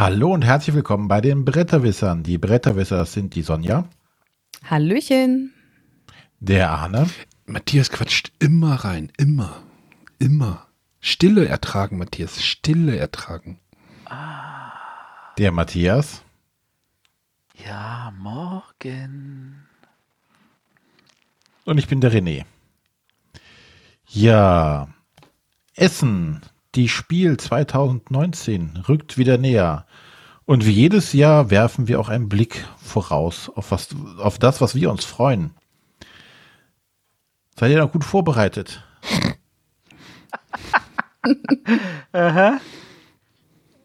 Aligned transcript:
Hallo 0.00 0.32
und 0.32 0.46
herzlich 0.46 0.74
willkommen 0.74 1.08
bei 1.08 1.20
den 1.20 1.44
Bretterwissern. 1.44 2.22
Die 2.22 2.38
Bretterwisser 2.38 3.04
sind 3.04 3.34
die 3.34 3.42
Sonja. 3.42 3.86
Hallöchen. 4.64 5.52
Der 6.38 6.70
Arne. 6.70 7.06
Matthias 7.44 7.90
quatscht 7.90 8.32
immer 8.38 8.76
rein, 8.76 9.12
immer, 9.18 9.62
immer. 10.18 10.66
Stille 11.00 11.46
ertragen, 11.46 11.98
Matthias, 11.98 12.42
Stille 12.42 12.96
ertragen. 12.96 13.60
Der 15.36 15.52
Matthias. 15.52 16.22
Ja, 17.62 18.14
morgen. 18.16 19.66
Und 21.66 21.76
ich 21.76 21.88
bin 21.88 22.00
der 22.00 22.10
René. 22.10 22.46
Ja, 24.06 24.88
Essen, 25.74 26.40
die 26.76 26.88
Spiel 26.88 27.36
2019 27.36 28.84
rückt 28.88 29.18
wieder 29.18 29.38
näher. 29.38 29.86
Und 30.50 30.66
wie 30.66 30.72
jedes 30.72 31.12
Jahr 31.12 31.50
werfen 31.50 31.86
wir 31.86 32.00
auch 32.00 32.08
einen 32.08 32.28
Blick 32.28 32.66
voraus 32.76 33.48
auf, 33.54 33.70
was, 33.70 33.90
auf 34.18 34.36
das, 34.36 34.60
was 34.60 34.74
wir 34.74 34.90
uns 34.90 35.04
freuen. 35.04 35.52
Seid 37.56 37.70
ihr 37.70 37.78
noch 37.78 37.92
gut 37.92 38.02
vorbereitet? 38.02 38.82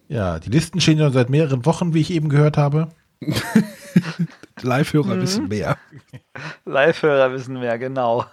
Ja, 0.07 0.39
die 0.39 0.49
Listen 0.49 0.81
stehen 0.81 0.97
ja 0.97 1.11
seit 1.11 1.29
mehreren 1.29 1.65
Wochen, 1.65 1.93
wie 1.93 2.01
ich 2.01 2.09
eben 2.11 2.29
gehört 2.29 2.57
habe. 2.57 2.89
Live-Hörer 4.61 5.19
wissen 5.21 5.47
mehr. 5.47 5.77
Live-Hörer 6.65 7.31
wissen 7.31 7.59
mehr, 7.59 7.77
genau. 7.77 8.25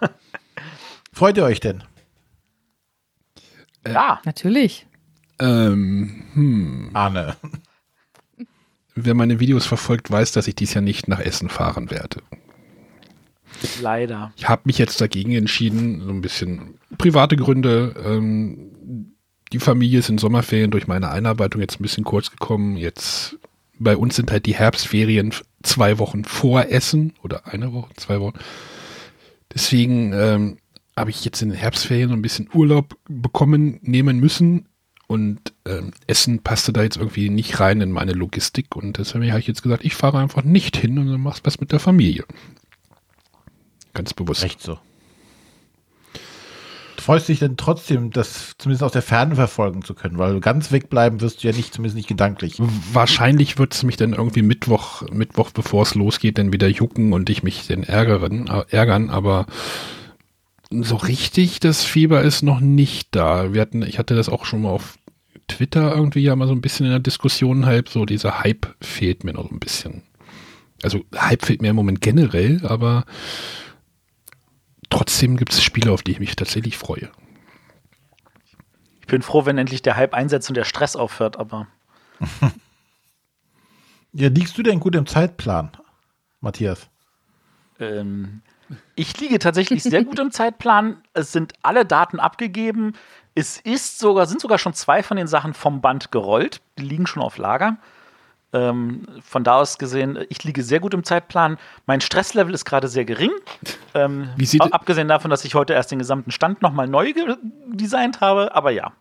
Freut 1.11 1.37
ihr 1.37 1.43
euch 1.43 1.59
denn? 1.59 1.83
Ja, 3.87 4.21
Natürlich. 4.25 4.87
Ähm, 5.39 6.23
hm. 6.33 6.89
Arne. 6.93 7.35
Wer 8.95 9.15
meine 9.15 9.39
Videos 9.39 9.65
verfolgt, 9.65 10.11
weiß, 10.11 10.31
dass 10.33 10.47
ich 10.47 10.55
dies 10.55 10.73
Jahr 10.73 10.83
nicht 10.83 11.07
nach 11.07 11.19
Essen 11.19 11.49
fahren 11.49 11.89
werde. 11.89 12.21
leider. 13.81 14.33
Ich 14.35 14.47
habe 14.49 14.63
mich 14.65 14.77
jetzt 14.77 15.01
dagegen 15.01 15.33
entschieden, 15.33 16.01
so 16.01 16.09
ein 16.09 16.21
bisschen 16.21 16.75
private 16.97 17.35
Gründe. 17.35 17.95
Ähm, 18.05 19.15
die 19.51 19.59
Familie 19.59 19.99
ist 19.99 20.09
in 20.09 20.17
Sommerferien 20.17 20.71
durch 20.71 20.87
meine 20.87 21.09
Einarbeitung 21.09 21.61
jetzt 21.61 21.79
ein 21.79 21.83
bisschen 21.83 22.03
kurz 22.03 22.31
gekommen. 22.31 22.75
Jetzt 22.77 23.37
bei 23.79 23.97
uns 23.97 24.15
sind 24.15 24.31
halt 24.31 24.45
die 24.45 24.55
Herbstferien 24.55 25.33
zwei 25.61 25.99
Wochen 25.99 26.23
vor 26.23 26.65
Essen 26.69 27.13
oder 27.23 27.47
eine 27.47 27.73
Woche, 27.73 27.93
zwei 27.95 28.19
Wochen. 28.19 28.37
Deswegen 29.53 30.13
ähm, 30.13 30.57
habe 30.95 31.09
ich 31.09 31.25
jetzt 31.25 31.41
in 31.41 31.49
den 31.49 31.57
Herbstferien 31.57 32.09
so 32.09 32.15
ein 32.15 32.21
bisschen 32.21 32.49
Urlaub 32.53 32.95
bekommen, 33.07 33.79
nehmen 33.81 34.19
müssen. 34.19 34.67
Und 35.07 35.53
ähm, 35.65 35.91
Essen 36.07 36.39
passte 36.39 36.73
da 36.73 36.81
jetzt 36.83 36.97
irgendwie 36.97 37.29
nicht 37.29 37.59
rein 37.59 37.81
in 37.81 37.91
meine 37.91 38.13
Logistik. 38.13 38.75
Und 38.75 38.97
deswegen 38.97 39.29
habe 39.31 39.39
ich 39.39 39.47
jetzt 39.47 39.63
gesagt, 39.63 39.85
ich 39.85 39.95
fahre 39.95 40.19
einfach 40.19 40.43
nicht 40.43 40.77
hin 40.77 40.97
und 40.97 41.07
dann 41.07 41.21
machst 41.21 41.45
was 41.45 41.59
mit 41.59 41.71
der 41.71 41.79
Familie. 41.79 42.25
Ganz 43.93 44.13
bewusst. 44.13 44.43
Recht 44.43 44.61
so. 44.61 44.79
Du 46.95 47.01
freust 47.01 47.27
dich 47.27 47.39
denn 47.39 47.57
trotzdem, 47.57 48.11
das 48.11 48.53
zumindest 48.57 48.83
aus 48.83 48.93
der 48.93 49.01
Ferne 49.01 49.35
verfolgen 49.35 49.83
zu 49.83 49.93
können, 49.93 50.17
weil 50.17 50.39
ganz 50.39 50.71
wegbleiben 50.71 51.21
wirst 51.21 51.43
du 51.43 51.47
ja 51.49 51.53
nicht, 51.53 51.73
zumindest 51.73 51.97
nicht 51.97 52.07
gedanklich. 52.07 52.55
Wahrscheinlich 52.93 53.57
wird 53.57 53.73
es 53.73 53.83
mich 53.83 53.97
dann 53.97 54.13
irgendwie 54.13 54.41
Mittwoch, 54.41 55.01
Mittwoch, 55.11 55.51
bevor 55.51 55.83
es 55.83 55.95
losgeht, 55.95 56.37
dann 56.37 56.53
wieder 56.53 56.69
jucken 56.69 57.11
und 57.11 57.29
ich 57.29 57.43
mich 57.43 57.67
dann 57.67 57.83
ärgern, 57.83 58.47
äh, 58.47 58.63
ärgern, 58.69 59.09
aber 59.09 59.47
so 60.81 60.95
richtig 60.95 61.59
das 61.59 61.83
Fieber 61.83 62.21
ist 62.21 62.41
noch 62.41 62.59
nicht 62.59 63.09
da. 63.11 63.53
Wir 63.53 63.61
hatten, 63.61 63.83
ich 63.83 63.99
hatte 63.99 64.15
das 64.15 64.29
auch 64.29 64.45
schon 64.45 64.63
mal 64.63 64.69
auf 64.69 64.97
Twitter 65.47 65.93
irgendwie 65.93 66.21
ja 66.21 66.35
mal 66.35 66.47
so 66.47 66.53
ein 66.53 66.61
bisschen 66.61 66.85
in 66.85 66.91
der 66.91 66.99
Diskussion 66.99 67.65
halb, 67.65 67.89
so 67.89 68.05
dieser 68.05 68.39
Hype 68.39 68.65
fehlt 68.81 69.23
mir 69.23 69.33
noch 69.33 69.51
ein 69.51 69.59
bisschen. 69.59 70.03
Also 70.81 71.03
Hype 71.15 71.45
fehlt 71.45 71.61
mir 71.61 71.69
im 71.69 71.75
Moment 71.75 72.01
generell, 72.01 72.65
aber 72.65 73.05
trotzdem 74.89 75.37
gibt 75.37 75.53
es 75.53 75.61
Spiele, 75.63 75.91
auf 75.91 76.01
die 76.01 76.11
ich 76.11 76.19
mich 76.19 76.35
tatsächlich 76.35 76.77
freue. 76.77 77.09
Ich 79.01 79.07
bin 79.07 79.21
froh, 79.21 79.45
wenn 79.45 79.57
endlich 79.57 79.81
der 79.81 79.95
Hype 79.97 80.13
einsetzt 80.13 80.49
und 80.49 80.55
der 80.55 80.63
Stress 80.63 80.95
aufhört, 80.95 81.37
aber 81.37 81.67
Ja, 84.13 84.29
liegst 84.29 84.57
du 84.57 84.63
denn 84.63 84.79
gut 84.79 84.95
im 84.95 85.07
Zeitplan, 85.07 85.71
Matthias? 86.39 86.89
ähm, 87.79 88.41
ich 88.95 89.19
liege 89.19 89.39
tatsächlich 89.39 89.83
sehr 89.83 90.03
gut 90.03 90.19
im 90.19 90.31
Zeitplan. 90.31 91.01
Es 91.13 91.31
sind 91.31 91.53
alle 91.61 91.85
Daten 91.85 92.19
abgegeben. 92.19 92.93
Es 93.35 93.59
ist 93.59 93.99
sogar, 93.99 94.25
sind 94.25 94.41
sogar 94.41 94.57
schon 94.57 94.73
zwei 94.73 95.03
von 95.03 95.17
den 95.17 95.27
Sachen 95.27 95.53
vom 95.53 95.81
Band 95.81 96.11
gerollt. 96.11 96.61
Die 96.77 96.83
liegen 96.83 97.07
schon 97.07 97.23
auf 97.23 97.37
Lager. 97.37 97.77
Ähm, 98.53 99.07
von 99.23 99.43
da 99.43 99.55
aus 99.55 99.79
gesehen, 99.79 100.19
ich 100.29 100.43
liege 100.43 100.61
sehr 100.61 100.79
gut 100.79 100.93
im 100.93 101.03
Zeitplan. 101.03 101.57
Mein 101.87 102.01
Stresslevel 102.01 102.53
ist 102.53 102.65
gerade 102.65 102.87
sehr 102.87 103.03
gering. 103.03 103.31
Ähm, 103.95 104.29
abgesehen 104.71 105.07
davon, 105.07 105.31
dass 105.31 105.43
ich 105.43 105.55
heute 105.55 105.73
erst 105.73 105.91
den 105.91 105.97
gesamten 105.99 106.29
Stand 106.29 106.61
nochmal 106.61 106.87
neu 106.87 107.13
designt 107.71 108.21
habe, 108.21 108.53
aber 108.53 108.69
ja. 108.69 108.91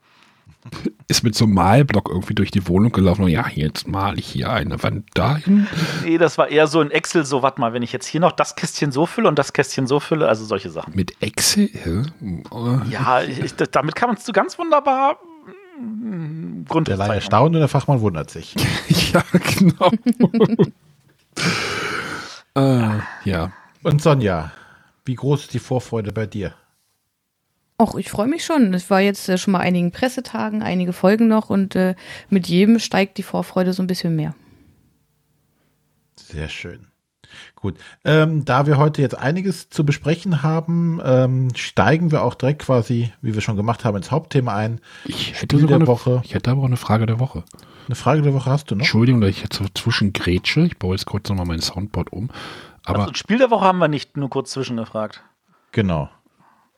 Ist 1.09 1.25
mit 1.25 1.35
so 1.35 1.45
einem 1.45 1.55
Malblock 1.55 2.09
irgendwie 2.09 2.35
durch 2.35 2.53
die 2.53 2.69
Wohnung 2.69 2.93
gelaufen 2.93 3.25
und 3.25 3.31
ja, 3.31 3.47
jetzt 3.49 3.89
mal 3.89 4.17
ich 4.19 4.27
hier 4.27 4.51
eine 4.51 4.81
Wand 4.83 5.09
dahin. 5.15 5.67
Nee, 6.05 6.19
das 6.19 6.39
war 6.39 6.49
eher 6.49 6.69
so 6.69 6.81
ein 6.81 6.91
Excel, 6.93 7.25
so, 7.27 7.43
warte 7.43 7.61
mal, 7.61 7.73
wenn 7.73 7.83
ich 7.83 7.93
jetzt 7.93 8.07
hier 8.07 8.21
noch 8.21 8.31
das 8.33 8.55
Kästchen 8.55 8.93
so 8.93 9.07
fülle 9.07 9.29
und 9.29 9.39
das 9.39 9.53
Kästchen 9.53 9.89
so 9.89 9.99
fülle, 9.99 10.29
also 10.29 10.45
solche 10.45 10.71
Sachen. 10.71 10.95
Mit 10.95 11.21
Excel? 11.21 11.69
Hä? 11.73 12.03
Ja, 12.91 13.23
ich, 13.23 13.55
damit 13.55 13.97
kann 13.97 14.09
man 14.09 14.17
es 14.17 14.25
so 14.25 14.33
ganz 14.33 14.57
wunderbar 14.59 15.19
mm, 15.81 15.83
Der 15.83 15.89
Laie 16.57 16.65
Grundbezeichnung. 16.69 17.15
erstaunt 17.17 17.55
und 17.57 17.61
der 17.61 17.69
Fachmann 17.69 18.01
wundert 18.01 18.31
sich. 18.31 18.55
ja, 19.13 19.25
genau. 19.59 19.91
äh, 22.95 23.01
ja. 23.25 23.53
Und 23.83 24.01
Sonja, 24.01 24.53
wie 25.05 25.17
groß 25.17 25.43
ist 25.43 25.55
die 25.55 25.59
Vorfreude 25.59 26.13
bei 26.13 26.27
dir? 26.27 26.55
Och, 27.83 27.97
ich 27.97 28.11
freue 28.11 28.29
mich 28.29 28.45
schon. 28.45 28.73
Es 28.75 28.91
war 28.91 29.01
jetzt 29.01 29.29
äh, 29.29 29.37
schon 29.37 29.51
mal 29.53 29.59
einigen 29.59 29.91
Pressetagen, 29.91 30.63
einige 30.63 30.93
Folgen 30.93 31.27
noch 31.27 31.51
und 31.51 31.75
äh, 31.75 31.97
mit 32.31 32.47
jedem 32.47 32.79
steigt 32.79 33.19
die 33.19 33.25
Vorfreude 33.25 33.73
so 33.73 33.83
ein 33.83 33.89
bisschen 33.89 34.15
mehr. 34.15 34.37
Sehr 36.15 36.49
schön. 36.49 36.87
Gut, 37.57 37.77
ähm, 38.05 38.45
da 38.45 38.67
wir 38.67 38.79
heute 38.79 39.03
jetzt 39.03 39.19
einiges 39.19 39.69
zu 39.69 39.85
besprechen 39.85 40.45
haben, 40.45 41.01
ähm, 41.05 41.49
steigen 41.57 42.13
wir 42.13 42.23
auch 42.23 42.35
direkt 42.35 42.63
quasi, 42.63 43.13
wie 43.21 43.35
wir 43.35 43.41
schon 43.41 43.57
gemacht 43.57 43.85
haben, 43.85 43.97
ins 43.97 44.13
Hauptthema 44.13 44.55
ein. 44.55 44.81
Ich 45.05 45.33
hätte, 45.33 45.57
Spiel 45.57 45.61
sogar 45.61 45.79
der 45.79 45.79
eine, 45.79 45.87
Woche. 45.89 46.21
ich 46.25 46.35
hätte 46.35 46.53
aber 46.53 46.61
auch 46.61 46.67
eine 46.67 46.77
Frage 46.77 47.07
der 47.07 47.19
Woche. 47.19 47.43
Eine 47.87 47.97
Frage 47.97 48.23
der 48.23 48.33
Woche 48.33 48.49
hast 48.49 48.71
du 48.71 48.77
noch? 48.77 48.83
Entschuldigung, 48.83 49.21
dass 49.23 49.31
ich 49.31 49.43
jetzt 49.43 49.57
so 49.57 49.65
zwischen 49.75 50.13
Grätsche. 50.13 50.61
Ich 50.61 50.79
baue 50.79 50.95
jetzt 50.95 51.07
kurz 51.07 51.29
nochmal 51.31 51.47
mein 51.47 51.61
Soundboard 51.61 52.13
um. 52.13 52.31
Aber 52.85 53.01
Also, 53.01 53.15
Spiel 53.15 53.39
der 53.39 53.51
Woche 53.51 53.65
haben 53.65 53.79
wir 53.79 53.89
nicht, 53.89 54.17
nur 54.17 54.31
kurz 54.31 54.53
zwischengefragt. 54.53 55.25
Genau. 55.73 56.09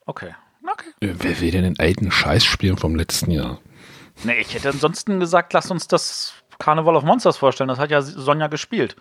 Okay. 0.07 0.35
Okay. 0.75 0.91
äh, 1.01 1.15
wer 1.19 1.41
will 1.41 1.51
denn 1.51 1.65
den 1.65 1.79
alten 1.81 2.11
Scheiß 2.11 2.45
spielen 2.45 2.77
vom 2.77 2.95
letzten 2.95 3.31
Jahr? 3.31 3.59
Nee, 4.25 4.41
ich 4.41 4.55
hätte 4.55 4.69
ansonsten 4.71 5.19
gesagt, 5.21 5.53
lass 5.53 5.71
uns 5.71 5.89
das 5.89 6.35
Carnival 6.59 6.97
of 6.97 7.05
Monsters 7.05 7.37
vorstellen. 7.37 7.69
Das 7.69 7.79
hat 7.79 7.91
ja 7.91 8.03
Sonja 8.03 8.47
gespielt. 8.49 8.95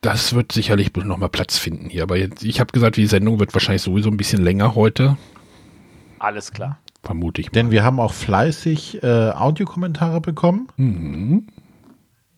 Das 0.00 0.34
wird 0.34 0.52
sicherlich 0.52 0.94
nochmal 0.94 1.28
Platz 1.28 1.58
finden 1.58 1.88
hier. 1.90 2.04
Aber 2.04 2.16
jetzt, 2.16 2.42
ich 2.44 2.60
habe 2.60 2.72
gesagt, 2.72 2.96
die 2.96 3.06
Sendung 3.06 3.38
wird 3.40 3.52
wahrscheinlich 3.54 3.82
sowieso 3.82 4.10
ein 4.10 4.16
bisschen 4.16 4.42
länger 4.42 4.74
heute. 4.74 5.16
Alles 6.18 6.52
klar. 6.52 6.78
Vermute 7.02 7.40
ich. 7.40 7.50
Denn 7.50 7.70
wir 7.70 7.84
haben 7.84 8.00
auch 8.00 8.12
fleißig 8.12 9.02
äh, 9.02 9.30
Audiokommentare 9.30 10.20
bekommen. 10.20 10.68
Mhm. 10.76 11.46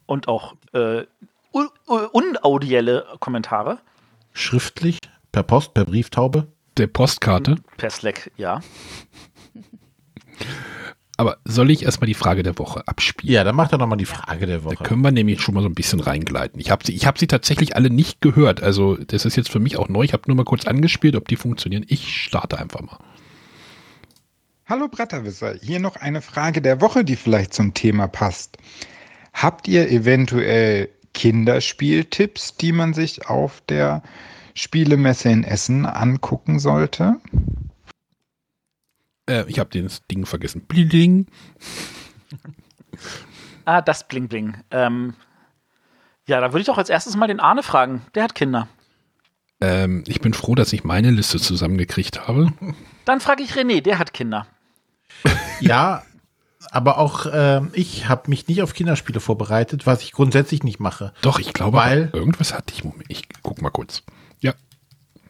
Und 0.06 0.28
auch 0.28 0.54
äh, 0.72 1.04
un 1.52 1.68
un- 1.86 2.06
unaudielle 2.12 3.06
Kommentare 3.21 3.78
Schriftlich, 4.32 4.98
per 5.32 5.42
Post, 5.42 5.74
per 5.74 5.84
Brieftaube. 5.86 6.47
Der 6.80 6.86
Postkarte. 6.88 7.56
per 7.77 7.91
Slack, 7.91 8.30
ja. 8.36 8.60
Aber 11.16 11.36
soll 11.44 11.71
ich 11.71 11.82
erstmal 11.84 12.06
die 12.06 12.15
Frage 12.15 12.42
der 12.42 12.59
Woche 12.59 12.88
abspielen? 12.88 13.34
Ja, 13.34 13.44
dann 13.44 13.54
macht 13.54 13.72
er 13.72 13.78
nochmal 13.78 13.98
die 13.98 14.06
Frage 14.06 14.47
der 14.47 14.60
Da 14.60 14.65
Woche. 14.65 14.82
können 14.82 15.03
wir 15.03 15.10
nämlich 15.10 15.42
schon 15.42 15.54
mal 15.54 15.60
so 15.60 15.68
ein 15.68 15.74
bisschen 15.74 16.00
reingleiten. 16.00 16.59
Ich 16.59 16.71
habe 16.71 16.82
sie, 16.86 16.94
ich 16.94 17.06
hab 17.06 17.18
sie 17.18 17.27
tatsächlich 17.27 17.77
alle 17.77 17.91
nicht 17.91 18.22
gehört. 18.22 18.62
Also 18.62 18.97
das 18.97 19.27
ist 19.27 19.36
jetzt 19.36 19.50
für 19.50 19.60
mich 19.60 19.77
auch 19.77 19.91
neu. 19.91 20.03
Ich 20.03 20.15
habe 20.15 20.22
nur 20.28 20.36
mal 20.36 20.44
kurz 20.47 20.66
angespielt, 20.66 21.16
ob 21.16 21.28
die 21.28 21.36
funktionieren. 21.36 21.84
Ich 21.88 22.22
starte 22.24 22.59
einfach 22.59 22.80
mal. 22.80 22.97
Hallo 24.66 24.88
Bretterwisser, 24.88 25.56
hier 25.60 25.78
noch 25.80 25.97
eine 25.97 26.22
Frage 26.22 26.62
der 26.62 26.80
Woche, 26.80 27.04
die 27.04 27.16
vielleicht 27.16 27.53
zum 27.53 27.74
Thema 27.74 28.06
passt. 28.06 28.56
Habt 29.34 29.68
ihr 29.68 29.91
eventuell 29.91 30.88
Kinderspieltipps, 31.12 32.56
die 32.56 32.72
man 32.72 32.94
sich 32.94 33.27
auf 33.27 33.60
der 33.68 34.03
Spielemesse 34.54 35.28
in 35.30 35.44
Essen 35.44 35.86
angucken 35.86 36.58
sollte? 36.58 37.16
Äh, 39.28 39.44
ich 39.48 39.58
habe 39.58 39.78
das 39.82 40.06
Ding 40.06 40.26
vergessen. 40.26 40.62
Bling. 40.66 41.26
Ah, 43.66 43.82
das 43.82 44.08
Bling 44.08 44.26
Bling. 44.26 44.56
Ähm, 44.70 45.14
ja, 46.26 46.41
da 46.41 46.48
würde 46.52 46.60
ich 46.60 46.66
doch 46.66 46.78
als 46.78 46.88
erstes 46.91 47.14
mal 47.16 47.26
den 47.28 47.38
Arne 47.41 47.62
fragen. 47.62 48.02
Der 48.14 48.24
hat 48.24 48.34
Kinder. 48.34 48.66
Ähm, 49.60 50.02
ich 50.08 50.20
bin 50.20 50.32
froh, 50.34 50.54
dass 50.54 50.72
ich 50.72 50.82
meine 50.82 51.10
Liste 51.10 51.38
zusammengekriegt 51.38 52.26
habe. 52.26 52.53
Dann 53.04 53.20
frage 53.20 53.42
ich 53.42 53.53
René, 53.53 53.80
der 53.80 53.98
hat 53.98 54.12
Kinder. 54.12 54.46
Ja, 55.60 56.03
aber 56.70 56.96
auch 56.98 57.26
äh, 57.26 57.60
ich 57.74 58.08
habe 58.08 58.30
mich 58.30 58.48
nicht 58.48 58.62
auf 58.62 58.72
Kinderspiele 58.72 59.20
vorbereitet, 59.20 59.84
was 59.86 60.03
ich 60.03 60.12
grundsätzlich 60.12 60.62
nicht 60.62 60.80
mache. 60.80 61.12
Doch, 61.20 61.38
ich 61.38 61.53
glaube, 61.53 61.76
Weil- 61.76 62.08
irgendwas 62.14 62.54
hatte 62.54 62.72
ich. 62.72 62.82
Moment, 62.82 63.04
ich 63.08 63.28
guck 63.42 63.60
mal 63.60 63.68
kurz. 63.70 64.03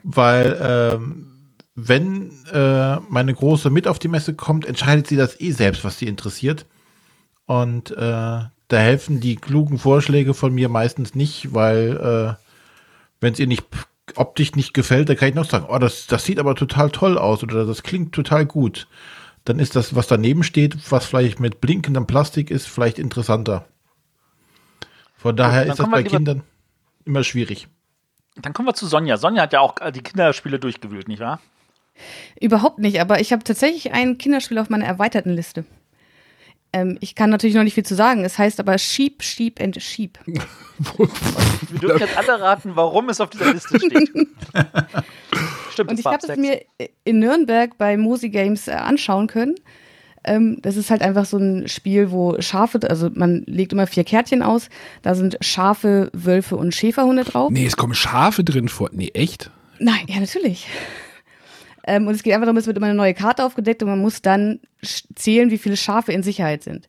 Weil 0.03 0.59
ähm, 0.61 1.31
wenn 1.75 2.33
äh, 2.53 2.97
meine 3.09 3.35
Große 3.35 3.71
mit 3.71 3.87
auf 3.87 3.99
die 3.99 4.09
Messe 4.09 4.35
kommt, 4.35 4.67
entscheidet 4.67 5.07
sie 5.07 5.17
das 5.17 5.41
eh 5.41 5.53
selbst, 5.53 5.85
was 5.85 5.99
sie 5.99 6.07
interessiert. 6.07 6.67
Und 7.47 7.91
äh, 7.93 7.97
da 7.97 8.79
helfen 8.79 9.21
die 9.21 9.37
klugen 9.37 9.79
Vorschläge 9.79 10.35
von 10.35 10.55
mir 10.55 10.69
meistens 10.69 11.15
nicht, 11.15 11.53
weil 11.55 11.97
äh, 11.97 12.45
wenn 13.21 13.33
es 13.33 13.39
ihr 13.39 13.47
nicht 13.47 13.67
optisch 14.17 14.55
nicht 14.55 14.75
gefällt, 14.75 15.09
dann 15.09 15.17
kann 15.17 15.29
ich 15.29 15.35
noch 15.35 15.49
sagen, 15.49 15.67
oh, 15.69 15.79
das, 15.79 16.07
das 16.07 16.25
sieht 16.25 16.39
aber 16.39 16.55
total 16.55 16.91
toll 16.91 17.19
aus 17.19 17.43
oder 17.43 17.67
das 17.67 17.83
klingt 17.83 18.13
total 18.13 18.47
gut. 18.47 18.89
Dann 19.45 19.59
ist 19.59 19.77
das, 19.77 19.95
was 19.95 20.07
daneben 20.07 20.43
steht, 20.43 20.91
was 20.91 21.07
vielleicht 21.07 21.41
mit 21.41 21.61
blinkendem 21.61 22.07
Plastik 22.07 22.51
ist, 22.51 22.67
vielleicht 22.67 22.99
interessanter. 22.99 23.67
Von 25.17 25.37
daher 25.37 25.63
dann 25.63 25.71
ist 25.71 25.81
das 25.81 25.91
bei 25.91 26.03
Kindern 26.03 26.43
immer 27.05 27.25
schwierig. 27.25 27.69
Dann 28.37 28.53
kommen 28.53 28.69
wir 28.69 28.75
zu 28.75 28.87
Sonja. 28.87 29.17
Sonja 29.17 29.43
hat 29.43 29.53
ja 29.53 29.61
auch 29.61 29.77
äh, 29.81 29.93
die 29.93 30.03
Kinderspiele 30.03 30.59
durchgewühlt, 30.59 31.09
nicht 31.09 31.21
wahr? 31.21 31.41
Überhaupt 32.41 32.79
nicht, 32.79 33.01
aber 33.01 33.21
ich 33.21 33.33
habe 33.33 33.45
tatsächlich 33.45 33.93
ein 33.93 34.19
Kinderspiel 34.19 34.59
auf 34.59 34.71
meiner 34.71 34.87
erweiterten 34.87 35.31
Liste. 35.31 35.65
Ähm, 36.73 36.99
ich 37.01 37.15
kann 37.15 37.31
natürlich 37.31 37.57
noch 37.57 37.65
nicht 37.65 37.75
viel 37.75 37.85
zu 37.85 37.95
sagen. 37.95 38.25
Es 38.25 38.39
heißt 38.39 38.61
aber 38.61 38.79
Sheep, 38.79 39.23
Sheep 39.23 39.61
and 39.61 39.81
Sheep. 39.83 40.19
Wir 40.27 41.79
dürfen 41.79 41.99
jetzt 41.99 42.17
alle 42.17 42.41
raten, 42.41 42.77
warum 42.77 43.09
es 43.09 43.21
auf 43.21 43.31
dieser 43.31 43.53
Liste 43.53 43.79
steht. 43.79 43.93
Stimmt, 45.73 45.91
Und 45.91 45.99
ich 45.99 46.07
habe 46.07 46.17
ab 46.17 46.25
es 46.27 46.37
mir 46.37 46.65
in 47.05 47.19
Nürnberg 47.19 47.77
bei 47.77 47.97
Mosi 47.97 48.31
Games 48.31 48.69
äh, 48.69 48.73
anschauen 48.73 49.27
können. 49.27 49.57
Ähm, 50.25 50.59
das 50.63 50.77
ist 50.77 50.91
halt 50.91 51.03
einfach 51.03 51.25
so 51.25 51.39
ein 51.39 51.67
Spiel, 51.69 52.11
wo 52.11 52.41
Schafe, 52.41 52.79
also 52.89 53.11
man 53.15 53.43
legt 53.47 53.73
immer 53.73 53.87
vier 53.87 54.05
Kärtchen 54.05 54.43
aus. 54.43 54.69
Da 55.03 55.15
sind 55.15 55.39
Schafe, 55.41 56.11
Wölfe 56.13 56.57
und 56.57 56.75
Schäferhunde 56.75 57.25
drauf. 57.25 57.51
Nee, 57.51 57.67
es 57.67 57.77
kommen 57.77 57.95
Schafe 57.95 58.45
drin 58.45 58.69
vor. 58.69 58.91
Nee, 58.93 59.11
echt? 59.15 59.51
Nein, 59.79 60.05
ja, 60.09 60.21
natürlich. 60.21 60.69
Ähm, 61.87 62.07
und 62.07 62.15
es 62.15 62.23
geht 62.23 62.35
einfach 62.35 62.47
darum, 62.47 62.59
es 62.59 62.67
wird 62.67 62.77
immer 62.77 62.87
eine 62.87 62.95
neue 62.95 63.15
Karte 63.15 63.45
aufgedeckt 63.45 63.83
und 63.83 63.89
man 63.89 64.01
muss 64.01 64.21
dann 64.21 64.61
zählen, 65.15 65.51
wie 65.51 65.59
viele 65.59 65.77
Schafe 65.77 66.13
in 66.13 66.23
Sicherheit 66.23 66.63
sind. 66.63 66.89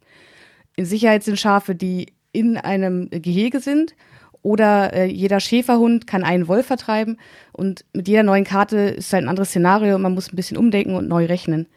In 0.76 0.86
Sicherheit 0.86 1.24
sind 1.24 1.40
Schafe, 1.40 1.76
die 1.76 2.14
in 2.34 2.58
einem 2.58 3.10
Gehege 3.10 3.60
sind. 3.60 3.96
Oder 4.44 4.94
äh, 4.94 5.06
jeder 5.06 5.40
Schäferhund 5.40 6.08
kann 6.08 6.24
einen 6.24 6.48
Wolf 6.48 6.66
vertreiben. 6.66 7.18
Und 7.52 7.86
mit 7.94 8.08
jeder 8.08 8.24
neuen 8.24 8.44
Karte 8.44 8.78
ist 8.78 9.14
halt 9.14 9.24
ein 9.24 9.30
anderes 9.30 9.50
Szenario 9.50 9.96
und 9.96 10.02
man 10.02 10.14
muss 10.14 10.32
ein 10.32 10.36
bisschen 10.36 10.58
umdenken 10.58 10.96
und 10.96 11.08
neu 11.08 11.26
rechnen. 11.26 11.68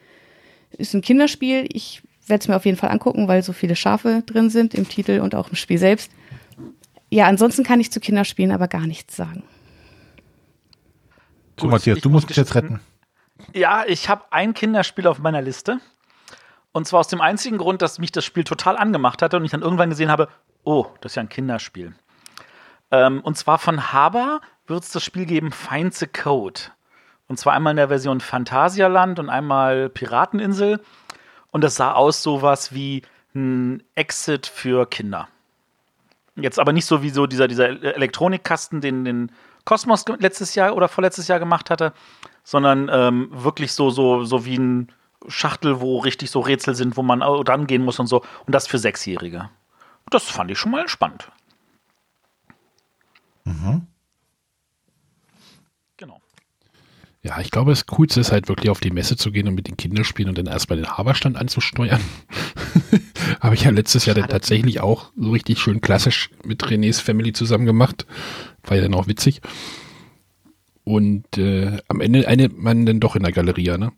Ist 0.77 0.93
ein 0.93 1.01
Kinderspiel. 1.01 1.67
Ich 1.71 2.01
werde 2.27 2.41
es 2.41 2.47
mir 2.47 2.55
auf 2.55 2.65
jeden 2.65 2.77
Fall 2.77 2.89
angucken, 2.89 3.27
weil 3.27 3.43
so 3.43 3.53
viele 3.53 3.75
Schafe 3.75 4.23
drin 4.25 4.49
sind 4.49 4.73
im 4.73 4.87
Titel 4.87 5.19
und 5.19 5.35
auch 5.35 5.49
im 5.49 5.55
Spiel 5.55 5.77
selbst. 5.77 6.11
Ja, 7.09 7.27
ansonsten 7.27 7.63
kann 7.63 7.79
ich 7.79 7.91
zu 7.91 7.99
Kinderspielen 7.99 8.51
aber 8.51 8.67
gar 8.67 8.87
nichts 8.87 9.15
sagen. 9.15 9.43
So, 11.59 11.67
Matthias, 11.67 11.99
du 11.99 12.09
muss 12.09 12.23
musst 12.23 12.31
es 12.31 12.37
jetzt 12.37 12.55
retten. 12.55 12.79
Ja, 13.53 13.85
ich 13.87 14.09
habe 14.09 14.25
ein 14.31 14.53
Kinderspiel 14.53 15.07
auf 15.07 15.19
meiner 15.19 15.41
Liste. 15.41 15.79
Und 16.71 16.87
zwar 16.87 16.99
aus 16.99 17.07
dem 17.07 17.21
einzigen 17.21 17.57
Grund, 17.57 17.81
dass 17.81 17.99
mich 17.99 18.11
das 18.11 18.25
Spiel 18.25 18.43
total 18.43 18.77
angemacht 18.77 19.21
hatte 19.21 19.37
und 19.37 19.45
ich 19.45 19.51
dann 19.51 19.61
irgendwann 19.61 19.89
gesehen 19.89 20.09
habe, 20.09 20.27
oh, 20.65 20.87
das 20.99 21.13
ist 21.13 21.15
ja 21.15 21.21
ein 21.21 21.29
Kinderspiel. 21.29 21.95
Ähm, 22.91 23.21
und 23.21 23.37
zwar 23.37 23.59
von 23.59 23.93
Haber 23.93 24.41
wird 24.67 24.83
es 24.83 24.91
das 24.91 25.03
Spiel 25.03 25.25
geben 25.25 25.51
Find 25.51 25.93
the 25.93 26.07
Code. 26.07 26.59
Und 27.27 27.39
zwar 27.39 27.53
einmal 27.53 27.71
in 27.71 27.77
der 27.77 27.87
Version 27.87 28.19
Phantasialand 28.21 29.19
und 29.19 29.29
einmal 29.29 29.89
Pirateninsel. 29.89 30.79
Und 31.51 31.63
das 31.63 31.75
sah 31.75 31.93
aus 31.93 32.21
sowas 32.21 32.73
wie 32.73 33.01
ein 33.33 33.83
Exit 33.95 34.45
für 34.47 34.85
Kinder. 34.85 35.27
Jetzt 36.35 36.59
aber 36.59 36.73
nicht 36.73 36.85
so 36.85 37.01
wie 37.01 37.09
so 37.09 37.27
dieser, 37.27 37.47
dieser 37.47 37.69
Elektronikkasten, 37.95 38.81
den 38.81 39.05
den 39.05 39.31
Cosmos 39.63 40.05
letztes 40.19 40.53
Jahr 40.53 40.75
oder 40.75 40.87
vorletztes 40.87 41.27
Jahr 41.27 41.39
gemacht 41.39 41.69
hatte, 41.69 41.93
sondern 42.43 42.89
ähm, 42.91 43.29
wirklich 43.31 43.73
so, 43.73 43.89
so, 43.89 44.23
so 44.23 44.45
wie 44.45 44.57
ein 44.57 44.91
Schachtel, 45.27 45.81
wo 45.81 45.97
richtig 45.99 46.29
so 46.29 46.41
Rätsel 46.41 46.75
sind, 46.75 46.97
wo 46.97 47.01
man 47.01 47.23
au- 47.23 47.41
dran 47.43 47.65
gehen 47.65 47.83
muss 47.83 47.97
und 47.97 48.05
so. 48.07 48.21
Und 48.45 48.53
das 48.53 48.67
für 48.67 48.77
Sechsjährige. 48.77 49.49
Das 50.11 50.25
fand 50.29 50.51
ich 50.51 50.59
schon 50.59 50.71
mal 50.71 50.87
spannend. 50.87 51.31
Genau. 53.45 53.81
Ja, 57.25 57.39
ich 57.39 57.49
glaube, 57.49 57.71
das 57.71 57.87
Coolste 57.87 58.19
ist 58.19 58.31
halt 58.31 58.49
wirklich 58.49 58.69
auf 58.69 58.81
die 58.81 58.91
Messe 58.91 59.17
zu 59.17 59.31
gehen 59.31 59.47
und 59.47 59.55
mit 59.55 59.67
den 59.67 59.77
Kinderspielen 59.77 60.29
und 60.29 60.37
dann 60.37 60.45
erstmal 60.45 60.77
den 60.77 60.95
Haberstand 60.95 61.37
anzusteuern. 61.37 61.99
Habe 63.39 63.55
ich 63.55 63.63
ja 63.63 63.71
letztes 63.71 64.05
Jahr 64.05 64.15
dann 64.15 64.29
tatsächlich 64.29 64.79
auch 64.79 65.11
so 65.17 65.31
richtig 65.31 65.57
schön 65.57 65.81
klassisch 65.81 66.29
mit 66.43 66.63
Renés 66.65 67.01
Family 67.01 67.33
zusammen 67.33 67.65
gemacht. 67.65 68.05
War 68.63 68.77
ja 68.77 68.83
dann 68.83 68.93
auch 68.93 69.07
witzig. 69.07 69.41
Und 70.83 71.39
äh, 71.39 71.79
am 71.87 71.99
Ende 71.99 72.27
eine 72.27 72.49
man 72.49 72.85
dann 72.85 72.99
doch 72.99 73.15
in 73.15 73.23
der 73.23 73.31
Galerie, 73.31 73.75
ne? 73.75 73.91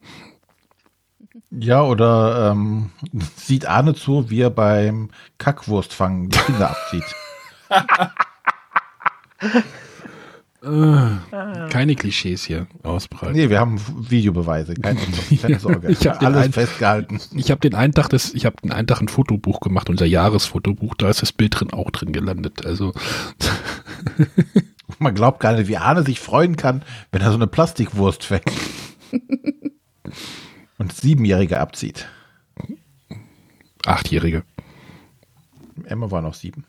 Ja, 1.52 1.84
oder 1.84 2.54
ähm, 2.54 2.92
sieht 3.36 3.66
Arne 3.66 3.94
zu, 3.94 4.30
wie 4.30 4.40
er 4.40 4.52
beim 4.52 5.10
Kackwurstfangen 5.38 6.30
die 6.30 6.40
Kinder 6.40 6.70
abzieht. 6.70 7.04
Keine 11.70 11.96
Klischees 11.96 12.44
hier 12.44 12.68
ausbreiten. 12.84 13.36
Nee, 13.36 13.50
wir 13.50 13.60
haben 13.60 13.80
Videobeweise, 14.10 14.74
keine, 14.76 15.00
keine 15.42 15.60
Sorge. 15.60 15.90
Ich 15.90 16.06
hab 16.08 16.20
den 16.20 16.28
Alles 16.28 16.44
einen- 16.44 16.54
festgehalten. 16.54 17.20
Ich 17.36 17.52
habe 17.52 17.62
den 17.62 17.76
einen 17.76 17.94
Tag 17.94 18.10
das, 18.10 18.34
ich 18.34 18.46
habe 18.46 18.56
den 18.64 18.72
einen 18.72 18.88
Tag 18.88 19.02
ein 19.02 19.08
Fotobuch 19.08 19.60
gemacht, 19.60 19.90
unser 19.90 20.06
Jahresfotobuch, 20.06 20.96
da 20.96 21.10
ist 21.10 21.22
das 21.22 21.32
Bild 21.32 21.60
drin 21.60 21.72
auch 21.74 21.92
drin 21.92 22.12
gelandet. 22.12 22.66
Also 22.66 22.94
Man 25.00 25.16
glaubt 25.16 25.40
gar 25.40 25.54
nicht, 25.54 25.68
wie 25.68 25.78
Arne 25.78 26.04
sich 26.04 26.20
freuen 26.20 26.56
kann, 26.56 26.84
wenn 27.12 27.22
er 27.22 27.30
so 27.30 27.36
eine 27.36 27.48
Plastikwurst 27.48 28.24
fängt. 28.24 28.52
Und 30.78 30.94
Siebenjährige 30.94 31.60
abzieht. 31.60 32.08
achtjährige. 33.86 34.44
Emma 35.86 36.10
war 36.12 36.22
noch 36.22 36.34
sieben. 36.34 36.66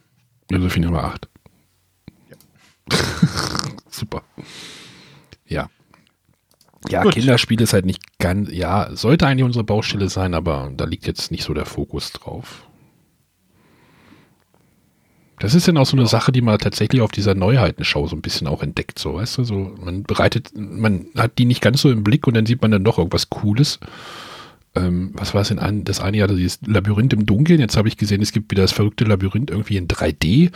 Josephine 0.50 0.86
Nummer 0.86 1.04
8. 1.04 1.28
Super. 3.90 4.22
Ja. 5.46 5.68
Ja, 6.88 7.02
Gut. 7.02 7.14
Kinderspiel 7.14 7.60
ist 7.60 7.72
halt 7.72 7.86
nicht 7.86 8.18
ganz, 8.18 8.50
ja, 8.52 8.94
sollte 8.94 9.26
eigentlich 9.26 9.44
unsere 9.44 9.64
Baustelle 9.64 10.08
sein, 10.08 10.34
aber 10.34 10.72
da 10.76 10.84
liegt 10.84 11.06
jetzt 11.06 11.30
nicht 11.30 11.42
so 11.42 11.52
der 11.52 11.66
Fokus 11.66 12.12
drauf. 12.12 12.68
Das 15.40 15.54
ist 15.54 15.68
dann 15.68 15.76
auch 15.76 15.86
so 15.86 15.96
eine 15.96 16.06
Sache, 16.06 16.32
die 16.32 16.40
man 16.40 16.58
tatsächlich 16.58 17.00
auf 17.00 17.12
dieser 17.12 17.34
Neuheitenschau 17.34 18.06
so 18.06 18.16
ein 18.16 18.22
bisschen 18.22 18.46
auch 18.46 18.62
entdeckt, 18.62 18.98
so, 18.98 19.14
weißt 19.14 19.38
du, 19.38 19.44
so, 19.44 19.72
man 19.80 20.02
bereitet, 20.02 20.50
man 20.56 21.06
hat 21.16 21.38
die 21.38 21.44
nicht 21.44 21.60
ganz 21.60 21.80
so 21.80 21.90
im 21.90 22.02
Blick 22.02 22.26
und 22.26 22.34
dann 22.34 22.46
sieht 22.46 22.62
man 22.62 22.70
dann 22.70 22.84
doch 22.84 22.98
irgendwas 22.98 23.30
Cooles. 23.30 23.78
Ähm, 24.74 25.10
was 25.14 25.34
war 25.34 25.42
es 25.42 25.50
in 25.50 25.58
ein, 25.58 25.84
das 25.84 26.00
eine 26.00 26.18
Jahr, 26.18 26.28
dieses 26.28 26.60
Labyrinth 26.66 27.12
im 27.12 27.24
Dunkeln, 27.24 27.60
jetzt 27.60 27.76
habe 27.76 27.88
ich 27.88 27.96
gesehen, 27.96 28.20
es 28.20 28.32
gibt 28.32 28.50
wieder 28.50 28.62
das 28.62 28.72
verrückte 28.72 29.04
Labyrinth 29.04 29.50
irgendwie 29.50 29.76
in 29.76 29.88
3D. 29.88 30.50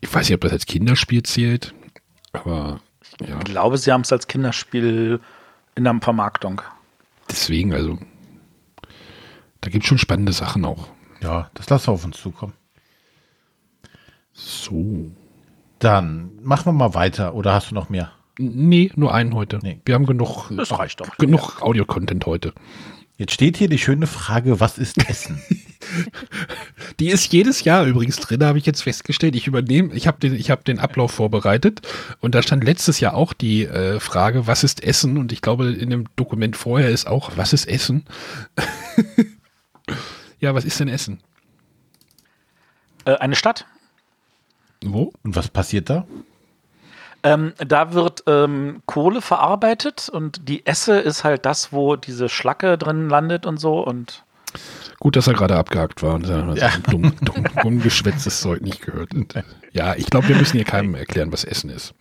Ich 0.00 0.12
weiß 0.14 0.28
nicht, 0.28 0.34
ob 0.34 0.40
das 0.42 0.52
als 0.52 0.66
Kinderspiel 0.66 1.22
zählt, 1.22 1.74
aber 2.32 2.80
ja, 3.20 3.38
Ich 3.38 3.44
glaube, 3.44 3.78
sie 3.78 3.92
haben 3.92 4.02
es 4.02 4.12
als 4.12 4.26
Kinderspiel 4.28 5.20
in 5.74 5.84
der 5.84 5.98
Vermarktung. 6.00 6.62
deswegen, 7.30 7.72
also, 7.72 7.98
da 9.60 9.70
gibt 9.70 9.84
es 9.84 9.88
schon 9.88 9.98
spannende 9.98 10.32
Sachen 10.32 10.64
auch. 10.64 10.88
Ja, 11.20 11.50
das 11.54 11.68
lassen 11.68 11.88
wir 11.88 11.92
auf 11.94 12.04
uns 12.04 12.16
zukommen. 12.16 12.52
So. 14.32 15.10
Dann 15.80 16.30
machen 16.42 16.66
wir 16.66 16.72
mal 16.72 16.94
weiter. 16.94 17.34
Oder 17.34 17.54
hast 17.54 17.70
du 17.70 17.74
noch 17.74 17.88
mehr? 17.88 18.12
Nee, 18.38 18.90
nur 18.94 19.12
einen 19.14 19.34
heute. 19.34 19.58
Nee. 19.62 19.80
Wir 19.84 19.94
haben 19.96 20.06
genug, 20.06 20.48
Das 20.56 20.76
reicht 20.78 21.00
doch. 21.00 21.16
genug 21.18 21.60
Audio-Content 21.60 22.24
heute. 22.26 22.52
Jetzt 23.16 23.32
steht 23.32 23.56
hier 23.56 23.68
die 23.68 23.78
schöne 23.78 24.06
Frage, 24.06 24.60
was 24.60 24.78
ist 24.78 25.08
Essen? 25.08 25.42
Die 27.00 27.08
ist 27.08 27.32
jedes 27.32 27.64
Jahr 27.64 27.84
übrigens 27.84 28.16
drin, 28.16 28.44
habe 28.44 28.58
ich 28.58 28.66
jetzt 28.66 28.82
festgestellt. 28.82 29.36
Ich 29.36 29.46
übernehme, 29.46 29.94
ich 29.94 30.06
habe 30.06 30.18
den, 30.18 30.34
ich 30.34 30.50
habe 30.50 30.64
den 30.64 30.78
Ablauf 30.78 31.12
vorbereitet 31.12 31.82
und 32.20 32.34
da 32.34 32.42
stand 32.42 32.64
letztes 32.64 33.00
Jahr 33.00 33.14
auch 33.14 33.32
die 33.32 33.64
äh, 33.64 34.00
Frage, 34.00 34.46
was 34.46 34.64
ist 34.64 34.82
Essen? 34.82 35.18
Und 35.18 35.32
ich 35.32 35.42
glaube, 35.42 35.72
in 35.72 35.90
dem 35.90 36.04
Dokument 36.16 36.56
vorher 36.56 36.90
ist 36.90 37.06
auch, 37.06 37.32
was 37.36 37.52
ist 37.52 37.66
Essen? 37.66 38.04
ja, 40.40 40.54
was 40.54 40.64
ist 40.64 40.80
denn 40.80 40.88
Essen? 40.88 41.20
Äh, 43.04 43.16
eine 43.16 43.36
Stadt. 43.36 43.66
Wo? 44.84 45.12
Und 45.22 45.36
was 45.36 45.48
passiert 45.48 45.90
da? 45.90 46.06
Ähm, 47.24 47.52
da 47.58 47.92
wird 47.94 48.22
ähm, 48.28 48.80
Kohle 48.86 49.20
verarbeitet 49.20 50.08
und 50.08 50.48
die 50.48 50.64
Esse 50.66 51.00
ist 51.00 51.24
halt 51.24 51.46
das, 51.46 51.72
wo 51.72 51.96
diese 51.96 52.28
Schlacke 52.28 52.78
drin 52.78 53.08
landet 53.08 53.44
und 53.44 53.58
so. 53.58 53.80
Und 53.80 54.24
Gut, 55.00 55.16
dass 55.16 55.26
er 55.28 55.34
gerade 55.34 55.56
abgehakt 55.56 56.02
war 56.02 56.14
und 56.14 56.26
er 56.28 56.54
Ja. 56.56 56.70
dumm, 56.90 57.14
dumm, 57.22 57.44
dumm 57.62 57.80
geschwätztes 57.82 58.40
Zeug 58.40 58.60
nicht 58.62 58.82
gehört. 58.82 59.10
hat. 59.34 59.44
Ja, 59.72 59.94
ich 59.94 60.06
glaube, 60.06 60.28
wir 60.28 60.36
müssen 60.36 60.56
hier 60.56 60.64
keinem 60.64 60.94
erklären, 60.94 61.32
was 61.32 61.44
Essen 61.44 61.70
ist. 61.70 61.94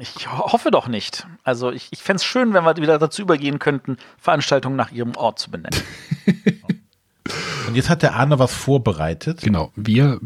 ich 0.00 0.30
ho- 0.30 0.52
hoffe 0.52 0.70
doch 0.70 0.88
nicht. 0.88 1.26
Also 1.42 1.70
ich, 1.72 1.88
ich 1.90 2.02
fände 2.02 2.16
es 2.18 2.24
schön, 2.24 2.54
wenn 2.54 2.64
wir 2.64 2.76
wieder 2.76 2.98
dazu 2.98 3.22
übergehen 3.22 3.58
könnten, 3.58 3.96
Veranstaltungen 4.18 4.76
nach 4.76 4.92
ihrem 4.92 5.16
Ort 5.16 5.38
zu 5.38 5.50
benennen. 5.50 5.80
Und 7.66 7.74
jetzt 7.74 7.90
hat 7.90 8.02
der 8.02 8.14
Arne 8.14 8.38
was 8.38 8.54
vorbereitet, 8.54 9.42
Genau, 9.42 9.72
wir, 9.76 10.20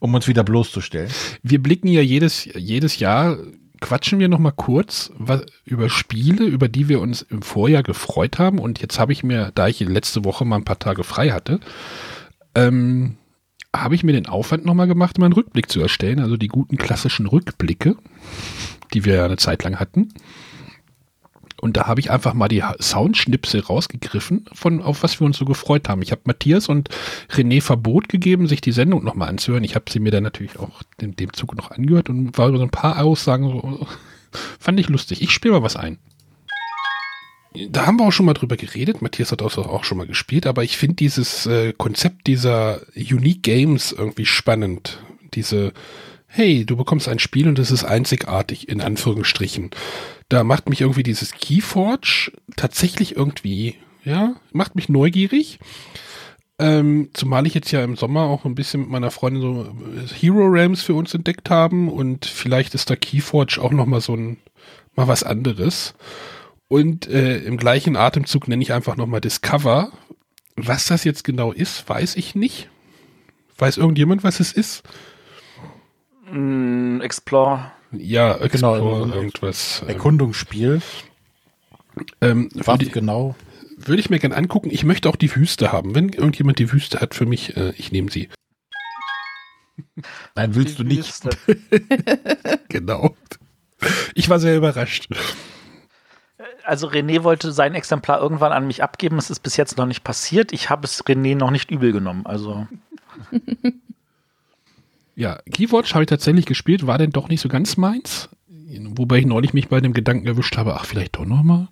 um 0.00 0.14
uns 0.14 0.26
wieder 0.26 0.42
bloßzustellen. 0.42 1.10
wir 1.42 1.62
blicken 1.62 1.86
ja 1.88 2.00
jedes, 2.00 2.44
jedes 2.44 2.98
Jahr, 2.98 3.36
quatschen 3.80 4.18
wir 4.18 4.28
noch 4.28 4.38
mal 4.38 4.52
kurz 4.52 5.12
was, 5.16 5.44
über 5.64 5.88
Spiele, 5.88 6.44
über 6.44 6.68
die 6.68 6.88
wir 6.88 7.00
uns 7.00 7.22
im 7.22 7.42
Vorjahr 7.42 7.82
gefreut 7.82 8.38
haben. 8.38 8.58
Und 8.58 8.80
jetzt 8.80 8.98
habe 8.98 9.12
ich 9.12 9.22
mir, 9.22 9.52
da 9.54 9.68
ich 9.68 9.80
letzte 9.80 10.24
Woche 10.24 10.44
mal 10.44 10.56
ein 10.56 10.64
paar 10.64 10.78
Tage 10.78 11.04
frei 11.04 11.30
hatte, 11.30 11.60
ähm, 12.54 13.16
habe 13.74 13.94
ich 13.94 14.02
mir 14.02 14.12
den 14.12 14.26
Aufwand 14.26 14.64
noch 14.64 14.74
mal 14.74 14.86
gemacht, 14.86 15.18
mal 15.18 15.26
einen 15.26 15.34
Rückblick 15.34 15.70
zu 15.70 15.80
erstellen. 15.80 16.20
Also 16.20 16.36
die 16.36 16.48
guten 16.48 16.76
klassischen 16.76 17.26
Rückblicke, 17.26 17.96
die 18.94 19.04
wir 19.04 19.14
ja 19.14 19.24
eine 19.24 19.36
Zeit 19.36 19.62
lang 19.64 19.78
hatten. 19.78 20.08
Und 21.60 21.76
da 21.76 21.86
habe 21.86 22.00
ich 22.00 22.10
einfach 22.10 22.34
mal 22.34 22.48
die 22.48 22.62
Soundschnipsel 22.80 23.60
rausgegriffen, 23.60 24.46
von 24.52 24.80
auf 24.80 25.02
was 25.02 25.20
wir 25.20 25.26
uns 25.26 25.38
so 25.38 25.44
gefreut 25.44 25.88
haben. 25.88 26.02
Ich 26.02 26.12
habe 26.12 26.22
Matthias 26.24 26.68
und 26.68 26.88
René 27.30 27.60
Verbot 27.60 28.08
gegeben, 28.08 28.46
sich 28.46 28.60
die 28.60 28.72
Sendung 28.72 29.02
nochmal 29.02 29.28
anzuhören. 29.28 29.64
Ich 29.64 29.74
habe 29.74 29.90
sie 29.90 29.98
mir 29.98 30.12
dann 30.12 30.22
natürlich 30.22 30.58
auch 30.58 30.82
in 31.00 31.16
dem 31.16 31.32
Zug 31.32 31.56
noch 31.56 31.72
angehört 31.72 32.08
und 32.10 32.38
war 32.38 32.48
über 32.48 32.58
so 32.58 32.64
ein 32.64 32.70
paar 32.70 33.02
Aussagen 33.02 33.48
so, 33.48 33.86
fand 34.60 34.78
ich 34.78 34.88
lustig. 34.88 35.20
Ich 35.20 35.32
spiele 35.32 35.54
mal 35.54 35.62
was 35.62 35.76
ein. 35.76 35.98
Da 37.70 37.86
haben 37.86 37.98
wir 37.98 38.06
auch 38.06 38.12
schon 38.12 38.26
mal 38.26 38.34
drüber 38.34 38.56
geredet. 38.56 39.02
Matthias 39.02 39.32
hat 39.32 39.40
das 39.40 39.58
auch 39.58 39.82
schon 39.82 39.98
mal 39.98 40.06
gespielt, 40.06 40.46
aber 40.46 40.62
ich 40.62 40.76
finde 40.76 40.96
dieses 40.96 41.46
äh, 41.46 41.72
Konzept 41.72 42.26
dieser 42.28 42.82
Unique 42.94 43.42
Games 43.42 43.90
irgendwie 43.90 44.26
spannend. 44.26 45.00
Diese, 45.34 45.72
hey, 46.26 46.64
du 46.64 46.76
bekommst 46.76 47.08
ein 47.08 47.18
Spiel 47.18 47.48
und 47.48 47.58
es 47.58 47.72
ist 47.72 47.84
einzigartig, 47.84 48.68
in 48.68 48.80
Anführungsstrichen. 48.80 49.70
Da 50.28 50.44
macht 50.44 50.68
mich 50.68 50.82
irgendwie 50.82 51.02
dieses 51.02 51.32
Keyforge 51.32 52.32
tatsächlich 52.56 53.16
irgendwie, 53.16 53.76
ja, 54.04 54.36
macht 54.52 54.74
mich 54.74 54.88
neugierig. 54.88 55.58
Ähm, 56.60 57.10
zumal 57.14 57.46
ich 57.46 57.54
jetzt 57.54 57.70
ja 57.70 57.84
im 57.84 57.96
Sommer 57.96 58.22
auch 58.22 58.44
ein 58.44 58.56
bisschen 58.56 58.80
mit 58.80 58.90
meiner 58.90 59.12
Freundin 59.12 59.42
so 59.42 59.62
äh, 59.62 60.06
Hero 60.08 60.44
Realms 60.44 60.82
für 60.82 60.94
uns 60.94 61.14
entdeckt 61.14 61.50
haben 61.50 61.88
und 61.88 62.26
vielleicht 62.26 62.74
ist 62.74 62.90
da 62.90 62.96
Keyforge 62.96 63.60
auch 63.62 63.70
noch 63.70 63.86
mal 63.86 64.00
so 64.00 64.14
ein, 64.14 64.38
mal 64.96 65.06
was 65.06 65.22
anderes. 65.22 65.94
Und 66.66 67.06
äh, 67.08 67.38
im 67.38 67.56
gleichen 67.56 67.96
Atemzug 67.96 68.48
nenne 68.48 68.62
ich 68.62 68.72
einfach 68.72 68.96
noch 68.96 69.06
mal 69.06 69.20
Discover. 69.20 69.92
Was 70.56 70.86
das 70.86 71.04
jetzt 71.04 71.22
genau 71.22 71.52
ist, 71.52 71.88
weiß 71.88 72.16
ich 72.16 72.34
nicht. 72.34 72.68
Weiß 73.56 73.76
irgendjemand, 73.76 74.24
was 74.24 74.40
es 74.40 74.52
ist? 74.52 74.82
Mm, 76.30 77.00
Explore. 77.00 77.70
Ja, 77.92 78.36
Explore, 78.36 78.80
Genau, 78.80 79.14
irgendwas. 79.14 79.80
Ähm, 79.82 79.88
Erkundungsspiel. 79.88 80.82
ähm, 82.20 82.48
Was 82.54 82.66
würde, 82.66 82.86
genau? 82.90 83.34
würde 83.76 84.00
ich 84.00 84.10
mir 84.10 84.18
gerne 84.18 84.36
angucken. 84.36 84.70
Ich 84.70 84.84
möchte 84.84 85.08
auch 85.08 85.16
die 85.16 85.34
Wüste 85.34 85.72
haben. 85.72 85.94
Wenn 85.94 86.10
irgendjemand 86.10 86.58
die 86.58 86.70
Wüste 86.72 87.00
hat 87.00 87.14
für 87.14 87.26
mich, 87.26 87.56
äh, 87.56 87.72
ich 87.76 87.90
nehme 87.92 88.10
sie. 88.10 88.28
Nein, 90.34 90.54
willst 90.54 90.78
du 90.78 90.84
Die 90.84 90.96
nicht. 90.96 91.24
Wüste. 91.24 91.30
Genau. 92.68 93.16
Ich 94.14 94.28
war 94.28 94.38
sehr 94.40 94.56
überrascht. 94.56 95.08
Also 96.64 96.88
René 96.88 97.22
wollte 97.22 97.50
sein 97.52 97.74
Exemplar 97.74 98.20
irgendwann 98.20 98.52
an 98.52 98.66
mich 98.66 98.82
abgeben. 98.82 99.16
Es 99.18 99.30
ist 99.30 99.40
bis 99.40 99.56
jetzt 99.56 99.78
noch 99.78 99.86
nicht 99.86 100.04
passiert. 100.04 100.52
Ich 100.52 100.68
habe 100.68 100.84
es 100.84 101.02
René 101.04 101.34
noch 101.36 101.50
nicht 101.50 101.70
übel 101.70 101.92
genommen. 101.92 102.26
Also 102.26 102.66
Ja, 105.18 105.40
Keywatch 105.52 105.94
habe 105.94 106.04
ich 106.04 106.08
tatsächlich 106.08 106.46
gespielt, 106.46 106.86
war 106.86 106.96
denn 106.96 107.10
doch 107.10 107.28
nicht 107.28 107.40
so 107.40 107.48
ganz 107.48 107.76
meins. 107.76 108.28
Wobei 108.90 109.18
ich 109.18 109.26
neulich 109.26 109.52
mich 109.52 109.66
bei 109.66 109.80
dem 109.80 109.92
Gedanken 109.92 110.28
erwischt 110.28 110.56
habe, 110.56 110.76
ach, 110.76 110.84
vielleicht 110.84 111.16
doch 111.16 111.24
nochmal. 111.24 111.66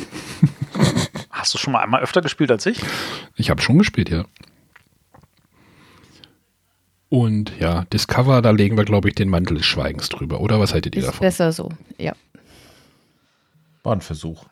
hast 1.30 1.54
du 1.54 1.58
schon 1.58 1.72
mal 1.72 1.82
einmal 1.82 2.02
öfter 2.02 2.20
gespielt 2.20 2.50
als 2.50 2.66
ich? 2.66 2.82
Ich 3.34 3.48
habe 3.48 3.62
schon 3.62 3.78
gespielt, 3.78 4.10
ja. 4.10 4.26
Und 7.08 7.50
ja, 7.58 7.86
Discover, 7.94 8.42
da 8.42 8.50
legen 8.50 8.76
wir, 8.76 8.84
glaube 8.84 9.08
ich, 9.08 9.14
den 9.14 9.30
Mantel 9.30 9.56
des 9.56 9.64
Schweigens 9.64 10.10
drüber. 10.10 10.40
Oder 10.42 10.60
was 10.60 10.74
haltet 10.74 10.94
ihr 10.96 11.00
Ist 11.00 11.08
davon? 11.08 11.20
besser 11.20 11.52
so, 11.52 11.70
ja. 11.96 12.12
War 13.84 13.94
ein 13.94 14.02
Versuch. 14.02 14.44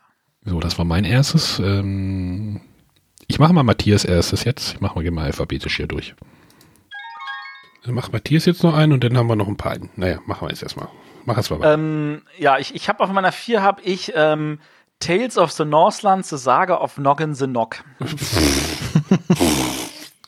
So, 0.46 0.60
das 0.60 0.78
war 0.78 0.86
mein 0.86 1.04
erstes. 1.04 1.58
Ähm, 1.58 2.62
ich 3.26 3.38
mache 3.38 3.52
mal 3.52 3.64
Matthias 3.64 4.06
erstes 4.06 4.44
jetzt. 4.44 4.76
Ich 4.76 4.80
mache 4.80 4.94
mal, 4.94 5.10
mal 5.10 5.24
alphabetisch 5.26 5.76
hier 5.76 5.88
durch. 5.88 6.14
Dann 7.84 7.94
macht 7.94 8.12
Matthias 8.12 8.44
jetzt 8.44 8.62
noch 8.62 8.74
einen 8.74 8.92
und 8.92 9.04
dann 9.04 9.16
haben 9.16 9.28
wir 9.28 9.36
noch 9.36 9.48
ein 9.48 9.56
paar. 9.56 9.76
Naja, 9.96 10.18
machen 10.26 10.46
wir 10.46 10.50
jetzt 10.50 10.62
erstmal. 10.62 10.88
Mach 11.24 11.38
es 11.38 11.50
mal. 11.50 11.60
Ähm, 11.62 12.22
ja, 12.38 12.58
ich, 12.58 12.74
ich 12.74 12.88
habe 12.88 13.00
auf 13.02 13.10
meiner 13.10 13.32
4 13.32 13.62
habe 13.62 13.82
ich 13.82 14.12
ähm, 14.14 14.58
Tales 15.00 15.38
of 15.38 15.52
the 15.52 15.64
Northland, 15.64 16.26
The 16.26 16.36
Saga 16.36 16.76
of 16.76 16.98
Noggin 16.98 17.34
the 17.34 17.46
Nock. 17.46 17.76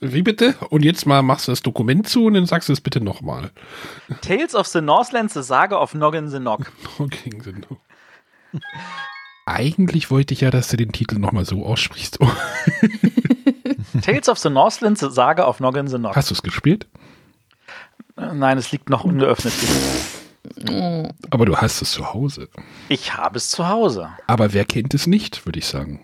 Wie 0.01 0.23
bitte? 0.23 0.55
Und 0.71 0.83
jetzt 0.85 1.07
mal 1.07 1.23
machst 1.23 1.47
du 1.49 1.53
das 1.53 1.63
Dokument 1.63 2.09
zu 2.09 2.25
und 2.25 2.35
dann 2.35 2.47
sagst 2.47 2.69
du 2.71 2.73
es 2.73 2.81
bitte 2.81 3.03
nochmal. 3.03 3.51
Tales 4.23 4.55
of 4.55 4.67
the 4.67 4.81
Northland, 4.81 5.31
The 5.31 5.43
Saga 5.43 5.77
of 5.77 5.95
Noggin 5.95 6.29
the 6.29 6.39
Nock. 6.39 6.73
Okay, 6.99 7.31
genau. 7.31 7.79
Eigentlich 9.45 10.11
wollte 10.11 10.33
ich 10.33 10.41
ja, 10.41 10.51
dass 10.51 10.69
du 10.69 10.77
den 10.77 10.93
Titel 10.93 11.19
nochmal 11.19 11.45
so 11.45 11.67
aussprichst. 11.67 12.19
Tales 14.03 14.29
of 14.29 14.39
the 14.39 14.49
Northland, 14.49 14.99
The 14.99 15.11
Saga 15.11 15.47
of 15.47 15.61
Noggin 15.61 15.89
the 15.89 15.99
Nock. 15.99 16.17
hast 16.17 16.31
du 16.31 16.35
es 16.35 16.43
gespielt? 16.43 16.87
Nein, 18.35 18.59
es 18.59 18.71
liegt 18.73 18.91
noch 18.91 19.05
ungeöffnet. 19.05 19.55
Aber 21.31 21.47
du 21.47 21.57
hast 21.57 21.81
es 21.81 21.93
zu 21.93 22.13
Hause. 22.13 22.49
Ich 22.89 23.17
habe 23.17 23.39
es 23.39 23.51
zu 23.51 23.69
Hause. 23.69 24.11
Aber 24.27 24.53
wer 24.53 24.65
kennt 24.65 24.95
es 24.95 25.07
nicht, 25.07 25.47
würde 25.47 25.59
ich 25.59 25.67
sagen. 25.67 26.01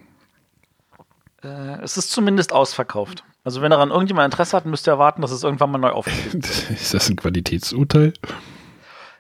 Äh, 1.43 1.81
es 1.83 1.97
ist 1.97 2.11
zumindest 2.11 2.53
ausverkauft. 2.53 3.25
Also 3.45 3.63
wenn 3.63 3.71
daran 3.71 3.91
irgendjemand 3.91 4.33
Interesse 4.33 4.57
hat, 4.57 4.67
müsst 4.67 4.89
ihr 4.89 4.93
erwarten, 4.93 5.23
dass 5.23 5.31
es 5.31 5.45
irgendwann 5.45 5.71
mal 5.71 5.79
neu 5.79 5.91
auflegt. 5.91 6.35
Ist 6.71 6.95
das 6.95 7.09
ein 7.09 7.17
Qualitätsurteil? 7.17 8.13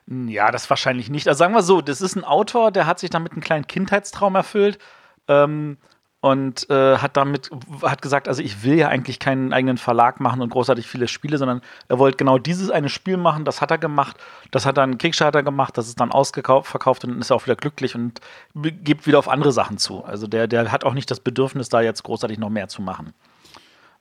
Ja, 0.08 0.50
das 0.50 0.70
wahrscheinlich 0.70 1.10
nicht. 1.10 1.28
Also 1.28 1.38
sagen 1.38 1.54
wir 1.54 1.62
so, 1.62 1.80
das 1.80 2.00
ist 2.00 2.14
ein 2.14 2.22
Autor, 2.22 2.70
der 2.70 2.86
hat 2.86 3.00
sich 3.00 3.10
damit 3.10 3.32
einen 3.32 3.40
kleinen 3.40 3.66
Kindheitstraum 3.66 4.36
erfüllt 4.36 4.78
ähm, 5.26 5.78
und 6.26 6.68
äh, 6.70 6.96
hat 6.96 7.16
damit 7.16 7.50
hat 7.82 8.02
gesagt, 8.02 8.26
also 8.26 8.42
ich 8.42 8.64
will 8.64 8.74
ja 8.74 8.88
eigentlich 8.88 9.20
keinen 9.20 9.52
eigenen 9.52 9.78
Verlag 9.78 10.18
machen 10.18 10.42
und 10.42 10.48
großartig 10.48 10.88
viele 10.88 11.06
Spiele, 11.06 11.38
sondern 11.38 11.60
er 11.86 12.00
wollte 12.00 12.16
genau 12.16 12.36
dieses 12.36 12.68
eine 12.68 12.88
Spiel 12.88 13.16
machen, 13.16 13.44
das 13.44 13.60
hat 13.60 13.70
er 13.70 13.78
gemacht, 13.78 14.16
das 14.50 14.66
hat 14.66 14.76
einen 14.76 14.98
Kickstarter 14.98 15.44
gemacht, 15.44 15.78
das 15.78 15.86
ist 15.86 16.00
dann 16.00 16.10
ausgekauft, 16.10 16.68
verkauft 16.68 17.04
und 17.04 17.10
dann 17.10 17.20
ist 17.20 17.30
auch 17.30 17.44
wieder 17.46 17.54
glücklich 17.54 17.94
und 17.94 18.20
gibt 18.54 19.06
wieder 19.06 19.20
auf 19.20 19.28
andere 19.28 19.52
Sachen 19.52 19.78
zu. 19.78 20.04
Also 20.04 20.26
der, 20.26 20.48
der 20.48 20.72
hat 20.72 20.82
auch 20.82 20.94
nicht 20.94 21.08
das 21.12 21.20
Bedürfnis, 21.20 21.68
da 21.68 21.80
jetzt 21.80 22.02
großartig 22.02 22.38
noch 22.38 22.50
mehr 22.50 22.66
zu 22.66 22.82
machen. 22.82 23.12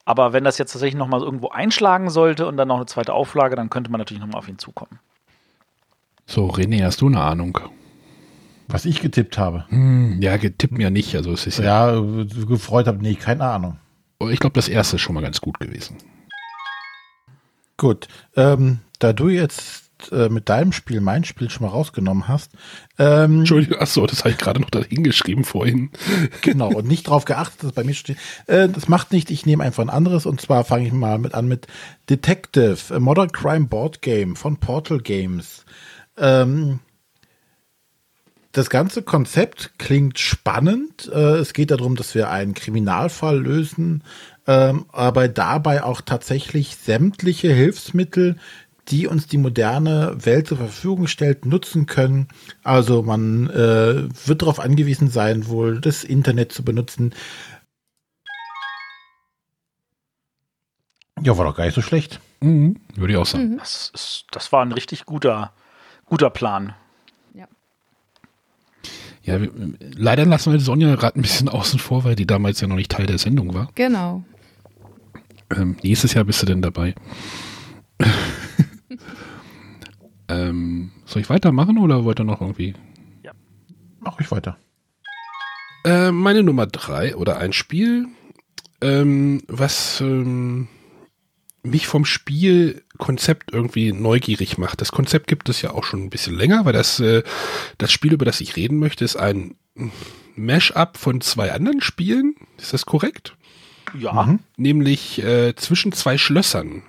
Aber 0.03 0.34
wenn 0.34 0.44
das 0.44 0.58
jetzt 0.58 0.72
tatsächlich 0.72 0.98
noch 0.98 1.08
mal 1.08 1.22
irgendwo 1.22 1.50
einschlagen 1.50 2.10
sollte 2.10 2.48
und 2.48 2.58
dann 2.58 2.67
noch 2.67 2.77
eine 2.77 2.88
zweite 2.88 3.13
Auflage, 3.13 3.55
dann 3.55 3.70
könnte 3.70 3.91
man 3.91 4.00
natürlich 4.00 4.22
noch 4.22 4.32
mal 4.32 4.39
auf 4.39 4.50
ihn 4.50 4.58
zukommen. 4.58 5.00
So, 6.25 6.48
René, 6.48 6.84
hast 6.84 7.01
du 7.01 7.08
eine 7.08 7.22
Ahnung? 7.22 7.60
Was 8.67 8.86
ich 8.86 9.01
getippt 9.01 9.38
habe. 9.38 9.65
Hm, 9.69 10.22
ja, 10.22 10.38
getippt 10.38 10.77
mir 10.77 10.89
nicht. 10.89 11.15
Also 11.15 11.31
es 11.31 11.45
ist 11.45 11.60
ja. 11.60 11.93
Ja, 11.93 12.01
gefreut 12.48 12.88
habe, 12.88 13.01
nee, 13.01 13.15
keine 13.15 13.45
Ahnung. 13.45 13.77
Ich 14.29 14.39
glaube, 14.39 14.53
das 14.53 14.67
erste 14.67 14.95
ist 14.95 15.01
schon 15.01 15.15
mal 15.15 15.22
ganz 15.22 15.41
gut 15.41 15.60
gewesen. 15.60 15.98
Gut, 17.77 18.07
ähm, 18.38 18.79
da 19.00 19.12
du 19.12 19.27
jetzt 19.27 19.86
äh, 20.12 20.29
mit 20.29 20.48
deinem 20.48 20.72
Spiel 20.72 21.01
mein 21.01 21.25
Spiel 21.25 21.50
schon 21.50 21.65
mal 21.65 21.74
rausgenommen 21.74 22.27
hast, 22.27 22.51
ähm, 22.98 23.39
Entschuldigung, 23.39 23.79
achso, 23.79 24.05
das 24.05 24.19
habe 24.19 24.31
ich 24.31 24.38
gerade 24.38 24.62
noch 24.62 24.69
da 24.69 24.81
hingeschrieben 24.81 25.43
vorhin. 25.43 25.89
genau, 26.41 26.69
und 26.69 26.88
nicht 26.88 27.07
darauf 27.07 27.25
geachtet, 27.25 27.63
dass 27.63 27.69
es 27.69 27.75
bei 27.75 27.84
mir 27.84 27.93
steht. 27.93 28.17
Äh, 28.48 28.69
das 28.69 28.88
macht 28.88 29.12
nicht, 29.12 29.29
ich 29.29 29.45
nehme 29.45 29.63
einfach 29.63 29.84
ein 29.84 29.89
anderes 29.89 30.25
und 30.25 30.39
zwar 30.39 30.63
fange 30.63 30.88
ich 30.88 30.93
mal 30.93 31.17
mit 31.17 31.34
an 31.34 31.48
mit 31.48 31.67
Detective, 32.10 33.00
Modern 33.00 33.31
Crime 33.31 33.67
Board 33.67 34.01
Game 34.01 34.38
von 34.38 34.57
Portal 34.57 35.00
Games. 35.00 35.65
Ähm, 36.17 36.79
das 38.55 38.69
ganze 38.69 39.03
Konzept 39.03 39.74
klingt 39.77 40.17
spannend. 40.17 41.12
Äh, 41.13 41.38
es 41.38 41.51
geht 41.51 41.71
darum, 41.71 41.97
dass 41.97 42.15
wir 42.15 42.29
einen 42.29 42.53
Kriminalfall 42.53 43.38
lösen, 43.38 44.01
ähm, 44.47 44.85
aber 44.93 45.27
dabei 45.27 45.83
auch 45.83 46.00
tatsächlich 46.00 46.77
sämtliche 46.77 47.51
Hilfsmittel, 47.51 48.38
die 48.88 49.07
uns 49.07 49.27
die 49.27 49.39
moderne 49.39 50.15
Welt 50.24 50.47
zur 50.47 50.57
Verfügung 50.57 51.07
stellt, 51.07 51.45
nutzen 51.45 51.85
können. 51.85 52.29
Also 52.63 53.03
man 53.03 53.50
äh, 53.50 54.07
wird 54.25 54.41
darauf 54.41 54.62
angewiesen 54.62 55.09
sein, 55.09 55.47
wohl 55.47 55.81
das 55.81 56.05
Internet 56.05 56.53
zu 56.53 56.63
benutzen. 56.63 57.13
Ja, 61.21 61.38
war 61.38 61.43
doch 61.43 61.57
gar 61.57 61.65
nicht 61.65 61.75
so 61.75 61.81
schlecht. 61.81 62.21
Mhm, 62.39 62.79
würde 62.95 63.13
ich 63.13 63.17
auch 63.17 63.25
sagen. 63.25 63.57
Das, 63.57 63.91
ist, 63.93 64.27
das 64.31 64.53
war 64.53 64.63
ein 64.63 64.71
richtig 64.71 65.05
guter, 65.05 65.51
guter 66.05 66.29
Plan. 66.29 66.74
Ja, 69.25 69.41
wir, 69.41 69.51
leider 69.79 70.25
lassen 70.25 70.53
wir 70.53 70.60
Sonja 70.60 70.96
gerade 70.96 71.20
ein 71.20 71.24
bisschen 71.24 71.50
außen 71.50 71.79
vor, 71.79 72.03
weil 72.03 72.15
die 72.15 72.27
damals 72.27 72.62
ja 72.62 72.67
noch 72.67 72.75
nicht 72.75 72.91
Teil 72.91 73.08
der 73.08 73.17
Sendung 73.17 73.53
war. 73.53 73.70
Genau. 73.75 74.24
Ähm, 75.55 75.75
nächstes 75.84 76.13
Jahr 76.13 76.24
bist 76.24 76.41
du 76.41 76.46
denn 76.46 76.62
dabei. 76.62 76.96
ähm, 80.27 80.91
soll 81.05 81.22
ich 81.22 81.29
weitermachen 81.29 81.77
oder 81.77 82.03
wollt 82.03 82.20
ihr 82.20 82.24
noch 82.24 82.41
irgendwie? 82.41 82.74
Mach 84.00 84.20
ich 84.20 84.29
weiter. 84.32 84.58
Äh, 85.84 86.12
meine 86.12 86.44
Nummer 86.44 86.67
drei 86.67 87.15
oder 87.15 87.38
ein 87.38 87.53
Spiel. 87.53 88.08
ähm, 88.82 89.41
was 89.48 90.00
ähm, 90.01 90.67
mich 91.65 91.88
vom 91.88 92.05
Spielkonzept 92.05 93.53
irgendwie 93.53 93.91
neugierig 93.91 94.57
macht. 94.57 94.81
Das 94.81 94.91
Konzept 94.91 95.27
gibt 95.27 95.50
es 95.50 95.62
ja 95.62 95.72
auch 95.72 95.84
schon 95.84 96.03
ein 96.03 96.10
bisschen 96.10 96.36
länger, 96.36 96.65
weil 96.65 96.74
das, 96.74 97.00
äh, 97.00 97.24
das 97.77 97.91
Spiel, 97.91 98.13
über 98.13 98.25
das 98.25 98.41
ich 98.41 98.55
reden 98.55 98.77
möchte, 98.79 99.03
ist 99.03 99.15
ein 99.15 99.55
Mash-up 100.36 100.98
von 100.98 101.22
zwei 101.22 101.51
anderen 101.51 101.81
Spielen. 101.81 102.36
Ist 102.57 102.74
das 102.74 102.86
korrekt? 102.86 103.36
Ja. 103.98 104.38
Nämlich 104.57 105.24
äh, 105.24 105.55
zwischen 105.55 105.91
zwei 105.91 106.17
Schlössern. 106.17 106.84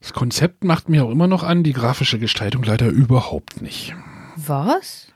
Das 0.00 0.12
Konzept 0.12 0.64
macht 0.64 0.88
mir 0.88 1.04
auch 1.04 1.10
immer 1.10 1.26
noch 1.26 1.42
an, 1.42 1.64
die 1.64 1.72
grafische 1.72 2.18
Gestaltung 2.18 2.62
leider 2.62 2.88
überhaupt 2.88 3.60
nicht. 3.60 3.94
Was? 4.36 5.08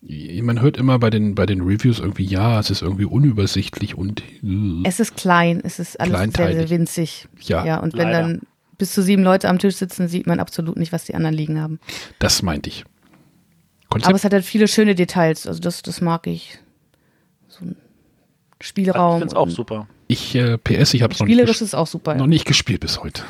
Man 0.00 0.60
hört 0.60 0.76
immer 0.76 0.98
bei 1.00 1.10
den, 1.10 1.34
bei 1.34 1.44
den 1.44 1.60
Reviews 1.60 1.98
irgendwie, 1.98 2.24
ja, 2.24 2.60
es 2.60 2.70
ist 2.70 2.82
irgendwie 2.82 3.04
unübersichtlich 3.04 3.96
und 3.96 4.22
äh, 4.44 4.82
Es 4.84 5.00
ist 5.00 5.16
klein, 5.16 5.60
es 5.64 5.80
ist 5.80 5.98
alles 6.00 6.34
sehr, 6.34 6.52
sehr 6.52 6.70
winzig. 6.70 7.26
Ja, 7.40 7.64
ja 7.64 7.80
und 7.80 7.94
wenn 7.94 8.08
leider. 8.10 8.22
dann 8.22 8.40
bis 8.78 8.92
zu 8.92 9.02
sieben 9.02 9.24
Leute 9.24 9.48
am 9.48 9.58
Tisch 9.58 9.74
sitzen, 9.74 10.06
sieht 10.06 10.26
man 10.28 10.38
absolut 10.38 10.76
nicht, 10.76 10.92
was 10.92 11.04
die 11.04 11.16
anderen 11.16 11.34
liegen 11.34 11.60
haben. 11.60 11.80
das 12.20 12.42
meinte 12.42 12.68
ich. 12.70 12.84
Aber 13.90 14.00
Konzept, 14.00 14.16
es 14.16 14.24
hat 14.24 14.32
halt 14.34 14.44
viele 14.44 14.68
schöne 14.68 14.94
Details, 14.94 15.46
also 15.48 15.60
das, 15.60 15.82
das 15.82 16.00
mag 16.00 16.26
ich. 16.28 16.58
So 17.48 17.64
ein 17.64 17.76
Ich 18.60 18.68
Spielraum. 18.68 19.18
finde 19.18 19.32
es 19.32 19.36
auch 19.36 19.48
super. 19.50 19.88
ich, 20.06 20.34
äh, 20.36 20.58
PS, 20.58 20.94
ich 20.94 21.02
habe 21.02 21.12
es 21.12 21.18
noch, 21.18 21.26
nicht 21.26 21.34
Spielerisch 21.34 21.60
ist 21.60 21.74
auch 21.74 21.86
super. 21.88 22.14
noch 22.14 22.26
nicht 22.28 22.44
gespielt 22.44 22.80
bis 22.80 23.02
heute. 23.02 23.22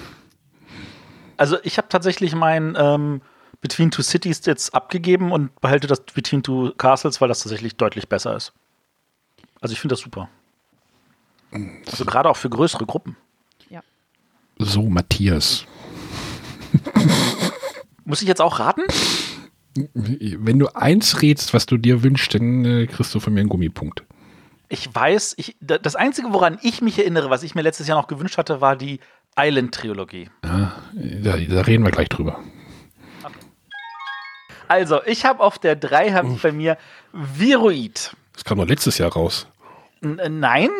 Also 1.38 1.56
ich 1.62 1.78
habe 1.78 1.88
tatsächlich 1.88 2.34
mein 2.34 2.76
ähm, 2.78 3.22
Between 3.60 3.90
Two 3.90 4.02
Cities 4.02 4.40
jetzt 4.46 4.74
abgegeben 4.74 5.32
und 5.32 5.58
behalte 5.60 5.86
das 5.86 6.00
Between 6.00 6.42
Two 6.42 6.72
Castles, 6.78 7.20
weil 7.20 7.28
das 7.28 7.40
tatsächlich 7.40 7.76
deutlich 7.76 8.08
besser 8.08 8.36
ist. 8.36 8.52
Also 9.60 9.72
ich 9.72 9.80
finde 9.80 9.94
das 9.94 10.00
super. 10.00 10.28
Also 11.90 12.04
gerade 12.04 12.28
auch 12.28 12.36
für 12.36 12.50
größere 12.50 12.86
Gruppen. 12.86 13.16
So, 14.60 14.82
Matthias. 14.88 15.64
Muss 18.04 18.22
ich 18.22 18.26
jetzt 18.28 18.40
auch 18.40 18.58
raten? 18.58 18.82
Wenn 19.94 20.58
du 20.58 20.66
eins 20.74 21.22
rätst, 21.22 21.54
was 21.54 21.66
du 21.66 21.76
dir 21.76 22.02
wünschst, 22.02 22.34
dann 22.34 22.64
äh, 22.64 22.86
kriegst 22.88 23.14
du 23.14 23.20
von 23.20 23.32
mir 23.34 23.40
einen 23.40 23.48
Gummipunkt. 23.48 24.02
Ich 24.68 24.92
weiß, 24.92 25.34
ich, 25.36 25.56
da- 25.60 25.78
das 25.78 25.94
Einzige, 25.94 26.32
woran 26.32 26.58
ich 26.62 26.82
mich 26.82 26.98
erinnere, 26.98 27.30
was 27.30 27.44
ich 27.44 27.54
mir 27.54 27.62
letztes 27.62 27.86
Jahr 27.86 28.00
noch 28.00 28.08
gewünscht 28.08 28.36
hatte, 28.36 28.60
war 28.60 28.74
die 28.74 28.98
Island-Trilogie. 29.38 30.28
Ja, 30.44 30.72
da, 30.92 31.36
da 31.36 31.60
reden 31.60 31.84
wir 31.84 31.92
gleich 31.92 32.08
drüber. 32.08 32.40
Also, 34.68 35.02
ich 35.04 35.24
habe 35.24 35.40
auf 35.42 35.58
der 35.58 35.76
3 35.76 36.12
habe 36.12 36.32
ich 36.32 36.42
bei 36.42 36.52
mir 36.52 36.76
Viroid. 37.12 38.14
Das 38.34 38.44
kam 38.44 38.58
doch 38.58 38.66
letztes 38.66 38.98
Jahr 38.98 39.12
raus. 39.12 39.48
N 40.02 40.18
äh, 40.18 40.28
nein. 40.28 40.70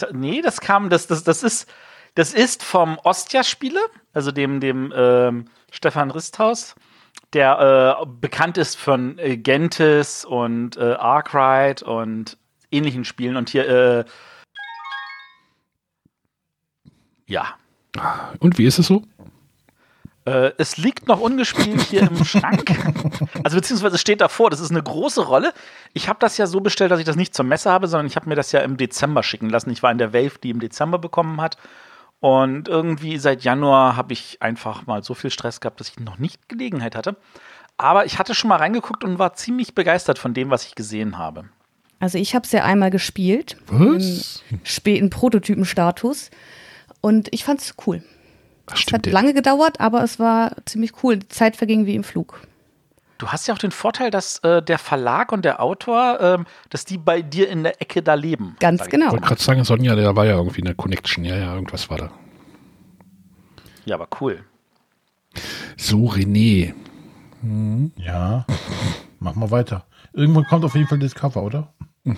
D 0.00 0.06
nee, 0.12 0.42
das 0.42 0.60
kam, 0.60 0.90
das, 0.90 1.06
das, 1.06 1.24
das 1.24 1.42
ist, 1.42 1.68
das 2.14 2.32
ist 2.32 2.62
vom 2.62 2.98
Ostia-Spiele, 3.02 3.80
also 4.12 4.30
dem, 4.30 4.60
dem 4.60 4.92
ähm, 4.94 5.46
Stefan 5.70 6.10
Risthaus, 6.10 6.74
der 7.32 7.98
äh, 8.00 8.06
bekannt 8.06 8.58
ist 8.58 8.76
von 8.76 9.18
äh, 9.18 9.36
Gentis 9.36 10.24
und 10.24 10.76
äh, 10.76 10.92
Arkwright 10.92 11.82
und 11.82 12.36
ähnlichen 12.70 13.04
Spielen 13.04 13.36
und 13.36 13.50
hier, 13.50 13.68
äh, 13.68 14.04
ja. 17.26 17.54
Und 18.38 18.58
wie 18.58 18.66
ist 18.66 18.78
es 18.78 18.86
so? 18.86 19.02
Äh, 20.24 20.52
es 20.58 20.76
liegt 20.76 21.08
noch 21.08 21.20
ungespielt 21.20 21.80
hier 21.82 22.02
im 22.02 22.24
Schrank. 22.24 22.70
Also 23.44 23.56
beziehungsweise 23.56 23.98
steht 23.98 24.20
davor, 24.20 24.50
das 24.50 24.60
ist 24.60 24.70
eine 24.70 24.82
große 24.82 25.22
Rolle. 25.26 25.52
Ich 25.94 26.08
habe 26.08 26.18
das 26.20 26.38
ja 26.38 26.46
so 26.46 26.60
bestellt, 26.60 26.92
dass 26.92 27.00
ich 27.00 27.04
das 27.04 27.16
nicht 27.16 27.34
zur 27.34 27.44
Messe 27.44 27.70
habe, 27.70 27.88
sondern 27.88 28.06
ich 28.06 28.14
habe 28.14 28.28
mir 28.28 28.36
das 28.36 28.52
ja 28.52 28.60
im 28.60 28.76
Dezember 28.76 29.24
schicken 29.24 29.50
lassen. 29.50 29.70
Ich 29.70 29.82
war 29.82 29.90
in 29.90 29.98
der 29.98 30.12
Wave, 30.12 30.38
die 30.40 30.50
im 30.50 30.60
Dezember 30.60 30.98
bekommen 30.98 31.40
hat. 31.40 31.56
Und 32.20 32.68
irgendwie 32.68 33.18
seit 33.18 33.42
Januar 33.42 33.96
habe 33.96 34.12
ich 34.12 34.40
einfach 34.40 34.86
mal 34.86 35.02
so 35.02 35.14
viel 35.14 35.30
Stress 35.30 35.60
gehabt, 35.60 35.80
dass 35.80 35.88
ich 35.88 35.98
noch 35.98 36.18
nicht 36.18 36.48
Gelegenheit 36.48 36.94
hatte. 36.94 37.16
Aber 37.76 38.06
ich 38.06 38.18
hatte 38.20 38.34
schon 38.34 38.48
mal 38.48 38.56
reingeguckt 38.56 39.02
und 39.02 39.18
war 39.18 39.34
ziemlich 39.34 39.74
begeistert 39.74 40.20
von 40.20 40.34
dem, 40.34 40.50
was 40.50 40.64
ich 40.64 40.76
gesehen 40.76 41.18
habe. 41.18 41.46
Also 41.98 42.18
ich 42.18 42.36
habe 42.36 42.44
es 42.44 42.52
ja 42.52 42.62
einmal 42.64 42.90
gespielt. 42.90 43.56
Was? 43.66 44.42
Im 44.50 44.60
späten 44.62 45.10
Prototypenstatus. 45.10 46.30
Und 47.00 47.28
ich 47.32 47.42
fand 47.42 47.60
es 47.60 47.74
cool. 47.86 48.04
Es 48.66 48.92
hat 48.92 49.06
lange 49.06 49.34
gedauert, 49.34 49.80
aber 49.80 50.02
es 50.02 50.18
war 50.18 50.52
ziemlich 50.66 50.92
cool. 51.02 51.16
Die 51.18 51.28
Zeit 51.28 51.56
verging 51.56 51.86
wie 51.86 51.94
im 51.94 52.04
Flug. 52.04 52.40
Du 53.18 53.28
hast 53.28 53.46
ja 53.46 53.54
auch 53.54 53.58
den 53.58 53.70
Vorteil, 53.70 54.10
dass 54.10 54.38
äh, 54.38 54.62
der 54.62 54.78
Verlag 54.78 55.30
und 55.30 55.44
der 55.44 55.62
Autor, 55.62 56.20
ähm, 56.20 56.46
dass 56.70 56.84
die 56.84 56.98
bei 56.98 57.22
dir 57.22 57.48
in 57.48 57.62
der 57.62 57.80
Ecke 57.80 58.02
da 58.02 58.14
leben. 58.14 58.56
Ganz 58.58 58.88
genau. 58.88 59.06
Ich 59.06 59.12
wollte 59.12 59.26
gerade 59.26 59.42
sagen, 59.42 59.64
Sonja, 59.64 59.94
da 59.94 60.16
war 60.16 60.26
ja 60.26 60.36
irgendwie 60.36 60.62
eine 60.62 60.74
Connection. 60.74 61.24
Ja, 61.24 61.36
ja, 61.36 61.54
irgendwas 61.54 61.88
war 61.88 61.98
da. 61.98 62.10
Ja, 63.84 63.94
aber 63.94 64.08
cool. 64.20 64.44
So, 65.76 66.06
René. 66.08 66.74
Ja, 67.96 68.44
mach 69.20 69.34
mal 69.34 69.50
weiter. 69.50 69.86
Irgendwann 70.12 70.44
kommt 70.44 70.64
auf 70.64 70.74
jeden 70.74 70.88
Fall 70.88 70.98
das 70.98 71.14
Cover, 71.14 71.42
oder? 71.42 71.72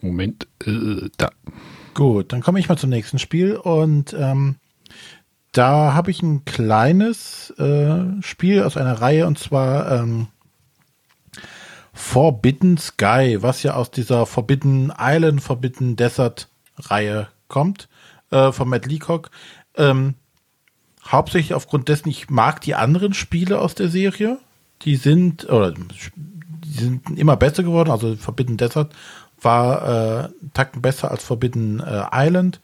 Moment. 0.00 0.48
Äh, 0.66 1.08
da. 1.16 1.30
Gut, 1.94 2.32
dann 2.32 2.42
komme 2.42 2.58
ich 2.58 2.68
mal 2.68 2.76
zum 2.76 2.90
nächsten 2.90 3.18
Spiel 3.18 3.56
und 3.56 4.14
ähm, 4.18 4.56
da 5.52 5.94
habe 5.94 6.10
ich 6.10 6.22
ein 6.22 6.44
kleines 6.44 7.50
äh, 7.58 8.20
Spiel 8.20 8.64
aus 8.64 8.76
einer 8.76 9.00
Reihe 9.00 9.26
und 9.28 9.38
zwar 9.38 9.92
ähm, 9.92 10.26
Forbidden 11.92 12.76
Sky, 12.76 13.38
was 13.40 13.62
ja 13.62 13.74
aus 13.74 13.92
dieser 13.92 14.26
Forbidden 14.26 14.92
Island, 14.98 15.40
Forbidden 15.40 15.94
Desert 15.94 16.48
Reihe 16.76 17.28
kommt, 17.46 17.88
äh, 18.30 18.50
von 18.50 18.68
Matt 18.68 18.86
Leacock. 18.86 19.30
Ähm, 19.76 20.14
hauptsächlich 21.06 21.54
aufgrund 21.54 21.88
dessen, 21.88 22.08
ich 22.08 22.28
mag 22.28 22.60
die 22.60 22.74
anderen 22.74 23.14
Spiele 23.14 23.60
aus 23.60 23.76
der 23.76 23.88
Serie. 23.88 24.38
Die 24.82 24.96
sind, 24.96 25.48
oder 25.48 25.72
die 25.72 26.72
sind 26.72 27.16
immer 27.16 27.36
besser 27.36 27.62
geworden. 27.62 27.92
Also 27.92 28.16
Forbidden 28.16 28.56
Desert 28.56 28.92
war 29.44 30.24
äh, 30.24 30.28
Tacken 30.52 30.82
besser 30.82 31.10
als 31.10 31.24
Forbidden 31.24 31.80
äh, 31.80 32.04
Island. 32.12 32.60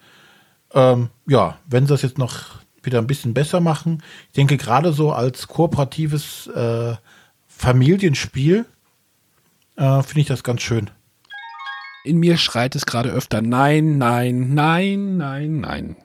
Ähm, 0.72 1.10
ja, 1.26 1.58
wenn 1.66 1.86
sie 1.86 1.92
das 1.92 2.02
jetzt 2.02 2.18
noch 2.18 2.60
wieder 2.82 2.98
ein 2.98 3.06
bisschen 3.06 3.34
besser 3.34 3.60
machen, 3.60 4.02
ich 4.28 4.32
denke 4.34 4.56
gerade 4.56 4.92
so 4.92 5.12
als 5.12 5.48
kooperatives 5.48 6.46
äh, 6.48 6.94
Familienspiel 7.48 8.64
äh, 9.76 10.02
finde 10.02 10.20
ich 10.20 10.26
das 10.26 10.42
ganz 10.42 10.62
schön. 10.62 10.90
In 12.04 12.18
mir 12.18 12.38
schreit 12.38 12.74
es 12.76 12.86
gerade 12.86 13.10
öfter 13.10 13.42
Nein, 13.42 13.98
nein, 13.98 14.54
nein, 14.54 15.18
nein, 15.18 15.60
nein. 15.60 15.96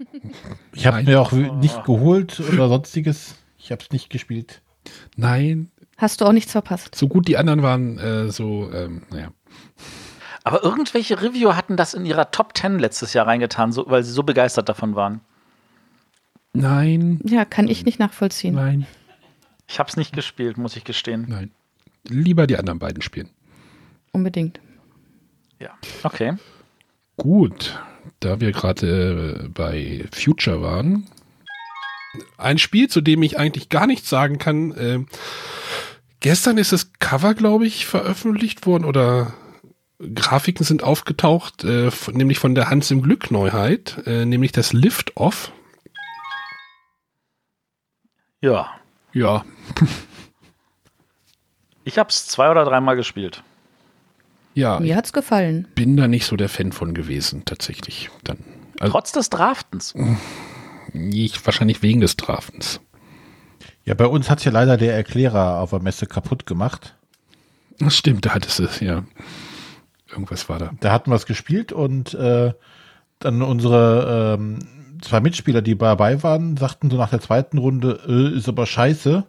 Ich 0.73 0.85
habe 0.85 1.03
mir 1.03 1.21
auch 1.21 1.31
nicht 1.31 1.85
geholt 1.85 2.41
oder 2.51 2.67
sonstiges. 2.67 3.35
Ich 3.57 3.71
habe 3.71 3.81
es 3.81 3.91
nicht 3.91 4.09
gespielt. 4.09 4.61
Nein. 5.15 5.71
Hast 5.97 6.19
du 6.19 6.25
auch 6.25 6.33
nichts 6.33 6.51
verpasst. 6.51 6.95
So 6.95 7.07
gut 7.07 7.27
die 7.27 7.37
anderen 7.37 7.61
waren, 7.61 7.97
äh, 7.97 8.29
so, 8.29 8.69
ähm, 8.73 9.03
naja. 9.09 9.29
Aber 10.45 10.63
irgendwelche 10.63 11.21
Reviewer 11.21 11.57
hatten 11.57 11.75
das 11.75 11.93
in 11.95 12.05
ihrer 12.05 12.29
Top 12.31 12.55
10 12.55 12.77
letztes 12.79 13.13
Jahr 13.13 13.25
reingetan, 13.27 13.71
so, 13.71 13.85
weil 13.89 14.03
sie 14.03 14.11
so 14.11 14.21
begeistert 14.23 14.69
davon 14.69 14.95
waren. 14.95 15.21
Nein, 16.53 17.19
Ja, 17.25 17.43
kann 17.45 17.67
ich 17.67 17.83
nicht 17.83 17.99
nachvollziehen. 17.99 18.55
nein, 18.55 18.85
Ich 19.67 19.79
habe 19.79 19.89
es 19.89 19.97
nicht 19.97 20.13
gespielt, 20.13 20.57
muss 20.57 20.75
ich 20.77 20.83
gestehen. 20.83 21.25
nein. 21.27 21.51
Lieber 22.07 22.45
die 22.45 22.57
anderen 22.57 22.77
beiden 22.77 23.01
spielen. 23.01 23.29
Unbedingt. 24.11 24.59
Ja. 25.59 25.71
Okay. 26.03 26.35
Gut, 27.17 27.81
da 28.19 28.39
wir 28.39 28.51
gerade 28.51 29.41
äh, 29.45 29.47
bei 29.47 30.05
Future 30.13 30.61
waren. 30.61 31.07
Ein 32.37 32.59
Spiel, 32.59 32.87
zu 32.89 33.01
dem 33.01 33.23
ich 33.23 33.39
eigentlich 33.39 33.69
gar 33.69 33.87
nichts 33.87 34.07
sagen 34.07 34.37
kann. 34.37 34.71
Äh, 34.73 35.05
gestern 36.19 36.59
ist 36.59 36.71
das 36.73 36.93
Cover, 36.99 37.33
glaube 37.33 37.65
ich, 37.65 37.87
veröffentlicht 37.87 38.67
worden 38.67 38.85
oder 38.85 39.33
Grafiken 40.13 40.65
sind 40.65 40.83
aufgetaucht, 40.83 41.63
äh, 41.63 41.89
nämlich 42.11 42.39
von 42.39 42.55
der 42.55 42.69
Hans 42.69 42.91
im 42.91 43.01
Glück 43.01 43.31
Neuheit, 43.31 44.01
äh, 44.05 44.25
nämlich 44.25 44.51
das 44.51 44.73
Lift 44.73 45.15
Off. 45.17 45.51
Ja. 48.41 48.69
Ja, 49.13 49.45
Ich 51.85 51.97
habe 51.99 52.09
es 52.09 52.25
zwei 52.27 52.49
oder 52.49 52.65
dreimal 52.65 52.95
gespielt. 52.95 53.43
ja, 54.55 54.79
Mir 54.79 54.95
hat's 54.95 55.13
gefallen. 55.13 55.67
ich 55.69 55.75
bin 55.75 55.95
da 55.95 56.07
nicht 56.07 56.25
so 56.25 56.35
der 56.35 56.49
Fan 56.49 56.71
von 56.71 56.93
gewesen, 56.95 57.45
tatsächlich. 57.45 58.09
Dann, 58.23 58.39
also 58.79 58.91
Trotz 58.91 59.11
des 59.11 59.29
Draftens. 59.29 59.93
nicht, 60.93 61.45
wahrscheinlich 61.45 61.83
wegen 61.83 62.01
des 62.01 62.17
Drafens. 62.17 62.81
Ja, 63.85 63.93
bei 63.93 64.07
uns 64.07 64.29
hat 64.31 64.43
ja 64.43 64.51
leider 64.51 64.77
der 64.77 64.95
Erklärer 64.95 65.59
auf 65.61 65.69
der 65.69 65.81
Messe 65.81 66.07
kaputt 66.07 66.47
gemacht. 66.47 66.95
Das 67.77 67.95
stimmt, 67.95 68.25
da 68.25 68.33
hattest 68.33 68.59
es, 68.59 68.79
ja. 68.79 69.03
Irgendwas 70.15 70.49
war 70.49 70.57
da. 70.59 70.71
Da 70.79 70.91
hatten 70.91 71.11
wir 71.11 71.15
es 71.15 71.25
gespielt 71.27 71.71
und 71.71 72.13
äh, 72.15 72.53
dann 73.19 73.41
unsere 73.41 74.35
ähm, 74.39 74.59
zwei 75.01 75.19
Mitspieler, 75.19 75.61
die 75.61 75.77
dabei 75.77 76.23
waren, 76.23 76.57
sagten 76.57 76.89
so 76.89 76.97
nach 76.97 77.09
der 77.09 77.19
zweiten 77.21 77.57
Runde, 77.57 77.99
äh, 78.07 78.35
ist 78.37 78.47
aber 78.49 78.65
scheiße. 78.65 79.25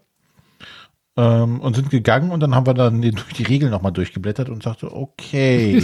Ähm, 1.18 1.60
und 1.60 1.74
sind 1.74 1.90
gegangen 1.90 2.30
und 2.30 2.40
dann 2.40 2.54
haben 2.54 2.66
wir 2.66 2.74
dann 2.74 3.00
die, 3.02 3.10
die 3.10 3.42
Regeln 3.42 3.70
nochmal 3.72 3.92
durchgeblättert 3.92 4.48
und 4.48 4.62
sagte, 4.62 4.94
okay. 4.94 5.82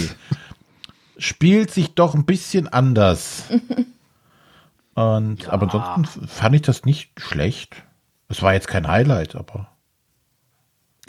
spielt 1.19 1.71
sich 1.71 1.95
doch 1.95 2.15
ein 2.15 2.25
bisschen 2.25 2.69
anders. 2.69 3.45
Und, 4.95 5.45
Ja. 5.45 5.53
aber 5.53 5.73
ansonsten 5.73 6.29
fand 6.29 6.55
ich 6.55 6.61
das 6.63 6.85
nicht 6.85 7.19
schlecht. 7.19 7.83
Es 8.29 8.43
war 8.43 8.53
jetzt 8.53 8.69
kein 8.69 8.87
Highlight, 8.87 9.37
aber 9.37 9.69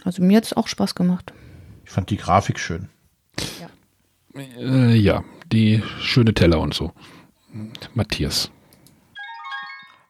Also 0.06 0.22
mir 0.24 0.38
hat 0.38 0.46
es 0.46 0.54
auch 0.54 0.68
Spaß 0.70 0.96
gemacht. 0.96 1.34
ich 1.84 1.90
fand 1.90 2.10
die 2.10 2.16
Grafik 2.18 2.60
schön. 2.60 2.88
Äh, 4.36 4.96
ja, 4.96 5.24
die 5.52 5.84
schöne 6.00 6.34
Teller 6.34 6.60
und 6.60 6.74
so. 6.74 6.92
Matthias. 7.94 8.52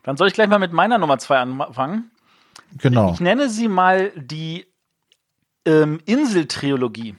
Dann 0.03 0.17
soll 0.17 0.27
ich 0.27 0.33
gleich 0.33 0.47
mal 0.47 0.59
mit 0.59 0.73
meiner 0.73 0.97
Nummer 0.97 1.17
zwei 1.17 1.39
anfangen. 1.39 2.11
Genau. 2.77 3.13
Ich 3.13 3.19
nenne 3.19 3.49
sie 3.49 3.67
mal 3.67 4.11
die 4.15 4.65
ähm, 5.65 5.99
Insel-Trilogie. 6.05 7.15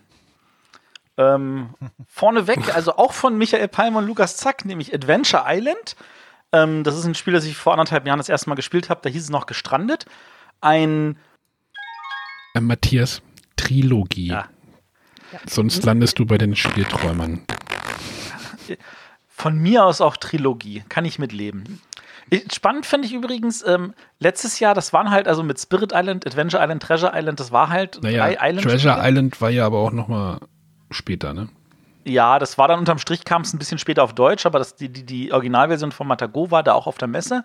Ähm, 1.16 1.70
vorneweg, 2.06 2.58
also 2.74 2.96
auch 2.96 3.12
von 3.12 3.38
Michael 3.38 3.68
Palmer 3.68 3.98
und 3.98 4.06
Lukas 4.06 4.36
Zack, 4.36 4.64
nämlich 4.64 4.92
Adventure 4.94 5.44
Island. 5.46 5.96
Ähm, 6.52 6.84
das 6.84 6.96
ist 6.96 7.04
ein 7.04 7.14
Spiel, 7.14 7.32
das 7.32 7.44
ich 7.44 7.56
vor 7.56 7.72
anderthalb 7.72 8.06
Jahren 8.06 8.18
das 8.18 8.28
erste 8.28 8.48
Mal 8.48 8.56
gespielt 8.56 8.90
habe. 8.90 9.00
Da 9.02 9.10
hieß 9.10 9.22
es 9.24 9.30
noch 9.30 9.46
gestrandet. 9.46 10.06
Ein 10.60 11.18
Äh, 12.54 12.60
Matthias, 12.60 13.22
Trilogie. 13.56 14.28
Ja. 14.28 14.48
Sonst 15.46 15.84
landest 15.84 16.18
du 16.18 16.26
bei 16.26 16.38
den 16.38 16.56
Spielträumern. 16.56 17.42
Von 19.28 19.58
mir 19.58 19.84
aus 19.84 20.00
auch 20.00 20.16
Trilogie. 20.16 20.84
Kann 20.88 21.04
ich 21.04 21.18
mitleben. 21.18 21.80
Spannend 22.52 22.86
finde 22.86 23.06
ich 23.06 23.12
übrigens, 23.12 23.64
ähm, 23.66 23.92
letztes 24.18 24.58
Jahr, 24.58 24.74
das 24.74 24.92
waren 24.92 25.10
halt 25.10 25.28
also 25.28 25.42
mit 25.42 25.60
Spirit 25.60 25.92
Island, 25.94 26.26
Adventure 26.26 26.62
Island, 26.62 26.82
Treasure 26.82 27.12
Island, 27.14 27.38
das 27.38 27.52
war 27.52 27.68
halt 27.68 28.02
Naja, 28.02 28.24
drei 28.24 28.48
Island. 28.50 28.66
Treasure 28.66 28.96
Island 28.98 29.40
war 29.40 29.50
ja 29.50 29.66
aber 29.66 29.78
auch 29.78 29.92
noch 29.92 30.08
mal 30.08 30.40
später, 30.90 31.34
ne? 31.34 31.48
Ja, 32.06 32.38
das 32.38 32.58
war 32.58 32.68
dann 32.68 32.78
unterm 32.78 32.98
Strich, 32.98 33.24
kam 33.24 33.42
es 33.42 33.52
ein 33.52 33.58
bisschen 33.58 33.78
später 33.78 34.02
auf 34.02 34.14
Deutsch, 34.14 34.46
aber 34.46 34.58
das, 34.58 34.76
die, 34.76 34.88
die, 34.88 35.04
die 35.04 35.32
Originalversion 35.32 35.92
von 35.92 36.06
Matago 36.06 36.50
war 36.50 36.62
da 36.62 36.74
auch 36.74 36.86
auf 36.86 36.98
der 36.98 37.08
Messe. 37.08 37.44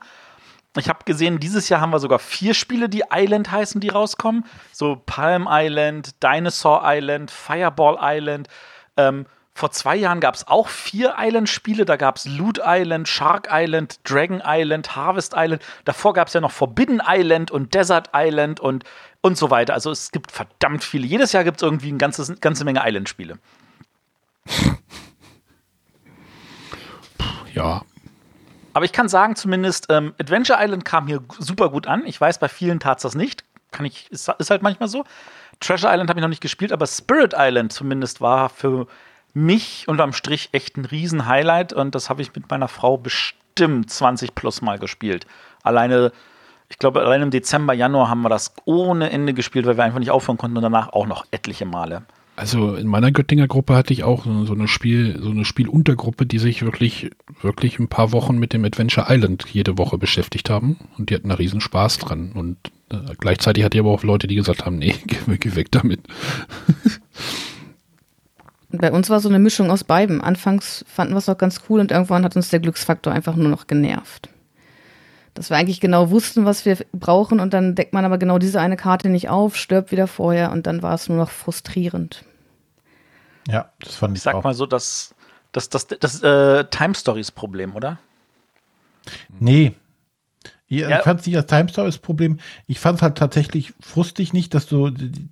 Ich 0.77 0.87
habe 0.87 0.99
gesehen, 1.03 1.39
dieses 1.39 1.67
Jahr 1.69 1.81
haben 1.81 1.91
wir 1.91 1.99
sogar 1.99 2.19
vier 2.19 2.53
Spiele, 2.53 2.89
die 2.89 3.03
Island 3.11 3.51
heißen, 3.51 3.81
die 3.81 3.89
rauskommen. 3.89 4.45
So 4.71 5.01
Palm 5.05 5.47
Island, 5.49 6.21
Dinosaur 6.23 6.81
Island, 6.83 7.31
Fireball 7.31 7.97
Island. 7.99 8.47
Ähm, 8.95 9.25
vor 9.59 9.71
zwei 9.71 9.95
Jahren 9.97 10.21
gab 10.21 10.35
es 10.35 10.47
auch 10.47 10.69
vier 10.69 11.15
Island-Spiele. 11.17 11.83
Da 11.83 11.97
gab 11.97 12.15
es 12.15 12.25
Loot 12.25 12.61
Island, 12.63 13.09
Shark 13.09 13.49
Island, 13.51 13.99
Dragon 14.09 14.41
Island, 14.45 14.95
Harvest 14.95 15.33
Island. 15.35 15.61
Davor 15.83 16.13
gab 16.13 16.29
es 16.29 16.33
ja 16.33 16.39
noch 16.39 16.51
Forbidden 16.51 17.01
Island 17.05 17.51
und 17.51 17.73
Desert 17.73 18.11
Island 18.15 18.61
und, 18.61 18.85
und 19.21 19.37
so 19.37 19.49
weiter. 19.49 19.73
Also 19.73 19.91
es 19.91 20.11
gibt 20.11 20.31
verdammt 20.31 20.83
viele. 20.83 21.05
Jedes 21.05 21.33
Jahr 21.33 21.43
gibt 21.43 21.57
es 21.57 21.63
irgendwie 21.63 21.89
eine 21.89 21.97
ganze, 21.97 22.35
ganze 22.35 22.63
Menge 22.63 22.81
Island-Spiele. 22.85 23.37
Ja, 27.53 27.81
Aber 28.79 28.85
ich 28.85 28.93
kann 28.93 29.09
sagen, 29.09 29.35
zumindest 29.35 29.87
ähm, 29.89 30.13
Adventure 30.21 30.57
Island 30.57 30.85
kam 30.85 31.05
hier 31.05 31.19
super 31.37 31.67
gut 31.67 31.85
an. 31.85 32.05
Ich 32.05 32.21
weiß, 32.21 32.39
bei 32.39 32.47
vielen 32.47 32.79
tat 32.79 32.99
es 32.99 33.03
das 33.03 33.13
nicht. 33.13 33.43
Kann 33.71 33.85
ich, 33.85 34.09
ist, 34.09 34.29
ist 34.39 34.51
halt 34.51 34.61
manchmal 34.61 34.87
so. 34.87 35.03
Treasure 35.59 35.91
Island 35.91 36.09
habe 36.09 36.17
ich 36.17 36.21
noch 36.21 36.29
nicht 36.29 36.39
gespielt, 36.39 36.71
aber 36.71 36.87
Spirit 36.87 37.33
Island 37.37 37.73
zumindest 37.73 38.21
war 38.21 38.47
für 38.47 38.87
mich 39.33 39.89
unterm 39.89 40.13
Strich 40.13 40.47
echt 40.53 40.77
ein 40.77 40.85
Riesen-Highlight 40.85 41.73
und 41.73 41.93
das 41.93 42.09
habe 42.09 42.21
ich 42.21 42.33
mit 42.33 42.49
meiner 42.49 42.69
Frau 42.69 42.95
bestimmt 42.97 43.91
20 43.91 44.33
plus 44.33 44.61
Mal 44.61 44.79
gespielt. 44.79 45.27
Alleine, 45.61 46.13
ich 46.69 46.79
glaube, 46.79 47.01
allein 47.01 47.23
im 47.23 47.31
Dezember, 47.31 47.73
Januar 47.73 48.07
haben 48.07 48.21
wir 48.21 48.29
das 48.29 48.53
ohne 48.63 49.09
Ende 49.09 49.33
gespielt, 49.33 49.65
weil 49.65 49.75
wir 49.75 49.83
einfach 49.83 49.99
nicht 49.99 50.11
aufhören 50.11 50.37
konnten 50.37 50.55
und 50.55 50.63
danach 50.63 50.93
auch 50.93 51.05
noch 51.05 51.25
etliche 51.31 51.65
Male. 51.65 52.03
Also 52.39 52.75
in 52.75 52.87
meiner 52.87 53.11
Göttinger 53.11 53.49
Gruppe 53.49 53.75
hatte 53.75 53.91
ich 53.91 54.05
auch 54.05 54.23
so 54.23 54.53
eine 54.53 54.69
Spiel, 54.69 55.19
so 55.21 55.29
eine 55.29 55.43
Spieluntergruppe, 55.43 56.25
die 56.25 56.39
sich 56.39 56.61
wirklich, 56.61 57.11
wirklich 57.41 57.79
ein 57.79 57.89
paar 57.89 58.13
Wochen 58.13 58.37
mit 58.37 58.53
dem 58.53 58.63
Adventure 58.63 59.07
Island 59.09 59.43
jede 59.51 59.77
Woche 59.77 59.97
beschäftigt 59.97 60.49
haben 60.49 60.77
und 60.97 61.09
die 61.09 61.15
hatten 61.15 61.27
da 61.27 61.35
riesen 61.35 61.59
Spaß 61.59 61.97
dran. 61.97 62.31
Und 62.31 62.55
äh, 62.91 63.13
gleichzeitig 63.19 63.65
hatte 63.65 63.75
ich 63.75 63.81
aber 63.81 63.91
auch 63.91 64.03
Leute, 64.03 64.27
die 64.27 64.35
gesagt 64.35 64.65
haben, 64.65 64.77
nee, 64.77 64.95
geh, 65.05 65.17
geh 65.37 65.55
weg 65.55 65.69
damit. 65.71 65.99
Bei 68.71 68.93
uns 68.93 69.09
war 69.09 69.19
so 69.19 69.27
eine 69.27 69.39
Mischung 69.39 69.69
aus 69.69 69.83
beiden. 69.83 70.21
Anfangs 70.21 70.85
fanden 70.87 71.15
wir 71.15 71.17
es 71.17 71.27
noch 71.27 71.37
ganz 71.37 71.63
cool 71.69 71.81
und 71.81 71.91
irgendwann 71.91 72.23
hat 72.23 72.37
uns 72.37 72.47
der 72.47 72.61
Glücksfaktor 72.61 73.11
einfach 73.11 73.35
nur 73.35 73.49
noch 73.49 73.67
genervt. 73.67 74.29
Dass 75.33 75.49
wir 75.49 75.57
eigentlich 75.57 75.81
genau 75.81 76.09
wussten, 76.09 76.45
was 76.45 76.63
wir 76.63 76.77
brauchen 76.93 77.41
und 77.41 77.53
dann 77.53 77.75
deckt 77.75 77.91
man 77.91 78.05
aber 78.05 78.17
genau 78.17 78.39
diese 78.39 78.61
eine 78.61 78.77
Karte 78.77 79.09
nicht 79.09 79.27
auf, 79.27 79.57
stirbt 79.57 79.91
wieder 79.91 80.07
vorher 80.07 80.53
und 80.53 80.67
dann 80.67 80.81
war 80.81 80.93
es 80.93 81.09
nur 81.09 81.17
noch 81.17 81.31
frustrierend. 81.31 82.23
Ja, 83.47 83.71
das 83.79 83.95
fand 83.95 84.13
ich, 84.13 84.19
Ich 84.19 84.23
sag 84.23 84.35
auch. 84.35 84.43
mal 84.43 84.53
so, 84.53 84.65
das, 84.65 85.15
das, 85.51 85.69
das, 85.69 85.87
das 85.87 86.21
äh, 86.21 86.65
Time 86.65 86.93
Stories 86.95 87.31
Problem, 87.31 87.75
oder? 87.75 87.97
Nee. 89.39 89.73
Ich, 90.67 90.79
Ja. 90.81 90.99
fand 91.01 91.21
es 91.21 91.25
nicht 91.25 91.35
als 91.35 91.47
Time 91.47 91.67
Stories 91.69 91.97
Problem. 91.97 92.39
Ich 92.67 92.79
fand 92.79 92.97
es 92.97 93.01
halt 93.01 93.17
tatsächlich 93.17 93.73
frustig 93.79 94.33
nicht, 94.33 94.53
dass 94.53 94.67
du, 94.67 94.91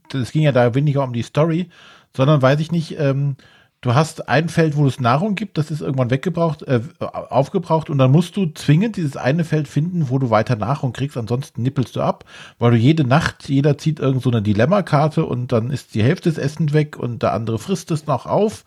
das 0.10 0.32
ging 0.32 0.42
ja 0.42 0.52
da 0.52 0.74
weniger 0.74 1.04
um 1.04 1.14
die 1.14 1.22
Story, 1.22 1.70
sondern 2.16 2.42
weiß 2.42 2.60
ich 2.60 2.72
nicht, 2.72 2.98
ähm, 3.00 3.36
du 3.82 3.94
hast 3.94 4.28
ein 4.28 4.50
Feld, 4.50 4.76
wo 4.76 4.88
es 4.88 5.00
Nahrung 5.00 5.36
gibt, 5.36 5.58
das 5.58 5.72
ist 5.72 5.82
irgendwann 5.82 6.10
weggebraucht, 6.10 6.64
äh, 6.64 6.82
aufgebraucht 7.00 7.90
und 7.90 7.98
dann 7.98 8.12
musst 8.12 8.36
du 8.36 8.48
zwingend 8.48 8.98
dieses 8.98 9.18
eine 9.18 9.44
Feld 9.44 9.68
finden, 9.68 10.10
wo 10.10 10.20
du 10.20 10.30
weiter 10.30 10.56
Nahrung 10.56 10.94
kriegst, 10.94 11.18
ansonsten 11.18 11.62
nippelst 11.62 11.96
du 11.96 12.02
ab, 12.02 12.26
weil 12.60 12.72
du 12.72 12.78
jede 12.78 13.04
Nacht, 13.04 13.50
jeder 13.50 13.78
zieht 13.78 14.00
irgend 14.00 14.24
so 14.24 14.32
eine 14.32 14.42
Dilemma-Karte 14.42 15.26
und 15.26 15.52
dann 15.52 15.70
ist 15.70 15.94
die 15.96 16.04
Hälfte 16.04 16.30
des 16.30 16.38
Essens 16.38 16.74
weg 16.74 16.98
und 16.98 17.22
der 17.22 17.34
andere 17.34 17.60
frisst 17.60 17.92
es 17.92 18.08
noch 18.08 18.26
auf 18.26 18.64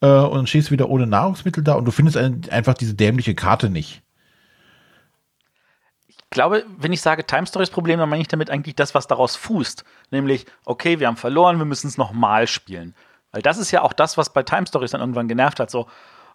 äh, 0.00 0.08
und 0.08 0.48
stehst 0.48 0.70
wieder 0.70 0.88
ohne 0.88 1.06
Nahrungsmittel 1.06 1.62
da 1.62 1.74
und 1.74 1.84
du 1.84 1.92
findest 1.92 2.16
ein, 2.16 2.42
einfach 2.50 2.74
diese 2.74 2.94
dämliche 2.94 3.34
Karte 3.34 3.70
nicht. 3.70 4.02
Ich 6.08 6.18
glaube, 6.30 6.64
wenn 6.78 6.92
ich 6.92 7.00
sage 7.00 7.26
Time 7.26 7.46
Stories 7.46 7.70
Problem, 7.70 7.98
dann 7.98 8.08
meine 8.08 8.22
ich 8.22 8.28
damit 8.28 8.50
eigentlich 8.50 8.76
das, 8.76 8.94
was 8.94 9.08
daraus 9.08 9.34
fußt. 9.34 9.84
Nämlich, 10.12 10.46
okay, 10.64 11.00
wir 11.00 11.08
haben 11.08 11.16
verloren, 11.16 11.58
wir 11.58 11.64
müssen 11.64 11.88
es 11.88 11.98
nochmal 11.98 12.46
spielen. 12.46 12.94
Weil 13.32 13.42
das 13.42 13.58
ist 13.58 13.70
ja 13.70 13.82
auch 13.82 13.92
das, 13.92 14.16
was 14.16 14.32
bei 14.32 14.42
Time 14.42 14.66
Stories 14.66 14.90
dann 14.90 15.00
irgendwann 15.00 15.28
genervt 15.28 15.60
hat. 15.60 15.70
So, 15.70 15.86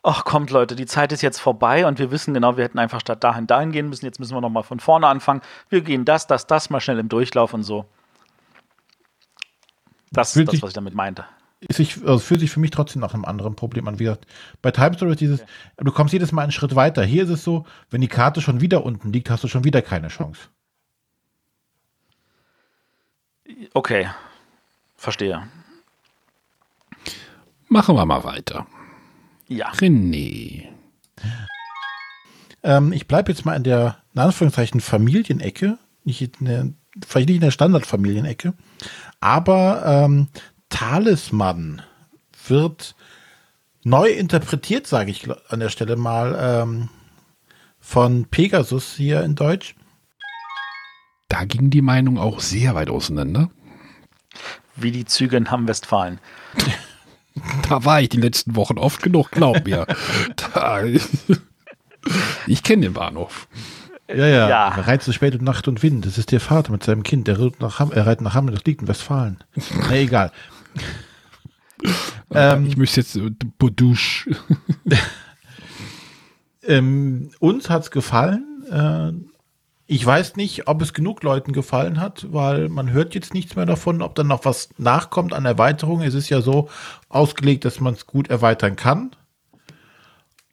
ach 0.03 0.23
kommt 0.23 0.49
Leute, 0.51 0.75
die 0.75 0.85
Zeit 0.85 1.11
ist 1.11 1.21
jetzt 1.21 1.39
vorbei 1.39 1.85
und 1.85 1.99
wir 1.99 2.11
wissen 2.11 2.33
genau, 2.33 2.57
wir 2.57 2.63
hätten 2.63 2.79
einfach 2.79 3.01
statt 3.01 3.23
dahin 3.23 3.47
dahin 3.47 3.71
gehen 3.71 3.89
müssen. 3.89 4.05
Jetzt 4.05 4.19
müssen 4.19 4.33
wir 4.35 4.41
nochmal 4.41 4.63
von 4.63 4.79
vorne 4.79 5.07
anfangen. 5.07 5.41
Wir 5.69 5.81
gehen 5.81 6.05
das, 6.05 6.27
das, 6.27 6.47
das 6.47 6.69
mal 6.69 6.79
schnell 6.79 6.99
im 6.99 7.09
Durchlauf 7.09 7.53
und 7.53 7.63
so. 7.63 7.85
Das 10.11 10.33
Fühlt 10.33 10.43
ist 10.43 10.47
das, 10.47 10.51
sich- 10.53 10.63
was 10.63 10.69
ich 10.69 10.73
damit 10.75 10.93
meinte. 10.93 11.25
sich, 11.69 11.97
also 12.05 12.19
fühlt 12.19 12.39
sich 12.39 12.51
für 12.51 12.59
mich 12.61 12.71
trotzdem 12.71 13.01
nach 13.01 13.13
einem 13.13 13.25
anderen 13.25 13.55
Problem 13.57 13.87
an. 13.89 13.99
Wie 13.99 14.05
gesagt, 14.05 14.25
bei 14.61 14.71
Time 14.71 14.93
Story 14.95 15.11
ist 15.11 15.19
dieses, 15.21 15.43
du 15.77 15.91
kommst 15.91 16.13
jedes 16.13 16.31
Mal 16.31 16.43
einen 16.43 16.51
Schritt 16.53 16.75
weiter. 16.75 17.03
Hier 17.03 17.23
ist 17.23 17.29
es 17.29 17.43
so, 17.43 17.65
wenn 17.89 17.99
die 18.01 18.07
Karte 18.07 18.39
schon 18.41 18.61
wieder 18.61 18.85
unten 18.85 19.11
liegt, 19.11 19.29
hast 19.29 19.43
du 19.43 19.47
schon 19.49 19.63
wieder 19.65 19.81
keine 19.81 20.07
Chance. 20.07 20.41
Okay, 23.73 24.09
verstehe. 24.95 25.47
Machen 27.67 27.95
wir 27.95 28.05
mal 28.05 28.23
weiter. 28.23 28.67
Ja. 29.47 29.71
René. 29.71 30.67
Ähm, 32.63 32.93
ich 32.93 33.07
bleibe 33.07 33.31
jetzt 33.31 33.45
mal 33.45 33.55
in 33.55 33.63
der, 33.63 33.97
in 34.13 34.21
Anführungszeichen, 34.21 34.81
Familienecke. 34.81 35.77
Nicht 36.03 36.39
in 36.39 36.45
der, 36.45 36.69
vielleicht 37.05 37.29
nicht 37.29 37.37
in 37.37 37.41
der 37.41 37.51
Standardfamilienecke. 37.51 38.53
Aber 39.19 39.83
ähm, 39.85 40.27
Talisman 40.69 41.81
wird 42.47 42.95
neu 43.83 44.09
interpretiert, 44.09 44.87
sage 44.87 45.11
ich 45.11 45.27
an 45.49 45.59
der 45.59 45.69
Stelle 45.69 45.95
mal, 45.95 46.37
ähm, 46.39 46.89
von 47.79 48.25
Pegasus 48.25 48.95
hier 48.95 49.23
in 49.23 49.35
Deutsch. 49.35 49.75
Da 51.27 51.45
ging 51.45 51.69
die 51.69 51.81
Meinung 51.81 52.17
auch 52.17 52.39
sehr 52.39 52.75
weit 52.75 52.89
auseinander. 52.89 53.49
Wie 54.75 54.91
die 54.91 55.05
Züge 55.05 55.37
in 55.37 55.49
Hamm-Westfalen. 55.51 56.19
Da 57.69 57.83
war 57.83 58.01
ich 58.01 58.09
die 58.09 58.21
letzten 58.21 58.55
Wochen 58.55 58.77
oft 58.77 59.01
genug, 59.01 59.31
glaub 59.31 59.65
mir. 59.65 59.85
Da, 60.53 60.83
ich 62.47 62.63
kenne 62.63 62.83
den 62.83 62.93
Bahnhof. 62.93 63.47
Ja, 64.07 64.27
ja. 64.27 64.49
Ja. 64.49 64.67
Reizt 64.69 65.05
so 65.05 65.11
spät 65.11 65.33
und 65.33 65.41
Nacht 65.41 65.67
und 65.67 65.81
Wind. 65.81 66.05
Das 66.05 66.17
ist 66.17 66.31
der 66.31 66.39
Vater 66.39 66.71
mit 66.71 66.83
seinem 66.83 67.03
Kind. 67.03 67.27
Der 67.27 67.39
reitet 67.39 67.59
nach, 67.59 67.79
Ham 67.79 67.91
er 67.91 68.05
reitet 68.05 68.21
nach 68.21 68.35
Hameln, 68.35 68.55
das 68.55 68.63
liegt 68.65 68.81
in 68.81 68.87
Westfalen. 68.87 69.39
Na, 69.75 69.95
egal. 69.95 70.31
ähm, 72.31 72.67
ich 72.67 72.77
müsste 72.77 73.01
jetzt 73.01 73.15
äh, 73.15 73.31
Bodusch. 73.57 74.29
ähm, 76.63 77.31
uns 77.39 77.69
hat's 77.69 77.89
gefallen. 77.89 78.63
Äh, 78.69 79.34
ich 79.87 80.03
weiß 80.03 80.35
nicht, 80.35 80.67
ob 80.67 80.81
es 80.81 80.93
genug 80.93 81.21
Leuten 81.21 81.53
gefallen 81.53 81.99
hat, 81.99 82.31
weil 82.33 82.69
man 82.69 82.91
hört 82.91 83.13
jetzt 83.13 83.33
nichts 83.33 83.55
mehr 83.55 83.67
davon, 83.67 84.01
ob 84.01 84.15
dann 84.15 84.27
noch 84.27 84.45
was 84.45 84.69
nachkommt 84.77 85.33
an 85.33 85.45
Erweiterung. 85.45 86.01
Es 86.01 86.15
ist 86.15 86.29
ja 86.29 86.41
so 86.41 86.69
ausgelegt, 87.07 87.65
dass 87.65 87.79
man 87.79 87.93
es 87.93 88.07
gut 88.07 88.29
erweitern 88.29 88.75
kann. 88.75 89.15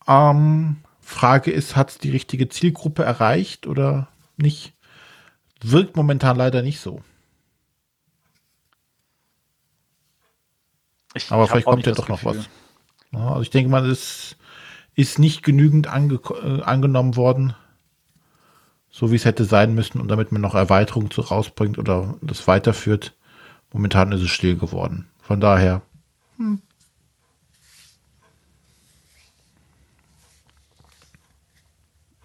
Ähm, 0.06 0.78
Frage 1.00 1.50
ist, 1.50 1.76
hat 1.76 1.90
es 1.90 1.98
die 1.98 2.10
richtige 2.10 2.48
Zielgruppe 2.48 3.04
erreicht 3.04 3.66
oder 3.66 4.08
nicht? 4.36 4.74
Wirkt 5.62 5.96
momentan 5.96 6.36
leider 6.36 6.62
nicht 6.62 6.80
so. 6.80 7.02
Ich, 11.14 11.30
Aber 11.30 11.46
vielleicht 11.46 11.66
kommt 11.66 11.86
ja 11.86 11.92
doch 11.92 12.08
noch 12.08 12.22
Gefühl. 12.22 12.38
was. 12.38 12.48
Ja, 13.12 13.28
also 13.28 13.42
ich 13.42 13.50
denke 13.50 13.70
mal, 13.70 13.88
es 13.88 14.36
ist 14.94 15.18
nicht 15.18 15.42
genügend 15.42 15.86
ange 15.86 16.14
äh, 16.14 16.62
angenommen 16.62 17.16
worden, 17.16 17.54
so 18.92 19.10
wie 19.10 19.16
es 19.16 19.24
hätte 19.24 19.44
sein 19.44 19.74
müssen 19.74 20.00
und 20.00 20.08
damit 20.08 20.30
man 20.30 20.42
noch 20.42 20.54
Erweiterungen 20.54 21.10
zu 21.10 21.22
rausbringt 21.22 21.78
oder 21.78 22.14
das 22.20 22.46
weiterführt. 22.46 23.16
Momentan 23.72 24.12
ist 24.12 24.20
es 24.20 24.30
still 24.30 24.56
geworden. 24.56 25.08
Von 25.22 25.40
daher. 25.40 25.80
Hm. 26.36 26.60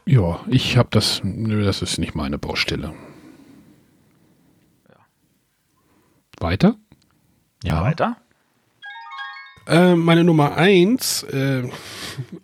Ja, 0.06 0.40
ich 0.48 0.78
habe 0.78 0.90
das, 0.92 1.22
nö, 1.24 1.64
das 1.64 1.82
ist 1.82 1.98
nicht 1.98 2.16
meine 2.16 2.38
Baustelle. 2.38 2.94
Weiter? 6.40 6.76
Ja. 7.64 7.82
Weiter? 7.84 8.18
Äh, 9.68 9.96
meine 9.96 10.24
Nummer 10.24 10.56
eins 10.56 11.24
äh, 11.24 11.64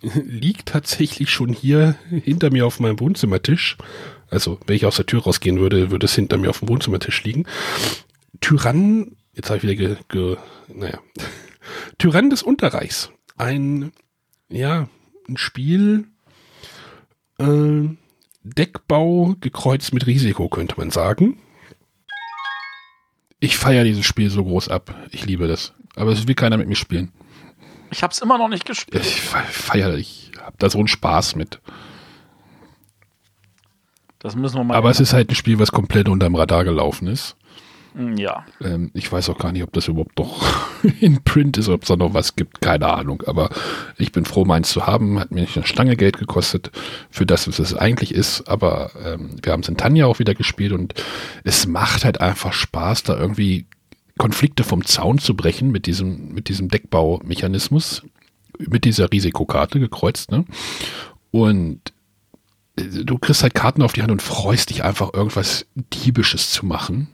liegt 0.02 0.66
tatsächlich 0.66 1.30
schon 1.30 1.50
hier 1.50 1.96
hinter 2.10 2.50
mir 2.50 2.66
auf 2.66 2.80
meinem 2.80 3.00
Wohnzimmertisch. 3.00 3.78
Also, 4.34 4.58
wenn 4.66 4.76
ich 4.76 4.84
aus 4.84 4.96
der 4.96 5.06
Tür 5.06 5.22
rausgehen 5.22 5.58
würde, 5.58 5.90
würde 5.90 6.06
es 6.06 6.14
hinter 6.14 6.36
mir 6.36 6.50
auf 6.50 6.58
dem 6.58 6.68
Wohnzimmertisch 6.68 7.24
liegen. 7.24 7.46
Tyrann, 8.40 9.16
jetzt 9.32 9.48
habe 9.48 9.58
ich 9.58 9.62
wieder 9.62 9.74
ge, 9.74 9.96
ge 10.08 10.36
naja, 10.68 10.98
Tyrann 11.98 12.30
des 12.30 12.42
Unterreichs. 12.42 13.10
Ein, 13.36 13.92
ja, 14.48 14.88
ein 15.28 15.36
Spiel, 15.36 16.08
äh, 17.38 17.88
Deckbau 18.42 19.36
gekreuzt 19.40 19.94
mit 19.94 20.06
Risiko, 20.06 20.48
könnte 20.48 20.74
man 20.76 20.90
sagen. 20.90 21.38
Ich 23.40 23.56
feiere 23.56 23.84
dieses 23.84 24.04
Spiel 24.04 24.30
so 24.30 24.44
groß 24.44 24.68
ab. 24.68 24.94
Ich 25.10 25.26
liebe 25.26 25.48
das. 25.48 25.74
Aber 25.96 26.12
es 26.12 26.26
will 26.26 26.34
keiner 26.34 26.56
mit 26.56 26.68
mir 26.68 26.76
spielen. 26.76 27.12
Ich 27.90 28.02
habe 28.02 28.12
es 28.12 28.20
immer 28.20 28.38
noch 28.38 28.48
nicht 28.48 28.64
gespielt. 28.64 29.04
Ich 29.04 29.20
feiere, 29.20 29.94
ich 29.94 30.32
habe 30.40 30.56
da 30.58 30.68
so 30.68 30.78
einen 30.78 30.88
Spaß 30.88 31.36
mit. 31.36 31.60
Das 34.24 34.34
müssen 34.36 34.56
wir 34.56 34.64
mal. 34.64 34.74
Aber 34.74 34.88
es 34.90 35.00
ist 35.00 35.12
halt 35.12 35.30
ein 35.30 35.34
Spiel, 35.34 35.58
was 35.58 35.70
komplett 35.70 36.08
unterm 36.08 36.34
Radar 36.34 36.64
gelaufen 36.64 37.08
ist. 37.08 37.36
Mm, 37.92 38.16
Ja. 38.16 38.46
Ähm, 38.62 38.90
ich 38.94 39.12
weiß 39.12 39.28
auch 39.28 39.36
gar 39.36 39.52
nicht, 39.52 39.62
ob 39.62 39.70
das 39.74 39.86
überhaupt 39.86 40.18
noch 40.18 40.42
in 41.00 41.22
Print 41.22 41.58
ist, 41.58 41.68
ob 41.68 41.82
es 41.82 41.88
da 41.88 41.96
noch 41.96 42.14
was 42.14 42.34
gibt. 42.34 42.62
Keine 42.62 42.88
Ahnung. 42.88 43.22
Aber 43.26 43.50
ich 43.98 44.12
bin 44.12 44.24
froh, 44.24 44.46
meins 44.46 44.70
zu 44.70 44.86
haben. 44.86 45.20
Hat 45.20 45.30
mir 45.30 45.42
nicht 45.42 45.58
eine 45.58 45.66
Stange 45.66 45.94
Geld 45.94 46.16
gekostet 46.16 46.70
für 47.10 47.26
das, 47.26 47.46
was 47.48 47.58
es 47.58 47.74
eigentlich 47.74 48.14
ist. 48.14 48.48
Aber 48.48 48.92
ähm, 49.04 49.36
wir 49.42 49.52
haben 49.52 49.60
es 49.60 49.68
in 49.68 49.76
Tanja 49.76 50.06
auch 50.06 50.20
wieder 50.20 50.34
gespielt 50.34 50.72
und 50.72 50.94
es 51.44 51.66
macht 51.66 52.06
halt 52.06 52.22
einfach 52.22 52.54
Spaß, 52.54 53.02
da 53.02 53.18
irgendwie 53.18 53.66
Konflikte 54.16 54.64
vom 54.64 54.86
Zaun 54.86 55.18
zu 55.18 55.36
brechen 55.36 55.70
mit 55.70 55.84
diesem, 55.84 56.32
mit 56.32 56.48
diesem 56.48 56.70
Deckbaumechanismus, 56.70 58.04
mit 58.58 58.86
dieser 58.86 59.12
Risikokarte 59.12 59.80
gekreuzt, 59.80 60.30
ne? 60.30 60.46
Und 61.30 61.92
du 62.76 63.18
kriegst 63.18 63.42
halt 63.42 63.54
Karten 63.54 63.82
auf 63.82 63.92
die 63.92 64.02
Hand 64.02 64.12
und 64.12 64.22
freust 64.22 64.70
dich 64.70 64.84
einfach, 64.84 65.12
irgendwas 65.12 65.66
Diebisches 65.74 66.50
zu 66.50 66.66
machen. 66.66 67.08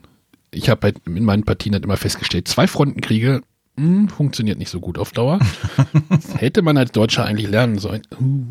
Ich 0.50 0.68
habe 0.68 0.80
halt 0.82 0.96
in 1.06 1.24
meinen 1.24 1.44
Partien 1.44 1.74
halt 1.74 1.84
immer 1.84 1.96
festgestellt, 1.96 2.48
zwei 2.48 2.66
Frontenkriege 2.66 3.42
hm, 3.80 4.08
funktioniert 4.10 4.58
nicht 4.58 4.70
so 4.70 4.78
gut 4.78 4.98
auf 4.98 5.12
Dauer. 5.12 5.38
Das 6.10 6.34
hätte 6.40 6.60
man 6.60 6.76
als 6.76 6.92
Deutscher 6.92 7.24
eigentlich 7.24 7.48
lernen 7.48 7.78
sollen. 7.78 8.02
Uh. 8.20 8.44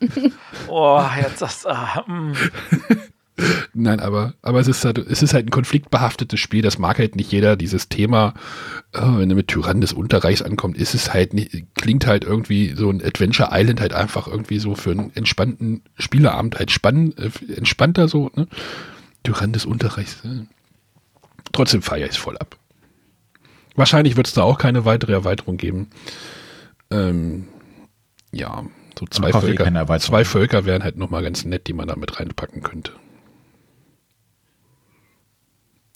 Oh, 0.68 1.02
jetzt 1.18 1.40
das. 1.40 1.64
Ah, 1.64 2.04
mm. 2.06 2.34
Nein, 3.72 4.00
aber, 4.00 4.34
aber 4.42 4.58
es 4.58 4.68
ist 4.68 4.84
halt, 4.84 4.98
es 4.98 5.22
ist 5.22 5.32
halt 5.32 5.46
ein 5.46 5.50
konfliktbehaftetes 5.50 6.40
Spiel, 6.40 6.62
das 6.62 6.78
mag 6.78 6.98
halt 6.98 7.14
nicht 7.14 7.30
jeder. 7.30 7.56
Dieses 7.56 7.88
Thema, 7.88 8.34
äh, 8.92 9.00
wenn 9.00 9.30
er 9.30 9.36
mit 9.36 9.48
Tyrann 9.48 9.80
des 9.80 9.92
Unterreichs 9.92 10.42
ankommt, 10.42 10.76
ist 10.76 10.94
es 10.94 11.14
halt 11.14 11.34
nicht, 11.34 11.52
klingt 11.74 12.06
halt 12.06 12.24
irgendwie 12.24 12.74
so 12.76 12.90
ein 12.90 13.02
Adventure 13.02 13.50
Island 13.52 13.80
halt 13.80 13.92
einfach 13.92 14.26
irgendwie 14.26 14.58
so 14.58 14.74
für 14.74 14.90
einen 14.90 15.12
entspannten 15.14 15.82
Spieleabend 15.98 16.58
halt 16.58 16.70
spannend, 16.70 17.18
äh, 17.18 17.30
entspannter 17.54 18.08
so, 18.08 18.30
ne? 18.34 18.48
Tyrann 19.22 19.52
des 19.52 19.66
Unterreichs. 19.66 20.24
Äh. 20.24 20.46
Trotzdem 21.52 21.82
feiere 21.82 22.06
ich 22.06 22.12
es 22.12 22.16
voll 22.16 22.38
ab. 22.38 22.56
Wahrscheinlich 23.76 24.16
wird 24.16 24.26
es 24.26 24.34
da 24.34 24.42
auch 24.42 24.58
keine 24.58 24.84
weitere 24.84 25.12
Erweiterung 25.12 25.56
geben. 25.56 25.90
Ähm, 26.90 27.46
ja, 28.32 28.64
so 28.98 29.06
zwei 29.06 29.32
Völker, 29.32 30.00
zwei 30.00 30.24
Völker 30.24 30.64
wären 30.64 30.82
halt 30.82 30.96
nochmal 30.96 31.22
ganz 31.22 31.44
nett, 31.44 31.68
die 31.68 31.72
man 31.72 31.86
da 31.86 31.94
mit 31.94 32.18
reinpacken 32.18 32.62
könnte. 32.62 32.92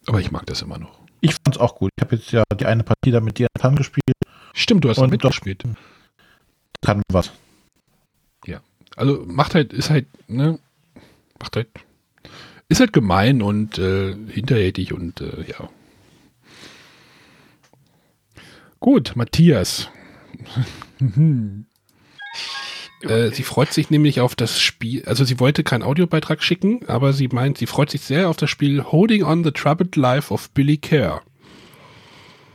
Aber 0.07 0.21
ich 0.21 0.31
mag 0.31 0.47
das 0.47 0.63
immer 0.63 0.79
noch. 0.79 1.01
Ich 1.21 1.35
fand's 1.35 1.59
auch 1.59 1.77
gut. 1.77 1.91
Ich 1.97 2.03
habe 2.03 2.17
jetzt 2.17 2.33
ja 2.33 2.43
die 2.59 2.67
eine 2.67 2.83
Partie 2.83 3.11
da 3.11 3.21
mit 3.21 3.39
dir 3.39 3.47
Tan 3.59 3.77
gespielt. 3.77 4.17
Stimmt, 4.55 4.85
du 4.85 4.89
hast 4.89 4.99
Und 4.99 5.11
mitgespielt. 5.11 5.63
Kann 6.83 7.03
was. 7.11 7.33
Ja. 8.47 8.61
Also 8.97 9.25
macht 9.27 9.55
halt, 9.55 9.73
ist 9.73 9.91
halt, 9.91 10.07
ne, 10.29 10.59
macht 11.41 11.57
halt, 11.57 11.69
ist 12.69 12.81
halt 12.81 12.93
gemein 12.93 13.41
und 13.41 13.79
äh, 13.79 14.15
hinterhältig 14.29 14.93
und 14.93 15.21
äh, 15.21 15.45
ja. 15.49 15.69
Gut, 18.81 19.13
Matthias. 19.15 19.89
Äh, 23.03 23.31
sie 23.33 23.43
freut 23.43 23.73
sich 23.73 23.91
nämlich 23.91 24.21
auf 24.21 24.35
das 24.37 24.61
Spiel, 24.61 25.05
also 25.07 25.25
sie 25.25 25.41
wollte 25.41 25.65
keinen 25.65 25.83
Audiobeitrag 25.83 26.43
schicken, 26.43 26.89
aber 26.89 27.13
sie 27.13 27.29
meint, 27.29 27.59
sie 27.59 27.67
freut 27.67 27.91
sich 27.91 28.03
sehr 28.03 28.29
auf 28.29 28.37
das 28.37 28.49
Spiel 28.51 28.85
Holding 28.85 29.25
on 29.25 29.43
the 29.45 29.51
Troubled 29.51 29.97
Life 29.97 30.33
of 30.33 30.51
Billy 30.51 30.77
Kerr. 30.77 31.23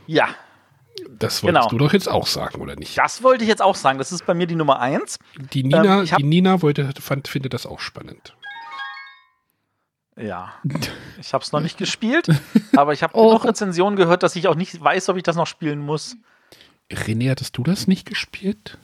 Ja, 0.06 0.28
Das 1.18 1.42
wolltest 1.42 1.62
Genau. 1.64 1.68
du 1.68 1.78
doch 1.78 1.92
jetzt 1.92 2.08
auch 2.08 2.26
sagen, 2.26 2.60
oder 2.62 2.76
nicht? 2.76 2.96
das 2.96 3.22
wollte 3.22 3.44
ich 3.44 3.48
jetzt 3.48 3.60
auch 3.62 3.74
sagen. 3.74 3.98
Das 3.98 4.10
ist 4.12 4.24
bei 4.24 4.34
mir 4.34 4.46
die 4.46 4.54
Nummer 4.54 4.80
eins. 4.80 5.18
Die 5.52 5.62
Nina, 5.64 6.00
Ähm, 6.02 6.08
die 6.18 6.24
Nina 6.24 6.62
wollte, 6.62 6.92
fand, 7.00 7.28
findet 7.28 7.52
das 7.54 7.66
auch 7.66 7.80
spannend. 7.80 8.34
Ja. 10.16 10.54
Ich 11.20 11.32
habe 11.34 11.44
es 11.44 11.52
noch 11.52 11.60
nicht 11.60 11.76
gespielt, 11.78 12.28
aber 12.74 12.92
ich 12.92 13.02
habe 13.02 13.12
Oh. 13.16 13.28
genug 13.28 13.44
Rezensionen 13.44 13.96
gehört, 13.96 14.22
dass 14.22 14.34
ich 14.36 14.48
auch 14.48 14.54
nicht 14.56 14.80
weiß, 14.82 15.08
ob 15.10 15.16
ich 15.16 15.22
das 15.22 15.36
noch 15.36 15.46
spielen 15.46 15.78
muss. 15.80 16.16
René, 16.90 17.30
hattest 17.30 17.56
du 17.58 17.62
das 17.62 17.86
nicht 17.86 18.06
gespielt? 18.06 18.78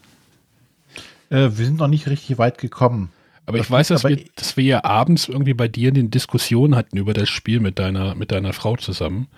Äh, 1.30 1.50
wir 1.56 1.64
sind 1.66 1.78
noch 1.78 1.88
nicht 1.88 2.06
richtig 2.08 2.38
weit 2.38 2.58
gekommen. 2.58 3.10
Aber 3.46 3.58
ich 3.58 3.64
Das 3.64 3.70
weiß, 3.70 3.88
liegt 3.90 3.94
dass 3.96 4.04
aber- 4.04 4.16
wir, 4.16 4.24
dass 4.36 4.56
wir 4.56 4.64
ja 4.64 4.84
abends 4.84 5.28
irgendwie 5.28 5.54
bei 5.54 5.68
dir 5.68 5.90
eine 5.90 6.04
Diskussion 6.04 6.74
hatten 6.76 6.96
über 6.96 7.12
das 7.12 7.28
Spiel 7.28 7.60
mit 7.60 7.78
deiner, 7.78 8.14
mit 8.14 8.32
deiner 8.32 8.52
Frau 8.52 8.76
zusammen. 8.76 9.28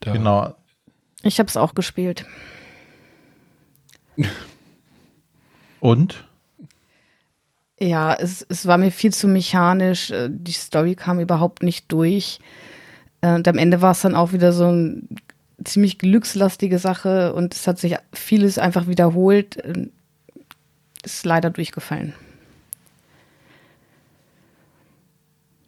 Da, 0.00 0.12
Genau. 0.12 0.54
Ich 1.22 1.38
habe 1.38 1.48
es 1.48 1.56
auch 1.56 1.74
gespielt. 1.74 2.24
Und? 5.80 6.24
Ja, 7.78 8.14
es, 8.14 8.44
es 8.48 8.66
war 8.66 8.78
mir 8.78 8.90
viel 8.90 9.12
zu 9.12 9.28
mechanisch. 9.28 10.10
äh, 10.10 10.28
Die 10.30 10.52
Story 10.52 10.94
kam 10.94 11.20
überhaupt 11.20 11.62
nicht 11.62 11.90
durch. 11.92 12.38
Und 13.20 13.46
am 13.48 13.58
Ende 13.58 13.82
war 13.82 13.92
es 13.92 14.02
dann 14.02 14.14
auch 14.14 14.32
wieder 14.32 14.52
so 14.52 14.66
eine 14.66 15.02
ziemlich 15.64 15.98
glückslastige 15.98 16.78
Sache 16.78 17.32
und 17.32 17.54
es 17.54 17.66
hat 17.66 17.78
sich 17.78 17.96
vieles 18.12 18.58
einfach 18.58 18.86
wiederholt. 18.88 19.56
Ist 21.06 21.24
leider 21.24 21.50
durchgefallen. 21.50 22.14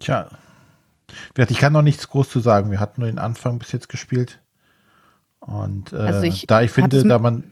Tja. 0.01 0.29
Ich 1.37 1.59
kann 1.59 1.73
noch 1.73 1.83
nichts 1.83 2.09
groß 2.09 2.29
zu 2.29 2.41
sagen. 2.41 2.73
Wir 2.73 2.81
hatten 2.81 3.01
nur 3.01 3.09
den 3.09 3.21
Anfang 3.21 3.61
bis 3.61 3.71
jetzt 3.71 3.89
gespielt. 3.89 4.41
Und 5.39 5.93
äh, 5.93 5.97
Also 5.97 6.23
ich 6.23 6.49
da 6.49 6.61
ich 6.63 6.73
finde, 6.73 7.05
da 7.05 7.21
man. 7.21 7.45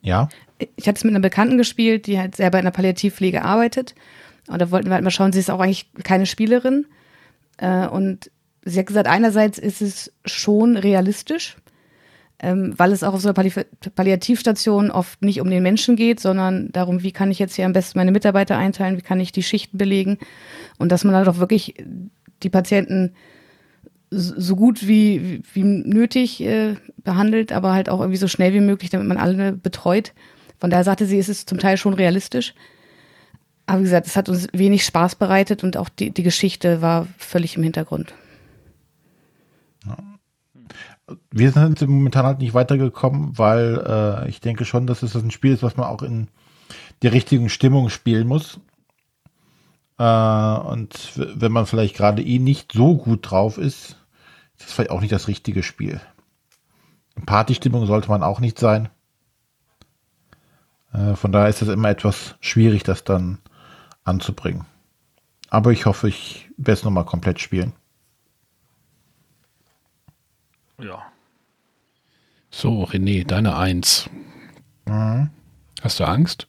Ja. 0.00 0.28
Ich 0.76 0.86
hatte 0.86 0.98
es 0.98 1.04
mit 1.04 1.10
einer 1.10 1.20
Bekannten 1.20 1.58
gespielt, 1.58 2.06
die 2.06 2.20
halt 2.20 2.36
selber 2.36 2.58
in 2.60 2.64
der 2.64 2.70
Palliativpflege 2.70 3.42
arbeitet. 3.42 3.96
Und 4.46 4.62
da 4.62 4.70
wollten 4.70 4.86
wir 4.86 4.94
halt 4.94 5.02
mal 5.02 5.10
schauen, 5.10 5.32
sie 5.32 5.40
ist 5.40 5.50
auch 5.50 5.58
eigentlich 5.58 5.90
keine 6.04 6.26
Spielerin. 6.26 6.86
Äh, 7.56 7.88
und 7.88 8.30
sie 8.64 8.78
hat 8.78 8.86
gesagt, 8.86 9.08
einerseits 9.08 9.58
ist 9.58 9.82
es 9.82 10.12
schon 10.24 10.76
realistisch, 10.76 11.56
ähm, 12.40 12.74
weil 12.76 12.92
es 12.92 13.02
auch 13.02 13.14
auf 13.14 13.20
so 13.20 13.28
einer 13.28 13.34
Palli 13.34 13.52
Palliativstation 13.94 14.90
oft 14.90 15.22
nicht 15.22 15.40
um 15.40 15.50
den 15.50 15.62
Menschen 15.62 15.96
geht, 15.96 16.20
sondern 16.20 16.70
darum, 16.72 17.02
wie 17.02 17.12
kann 17.12 17.30
ich 17.30 17.38
jetzt 17.38 17.56
hier 17.56 17.66
am 17.66 17.72
besten 17.72 17.98
meine 17.98 18.12
Mitarbeiter 18.12 18.56
einteilen, 18.56 18.96
wie 18.96 19.02
kann 19.02 19.20
ich 19.20 19.32
die 19.32 19.42
Schichten 19.42 19.76
belegen. 19.76 20.18
Und 20.78 20.92
dass 20.92 21.04
man 21.04 21.14
halt 21.14 21.28
auch 21.28 21.38
wirklich 21.38 21.74
die 22.42 22.50
Patienten 22.50 23.14
so 24.10 24.56
gut 24.56 24.86
wie, 24.86 25.20
wie, 25.22 25.42
wie 25.54 25.64
nötig 25.64 26.40
äh, 26.40 26.76
behandelt, 26.98 27.52
aber 27.52 27.72
halt 27.72 27.88
auch 27.88 28.00
irgendwie 28.00 28.18
so 28.18 28.28
schnell 28.28 28.54
wie 28.54 28.60
möglich, 28.60 28.90
damit 28.90 29.08
man 29.08 29.18
alle 29.18 29.52
betreut. 29.52 30.12
Von 30.58 30.70
daher 30.70 30.84
sagte 30.84 31.06
sie, 31.06 31.18
es 31.18 31.28
ist 31.28 31.48
zum 31.48 31.58
Teil 31.58 31.76
schon 31.76 31.94
realistisch. 31.94 32.54
Aber 33.66 33.80
wie 33.80 33.84
gesagt, 33.84 34.06
es 34.06 34.16
hat 34.16 34.28
uns 34.28 34.48
wenig 34.52 34.84
Spaß 34.84 35.16
bereitet 35.16 35.62
und 35.62 35.76
auch 35.76 35.90
die, 35.90 36.10
die 36.10 36.22
Geschichte 36.22 36.80
war 36.80 37.06
völlig 37.18 37.56
im 37.56 37.64
Hintergrund. 37.64 38.14
Wir 41.30 41.52
sind 41.52 41.80
momentan 41.88 42.26
halt 42.26 42.38
nicht 42.38 42.54
weitergekommen, 42.54 43.38
weil 43.38 43.82
äh, 43.86 44.28
ich 44.28 44.40
denke 44.40 44.64
schon, 44.64 44.86
dass 44.86 45.02
es 45.02 45.14
ein 45.14 45.30
Spiel 45.30 45.54
ist, 45.54 45.62
was 45.62 45.76
man 45.76 45.86
auch 45.86 46.02
in 46.02 46.28
der 47.02 47.12
richtigen 47.12 47.48
Stimmung 47.48 47.88
spielen 47.88 48.26
muss. 48.26 48.60
Äh, 49.98 50.04
und 50.04 51.12
wenn 51.16 51.52
man 51.52 51.66
vielleicht 51.66 51.96
gerade 51.96 52.22
eh 52.22 52.38
nicht 52.38 52.72
so 52.72 52.96
gut 52.96 53.30
drauf 53.30 53.58
ist, 53.58 53.96
ist 54.56 54.66
das 54.66 54.72
vielleicht 54.72 54.90
auch 54.90 55.00
nicht 55.00 55.12
das 55.12 55.28
richtige 55.28 55.62
Spiel. 55.62 56.00
Partystimmung 57.26 57.86
sollte 57.86 58.08
man 58.08 58.22
auch 58.22 58.40
nicht 58.40 58.58
sein. 58.58 58.88
Äh, 60.92 61.14
von 61.14 61.32
daher 61.32 61.48
ist 61.48 61.62
es 61.62 61.68
immer 61.68 61.90
etwas 61.90 62.36
schwierig, 62.40 62.82
das 62.82 63.04
dann 63.04 63.38
anzubringen. 64.04 64.66
Aber 65.50 65.72
ich 65.72 65.86
hoffe, 65.86 66.08
ich 66.08 66.50
werde 66.56 66.78
es 66.78 66.84
nochmal 66.84 67.04
komplett 67.04 67.40
spielen. 67.40 67.72
Ja. 70.80 71.12
So, 72.50 72.84
René, 72.84 73.26
deine 73.26 73.56
Eins. 73.56 74.08
Hast 75.82 76.00
du 76.00 76.04
Angst? 76.04 76.46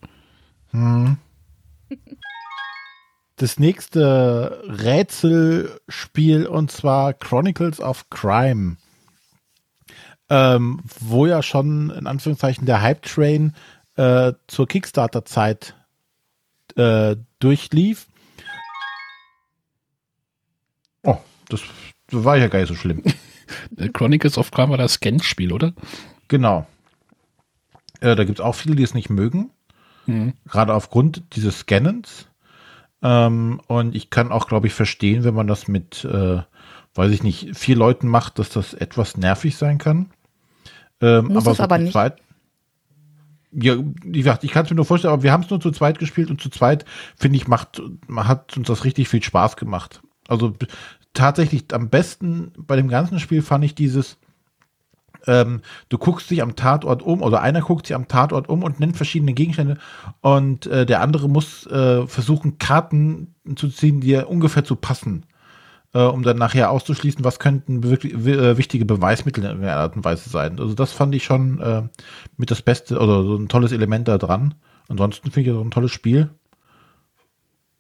Das 3.36 3.60
nächste 3.60 4.64
Rätselspiel 4.68 6.46
und 6.46 6.72
zwar 6.72 7.14
Chronicles 7.14 7.80
of 7.80 8.10
Crime. 8.10 8.78
Ähm, 10.30 10.82
wo 11.00 11.26
ja 11.26 11.42
schon 11.42 11.90
in 11.90 12.06
Anführungszeichen 12.06 12.68
der 12.68 12.82
Hype-Train 12.82 13.56
äh, 13.96 14.34
zur 14.46 14.68
Kickstarter-Zeit 14.68 15.74
äh, 16.76 17.16
durchlief. 17.40 18.08
Oh, 21.04 21.18
das 21.50 21.62
war 22.12 22.38
ja 22.38 22.48
gar 22.48 22.60
nicht 22.60 22.70
so 22.70 22.76
schlimm. 22.76 23.04
Chronicles 23.94 24.38
of 24.38 24.52
Crime 24.52 24.70
war 24.70 24.78
das 24.78 24.94
Scan-Spiel, 24.94 25.52
oder? 25.54 25.74
Genau. 26.28 26.68
Äh, 28.02 28.16
da 28.16 28.24
gibt 28.24 28.40
es 28.40 28.46
auch 28.46 28.56
viele, 28.56 28.76
die 28.76 28.84
es 28.84 28.94
nicht 28.94 29.10
mögen. 29.10 29.52
Gerade 30.46 30.74
aufgrund 30.74 31.24
dieses 31.36 31.60
Scannens. 31.60 32.28
Ähm, 33.02 33.62
und 33.68 33.96
ich 33.96 34.10
kann 34.10 34.32
auch, 34.32 34.48
glaube 34.48 34.68
ich, 34.68 34.74
verstehen, 34.74 35.24
wenn 35.24 35.36
man 35.36 35.48
das 35.48 35.68
mit, 35.68 36.04
äh, 36.04 36.42
weiß 36.96 37.12
ich 37.12 37.24
nicht, 37.24 37.56
vier 37.56 37.76
Leuten 37.76 38.08
macht, 38.08 38.40
dass 38.40 38.50
das 38.50 38.74
etwas 38.74 39.18
nervig 39.18 39.56
sein 39.56 39.78
kann. 39.78 40.10
Ähm, 41.00 41.28
Muss 41.28 41.46
es 41.46 41.58
so 41.58 41.64
aber 41.64 41.78
zu 41.78 41.84
nicht. 41.84 41.94
Zweit, 41.94 42.18
ja, 43.52 43.78
wie 44.04 44.18
gesagt, 44.20 44.44
ich 44.44 44.52
kann 44.52 44.66
es 44.66 44.70
mir 44.70 44.76
nur 44.76 44.86
vorstellen, 44.86 45.14
aber 45.14 45.24
wir 45.24 45.32
haben 45.32 45.44
es 45.44 45.50
nur 45.50 45.62
zu 45.62 45.72
zweit 45.72 45.98
gespielt 46.00 46.30
und 46.30 46.42
zu 46.42 46.50
zweit, 46.50 46.86
finde 47.16 47.38
ich, 47.38 47.48
macht, 47.48 47.82
hat 48.16 48.58
uns 48.58 48.68
das 48.68 48.84
richtig 48.84 49.10
viel 49.10 49.24
Spaß 49.24 49.58
gemacht. 49.58 50.02
Also 50.28 50.56
tatsächlich 51.14 51.66
am 51.74 51.90
besten 51.90 52.52
bei 52.58 52.76
dem 52.76 52.88
ganzen 52.88 53.20
Spiel 53.20 53.42
fand 53.42 53.64
ich 53.64 53.76
dieses, 53.76 54.18
ähm, 55.28 55.62
du 55.90 55.98
guckst 55.98 56.30
dich 56.30 56.42
am 56.42 56.56
Tatort 56.56 57.02
um, 57.04 57.22
oder 57.22 57.42
einer 57.42 57.62
guckt 57.62 57.88
sich 57.88 57.96
am 57.96 58.08
Tatort 58.08 58.50
um 58.50 58.64
und 58.64 58.80
nennt 58.80 58.98
verschiedene 58.98 59.34
Gegenstände 59.34 59.78
und 60.22 60.66
äh, 60.68 60.86
der 60.86 61.02
andere 61.02 61.30
muss 61.30 61.66
äh, 61.68 62.08
versuchen, 62.08 62.58
Karten 62.58 63.36
zu 63.56 63.70
ziehen, 63.70 64.02
die 64.02 64.16
ungefähr 64.16 64.64
zu 64.64 64.76
passen, 64.76 65.26
äh, 65.94 66.00
um 66.00 66.24
dann 66.24 66.38
nachher 66.38 66.72
auszuschließen, 66.72 67.24
was 67.24 67.40
könnten 67.40 67.84
wirklich, 67.84 68.14
äh, 68.14 68.58
wichtige 68.58 68.86
Beweismittel 68.86 69.44
in 69.44 69.50
irgendeiner 69.50 69.78
Art 69.78 69.96
und 69.96 70.06
Weise 70.06 70.30
sein. 70.30 70.60
Also 70.60 70.74
das 70.74 70.92
fand 70.92 71.14
ich 71.16 71.24
schon 71.24 71.60
äh, 71.60 71.84
mit 72.38 72.52
das 72.52 72.62
Beste 72.62 73.00
oder 73.00 73.24
so 73.24 73.36
ein 73.36 73.50
tolles 73.50 73.72
Element 73.72 74.08
da 74.08 74.18
dran. 74.18 74.56
Ansonsten 74.88 75.32
finde 75.32 75.50
ich 75.50 75.56
das 75.56 75.66
ein 75.66 75.72
tolles 75.72 75.92
Spiel. 75.92 76.30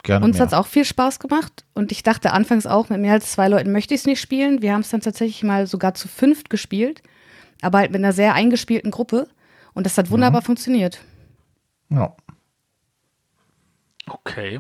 Gerne 0.04 0.26
Uns 0.26 0.40
hat 0.40 0.48
es 0.48 0.54
auch 0.54 0.68
viel 0.68 0.86
Spaß 0.86 1.20
gemacht 1.20 1.66
und 1.74 1.92
ich 1.92 2.04
dachte 2.04 2.32
anfangs 2.32 2.66
auch, 2.66 2.90
mit 2.90 3.00
mehr 3.02 3.14
als 3.14 3.32
zwei 3.32 3.48
Leuten 3.50 3.72
möchte 3.72 3.94
ich 3.94 4.02
es 4.02 4.06
nicht 4.06 4.22
spielen. 4.22 4.62
Wir 4.62 4.74
haben 4.74 4.82
es 4.82 4.90
dann 4.90 5.02
tatsächlich 5.02 5.44
mal 5.44 5.68
sogar 5.68 5.94
zu 5.94 6.08
fünft 6.08 6.50
gespielt, 6.50 7.04
aber 7.62 7.80
halt 7.80 7.92
mit 7.92 8.00
einer 8.00 8.14
sehr 8.14 8.34
eingespielten 8.34 8.92
Gruppe 8.92 9.28
und 9.74 9.86
das 9.86 9.98
hat 9.98 10.10
wunderbar 10.10 10.42
funktioniert. 10.42 11.00
ja. 11.90 12.16
Okay. 14.08 14.60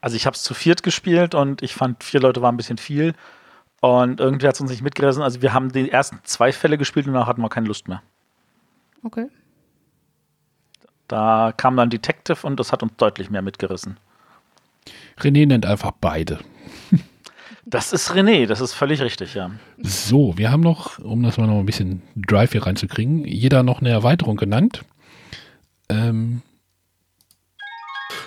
Also 0.00 0.16
ich 0.16 0.26
habe 0.26 0.34
es 0.34 0.42
zu 0.42 0.54
viert 0.54 0.82
gespielt 0.82 1.34
und 1.34 1.62
ich 1.62 1.74
fand, 1.74 2.04
vier 2.04 2.20
Leute 2.20 2.42
war 2.42 2.50
ein 2.50 2.56
bisschen 2.56 2.78
viel. 2.78 3.14
Und 3.80 4.20
irgendwie 4.20 4.46
hat 4.46 4.54
es 4.54 4.60
uns 4.60 4.70
nicht 4.70 4.82
mitgerissen. 4.82 5.22
Also 5.22 5.42
wir 5.42 5.52
haben 5.52 5.72
die 5.72 5.90
ersten 5.90 6.18
zwei 6.24 6.52
Fälle 6.52 6.78
gespielt 6.78 7.06
und 7.06 7.14
danach 7.14 7.26
hatten 7.26 7.42
wir 7.42 7.48
keine 7.48 7.66
Lust 7.66 7.88
mehr. 7.88 8.02
Okay. 9.02 9.28
Da 11.10 11.52
kam 11.56 11.76
dann 11.76 11.90
Detective 11.90 12.46
und 12.46 12.60
das 12.60 12.70
hat 12.70 12.84
uns 12.84 12.92
deutlich 12.96 13.30
mehr 13.30 13.42
mitgerissen. 13.42 13.96
René 15.18 15.44
nennt 15.44 15.66
einfach 15.66 15.90
beide. 16.00 16.38
Das 17.66 17.92
ist 17.92 18.10
René, 18.12 18.46
das 18.46 18.60
ist 18.60 18.72
völlig 18.72 19.00
richtig, 19.00 19.34
ja. 19.34 19.50
So, 19.78 20.36
wir 20.36 20.50
haben 20.50 20.62
noch, 20.62 20.98
um 20.98 21.22
das 21.22 21.36
mal 21.36 21.46
noch 21.46 21.58
ein 21.60 21.66
bisschen 21.66 22.02
Drive 22.16 22.52
hier 22.52 22.66
reinzukriegen, 22.66 23.24
jeder 23.24 23.62
noch 23.62 23.80
eine 23.80 23.90
Erweiterung 23.90 24.36
genannt. 24.36 24.82
Ähm, 25.88 26.42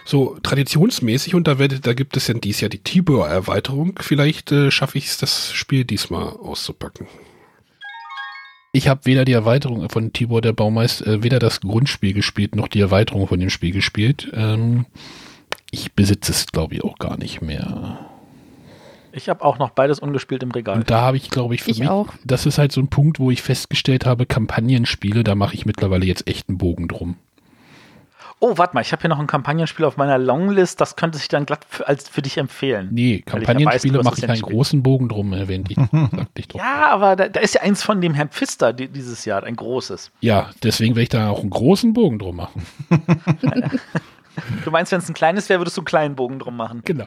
so, 0.06 0.38
traditionsmäßig, 0.43 1.36
und 1.36 1.48
da, 1.48 1.58
wird, 1.60 1.86
da 1.86 1.93
gibt 1.93 2.15
es 2.15 2.28
ja 2.28 2.36
dies 2.36 2.62
Jahr 2.62 2.69
die 2.69 2.84
Tibor-Erweiterung. 2.84 4.00
Vielleicht 4.00 4.52
äh, 4.52 4.72
schaffe 4.72 4.98
ich 5.00 5.08
es, 5.08 5.17
das 5.17 5.52
Spiel 5.52 5.84
diesmal 5.84 6.28
auszupacken. 6.28 7.08
Ich 8.75 8.88
habe 8.88 9.05
weder 9.05 9.23
die 9.23 9.33
Erweiterung 9.33 9.88
von 9.89 10.13
Tibor 10.13 10.41
der 10.41 10.51
Baumeister, 10.51 11.05
äh, 11.05 11.23
weder 11.23 11.38
das 11.38 11.62
Grundspiel 11.62 12.13
gespielt, 12.13 12.55
noch 12.55 12.67
die 12.67 12.79
Erweiterung 12.81 13.27
von 13.27 13.39
dem 13.39 13.51
Spiel 13.51 13.71
gespielt. 13.71 14.31
Ähm, 14.33 14.88
ich 15.69 15.93
besitze 15.93 16.31
es, 16.31 16.47
glaube 16.47 16.73
ich, 16.75 16.83
auch 16.83 16.97
gar 16.97 17.17
nicht 17.17 17.41
mehr. 17.41 17.99
Ich 19.12 19.29
habe 19.29 19.45
auch 19.45 19.59
noch 19.59 19.69
beides 19.69 19.99
ungespielt 19.99 20.41
im 20.41 20.49
Regal. 20.49 20.77
Und 20.79 20.89
da 20.89 21.01
habe 21.01 21.17
ich, 21.17 21.29
glaube 21.29 21.53
ich, 21.53 21.62
für 21.62 21.69
Ich 21.69 21.79
mich, 21.79 21.88
auch. 21.89 22.07
das 22.25 22.47
ist 22.47 22.57
halt 22.57 22.71
so 22.71 22.81
ein 22.81 22.88
Punkt, 22.88 23.19
wo 23.19 23.29
ich 23.29 23.43
festgestellt 23.43 24.07
habe, 24.07 24.25
Kampagnenspiele, 24.25 25.23
da 25.23 25.36
mache 25.36 25.53
ich 25.53 25.67
mittlerweile 25.67 26.07
jetzt 26.07 26.27
echt 26.27 26.49
einen 26.49 26.57
Bogen 26.57 26.88
drum. 26.88 27.15
Oh, 28.45 28.58
warte 28.58 28.73
mal, 28.73 28.82
ich 28.82 28.91
habe 28.91 28.99
hier 28.99 29.10
noch 29.10 29.19
ein 29.19 29.27
Kampagnenspiel 29.27 29.86
auf 29.86 29.95
meiner 29.95 30.17
Longlist, 30.17 30.82
das 30.82 30.97
könnte 30.97 31.17
sich 31.17 31.29
dann 31.29 31.45
glatt 31.45 31.65
für, 31.69 31.88
als 31.88 32.10
für 32.10 32.21
dich 32.21 32.38
empfehlen. 32.38 32.89
Nee, 32.91 33.23
ja 33.25 33.32
Kampagnenspiele 33.32 33.99
du 33.99 34.03
mache 34.03 34.15
ich 34.17 34.23
ja 34.23 34.27
einen 34.27 34.41
großen 34.41 34.84
Bogen 34.84 35.08
drum, 35.08 35.32
erwähnt 35.32 35.71
ich. 35.71 35.77
ich 36.38 36.49
doch. 36.49 36.60
Ja, 36.60 36.89
aber 36.89 37.15
da, 37.15 37.29
da 37.29 37.39
ist 37.39 37.56
ja 37.56 37.62
eins 37.62 37.84
von 37.84 38.01
dem 38.01 38.13
Herrn 38.13 38.27
Pfister 38.27 38.73
die, 38.73 38.89
dieses 38.89 39.23
Jahr, 39.23 39.45
ein 39.45 39.56
großes. 39.56 40.12
Ja, 40.19 40.49
deswegen 40.62 40.95
werde 40.95 41.03
ich 41.03 41.10
da 41.10 41.29
auch 41.29 41.39
einen 41.39 41.51
großen 41.51 41.93
Bogen 41.93 42.19
drum 42.19 42.36
machen. 42.36 42.65
Du 44.65 44.71
meinst, 44.71 44.91
wenn 44.91 44.99
es 44.99 45.08
ein 45.08 45.13
kleines 45.13 45.47
wäre, 45.49 45.60
würdest 45.60 45.77
du 45.77 45.82
einen 45.82 45.86
kleinen 45.86 46.15
Bogen 46.15 46.39
drum 46.39 46.58
machen. 46.58 46.82
Genau. 46.86 47.06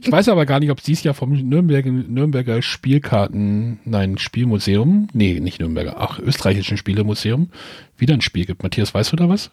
Ich 0.00 0.10
weiß 0.10 0.28
aber 0.30 0.46
gar 0.46 0.58
nicht, 0.58 0.70
ob 0.70 0.78
es 0.78 0.84
dieses 0.84 1.04
Jahr 1.04 1.14
vom 1.14 1.32
Nürnberger, 1.32 1.90
Nürnberger 1.90 2.62
Spielkarten, 2.62 3.78
nein, 3.84 4.18
Spielmuseum, 4.18 5.08
nee, 5.12 5.38
nicht 5.38 5.60
Nürnberger, 5.60 5.96
ach, 5.98 6.18
österreichischen 6.18 6.76
Spielemuseum, 6.76 7.50
wieder 7.98 8.14
ein 8.14 8.22
Spiel 8.22 8.46
gibt. 8.46 8.62
Matthias, 8.62 8.94
weißt 8.94 9.12
du 9.12 9.16
da 9.16 9.28
was? 9.28 9.50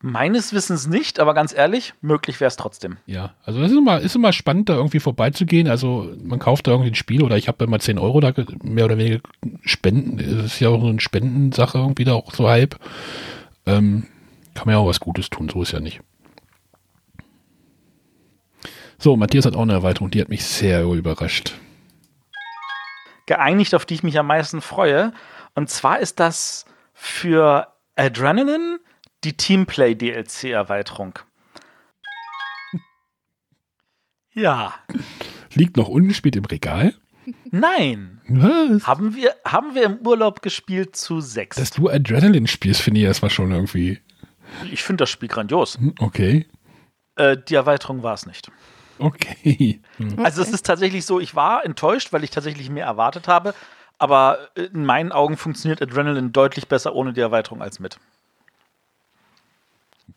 Meines 0.00 0.52
Wissens 0.52 0.86
nicht, 0.86 1.20
aber 1.20 1.32
ganz 1.32 1.54
ehrlich, 1.54 1.94
möglich 2.00 2.38
wäre 2.40 2.48
es 2.48 2.56
trotzdem. 2.56 2.98
Ja, 3.06 3.34
also 3.44 3.60
das 3.60 3.72
ist 3.72 3.78
immer, 3.78 4.00
ist 4.00 4.14
immer 4.14 4.32
spannend, 4.32 4.68
da 4.68 4.74
irgendwie 4.74 5.00
vorbeizugehen. 5.00 5.68
Also 5.68 6.12
man 6.22 6.38
kauft 6.38 6.66
da 6.66 6.72
irgendwie 6.72 6.90
ein 6.90 6.94
Spiel 6.94 7.22
oder 7.22 7.36
ich 7.36 7.48
habe 7.48 7.64
immer 7.64 7.78
10 7.78 7.98
Euro 7.98 8.20
da 8.20 8.32
mehr 8.62 8.84
oder 8.84 8.98
weniger 8.98 9.20
spenden. 9.64 10.18
Das 10.18 10.46
ist 10.46 10.60
ja 10.60 10.68
auch 10.68 10.80
so 10.80 10.88
eine 10.88 11.00
Spendensache 11.00 11.78
irgendwie 11.78 12.04
da 12.04 12.12
auch 12.12 12.34
so 12.34 12.48
halb. 12.48 12.78
Ähm, 13.64 14.06
kann 14.54 14.66
man 14.66 14.74
ja 14.74 14.78
auch 14.78 14.86
was 14.86 15.00
Gutes 15.00 15.30
tun, 15.30 15.48
so 15.48 15.62
ist 15.62 15.72
ja 15.72 15.80
nicht. 15.80 16.00
So, 18.98 19.16
Matthias 19.16 19.44
hat 19.44 19.56
auch 19.56 19.62
eine 19.62 19.74
Erweiterung, 19.74 20.10
die 20.10 20.20
hat 20.20 20.28
mich 20.28 20.44
sehr 20.44 20.84
überrascht. 20.84 21.54
Geeinigt, 23.26 23.74
auf 23.74 23.84
die 23.84 23.94
ich 23.94 24.02
mich 24.02 24.18
am 24.18 24.26
meisten 24.26 24.60
freue. 24.60 25.12
Und 25.54 25.68
zwar 25.68 26.00
ist 26.00 26.20
das 26.20 26.64
für 26.94 27.68
Adrenaline 27.96 28.78
die 29.26 29.36
Teamplay 29.36 29.94
DLC-Erweiterung. 29.94 31.18
Ja. 34.32 34.74
Liegt 35.54 35.76
noch 35.76 35.88
ungespielt 35.88 36.36
im 36.36 36.44
Regal? 36.44 36.94
Nein. 37.50 38.20
Was? 38.28 38.86
Haben 38.86 39.14
wir, 39.16 39.34
haben 39.44 39.74
wir 39.74 39.84
im 39.84 40.06
Urlaub 40.06 40.42
gespielt 40.42 40.94
zu 40.94 41.20
sechs. 41.20 41.56
Dass 41.56 41.70
du 41.70 41.88
Adrenaline 41.88 42.46
spielst, 42.46 42.82
finde 42.82 43.00
ich 43.00 43.06
erstmal 43.06 43.30
schon 43.30 43.50
irgendwie. 43.50 43.98
ich 44.70 44.82
finde 44.82 45.02
das 45.02 45.10
Spiel 45.10 45.28
grandios. 45.28 45.78
hm, 45.78 45.94
Okay. 45.98 46.46
Äh, 47.16 47.36
die 47.48 47.54
Erweiterung 47.54 48.02
war 48.02 48.14
es 48.14 48.26
nicht. 48.26 48.50
Okay. 48.98 49.80
Also 50.18 50.42
es 50.42 50.50
ist 50.50 50.66
tatsächlich 50.66 51.04
so, 51.04 51.18
ich 51.18 51.34
war 51.34 51.64
enttäuscht, 51.64 52.12
weil 52.12 52.22
ich 52.24 52.30
tatsächlich 52.30 52.70
mehr 52.70 52.86
erwartet 52.86 53.26
habe. 53.26 53.54
Aber 53.98 54.50
in 54.54 54.84
meinen 54.84 55.10
Augen 55.12 55.36
funktioniert 55.38 55.80
Adrenaline 55.82 56.28
deutlich 56.30 56.68
besser 56.68 56.94
ohne 56.94 57.14
die 57.14 57.20
Erweiterung 57.22 57.62
als 57.62 57.80
mit. 57.80 57.98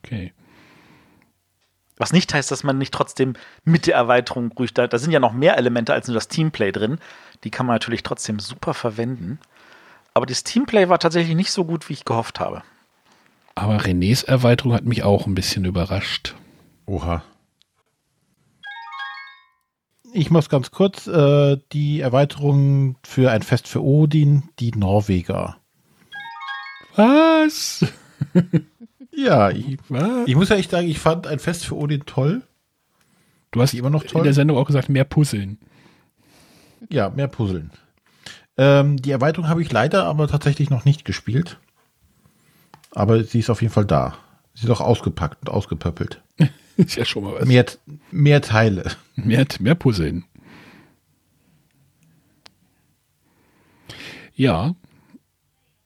Okay. 0.04 0.34
Was 1.97 2.14
nicht 2.14 2.34
heißt, 2.34 2.50
dass 2.50 2.64
man 2.64 2.78
nicht 2.78 2.93
trotzdem 2.93 3.34
mit 3.66 3.86
der 3.86 3.95
Erweiterung 3.95 4.54
ruhig 4.58 4.74
da. 4.74 4.88
Da 4.88 4.97
sind 4.97 5.12
ja 5.12 5.20
noch 5.20 5.34
mehr 5.34 5.58
Elemente 5.58 5.93
als 5.93 6.08
nur 6.08 6.16
das 6.16 6.30
Teamplay 6.30 6.72
drin. 6.72 6.97
Die 7.43 7.52
kann 7.52 7.66
man 7.66 7.76
natürlich 7.76 8.04
trotzdem 8.04 8.39
super 8.39 8.74
verwenden. 8.74 9.39
Aber 10.14 10.26
das 10.26 10.43
Teamplay 10.43 10.88
war 10.88 11.00
tatsächlich 11.00 11.36
nicht 11.36 11.52
so 11.52 11.66
gut, 11.66 11.89
wie 11.89 11.93
ich 11.93 12.06
gehofft 12.06 12.39
habe. 12.39 12.64
Aber 13.54 13.78
Renés 13.78 14.26
Erweiterung 14.26 14.74
hat 14.74 14.86
mich 14.86 15.04
auch 15.04 15.28
ein 15.28 15.36
bisschen 15.36 15.66
überrascht. 15.66 16.36
Oha. 16.86 17.24
Ich 20.14 20.32
muss 20.32 20.50
ganz 20.50 20.72
kurz 20.72 21.06
äh, 21.08 21.58
die 21.74 22.00
Erweiterung 22.00 22.95
für 23.04 23.30
ein 23.32 23.43
Fest 23.43 23.68
für 23.68 23.84
Odin, 23.84 24.43
die 24.60 24.72
Norweger. 24.72 25.58
Was? 26.95 27.86
Ja, 29.26 29.49
ich, 29.49 29.78
ich 30.26 30.36
muss 30.36 30.49
ja 30.49 30.55
echt 30.55 30.72
sagen, 30.72 30.88
ich 30.88 30.99
fand 30.99 31.28
ein 31.28 31.39
Fest 31.39 31.65
für 31.65 31.76
Odin 31.76 32.05
toll. 32.05 32.43
Du 33.51 33.61
hast 33.61 33.74
immer 33.74 33.89
noch 33.89 34.03
toll? 34.03 34.20
in 34.20 34.24
der 34.24 34.34
Sendung 34.34 34.57
auch 34.57 34.65
gesagt, 34.65 34.89
mehr 34.89 35.03
Puzzeln. 35.03 35.57
Ja, 36.89 37.09
mehr 37.09 37.28
Puzzeln. 37.28 37.72
Ähm, 38.57 38.97
die 38.97 39.11
Erweiterung 39.11 39.49
habe 39.49 39.61
ich 39.61 39.72
leider 39.72 40.05
aber 40.05 40.28
tatsächlich 40.28 40.70
noch 40.70 40.86
nicht 40.86 41.03
gespielt. 41.03 41.57
Aber 42.91 43.24
sie 43.24 43.39
ist 43.39 43.49
auf 43.49 43.61
jeden 43.61 43.74
Fall 43.74 43.86
da. 43.86 44.15
Sie 44.53 44.65
ist 44.65 44.70
auch 44.70 44.82
ausgepackt 44.82 45.38
und 45.41 45.49
ausgepöppelt. 45.49 46.22
Ist 46.78 46.95
ja 46.95 47.03
schon 47.03 47.26
mal 47.26 47.34
was. 47.34 47.45
Mehr, 47.45 47.65
mehr 48.09 48.41
Teile. 48.41 48.89
Mehr, 49.15 49.45
mehr 49.59 49.76
Puzzeln. 49.76 50.24
Ja, 54.34 54.76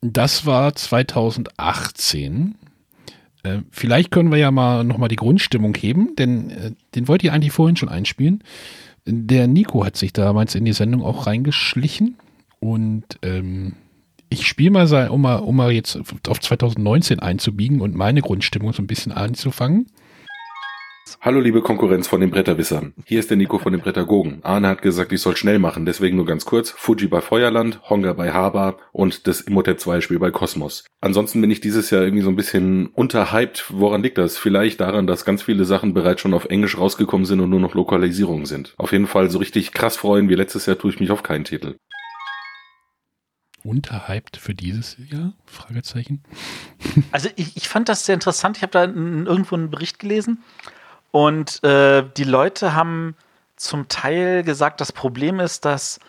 das 0.01 0.45
war 0.45 0.75
2018. 0.75 2.59
Äh, 3.44 3.60
vielleicht 3.72 4.12
können 4.12 4.32
wir 4.32 4.38
ja 4.38 4.52
mal 4.52 4.84
nochmal 4.84 5.10
die 5.10 5.16
Grundstimmung 5.16 5.76
heben, 5.76 6.16
denn 6.16 6.50
äh, 6.50 6.72
den 6.96 7.08
wollte 7.08 7.28
ich 7.28 7.32
eigentlich 7.32 7.52
vorhin 7.52 7.76
schon 7.76 7.89
einspielen. 7.89 8.44
Der 9.06 9.48
Nico 9.48 9.86
hat 9.86 9.98
sich 9.98 10.14
damals 10.14 10.56
in 10.56 10.66
die 10.66 10.74
Sendung 10.74 11.04
auch 11.04 11.28
reingeschlichen 11.28 12.16
und 12.60 13.04
ähm, 13.22 13.74
ich 14.30 14.48
spiele 14.48 14.72
mal, 14.72 15.10
um 15.10 15.22
mal, 15.22 15.36
um 15.36 15.56
mal 15.56 15.72
jetzt 15.72 16.00
auf 16.28 16.39
2019 16.39 17.20
einzubiegen 17.20 17.82
und 17.82 17.96
meine 17.96 18.22
Grundstimmung 18.22 18.74
so 18.74 18.82
ein 18.82 18.88
bisschen 18.88 19.12
anzufangen. 19.12 19.88
Hallo 21.26 21.39
liebe 21.39 21.61
Konkurrenz 21.61 22.09
von 22.09 22.19
den 22.19 22.32
Bretterwissern. 22.32 22.93
Hier 23.05 23.21
ist 23.21 23.30
der 23.30 23.38
Nico 23.38 23.57
von 23.57 23.71
den 23.71 23.82
Brettergogen. 23.82 24.43
Arne 24.43 24.67
hat 24.67 24.82
gesagt, 24.82 25.13
ich 25.13 25.21
soll 25.21 25.38
schnell 25.38 25.57
machen, 25.57 25.86
deswegen 25.86 26.17
nur 26.17 26.26
ganz 26.26 26.43
kurz. 26.43 26.71
Fuji 26.71 27.07
bei 27.07 27.21
Feuerland, 27.21 27.80
Honga 27.89 28.11
bei 28.11 28.34
Haber 28.34 28.78
und 28.91 29.26
das 29.26 29.39
Imhotep 29.39 29.80
2 29.80 30.01
Spiel 30.01 30.19
bei 30.19 30.32
Kosmos. 30.32 30.84
Ansonsten 30.99 31.39
bin 31.39 31.49
ich 31.49 31.61
dieses 31.61 31.91
Jahr 31.91 32.03
irgendwie 32.03 32.26
so 32.26 32.30
ein 32.30 32.36
bisschen 32.36 32.88
unterhyped. 32.88 33.63
Woran 33.69 34.03
liegt 34.03 34.17
das? 34.17 34.38
Vielleicht 34.38 34.82
daran, 34.82 35.07
dass 35.07 35.24
ganz 35.24 35.41
viele 35.41 35.63
Sachen 35.63 35.93
bereits 35.93 36.19
schon 36.19 36.34
auf 36.34 36.43
Englisch 36.43 36.78
rausgekommen 36.78 37.26
sind 37.26 37.39
und 37.39 37.51
nur 37.51 37.61
noch 37.61 37.74
Lokalisierungen 37.74 38.45
sind. 38.45 38.74
Auf 38.76 38.91
jeden 38.91 39.07
Fall 39.07 39.30
so 39.30 39.38
richtig 39.38 39.71
krass 39.71 39.95
freuen 39.95 40.28
wie 40.28 40.36
letztes 40.36 40.65
Jahr 40.65 40.78
tue 40.78 40.91
ich 40.91 40.99
mich 40.99 41.09
auf 41.09 41.24
keinen 41.24 41.45
Titel. 41.45 41.78
Unterhyped 43.63 44.36
für 44.36 44.53
dieses 44.53 44.97
Jahr? 45.09 45.32
Fragezeichen. 45.45 46.21
Also 47.13 47.30
ich, 47.38 47.55
ich 47.55 47.69
fand 47.69 47.88
das 47.88 48.05
sehr 48.05 48.15
interessant. 48.15 48.57
Ich 48.57 48.63
habe 48.63 48.74
da 48.74 48.84
irgendwo 48.84 49.55
einen 49.55 49.69
Bericht 49.69 49.99
gelesen 49.99 50.43
und 51.14 51.64
äh, 51.64 52.03
die 52.18 52.24
Leute 52.24 52.74
haben 52.74 53.16
zum 53.55 53.88
Teil 53.88 54.41
gesagt, 54.41 54.82
das 54.82 54.91
Problem 54.91 55.39
ist, 55.39 55.64
dass 55.64 55.99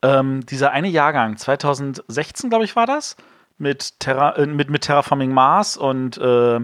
ähm, 0.00 0.46
dieser 0.46 0.70
eine 0.70 0.88
Jahrgang, 0.88 1.36
2016, 1.36 2.48
glaube 2.48 2.64
ich, 2.64 2.74
war 2.74 2.86
das, 2.86 3.14
mit, 3.58 4.00
Terra, 4.00 4.36
äh, 4.36 4.46
mit, 4.46 4.70
mit 4.70 4.80
Terraforming 4.80 5.32
Mars 5.32 5.76
und 5.76 6.16
äh, 6.16 6.60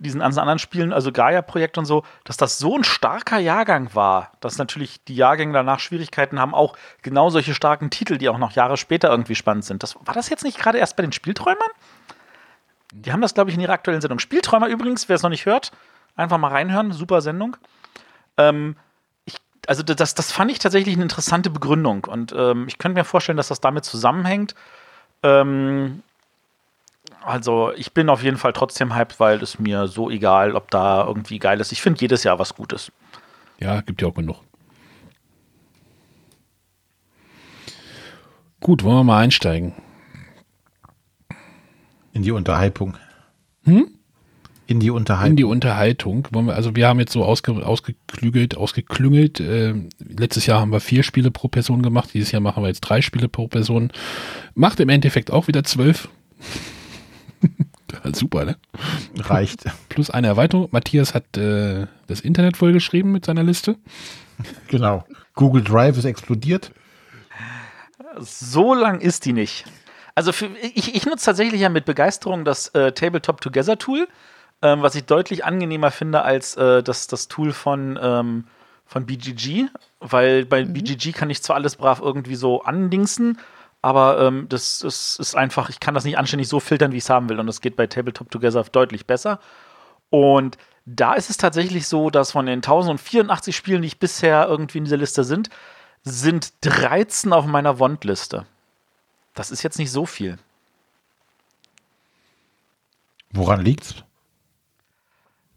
diesen 0.00 0.20
anderen 0.20 0.58
Spielen, 0.58 0.92
also 0.92 1.12
Gaia-Projekt 1.12 1.78
und 1.78 1.84
so, 1.84 2.02
dass 2.24 2.36
das 2.36 2.58
so 2.58 2.76
ein 2.76 2.82
starker 2.82 3.38
Jahrgang 3.38 3.94
war, 3.94 4.32
dass 4.40 4.58
natürlich 4.58 5.04
die 5.04 5.14
Jahrgänge 5.14 5.52
danach 5.52 5.78
Schwierigkeiten 5.78 6.40
haben, 6.40 6.56
auch 6.56 6.76
genau 7.02 7.30
solche 7.30 7.54
starken 7.54 7.90
Titel, 7.90 8.18
die 8.18 8.28
auch 8.28 8.38
noch 8.38 8.50
Jahre 8.50 8.76
später 8.76 9.10
irgendwie 9.10 9.36
spannend 9.36 9.64
sind. 9.64 9.84
Das, 9.84 9.94
war 9.94 10.14
das 10.14 10.28
jetzt 10.28 10.42
nicht 10.42 10.58
gerade 10.58 10.78
erst 10.78 10.96
bei 10.96 11.04
den 11.04 11.12
Spielträumern? 11.12 11.70
Die 12.92 13.12
haben 13.12 13.20
das, 13.20 13.34
glaube 13.34 13.50
ich, 13.50 13.54
in 13.54 13.60
ihrer 13.60 13.74
aktuellen 13.74 14.00
Sendung. 14.00 14.18
Spielträumer 14.18 14.66
übrigens, 14.66 15.08
wer 15.08 15.14
es 15.14 15.22
noch 15.22 15.30
nicht 15.30 15.46
hört, 15.46 15.70
Einfach 16.18 16.38
mal 16.38 16.48
reinhören, 16.48 16.90
super 16.90 17.20
Sendung. 17.20 17.56
Ähm, 18.36 18.74
ich, 19.24 19.36
also 19.68 19.84
das, 19.84 20.16
das 20.16 20.32
fand 20.32 20.50
ich 20.50 20.58
tatsächlich 20.58 20.96
eine 20.96 21.04
interessante 21.04 21.48
Begründung 21.48 22.04
und 22.04 22.34
ähm, 22.36 22.64
ich 22.66 22.78
könnte 22.78 22.98
mir 22.98 23.04
vorstellen, 23.04 23.36
dass 23.36 23.48
das 23.48 23.60
damit 23.60 23.84
zusammenhängt. 23.84 24.56
Ähm, 25.22 26.02
also 27.24 27.72
ich 27.76 27.92
bin 27.94 28.08
auf 28.08 28.24
jeden 28.24 28.36
Fall 28.36 28.52
trotzdem 28.52 28.96
hyped, 28.96 29.20
weil 29.20 29.40
es 29.40 29.60
mir 29.60 29.86
so 29.86 30.10
egal, 30.10 30.56
ob 30.56 30.72
da 30.72 31.04
irgendwie 31.06 31.38
geil 31.38 31.60
ist. 31.60 31.70
Ich 31.70 31.82
finde 31.82 32.00
jedes 32.00 32.24
Jahr 32.24 32.40
was 32.40 32.56
Gutes. 32.56 32.90
Ja, 33.60 33.80
gibt 33.80 34.02
ja 34.02 34.08
auch 34.08 34.14
genug. 34.14 34.42
Gut, 38.58 38.82
wollen 38.82 38.96
wir 38.96 39.04
mal 39.04 39.20
einsteigen. 39.20 39.72
In 42.12 42.22
die 42.22 42.32
Unterhypung. 42.32 42.96
Hm? 43.62 43.97
In 44.68 44.80
die 44.80 44.90
Unterhaltung. 44.90 45.30
In 45.30 45.36
die 45.36 45.44
Unterhaltung. 45.44 46.28
Also 46.50 46.76
wir 46.76 46.88
haben 46.88 47.00
jetzt 47.00 47.12
so 47.12 47.24
ausge, 47.24 47.66
ausgeklügelt, 47.66 48.54
ausgeklüngelt. 48.54 49.40
Äh, 49.40 49.72
letztes 49.98 50.44
Jahr 50.44 50.60
haben 50.60 50.72
wir 50.72 50.80
vier 50.80 51.02
Spiele 51.02 51.30
pro 51.30 51.48
Person 51.48 51.80
gemacht. 51.80 52.10
Dieses 52.12 52.32
Jahr 52.32 52.42
machen 52.42 52.62
wir 52.62 52.68
jetzt 52.68 52.82
drei 52.82 53.00
Spiele 53.00 53.30
pro 53.30 53.48
Person. 53.48 53.90
Macht 54.54 54.78
im 54.80 54.90
Endeffekt 54.90 55.30
auch 55.30 55.48
wieder 55.48 55.64
zwölf. 55.64 56.10
Super, 58.12 58.44
ne? 58.44 58.56
Reicht. 59.16 59.64
Plus 59.88 60.10
eine 60.10 60.26
Erweiterung. 60.26 60.68
Matthias 60.70 61.14
hat 61.14 61.38
äh, 61.38 61.86
das 62.06 62.20
Internet 62.20 62.58
vollgeschrieben 62.58 63.10
mit 63.10 63.24
seiner 63.24 63.44
Liste. 63.44 63.76
Genau. 64.68 65.02
Google 65.32 65.64
Drive 65.64 65.96
ist 65.96 66.04
explodiert. 66.04 66.72
So 68.18 68.74
lang 68.74 69.00
ist 69.00 69.24
die 69.24 69.32
nicht. 69.32 69.64
Also 70.14 70.32
für, 70.32 70.50
ich, 70.74 70.94
ich 70.94 71.06
nutze 71.06 71.24
tatsächlich 71.24 71.62
ja 71.62 71.70
mit 71.70 71.86
Begeisterung 71.86 72.44
das 72.44 72.68
äh, 72.74 72.92
Tabletop 72.92 73.40
Together 73.40 73.78
Tool 73.78 74.08
ähm, 74.62 74.82
was 74.82 74.94
ich 74.94 75.04
deutlich 75.04 75.44
angenehmer 75.44 75.90
finde 75.90 76.22
als 76.22 76.56
äh, 76.56 76.82
das, 76.82 77.06
das 77.06 77.28
Tool 77.28 77.52
von, 77.52 77.98
ähm, 78.00 78.44
von 78.86 79.06
BGG, 79.06 79.66
weil 80.00 80.44
bei 80.44 80.64
mhm. 80.64 80.72
BGG 80.72 81.12
kann 81.12 81.30
ich 81.30 81.42
zwar 81.42 81.56
alles 81.56 81.76
brav 81.76 82.00
irgendwie 82.00 82.34
so 82.34 82.62
andingsen, 82.62 83.38
aber 83.82 84.20
ähm, 84.20 84.48
das, 84.48 84.80
das 84.80 85.16
ist 85.18 85.36
einfach, 85.36 85.68
ich 85.68 85.80
kann 85.80 85.94
das 85.94 86.04
nicht 86.04 86.18
anständig 86.18 86.48
so 86.48 86.58
filtern, 86.60 86.92
wie 86.92 86.96
ich 86.96 87.04
es 87.04 87.10
haben 87.10 87.28
will 87.28 87.38
und 87.38 87.46
das 87.46 87.60
geht 87.60 87.76
bei 87.76 87.86
Tabletop 87.86 88.30
Together 88.30 88.64
deutlich 88.64 89.06
besser. 89.06 89.38
Und 90.10 90.58
da 90.86 91.14
ist 91.14 91.30
es 91.30 91.36
tatsächlich 91.36 91.86
so, 91.86 92.10
dass 92.10 92.32
von 92.32 92.46
den 92.46 92.58
1084 92.58 93.54
Spielen, 93.54 93.82
die 93.82 93.88
ich 93.88 93.98
bisher 93.98 94.46
irgendwie 94.48 94.78
in 94.78 94.84
dieser 94.84 94.96
Liste 94.96 95.22
sind, 95.22 95.50
sind 96.02 96.52
13 96.62 97.32
auf 97.32 97.46
meiner 97.46 97.78
Wandliste. 97.78 98.46
Das 99.34 99.50
ist 99.50 99.62
jetzt 99.62 99.78
nicht 99.78 99.92
so 99.92 100.06
viel. 100.06 100.38
Woran 103.30 103.60
liegt's? 103.60 104.02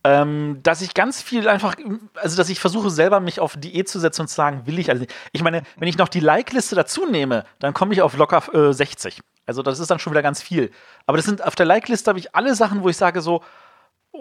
Ähm, 0.03 0.59
dass 0.63 0.81
ich 0.81 0.93
ganz 0.93 1.21
viel 1.21 1.47
einfach, 1.47 1.75
also 2.15 2.35
dass 2.35 2.49
ich 2.49 2.59
versuche 2.59 2.89
selber 2.89 3.19
mich 3.19 3.39
auf 3.39 3.55
Diät 3.57 3.87
zu 3.87 3.99
setzen 3.99 4.21
und 4.21 4.27
zu 4.27 4.35
sagen, 4.35 4.65
will 4.65 4.79
ich 4.79 4.89
also 4.89 5.01
nicht. 5.01 5.13
Ich 5.31 5.43
meine, 5.43 5.63
wenn 5.77 5.87
ich 5.87 5.97
noch 5.97 6.09
die 6.09 6.19
Like-Liste 6.19 6.75
dazu 6.75 7.05
nehme, 7.05 7.45
dann 7.59 7.73
komme 7.73 7.93
ich 7.93 8.01
auf 8.01 8.17
locker 8.17 8.43
äh, 8.53 8.73
60. 8.73 9.21
Also 9.45 9.61
das 9.63 9.79
ist 9.79 9.91
dann 9.91 9.99
schon 9.99 10.13
wieder 10.13 10.21
ganz 10.21 10.41
viel. 10.41 10.71
Aber 11.05 11.17
das 11.17 11.25
sind 11.25 11.43
auf 11.43 11.55
der 11.55 11.65
Like-Liste 11.65 12.09
habe 12.09 12.19
ich 12.19 12.35
alle 12.35 12.55
Sachen, 12.55 12.83
wo 12.83 12.89
ich 12.89 12.97
sage 12.97 13.21
so, 13.21 13.43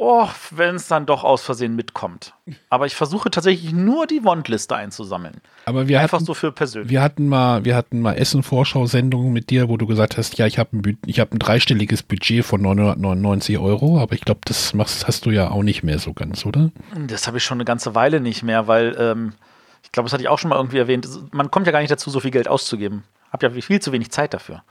oh, 0.01 0.29
wenn 0.51 0.77
es 0.77 0.89
dann 0.89 1.05
doch 1.05 1.25
aus 1.25 1.43
Versehen 1.43 1.77
mitkommt. 1.77 2.33
Aber 2.71 2.87
ich 2.87 2.97
versuche 2.97 3.31
tatsächlich 3.31 3.73
nur 3.73 4.07
die 4.07 4.25
Wandliste 4.25 4.75
einzusammeln. 4.75 5.43
Aber 5.67 5.89
wir 5.89 6.01
Einfach 6.01 6.17
hatten, 6.17 6.25
so 6.25 6.33
für 6.33 6.53
persönlich. 6.53 6.91
Wir 6.91 7.03
hatten 7.03 7.29
mal, 7.29 7.67
wir 7.67 7.77
hatten 7.77 8.01
mal 8.01 8.15
Essen-Vorschau-Sendungen 8.15 9.31
mit 9.31 9.51
dir, 9.51 9.69
wo 9.69 9.77
du 9.77 9.87
gesagt 9.87 10.17
hast, 10.17 10.39
ja, 10.39 10.47
ich 10.47 10.59
habe 10.59 10.79
ein, 10.79 10.99
ich 11.05 11.21
hab 11.21 11.33
ein 11.33 11.39
dreistelliges 11.39 12.03
Budget 12.03 12.45
von 12.45 12.63
999 12.63 13.59
Euro, 13.59 14.01
aber 14.01 14.15
ich 14.15 14.23
glaube, 14.23 14.41
das 14.45 14.73
machst, 14.73 15.07
hast 15.07 15.27
du 15.27 15.31
ja 15.31 15.51
auch 15.51 15.63
nicht 15.63 15.83
mehr 15.83 15.99
so 15.99 16.15
ganz, 16.15 16.47
oder? 16.47 16.71
Das 17.07 17.27
habe 17.27 17.37
ich 17.37 17.45
schon 17.45 17.59
eine 17.59 17.67
ganze 17.67 17.95
Weile 17.95 18.21
nicht 18.21 18.43
mehr, 18.43 18.67
weil 18.67 18.97
ähm, 18.99 19.35
ich 19.83 19.93
glaube, 19.93 20.07
das 20.07 20.15
hatte 20.15 20.23
ich 20.23 20.29
auch 20.31 20.39
schon 20.39 20.49
mal 20.49 20.57
irgendwie 20.57 20.79
erwähnt. 20.79 21.07
Man 21.33 21.51
kommt 21.51 21.67
ja 21.67 21.73
gar 21.73 21.81
nicht 21.81 21.91
dazu, 21.91 22.09
so 22.09 22.21
viel 22.21 22.31
Geld 22.31 22.49
auszugeben. 22.49 23.05
Hab 23.31 23.43
ja 23.43 23.51
viel 23.51 23.81
zu 23.81 23.93
wenig 23.93 24.11
Zeit 24.11 24.33
dafür. 24.33 24.63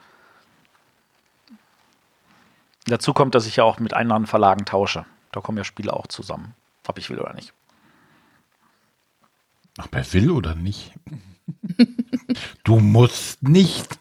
Dazu 2.88 3.14
kommt, 3.14 3.36
dass 3.36 3.46
ich 3.46 3.58
ja 3.58 3.64
auch 3.64 3.80
mit 3.80 3.94
anderen 3.94 4.26
Verlagen 4.26 4.66
tausche. 4.66 5.06
Da 5.32 5.42
kommen 5.42 5.58
ja 5.58 5.64
Spiele 5.64 5.94
auch 5.94 6.08
zusammen, 6.08 6.56
ob 6.88 6.98
ich 6.98 7.10
will 7.10 7.20
oder 7.20 7.34
nicht. 7.34 7.54
Ach, 9.78 9.88
wer 9.92 10.14
will 10.14 10.32
oder 10.32 10.56
nicht? 10.56 10.94
du 12.64 12.80
musst 12.80 13.44
nicht. 13.44 14.00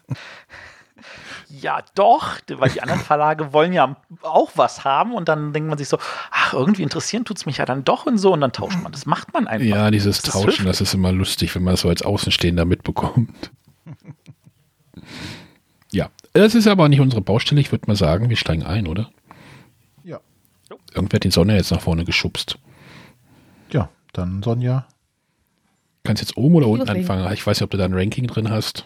Ja, 1.49 1.81
doch, 1.95 2.37
weil 2.47 2.69
die 2.69 2.81
anderen 2.81 3.01
Verlage 3.01 3.53
wollen 3.53 3.73
ja 3.73 3.95
auch 4.21 4.51
was 4.55 4.83
haben 4.83 5.13
und 5.13 5.27
dann 5.27 5.51
denkt 5.51 5.67
man 5.67 5.77
sich 5.77 5.89
so, 5.89 5.97
ach, 6.29 6.53
irgendwie 6.53 6.83
interessieren 6.83 7.25
tut 7.25 7.37
es 7.37 7.45
mich 7.45 7.57
ja 7.57 7.65
dann 7.65 7.83
doch 7.83 8.05
und 8.05 8.19
so 8.19 8.33
und 8.33 8.41
dann 8.41 8.51
tauscht 8.51 8.81
man. 8.83 8.91
Das 8.91 9.07
macht 9.07 9.33
man 9.33 9.47
einfach. 9.47 9.65
Ja, 9.65 9.89
dieses 9.89 10.21
das 10.21 10.33
Tauschen, 10.33 10.65
das 10.65 10.79
ist 10.79 10.93
immer 10.93 11.11
lustig, 11.11 11.55
wenn 11.55 11.63
man 11.63 11.73
das 11.73 11.81
so 11.81 11.89
als 11.89 12.03
Außenstehender 12.03 12.65
mitbekommt. 12.65 13.51
ja, 15.91 16.09
das 16.33 16.53
ist 16.53 16.67
aber 16.67 16.87
nicht 16.87 17.01
unsere 17.01 17.21
Baustelle. 17.21 17.61
Ich 17.61 17.71
würde 17.71 17.85
mal 17.87 17.95
sagen, 17.95 18.29
wir 18.29 18.37
steigen 18.37 18.63
ein, 18.63 18.85
oder? 18.85 19.09
Irgendwer 20.93 21.17
hat 21.17 21.23
die 21.23 21.31
Sonne 21.31 21.55
jetzt 21.55 21.71
nach 21.71 21.81
vorne 21.81 22.05
geschubst. 22.05 22.57
Ja, 23.71 23.89
dann 24.13 24.41
Sonja. 24.43 24.87
Kannst 26.03 26.21
jetzt 26.21 26.37
oben 26.37 26.55
oder 26.55 26.67
unten 26.67 26.87
Loslegen. 26.87 27.09
anfangen? 27.09 27.33
Ich 27.33 27.45
weiß 27.45 27.57
nicht, 27.57 27.63
ob 27.63 27.71
du 27.71 27.77
da 27.77 27.85
ein 27.85 27.93
Ranking 27.93 28.27
drin 28.27 28.49
hast. 28.49 28.85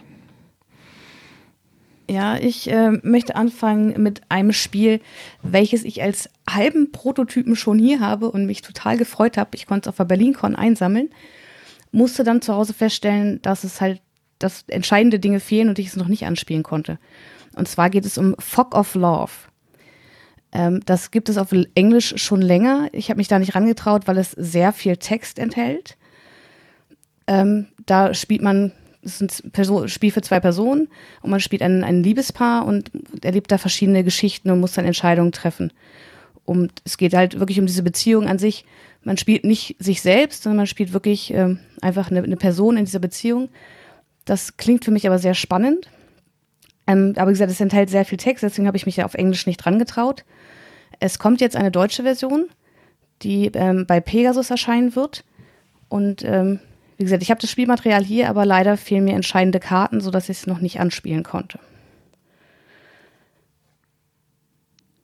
Ja, 2.09 2.35
ich 2.37 2.69
äh, 2.69 2.91
möchte 3.01 3.35
anfangen 3.35 4.01
mit 4.01 4.21
einem 4.29 4.51
Spiel, 4.51 4.99
welches 5.41 5.83
ich 5.83 6.03
als 6.03 6.29
halben 6.49 6.91
Prototypen 6.91 7.55
schon 7.55 7.79
hier 7.79 8.01
habe 8.01 8.29
und 8.29 8.45
mich 8.45 8.61
total 8.61 8.97
gefreut 8.97 9.37
habe. 9.37 9.51
Ich 9.53 9.67
konnte 9.67 9.87
es 9.87 9.93
auf 9.93 9.97
der 9.97 10.05
BerlinCon 10.05 10.55
einsammeln, 10.55 11.09
musste 11.91 12.25
dann 12.25 12.41
zu 12.41 12.53
Hause 12.53 12.73
feststellen, 12.73 13.41
dass 13.41 13.63
es 13.63 13.79
halt, 13.79 14.01
dass 14.37 14.65
entscheidende 14.67 15.19
Dinge 15.19 15.39
fehlen 15.39 15.69
und 15.69 15.79
ich 15.79 15.87
es 15.87 15.95
noch 15.95 16.09
nicht 16.09 16.25
anspielen 16.25 16.63
konnte. 16.63 16.99
Und 17.55 17.69
zwar 17.69 17.89
geht 17.89 18.05
es 18.05 18.17
um 18.17 18.35
Fog 18.37 18.75
of 18.75 18.95
Love. 18.95 19.31
Ähm, 20.53 20.81
das 20.85 21.11
gibt 21.11 21.29
es 21.29 21.37
auf 21.37 21.49
Englisch 21.75 22.13
schon 22.17 22.41
länger. 22.41 22.87
Ich 22.93 23.09
habe 23.09 23.17
mich 23.17 23.27
da 23.27 23.39
nicht 23.39 23.55
rangetraut, 23.55 24.07
weil 24.07 24.17
es 24.17 24.31
sehr 24.31 24.71
viel 24.71 24.97
Text 24.97 25.39
enthält. 25.39 25.97
Ähm, 27.27 27.67
da 27.85 28.13
spielt 28.13 28.41
man 28.41 28.71
es 29.05 29.19
ist 29.19 29.43
ein 29.43 29.51
Person, 29.51 29.89
Spiel 29.89 30.11
für 30.11 30.21
zwei 30.21 30.39
Personen 30.39 30.87
und 31.21 31.29
man 31.29 31.39
spielt 31.39 31.61
ein, 31.61 31.83
ein 31.83 32.03
Liebespaar 32.03 32.65
und 32.65 32.91
erlebt 33.21 33.51
da 33.51 33.57
verschiedene 33.57 34.03
Geschichten 34.03 34.49
und 34.49 34.61
muss 34.61 34.73
dann 34.73 34.85
Entscheidungen 34.85 35.31
treffen. 35.31 35.73
Und 36.45 36.71
es 36.85 36.97
geht 36.97 37.13
halt 37.13 37.39
wirklich 37.39 37.59
um 37.59 37.65
diese 37.65 37.83
Beziehung 37.83 38.27
an 38.27 38.39
sich. 38.39 38.65
Man 39.03 39.17
spielt 39.17 39.43
nicht 39.43 39.75
sich 39.79 40.01
selbst, 40.01 40.43
sondern 40.43 40.57
man 40.57 40.67
spielt 40.67 40.93
wirklich 40.93 41.33
ähm, 41.33 41.59
einfach 41.81 42.11
eine, 42.11 42.23
eine 42.23 42.37
Person 42.37 42.77
in 42.77 42.85
dieser 42.85 42.99
Beziehung. 42.99 43.49
Das 44.25 44.57
klingt 44.57 44.85
für 44.85 44.91
mich 44.91 45.05
aber 45.05 45.19
sehr 45.19 45.33
spannend. 45.33 45.89
Ähm, 46.87 47.13
aber 47.17 47.29
wie 47.29 47.33
gesagt, 47.33 47.51
es 47.51 47.61
enthält 47.61 47.89
sehr 47.89 48.05
viel 48.05 48.17
Text, 48.17 48.43
deswegen 48.43 48.67
habe 48.67 48.77
ich 48.77 48.85
mich 48.85 48.97
ja 48.97 49.05
auf 49.05 49.13
Englisch 49.13 49.47
nicht 49.47 49.57
dran 49.57 49.79
getraut. 49.79 50.25
Es 50.99 51.19
kommt 51.19 51.41
jetzt 51.41 51.55
eine 51.55 51.71
deutsche 51.71 52.03
Version, 52.03 52.49
die 53.21 53.47
ähm, 53.53 53.85
bei 53.87 53.99
Pegasus 53.99 54.49
erscheinen 54.49 54.95
wird. 54.95 55.23
Und 55.89 56.23
ähm, 56.23 56.59
wie 56.97 57.03
gesagt, 57.03 57.23
ich 57.23 57.31
habe 57.31 57.41
das 57.41 57.49
Spielmaterial 57.49 58.03
hier, 58.03 58.29
aber 58.29 58.45
leider 58.45 58.77
fehlen 58.77 59.05
mir 59.05 59.15
entscheidende 59.15 59.59
Karten, 59.59 60.01
sodass 60.01 60.29
ich 60.29 60.37
es 60.37 60.47
noch 60.47 60.59
nicht 60.59 60.79
anspielen 60.79 61.23
konnte. 61.23 61.59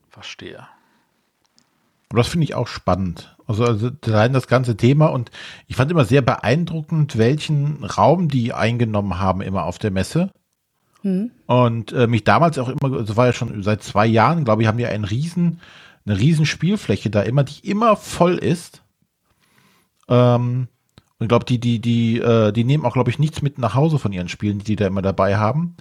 Verstehe. 0.10 0.68
Aber 2.10 2.18
das 2.18 2.28
finde 2.28 2.46
ich 2.46 2.56
auch 2.56 2.68
spannend. 2.68 3.36
Also, 3.48 3.64
also 3.64 3.90
allein 4.06 4.34
das 4.34 4.48
ganze 4.48 4.76
Thema 4.76 5.08
und 5.08 5.32
ich 5.68 5.76
fand 5.76 5.92
immer 5.92 6.06
sehr 6.06 6.22
beeindruckend, 6.22 7.18
welchen 7.18 7.84
Raum 7.84 8.30
die 8.30 8.54
eingenommen 8.54 9.20
haben 9.20 9.42
immer 9.42 9.64
auf 9.66 9.78
der 9.78 9.92
Messe. 9.92 10.32
Mhm. 11.04 11.32
Und 11.46 11.92
äh, 11.94 12.08
mich 12.08 12.24
damals 12.24 12.58
auch 12.58 12.70
immer, 12.70 13.04
das 13.04 13.16
war 13.16 13.28
ja 13.28 13.34
schon 13.34 13.64
seit 13.64 13.84
zwei 13.84 14.06
Jahren, 14.06 14.46
glaube 14.46 14.62
ich, 14.62 14.68
haben 14.68 14.78
die 14.78 14.86
einen 14.86 15.06
riesen, 15.06 15.60
eine 16.06 16.18
riesen 16.18 16.46
Spielfläche 16.46 17.10
da 17.10 17.22
immer, 17.22 17.44
die 17.44 17.68
immer 17.70 17.96
voll 17.96 18.36
ist. 18.36 18.84
Ähm, 20.08 20.68
und 21.18 21.26
ich 21.26 21.30
glaube, 21.30 21.46
die, 21.46 21.60
die, 21.60 21.80
die, 21.80 22.20
äh, 22.20 22.52
die 22.52 22.64
nehmen 22.64 22.86
auch, 22.86 22.94
glaube 22.94 23.10
ich, 23.10 23.20
nichts 23.20 23.42
mit 23.42 23.58
nach 23.58 23.76
Hause 23.76 24.00
von 24.00 24.14
ihren 24.14 24.30
Spielen, 24.30 24.60
die 24.60 24.66
die 24.66 24.76
da 24.76 24.88
immer 24.88 25.02
dabei 25.02 25.38
haben. 25.38 25.76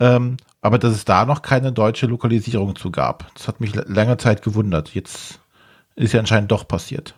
Ähm, 0.00 0.36
aber 0.60 0.78
dass 0.78 0.94
es 0.94 1.04
da 1.04 1.24
noch 1.24 1.42
keine 1.42 1.72
deutsche 1.72 2.06
Lokalisierung 2.06 2.76
zu 2.76 2.90
gab. 2.90 3.32
Das 3.34 3.48
hat 3.48 3.60
mich 3.60 3.74
lange 3.74 4.16
Zeit 4.16 4.42
gewundert. 4.42 4.94
Jetzt 4.94 5.40
ist 5.94 6.12
ja 6.12 6.20
anscheinend 6.20 6.50
doch 6.50 6.66
passiert. 6.66 7.14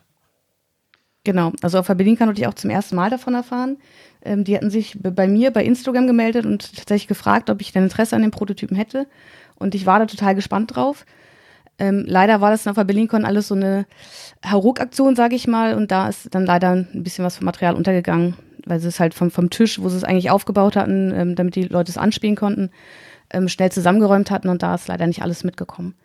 Genau, 1.25 1.51
also 1.63 1.79
auf 1.79 1.87
der 1.87 1.95
Berlin 1.95 2.17
kann 2.17 2.31
ich 2.31 2.47
auch 2.47 2.53
zum 2.53 2.69
ersten 2.69 2.95
Mal 2.95 3.09
davon 3.09 3.33
erfahren. 3.33 3.77
Ähm, 4.23 4.43
die 4.43 4.55
hatten 4.55 4.69
sich 4.69 4.95
bei 5.01 5.27
mir 5.27 5.51
bei 5.51 5.65
Instagram 5.65 6.05
gemeldet 6.05 6.45
und 6.45 6.75
tatsächlich 6.75 7.07
gefragt, 7.07 7.49
ob 7.49 7.61
ich 7.61 7.73
denn 7.73 7.83
Interesse 7.83 8.15
an 8.15 8.21
den 8.21 8.31
Prototypen 8.31 8.77
hätte. 8.77 9.07
Und 9.55 9.73
ich 9.73 9.87
war 9.87 9.97
da 9.97 10.05
total 10.05 10.35
gespannt 10.35 10.75
drauf. 10.75 11.05
Ähm, 11.79 12.05
leider 12.07 12.41
war 12.41 12.51
das 12.51 12.67
auf 12.67 12.75
der 12.75 12.83
BerlinCon 12.83 13.25
alles 13.25 13.47
so 13.47 13.55
eine 13.55 13.87
Hauruck-Aktion, 14.45 15.15
sage 15.15 15.35
ich 15.35 15.47
mal. 15.47 15.73
Und 15.73 15.89
da 15.89 16.07
ist 16.07 16.33
dann 16.33 16.45
leider 16.45 16.71
ein 16.71 17.03
bisschen 17.03 17.25
was 17.25 17.37
vom 17.37 17.45
Material 17.45 17.73
untergegangen, 17.73 18.35
weil 18.65 18.79
sie 18.79 18.87
es 18.87 18.99
halt 18.99 19.15
vom, 19.15 19.31
vom 19.31 19.49
Tisch, 19.49 19.81
wo 19.81 19.89
sie 19.89 19.97
es 19.97 20.03
eigentlich 20.03 20.29
aufgebaut 20.29 20.75
hatten, 20.75 21.11
ähm, 21.11 21.35
damit 21.35 21.55
die 21.55 21.63
Leute 21.63 21.89
es 21.89 21.97
anspielen 21.97 22.35
konnten, 22.35 22.69
ähm, 23.31 23.47
schnell 23.47 23.71
zusammengeräumt 23.71 24.29
hatten. 24.29 24.49
Und 24.49 24.61
da 24.61 24.75
ist 24.75 24.87
leider 24.87 25.07
nicht 25.07 25.23
alles 25.23 25.43
mitgekommen. 25.43 25.95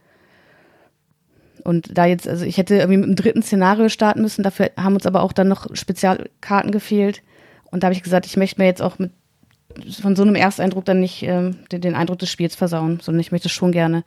Und 1.63 1.97
da 1.97 2.07
jetzt, 2.07 2.29
also 2.29 2.45
ich 2.45 2.59
hätte 2.59 2.77
irgendwie 2.77 2.99
mit 2.99 3.09
dem 3.09 3.17
dritten 3.17 3.43
Szenario 3.43 3.89
starten 3.89 4.23
müssen, 4.23 4.43
dafür 4.43 4.71
haben 4.77 4.95
uns 4.95 5.07
aber 5.07 5.23
auch 5.23 5.33
dann 5.33 5.49
noch 5.49 5.67
Spezialkarten 5.75 6.71
gefehlt. 6.71 7.23
Und 7.71 7.83
da 7.83 7.87
habe 7.87 7.95
ich 7.95 8.03
gesagt, 8.03 8.27
ich 8.27 8.37
möchte 8.37 8.61
mir 8.61 8.67
jetzt 8.67 8.83
auch 8.83 8.99
mit 8.99 9.13
von 10.01 10.17
so 10.17 10.23
einem 10.23 10.35
Ersteindruck 10.35 10.85
dann 10.85 11.01
nicht 11.01 11.23
ähm, 11.23 11.59
den, 11.71 11.81
den, 11.81 11.95
Eindruck 11.95 12.19
des 12.19 12.31
Spiels 12.31 12.57
versauen, 12.57 12.99
sondern 13.01 13.21
ich 13.21 13.31
möchte 13.31 13.49
schon 13.49 13.73
gerne 13.73 14.05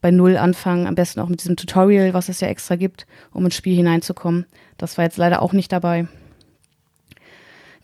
bei 0.00 0.10
Null 0.10 0.36
anfangen, 0.36 0.86
am 0.86 0.94
besten 0.94 1.20
auch 1.20 1.28
mit 1.28 1.40
diesem 1.40 1.56
Tutorial, 1.56 2.14
was 2.14 2.28
es 2.28 2.40
ja 2.40 2.48
extra 2.48 2.76
gibt, 2.76 3.06
um 3.32 3.44
ins 3.44 3.54
Spiel 3.54 3.76
hineinzukommen. 3.76 4.46
Das 4.78 4.98
war 4.98 5.04
jetzt 5.04 5.18
leider 5.18 5.42
auch 5.42 5.52
nicht 5.52 5.72
dabei. 5.72 6.06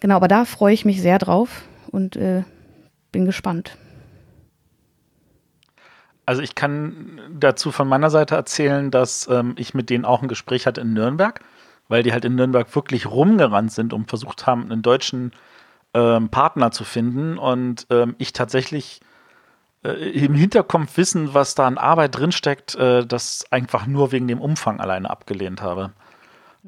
Genau, 0.01 0.17
aber 0.17 0.29
da 0.29 0.45
freue 0.45 0.75
ich 0.75 0.85
mich 0.85 1.01
sehr 1.01 1.19
drauf 1.19 1.65
und 1.91 2.17
äh, 2.17 2.43
bin 3.13 3.25
gespannt. 3.25 3.77
Also 6.27 6.43
ich 6.43 6.57
kann 6.57 7.21
dazu 7.31 7.71
von 7.71 7.89
meiner 7.89 8.11
Seite 8.11 8.35
erzählen, 8.35 8.91
dass 8.91 9.29
ähm, 9.29 9.55
ich 9.57 9.75
mit 9.75 9.91
denen 9.91 10.05
auch 10.05 10.23
ein 10.23 10.29
Gespräch 10.29 10.67
hatte 10.67 10.81
in 10.81 10.93
Nürnberg, 10.93 11.41
weil 11.89 12.03
die 12.03 12.13
halt 12.13 12.25
in 12.25 12.35
Nürnberg 12.35 12.75
wirklich 12.75 13.07
rumgerannt 13.07 13.73
sind 13.73 13.93
und 13.93 14.09
versucht 14.09 14.45
haben, 14.45 14.65
einen 14.65 14.83
deutschen 14.83 15.33
ähm, 15.95 16.29
Partner 16.29 16.73
zu 16.73 16.83
finden. 16.83 17.39
Und 17.39 17.87
ähm, 17.91 18.17
ich 18.19 18.33
tatsächlich 18.33 19.01
äh, 19.85 19.91
im 19.91 20.35
Hinterkopf 20.35 20.97
wissen, 20.97 21.33
was 21.33 21.55
da 21.55 21.69
an 21.69 21.79
Arbeit 21.79 22.17
drinsteckt, 22.17 22.75
äh, 22.75 23.07
das 23.07 23.45
einfach 23.51 23.87
nur 23.87 24.11
wegen 24.11 24.27
dem 24.27 24.41
Umfang 24.41 24.81
alleine 24.81 25.09
abgelehnt 25.09 25.63
habe. 25.63 25.93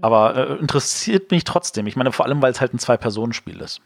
Aber 0.00 0.36
äh, 0.36 0.54
interessiert 0.54 1.32
mich 1.32 1.42
trotzdem. 1.42 1.88
Ich 1.88 1.96
meine, 1.96 2.12
vor 2.12 2.26
allem, 2.26 2.40
weil 2.40 2.52
es 2.52 2.60
halt 2.60 2.74
ein 2.74 2.78
Zwei-Personen-Spiel 2.78 3.60
ist. 3.60 3.80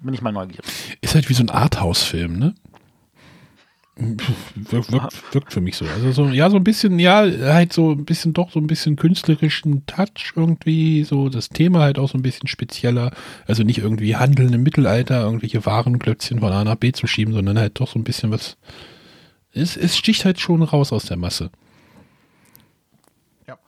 Bin 0.00 0.14
ich 0.14 0.22
mal 0.22 0.32
neugierig. 0.32 0.64
Ist 1.02 1.14
halt 1.14 1.28
wie 1.28 1.34
so 1.34 1.42
ein 1.42 1.50
Arthouse-Film, 1.50 2.38
ne? 2.38 2.54
Wirkt, 4.00 5.34
wirkt, 5.34 5.52
für 5.52 5.60
mich 5.60 5.76
so. 5.76 5.84
Also 5.84 6.12
so, 6.12 6.28
ja, 6.28 6.48
so 6.50 6.56
ein 6.56 6.62
bisschen, 6.62 7.00
ja, 7.00 7.22
halt 7.22 7.72
so 7.72 7.90
ein 7.90 8.04
bisschen 8.04 8.32
doch 8.32 8.52
so 8.52 8.60
ein 8.60 8.68
bisschen 8.68 8.94
künstlerischen 8.94 9.86
Touch 9.86 10.34
irgendwie, 10.36 11.02
so 11.02 11.28
das 11.28 11.48
Thema 11.48 11.80
halt 11.80 11.98
auch 11.98 12.08
so 12.08 12.16
ein 12.16 12.22
bisschen 12.22 12.46
spezieller. 12.46 13.10
Also 13.48 13.64
nicht 13.64 13.78
irgendwie 13.78 14.14
Handeln 14.14 14.52
im 14.52 14.62
Mittelalter, 14.62 15.22
irgendwelche 15.22 15.66
Warenklötzchen 15.66 16.38
von 16.38 16.52
A 16.52 16.62
nach 16.62 16.76
B 16.76 16.92
zu 16.92 17.08
schieben, 17.08 17.34
sondern 17.34 17.58
halt 17.58 17.80
doch 17.80 17.88
so 17.88 17.98
ein 17.98 18.04
bisschen 18.04 18.30
was. 18.30 18.56
Es, 19.52 19.76
es 19.76 19.96
sticht 19.96 20.24
halt 20.24 20.38
schon 20.38 20.62
raus 20.62 20.92
aus 20.92 21.06
der 21.06 21.16
Masse. 21.16 21.50
Ja. 23.48 23.58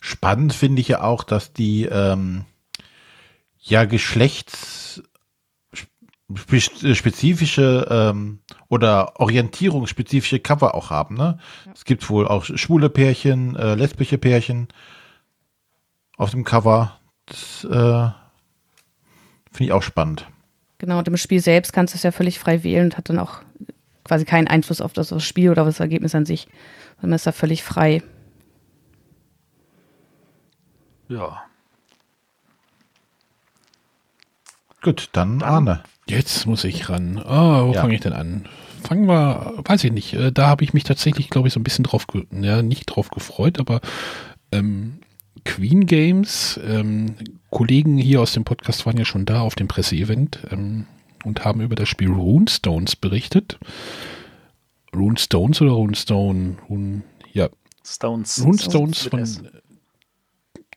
Spannend 0.00 0.54
finde 0.54 0.80
ich 0.80 0.88
ja 0.88 1.02
auch, 1.02 1.24
dass 1.24 1.52
die 1.52 1.84
ähm, 1.84 2.46
ja 3.60 3.84
Geschlechts 3.84 4.83
spezifische 6.32 7.86
ähm, 7.90 8.40
oder 8.68 9.20
orientierungsspezifische 9.20 10.40
Cover 10.40 10.74
auch 10.74 10.90
haben. 10.90 11.16
Ne? 11.16 11.38
Ja. 11.66 11.72
Es 11.74 11.84
gibt 11.84 12.08
wohl 12.08 12.26
auch 12.26 12.44
schwule 12.44 12.88
Pärchen, 12.88 13.56
äh, 13.56 13.74
lesbische 13.74 14.18
Pärchen 14.18 14.68
auf 16.16 16.30
dem 16.30 16.44
Cover. 16.44 16.98
Das 17.26 17.64
äh, 17.64 18.10
finde 19.52 19.64
ich 19.64 19.72
auch 19.72 19.82
spannend. 19.82 20.26
Genau, 20.78 20.98
und 20.98 21.08
im 21.08 21.16
Spiel 21.16 21.40
selbst 21.40 21.72
kannst 21.72 21.94
du 21.94 21.96
es 21.96 22.02
ja 22.02 22.12
völlig 22.12 22.38
frei 22.38 22.64
wählen 22.64 22.86
und 22.86 22.96
hat 22.96 23.08
dann 23.08 23.18
auch 23.18 23.42
quasi 24.04 24.24
keinen 24.24 24.48
Einfluss 24.48 24.80
auf 24.80 24.92
das 24.92 25.22
Spiel 25.22 25.50
oder 25.50 25.64
das 25.64 25.80
Ergebnis 25.80 26.14
an 26.14 26.26
sich. 26.26 26.48
Man 27.00 27.12
ist 27.12 27.26
da 27.26 27.32
völlig 27.32 27.62
frei. 27.62 28.02
Ja. 31.08 31.42
Gut, 34.82 35.08
dann 35.12 35.42
Arne. 35.42 35.82
Jetzt 36.08 36.46
muss 36.46 36.64
ich 36.64 36.88
ran. 36.88 37.18
Oh, 37.18 37.68
wo 37.68 37.72
ja. 37.72 37.80
fange 37.80 37.94
ich 37.94 38.00
denn 38.00 38.12
an? 38.12 38.46
Fangen 38.82 39.08
wir, 39.08 39.54
weiß 39.64 39.84
ich 39.84 39.92
nicht. 39.92 40.12
Äh, 40.14 40.32
da 40.32 40.48
habe 40.48 40.64
ich 40.64 40.74
mich 40.74 40.84
tatsächlich, 40.84 41.30
glaube 41.30 41.48
ich, 41.48 41.54
so 41.54 41.60
ein 41.60 41.64
bisschen 41.64 41.84
drauf, 41.84 42.06
ja, 42.30 42.62
nicht 42.62 42.86
drauf 42.86 43.10
gefreut, 43.10 43.58
aber 43.58 43.80
ähm, 44.52 44.98
Queen 45.44 45.86
Games, 45.86 46.60
ähm, 46.66 47.16
Kollegen 47.50 47.96
hier 47.96 48.20
aus 48.20 48.32
dem 48.32 48.44
Podcast 48.44 48.84
waren 48.84 48.96
ja 48.96 49.04
schon 49.04 49.24
da 49.24 49.40
auf 49.40 49.54
dem 49.54 49.68
Presseevent 49.68 50.40
ähm, 50.50 50.86
und 51.24 51.44
haben 51.44 51.60
über 51.60 51.76
das 51.76 51.88
Spiel 51.88 52.10
Runestones 52.10 52.96
berichtet. 52.96 53.58
Runestones 54.94 55.60
oder 55.60 55.72
Runestone? 55.72 56.56
Rune, 56.68 57.02
ja. 57.32 57.48
Stones. 57.86 58.42
Runestones 58.44 59.06
von 59.06 59.48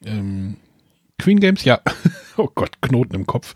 ähm, 0.05 0.57
Queen 1.17 1.39
Games, 1.39 1.63
ja. 1.63 1.81
oh 2.43 2.49
Gott, 2.53 2.81
Knoten 2.81 3.15
im 3.15 3.25
Kopf. 3.25 3.53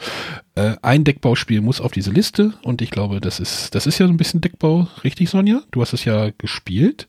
Äh, 0.56 0.76
ein 0.82 1.04
Deckbauspiel 1.04 1.62
muss 1.62 1.82
auf 1.82 1.92
diese 1.92 2.12
Liste 2.12 2.54
und 2.64 2.82
ich 2.82 2.92
glaube, 2.92 3.22
das 3.22 3.40
ist, 3.40 3.76
das 3.76 3.88
ist 3.88 4.00
ja 4.00 4.08
so 4.08 4.14
ein 4.14 4.18
bisschen 4.18 4.42
Deckbau, 4.42 4.88
richtig, 5.04 5.30
Sonja? 5.30 5.62
Du 5.72 5.82
hast 5.82 5.94
es 5.94 6.06
ja 6.06 6.32
gespielt. 6.38 7.08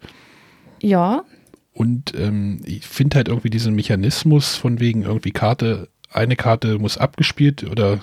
Ja. 0.80 1.24
Und 1.72 2.12
ähm, 2.16 2.60
ich 2.64 2.86
finde 2.86 3.16
halt 3.16 3.28
irgendwie 3.28 3.50
diesen 3.50 3.74
Mechanismus 3.74 4.56
von 4.56 4.78
wegen 4.78 5.02
irgendwie 5.02 5.30
Karte, 5.30 5.88
eine 6.12 6.36
Karte 6.36 6.78
muss 6.78 6.98
abgespielt 6.98 7.64
oder 7.64 8.00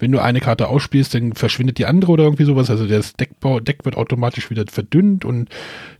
wenn 0.00 0.10
du 0.10 0.18
eine 0.18 0.40
Karte 0.40 0.66
ausspielst, 0.66 1.14
dann 1.14 1.32
verschwindet 1.34 1.78
die 1.78 1.86
andere 1.86 2.10
oder 2.10 2.24
irgendwie 2.24 2.44
sowas. 2.44 2.70
Also 2.70 2.88
das 2.88 3.14
Deckbau, 3.14 3.60
Deck 3.60 3.84
wird 3.84 3.96
automatisch 3.96 4.50
wieder 4.50 4.64
verdünnt 4.66 5.24
und 5.24 5.48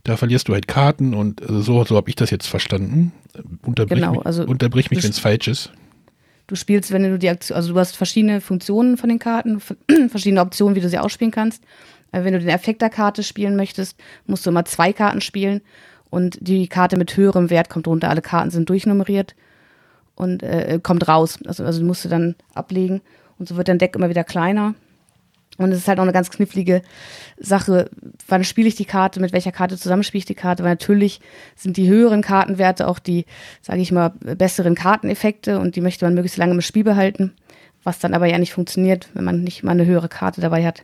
da 0.03 0.17
verlierst 0.17 0.49
du 0.49 0.53
halt 0.53 0.67
Karten 0.67 1.13
und 1.13 1.41
also 1.41 1.61
so, 1.61 1.85
so 1.85 1.95
habe 1.95 2.09
ich 2.09 2.15
das 2.15 2.31
jetzt 2.31 2.47
verstanden. 2.47 3.13
Unterbrich 3.61 3.99
genau, 3.99 4.15
mich, 4.15 4.25
also 4.25 4.43
unterbrich 4.43 4.91
mich 4.91 5.01
wenn 5.01 5.11
es 5.11 5.19
falsch 5.19 5.47
ist. 5.47 5.71
Du 6.47 6.55
spielst, 6.55 6.91
wenn 6.91 7.03
du 7.03 7.17
die 7.17 7.29
Aktion, 7.29 7.55
also 7.55 7.73
du 7.73 7.79
hast 7.79 7.95
verschiedene 7.95 8.41
Funktionen 8.41 8.97
von 8.97 9.09
den 9.09 9.19
Karten, 9.19 9.59
verschiedene 10.09 10.41
Optionen, 10.41 10.75
wie 10.75 10.81
du 10.81 10.89
sie 10.89 10.99
ausspielen 10.99 11.31
kannst. 11.31 11.63
Wenn 12.11 12.33
du 12.33 12.39
den 12.39 12.49
Effekt 12.49 12.81
der 12.81 12.91
Karte 12.91 13.23
spielen 13.23 13.55
möchtest, 13.55 13.99
musst 14.27 14.45
du 14.45 14.51
immer 14.51 14.65
zwei 14.65 14.93
Karten 14.93 15.19
spielen 15.19 15.61
und 16.11 16.37
die 16.41 16.67
Karte 16.67 16.95
mit 16.95 17.17
höherem 17.17 17.49
Wert 17.49 17.69
kommt 17.69 17.87
runter. 17.87 18.09
Alle 18.09 18.21
Karten 18.21 18.51
sind 18.51 18.69
durchnummeriert 18.69 19.35
und 20.15 20.43
äh, 20.43 20.79
kommt 20.83 21.07
raus. 21.07 21.39
Also, 21.47 21.63
also 21.63 21.83
musst 21.83 22.05
du 22.05 22.09
dann 22.09 22.35
ablegen 22.53 23.01
und 23.39 23.49
so 23.49 23.57
wird 23.57 23.67
dein 23.67 23.79
Deck 23.79 23.95
immer 23.95 24.09
wieder 24.09 24.23
kleiner. 24.23 24.75
Und 25.57 25.71
es 25.71 25.79
ist 25.79 25.87
halt 25.87 25.99
auch 25.99 26.03
eine 26.03 26.13
ganz 26.13 26.31
knifflige 26.31 26.81
Sache, 27.37 27.89
wann 28.27 28.43
spiele 28.43 28.67
ich 28.67 28.75
die 28.75 28.85
Karte, 28.85 29.19
mit 29.19 29.33
welcher 29.33 29.51
Karte 29.51 29.77
zusammenspiele 29.77 30.19
ich 30.19 30.25
die 30.25 30.35
Karte, 30.35 30.63
weil 30.63 30.71
natürlich 30.71 31.21
sind 31.55 31.77
die 31.77 31.87
höheren 31.87 32.21
Kartenwerte 32.21 32.87
auch 32.87 32.99
die, 32.99 33.25
sage 33.61 33.81
ich 33.81 33.91
mal, 33.91 34.09
besseren 34.09 34.75
Karteneffekte 34.75 35.59
und 35.59 35.75
die 35.75 35.81
möchte 35.81 36.05
man 36.05 36.15
möglichst 36.15 36.37
lange 36.37 36.53
im 36.53 36.61
Spiel 36.61 36.83
behalten. 36.83 37.33
Was 37.83 37.99
dann 37.99 38.13
aber 38.13 38.27
ja 38.27 38.37
nicht 38.37 38.53
funktioniert, 38.53 39.09
wenn 39.13 39.25
man 39.25 39.43
nicht 39.43 39.63
mal 39.63 39.71
eine 39.71 39.85
höhere 39.85 40.07
Karte 40.07 40.41
dabei 40.41 40.65
hat. 40.65 40.83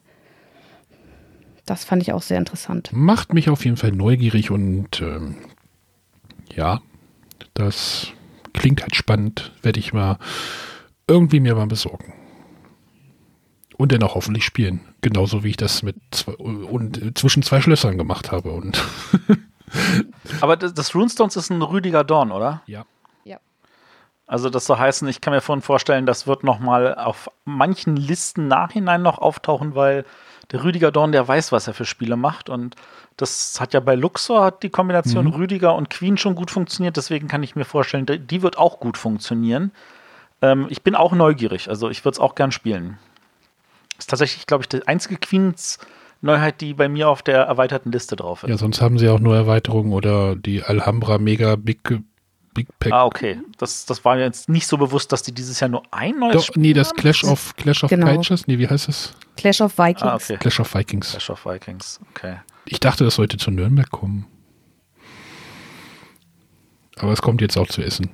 Das 1.65 1.85
fand 1.85 2.01
ich 2.01 2.11
auch 2.13 2.21
sehr 2.21 2.37
interessant. 2.37 2.89
Macht 2.91 3.33
mich 3.33 3.49
auf 3.49 3.63
jeden 3.63 3.77
Fall 3.77 3.91
neugierig 3.91 4.51
und 4.51 5.01
ähm, 5.01 5.35
ja, 6.53 6.81
das 7.53 8.07
klingt 8.53 8.81
halt 8.81 8.95
spannend. 8.95 9.53
Werde 9.61 9.79
ich 9.79 9.93
mal 9.93 10.17
irgendwie 11.07 11.39
mir 11.39 11.55
mal 11.55 11.67
besorgen. 11.67 12.13
Und 13.79 13.93
dann 13.93 14.03
auch 14.03 14.15
hoffentlich 14.15 14.43
spielen. 14.43 14.81
Genauso 14.99 15.43
wie 15.45 15.51
ich 15.51 15.57
das 15.57 15.83
mit 15.83 15.95
zwei, 16.11 16.33
und 16.33 17.17
zwischen 17.17 17.43
zwei 17.43 17.61
Schlössern 17.61 17.97
gemacht 17.97 18.29
habe. 18.31 18.51
Und 18.51 18.83
Aber 20.41 20.57
das, 20.57 20.73
das 20.73 20.93
Runestones 20.93 21.35
ist 21.37 21.49
ein 21.49 21.61
Rüdiger 21.61 22.03
Dorn, 22.03 22.31
oder? 22.31 22.61
ja. 22.67 22.85
Also 24.31 24.51
das 24.51 24.67
soll 24.67 24.77
heißen, 24.77 25.07
ich 25.07 25.21
kann 25.21 25.33
mir 25.33 25.41
vorhin 25.41 25.63
vorstellen, 25.63 26.05
das 26.05 26.27
wird 26.27 26.43
noch 26.43 26.59
mal 26.59 26.93
auf 26.93 27.31
manchen 27.45 27.95
Listen 27.97 28.47
nachhinein 28.47 29.01
noch 29.01 29.17
auftauchen, 29.17 29.73
weil 29.73 30.05
der 30.51 30.63
Rüdiger 30.63 30.91
Dorn, 30.91 31.11
der 31.11 31.27
weiß, 31.27 31.51
was 31.51 31.67
er 31.67 31.73
für 31.73 31.85
Spiele 31.85 32.15
macht 32.15 32.47
und 32.47 32.75
das 33.17 33.59
hat 33.59 33.73
ja 33.73 33.79
bei 33.79 33.95
Luxor 33.95 34.43
hat 34.43 34.61
die 34.61 34.69
Kombination 34.69 35.25
Mhm. 35.25 35.31
Rüdiger 35.33 35.73
und 35.73 35.89
Queen 35.89 36.15
schon 36.19 36.35
gut 36.35 36.51
funktioniert, 36.51 36.95
deswegen 36.95 37.27
kann 37.27 37.41
ich 37.41 37.55
mir 37.55 37.65
vorstellen, 37.65 38.05
die- 38.05 38.19
die 38.19 38.43
wird 38.43 38.59
auch 38.59 38.79
gut 38.79 38.97
funktionieren. 38.99 39.71
Ähm, 40.43 40.67
ich 40.69 40.83
bin 40.83 40.93
auch 40.93 41.13
neugierig, 41.13 41.67
also 41.67 41.89
ich 41.89 42.05
würde 42.05 42.13
es 42.13 42.19
auch 42.19 42.35
gern 42.35 42.51
spielen. 42.51 42.99
Ist 43.99 44.09
tatsächlich, 44.09 44.47
glaube 44.47 44.63
ich, 44.63 44.69
die 44.69 44.87
einzige 44.87 45.17
Queens 45.17 45.77
Neuheit, 46.21 46.59
die 46.61 46.73
bei 46.73 46.89
mir 46.89 47.07
auf 47.09 47.21
der 47.21 47.43
erweiterten 47.43 47.91
Liste 47.91 48.15
drauf 48.15 48.43
ist. 48.43 48.49
ja, 48.49 48.57
sonst 48.57 48.81
haben 48.81 48.97
sie 48.97 49.07
auch 49.07 49.19
nur 49.19 49.35
Erweiterungen 49.35 49.93
oder 49.93 50.35
die 50.35 50.63
Alhambra 50.63 51.17
Mega 51.17 51.55
Big, 51.55 51.81
Big 52.53 52.67
Pack. 52.79 52.91
Ah, 52.91 53.05
okay. 53.05 53.39
Das, 53.57 53.85
das 53.85 54.03
war 54.03 54.15
mir 54.15 54.23
jetzt 54.23 54.49
nicht 54.49 54.67
so 54.67 54.77
bewusst, 54.77 55.11
dass 55.13 55.21
die 55.23 55.31
dieses 55.33 55.59
Jahr 55.61 55.69
nur 55.69 55.83
ein 55.91 56.17
neues 56.19 56.35
Doch, 56.35 56.43
Spiel 56.43 56.61
nee, 56.61 56.73
das 56.73 56.89
haben. 56.89 56.97
Clash 56.97 57.23
of 57.23 57.55
Clash 57.55 57.83
of 57.83 57.89
Genau. 57.89 58.07
Cultures, 58.07 58.47
nee, 58.47 58.57
wie 58.57 58.67
heißt 58.67 58.89
das? 58.89 59.13
Clash 59.37 59.61
of 59.61 59.77
Vikings. 59.77 60.01
Ah, 60.03 60.15
okay. 60.15 60.37
Clash 60.37 60.59
of 60.59 60.73
Vikings. 60.75 61.11
Clash 61.11 61.29
of 61.29 61.45
Vikings, 61.45 61.99
okay. 62.09 62.37
Ich 62.65 62.79
dachte, 62.81 63.05
das 63.05 63.15
sollte 63.15 63.37
zu 63.37 63.51
Nürnberg 63.51 63.89
kommen. 63.89 64.25
Aber 66.97 67.13
es 67.13 67.21
kommt 67.21 67.39
jetzt 67.41 67.57
auch 67.57 67.67
zu 67.67 67.81
Essen. 67.81 68.09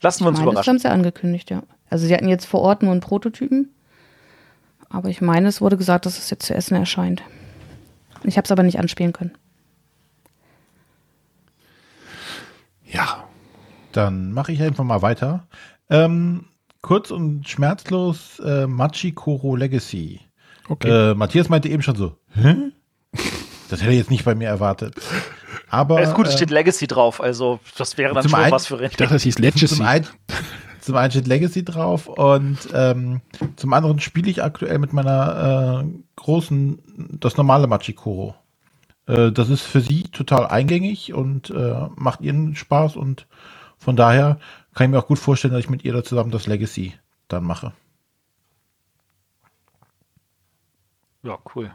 Lassen 0.00 0.24
wir 0.24 0.28
uns 0.28 0.38
ich 0.38 0.44
meine, 0.44 0.54
das 0.56 0.66
überraschen. 0.66 0.70
haben 0.70 0.78
sie 0.78 0.90
angekündigt, 0.90 1.50
ja. 1.50 1.62
Also 1.90 2.06
sie 2.06 2.14
hatten 2.14 2.28
jetzt 2.28 2.46
vor 2.46 2.60
Ort 2.62 2.82
nur 2.82 2.92
einen 2.92 3.00
Prototypen. 3.02 3.74
Aber 4.92 5.08
ich 5.08 5.20
meine, 5.20 5.48
es 5.48 5.60
wurde 5.60 5.76
gesagt, 5.76 6.06
dass 6.06 6.18
es 6.18 6.28
jetzt 6.30 6.44
zu 6.46 6.54
essen 6.54 6.74
erscheint. 6.76 7.22
Ich 8.24 8.36
habe 8.36 8.44
es 8.44 8.52
aber 8.52 8.62
nicht 8.62 8.78
anspielen 8.78 9.12
können. 9.12 9.32
Ja. 12.84 13.24
Dann 13.92 14.32
mache 14.32 14.52
ich 14.52 14.62
einfach 14.62 14.84
mal 14.84 15.02
weiter. 15.02 15.46
Ähm, 15.90 16.46
kurz 16.80 17.10
und 17.10 17.48
schmerzlos 17.48 18.38
äh, 18.44 18.66
Machikoro 18.66 19.56
Legacy. 19.56 20.20
Okay. 20.68 21.10
Äh, 21.10 21.14
Matthias 21.14 21.48
meinte 21.48 21.68
eben 21.68 21.82
schon 21.82 21.96
so, 21.96 22.16
Hä? 22.34 22.54
Das 23.68 23.80
hätte 23.80 23.90
er 23.92 23.96
jetzt 23.96 24.10
nicht 24.10 24.24
bei 24.24 24.34
mir 24.34 24.48
erwartet. 24.48 24.94
Aber 25.68 25.96
Alles 25.96 26.14
gut, 26.14 26.26
es 26.26 26.34
äh, 26.34 26.36
steht 26.36 26.50
Legacy 26.50 26.86
drauf, 26.86 27.20
also 27.20 27.60
das 27.76 27.96
wäre 27.98 28.14
dann 28.14 28.28
schon 28.28 28.38
einen- 28.38 28.52
was 28.52 28.66
für 28.66 28.82
ich 28.82 28.96
dachte, 28.96 29.14
das 29.14 29.22
hieß 29.22 29.34
zum 29.36 29.42
Legacy. 29.44 30.02
Zum 30.82 30.96
einen 30.96 31.10
steht 31.12 31.26
Legacy 31.28 31.64
drauf 31.64 32.08
und 32.08 32.58
ähm, 32.74 33.20
zum 33.56 33.72
anderen 33.72 34.00
spiele 34.00 34.28
ich 34.30 34.42
aktuell 34.42 34.78
mit 34.78 34.92
meiner 34.92 35.84
äh, 35.84 35.88
großen, 36.16 36.82
das 37.20 37.36
normale 37.36 37.66
Machikoro. 37.68 38.34
Äh, 39.06 39.30
das 39.32 39.48
ist 39.48 39.62
für 39.62 39.80
sie 39.80 40.02
total 40.04 40.46
eingängig 40.48 41.14
und 41.14 41.50
äh, 41.50 41.86
macht 41.96 42.20
ihren 42.20 42.54
Spaß 42.56 42.96
und 42.96 43.26
von 43.78 43.96
daher 43.96 44.38
kann 44.74 44.86
ich 44.86 44.90
mir 44.90 44.98
auch 44.98 45.06
gut 45.06 45.18
vorstellen, 45.18 45.54
dass 45.54 45.64
ich 45.64 45.70
mit 45.70 45.84
ihr 45.84 45.92
da 45.92 46.02
zusammen 46.02 46.30
das 46.32 46.46
Legacy 46.46 46.94
dann 47.28 47.44
mache. 47.44 47.72
Ja, 51.22 51.38
cool. 51.54 51.70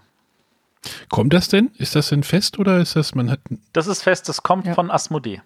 Kommt 1.10 1.34
das 1.34 1.48
denn? 1.48 1.72
Ist 1.78 1.96
das 1.96 2.10
denn 2.10 2.24
fest 2.24 2.60
oder 2.60 2.80
ist 2.80 2.96
das, 2.96 3.16
man 3.16 3.30
hat. 3.32 3.40
Das 3.74 3.88
ist 3.88 4.04
fest, 4.04 4.28
das 4.30 4.44
kommt 4.44 4.66
Ja. 4.68 4.74
von 4.74 4.92
Asmodee. 4.92 5.42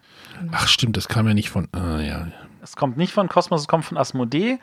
Ach, 0.50 0.66
stimmt, 0.68 0.96
das 0.96 1.08
kam 1.08 1.26
ja 1.28 1.34
nicht 1.34 1.50
von. 1.50 1.68
Ah, 1.72 2.00
ja. 2.00 2.26
Es 2.62 2.76
kommt 2.76 2.96
nicht 2.96 3.12
von 3.12 3.28
Cosmos, 3.28 3.62
es 3.62 3.68
kommt 3.68 3.84
von 3.84 3.98
Asmodee. 3.98 4.58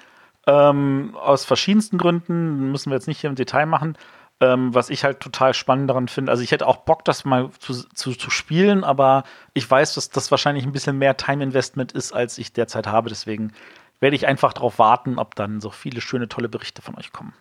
Ähm, 0.48 1.16
aus 1.22 1.46
verschiedensten 1.46 1.98
Gründen, 1.98 2.72
müssen 2.72 2.90
wir 2.90 2.96
jetzt 2.96 3.08
nicht 3.08 3.20
hier 3.20 3.30
im 3.30 3.36
Detail 3.36 3.66
machen. 3.66 3.98
Ähm, 4.42 4.74
was 4.74 4.90
ich 4.90 5.04
halt 5.04 5.20
total 5.20 5.54
spannend 5.54 5.90
daran 5.90 6.08
finde. 6.08 6.32
Also 6.32 6.42
ich 6.42 6.52
hätte 6.52 6.66
auch 6.66 6.78
Bock, 6.78 7.04
das 7.04 7.26
mal 7.26 7.50
zu, 7.60 7.74
zu, 7.74 8.14
zu 8.14 8.30
spielen, 8.30 8.86
aber 8.86 9.26
ich 9.54 9.70
weiß, 9.70 9.96
dass 9.96 10.12
das 10.12 10.32
wahrscheinlich 10.32 10.64
ein 10.64 10.72
bisschen 10.72 10.98
mehr 10.98 11.18
Time-Investment 11.18 11.92
ist, 11.92 12.14
als 12.14 12.38
ich 12.38 12.54
derzeit 12.54 12.88
habe. 12.88 13.10
Deswegen 13.10 13.52
werde 14.00 14.16
ich 14.16 14.28
einfach 14.28 14.54
darauf 14.54 14.80
warten, 14.80 15.20
ob 15.20 15.36
dann 15.36 15.60
so 15.60 15.72
viele 15.72 16.00
schöne, 16.00 16.30
tolle 16.30 16.48
Berichte 16.48 16.82
von 16.82 16.96
euch 16.96 17.12
kommen. 17.12 17.34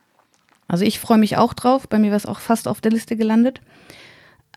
Also 0.67 0.85
ich 0.85 0.99
freue 0.99 1.19
mich 1.19 1.37
auch 1.37 1.55
drauf. 1.55 1.89
Bei 1.89 2.01
mir 2.01 2.11
war 2.11 2.17
es 2.17 2.27
auch 2.27 2.41
fast 2.41 2.67
auf 2.67 2.81
der 2.81 2.91
Liste 2.91 3.17
gelandet. 3.17 3.61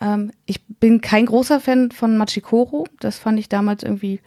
Ähm, 0.02 0.32
ich 0.48 0.66
bin 0.66 1.00
kein 1.00 1.28
großer 1.28 1.60
Fan 1.60 1.92
von 1.92 2.18
Machikoro. 2.18 2.88
Das 3.00 3.20
fand 3.20 3.38
ich 3.38 3.50
damals 3.50 3.84
irgendwie 3.84 4.20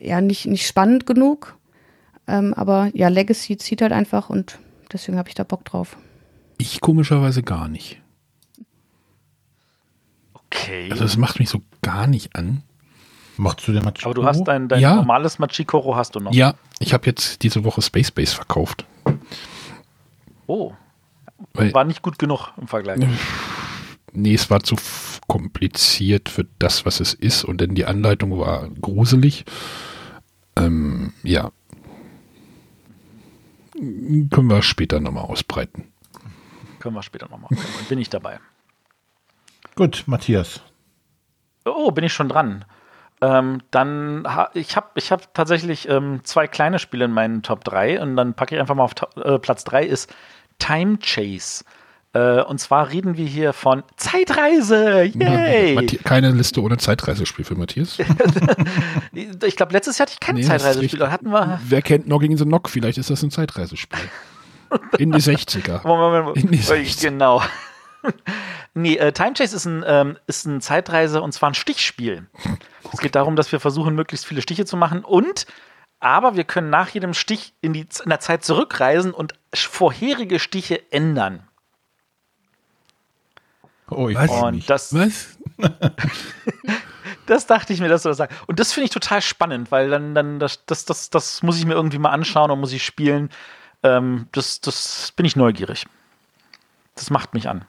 ja 0.00 0.20
nicht, 0.20 0.46
nicht 0.46 0.66
spannend 0.66 1.06
genug. 1.06 1.56
Ähm, 2.28 2.54
aber 2.54 2.90
ja, 2.94 3.08
Legacy 3.08 3.56
zieht 3.56 3.82
halt 3.82 3.92
einfach 3.92 4.30
und 4.30 4.58
deswegen 4.92 5.16
habe 5.18 5.28
ich 5.28 5.34
da 5.34 5.44
Bock 5.44 5.64
drauf. 5.64 5.96
Ich 6.58 6.80
komischerweise 6.80 7.42
gar 7.42 7.68
nicht. 7.68 8.00
Okay. 10.34 10.88
Also, 10.90 11.04
es 11.04 11.16
macht 11.16 11.38
mich 11.38 11.48
so 11.48 11.60
gar 11.82 12.06
nicht 12.06 12.34
an. 12.36 12.62
Machst 13.36 13.68
du 13.68 13.72
den 13.72 13.84
Machikoro? 13.84 14.10
aber 14.10 14.14
du 14.14 14.26
hast 14.26 14.44
dein, 14.44 14.68
dein 14.68 14.80
Ja. 14.80 14.94
normales 14.96 15.38
Machikoro 15.38 15.94
hast 15.94 16.14
du 16.14 16.20
noch. 16.20 16.32
Ja, 16.32 16.54
ich 16.78 16.94
habe 16.94 17.04
jetzt 17.06 17.42
diese 17.42 17.64
Woche 17.64 17.82
Space 17.82 18.10
Base 18.10 18.34
verkauft. 18.34 18.86
Oh, 20.46 20.72
Weil, 21.52 21.74
war 21.74 21.84
nicht 21.84 22.00
gut 22.02 22.18
genug 22.18 22.52
im 22.60 22.66
Vergleich. 22.66 23.00
nee, 24.12 24.34
es 24.34 24.50
war 24.50 24.62
zu 24.62 24.76
kompliziert 25.26 26.28
für 26.28 26.46
das, 26.58 26.86
was 26.86 27.00
es 27.00 27.14
ist. 27.14 27.44
Und 27.44 27.60
dann 27.60 27.74
die 27.74 27.84
Anleitung 27.84 28.38
war 28.38 28.68
gruselig. 28.80 29.44
Ähm, 30.56 31.12
ja. 31.22 31.50
Können 33.74 34.48
wir 34.48 34.62
später 34.62 35.00
nochmal 35.00 35.24
ausbreiten. 35.24 35.92
Können 36.78 36.94
wir 36.94 37.02
später 37.02 37.28
nochmal. 37.28 37.50
Bin 37.88 37.98
ich 37.98 38.08
dabei. 38.08 38.40
Gut, 39.74 40.04
Matthias. 40.06 40.62
Oh, 41.66 41.90
bin 41.90 42.04
ich 42.04 42.12
schon 42.12 42.28
dran. 42.28 42.64
Ähm, 43.20 43.62
dann, 43.70 44.24
ha, 44.26 44.50
ich 44.54 44.76
habe 44.76 44.90
ich 44.94 45.10
hab 45.10 45.32
tatsächlich 45.34 45.88
ähm, 45.88 46.20
zwei 46.24 46.46
kleine 46.46 46.78
Spiele 46.78 47.06
in 47.06 47.12
meinen 47.12 47.42
Top 47.42 47.64
3 47.64 48.00
und 48.00 48.16
dann 48.16 48.34
packe 48.34 48.54
ich 48.54 48.60
einfach 48.60 48.74
mal 48.74 48.84
auf 48.84 48.94
äh, 49.16 49.38
Platz 49.38 49.64
3 49.64 49.84
ist 49.84 50.14
Time 50.58 50.98
Chase. 50.98 51.64
Äh, 52.16 52.42
und 52.42 52.58
zwar 52.58 52.90
reden 52.90 53.18
wir 53.18 53.26
hier 53.26 53.52
von 53.52 53.82
Zeitreise. 53.96 55.04
Yay! 55.04 55.86
Keine 56.02 56.30
Liste 56.30 56.62
ohne 56.62 56.78
Zeitreisespiel 56.78 57.44
für 57.44 57.56
Matthias. 57.56 57.98
ich 59.12 59.56
glaube, 59.56 59.72
letztes 59.72 59.98
Jahr 59.98 60.06
hatte 60.06 60.14
ich 60.14 60.20
kein 60.20 60.36
Nee, 60.36 60.42
Zeitreisespiel. 60.42 61.10
Hatten 61.10 61.30
wir. 61.30 61.60
Wer 61.64 61.82
kennt 61.82 62.08
Nogging 62.08 62.38
the 62.38 62.44
Knock? 62.44 62.70
Vielleicht 62.70 62.96
ist 62.96 63.10
das 63.10 63.22
ein 63.22 63.30
Zeitreisespiel. 63.30 64.00
In 64.98 65.12
die 65.12 65.18
60er. 65.18 65.82
Moment, 65.86 66.24
Moment, 66.24 66.36
In 66.36 66.50
die 66.50 66.58
Moment. 66.58 66.88
60er. 66.88 67.02
Genau. 67.02 67.42
nee, 68.74 68.96
äh, 68.96 69.12
Time 69.12 69.34
Chase 69.34 69.54
ist 69.54 69.66
ein, 69.66 69.84
ähm, 69.86 70.16
ist 70.26 70.46
ein 70.46 70.62
Zeitreise 70.62 71.20
und 71.20 71.32
zwar 71.32 71.50
ein 71.50 71.54
Stichspiel. 71.54 72.26
Es 72.94 73.00
geht 73.00 73.14
darum, 73.14 73.36
dass 73.36 73.52
wir 73.52 73.60
versuchen, 73.60 73.94
möglichst 73.94 74.24
viele 74.24 74.40
Stiche 74.40 74.64
zu 74.64 74.78
machen 74.78 75.04
und 75.04 75.46
aber 76.00 76.36
wir 76.36 76.44
können 76.44 76.70
nach 76.70 76.90
jedem 76.90 77.14
Stich 77.14 77.52
in, 77.60 77.72
die, 77.72 77.86
in 78.04 78.08
der 78.08 78.20
Zeit 78.20 78.44
zurückreisen 78.44 79.12
und 79.12 79.34
vorherige 79.52 80.38
Stiche 80.38 80.80
ändern. 80.92 81.42
Oh, 83.90 84.08
ich 84.08 84.16
Und 84.18 84.56
mich. 84.56 84.66
das, 84.66 84.92
Was? 84.94 85.38
das 87.26 87.46
dachte 87.46 87.72
ich 87.72 87.80
mir, 87.80 87.88
dass 87.88 88.02
du 88.02 88.08
das 88.08 88.18
sagst. 88.18 88.36
Und 88.46 88.58
das 88.58 88.72
finde 88.72 88.86
ich 88.86 88.90
total 88.90 89.22
spannend, 89.22 89.70
weil 89.70 89.90
dann, 89.90 90.14
dann 90.14 90.38
das, 90.38 90.64
das, 90.66 90.84
das, 90.84 91.10
das 91.10 91.42
muss 91.42 91.58
ich 91.58 91.64
mir 91.66 91.74
irgendwie 91.74 91.98
mal 91.98 92.10
anschauen 92.10 92.50
und 92.50 92.60
muss 92.60 92.72
ich 92.72 92.84
spielen. 92.84 93.30
Ähm, 93.82 94.28
das, 94.32 94.60
das 94.60 95.12
bin 95.14 95.24
ich 95.24 95.36
neugierig. 95.36 95.86
Das 96.96 97.10
macht 97.10 97.34
mich 97.34 97.48
an. 97.48 97.64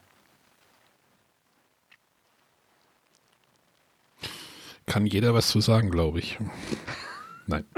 Kann 4.87 5.05
jeder 5.05 5.33
was 5.33 5.49
zu 5.49 5.59
sagen, 5.59 5.91
glaube 5.91 6.19
ich. 6.19 6.39
Nein. 7.45 7.65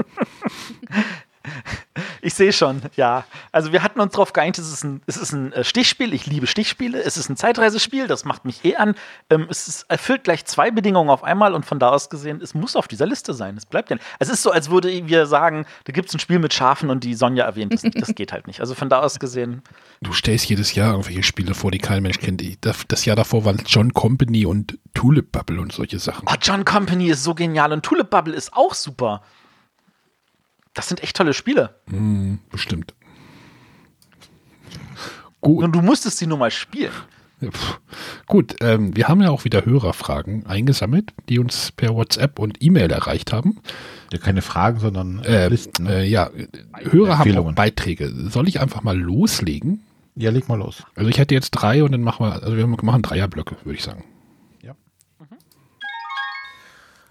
Ich 2.21 2.33
sehe 2.33 2.53
schon, 2.53 2.81
ja. 2.95 3.25
Also 3.51 3.71
wir 3.71 3.83
hatten 3.83 3.99
uns 3.99 4.13
darauf 4.13 4.33
geeinigt, 4.33 4.57
es 4.59 4.71
ist 4.71 4.83
ein, 4.83 5.01
es 5.05 5.17
ist 5.17 5.31
ein 5.31 5.53
äh, 5.53 5.63
Stichspiel. 5.63 6.13
Ich 6.13 6.25
liebe 6.25 6.47
Stichspiele. 6.47 7.01
Es 7.01 7.17
ist 7.17 7.29
ein 7.29 7.37
Zeitreisespiel, 7.37 8.07
das 8.07 8.25
macht 8.25 8.45
mich 8.45 8.63
eh 8.65 8.75
an. 8.75 8.95
Ähm, 9.29 9.47
es 9.49 9.67
ist, 9.67 9.85
erfüllt 9.89 10.23
gleich 10.23 10.45
zwei 10.45 10.71
Bedingungen 10.71 11.09
auf 11.09 11.23
einmal 11.23 11.53
und 11.53 11.65
von 11.65 11.79
da 11.79 11.89
aus 11.89 12.09
gesehen, 12.09 12.41
es 12.41 12.53
muss 12.53 12.75
auf 12.75 12.87
dieser 12.87 13.05
Liste 13.05 13.33
sein. 13.33 13.57
Es 13.57 13.65
bleibt 13.65 13.89
ja. 13.89 13.97
Es 14.19 14.29
ist 14.29 14.43
so, 14.43 14.51
als 14.51 14.69
würde 14.69 14.89
wir 15.07 15.25
sagen, 15.25 15.65
da 15.85 15.93
gibt 15.93 16.09
es 16.09 16.15
ein 16.15 16.19
Spiel 16.19 16.39
mit 16.39 16.53
Schafen 16.53 16.89
und 16.89 17.03
die 17.03 17.13
Sonja 17.13 17.45
erwähnt. 17.45 17.73
Das, 17.73 17.83
das 17.93 18.15
geht 18.15 18.31
halt 18.31 18.47
nicht. 18.47 18.59
Also 18.61 18.75
von 18.75 18.89
da 18.89 18.99
aus 18.99 19.19
gesehen, 19.19 19.61
Du 20.01 20.13
stellst 20.13 20.47
jedes 20.47 20.75
Jahr 20.75 20.91
irgendwelche 20.91 21.23
Spiele 21.23 21.53
vor, 21.53 21.71
die 21.71 21.77
kein 21.77 22.01
Mensch 22.03 22.19
kennt. 22.19 22.41
Das 22.61 23.05
Jahr 23.05 23.17
davor 23.17 23.43
waren 23.43 23.61
John 23.65 23.93
Company 23.93 24.45
und 24.45 24.77
Tulip 24.93 25.31
Bubble 25.31 25.59
und 25.59 25.73
solche 25.73 25.99
Sachen. 25.99 26.25
oh, 26.29 26.35
John 26.41 26.63
Company 26.63 27.09
ist 27.09 27.23
so 27.23 27.35
genial 27.35 27.73
und 27.73 27.83
Tulip 27.83 28.09
Bubble 28.09 28.33
ist 28.33 28.53
auch 28.53 28.73
super. 28.73 29.21
Das 30.73 30.87
sind 30.87 31.01
echt 31.03 31.15
tolle 31.15 31.33
Spiele. 31.33 31.75
Hm, 31.89 32.39
bestimmt. 32.51 32.93
Gut. 35.41 35.63
Und 35.63 35.75
du 35.75 35.81
musstest 35.81 36.17
sie 36.17 36.27
nur 36.27 36.37
mal 36.37 36.51
spielen. 36.51 36.91
Gut, 38.27 38.57
ähm, 38.59 38.95
wir 38.97 39.07
haben 39.07 39.21
ja 39.21 39.29
auch 39.29 39.45
wieder 39.45 39.65
Hörerfragen 39.65 40.45
eingesammelt, 40.45 41.13
die 41.29 41.39
uns 41.39 41.71
per 41.71 41.95
WhatsApp 41.95 42.37
und 42.37 42.61
E-Mail 42.61 42.91
erreicht 42.91 43.31
haben. 43.31 43.59
Ja, 44.11 44.19
keine 44.19 44.41
Fragen, 44.41 44.79
sondern 44.79 45.23
Äh, 45.23 45.47
Listen. 45.47 45.85
Ne? 45.85 46.01
äh, 46.01 46.05
ja, 46.05 46.29
Hörer 46.91 47.17
haben 47.17 47.37
auch. 47.37 47.53
Beiträge. 47.53 48.09
Soll 48.29 48.49
ich 48.49 48.59
einfach 48.59 48.83
mal 48.83 48.97
loslegen? 48.97 49.83
ja, 50.15 50.31
leg 50.31 50.49
mal 50.49 50.57
los. 50.57 50.83
Also 50.95 51.09
ich 51.09 51.17
hätte 51.17 51.33
jetzt 51.33 51.51
drei 51.51 51.81
und 51.81 51.93
dann 51.93 52.01
machen 52.01 52.25
wir, 52.25 52.33
also 52.43 52.57
wir 52.57 52.67
machen 52.67 53.01
Dreierblöcke, 53.01 53.55
würde 53.63 53.77
ich 53.77 53.83
sagen. 53.83 54.03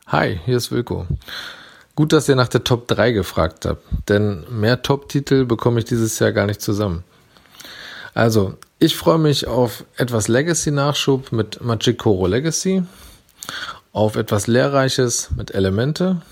Hi, 0.09 0.41
hier 0.47 0.57
ist 0.57 0.73
Wilko. 0.73 1.07
Gut, 1.99 2.12
dass 2.12 2.28
ihr 2.28 2.36
nach 2.36 2.46
der 2.46 2.62
Top 2.62 2.86
3 2.86 3.11
gefragt 3.11 3.66
habt, 3.66 3.82
denn 4.09 4.44
mehr 4.49 4.82
Top-Titel 4.82 5.44
bekomme 5.44 5.80
ich 5.80 5.84
dieses 5.84 6.16
Jahr 6.20 6.30
gar 6.30 6.46
nicht 6.46 6.62
zusammen. 6.62 7.03
Also, 8.14 8.55
ich 8.78 8.94
freue 8.94 9.18
mich 9.18 9.49
auf 9.49 9.82
etwas 9.96 10.28
Legacy-Nachschub 10.28 11.32
mit 11.32 11.61
Magic 11.61 11.99
Koro 11.99 12.28
Legacy, 12.28 12.84
auf 13.92 14.14
etwas 14.14 14.46
Lehrreiches 14.46 15.30
mit 15.36 15.53
Elemente 15.57 16.22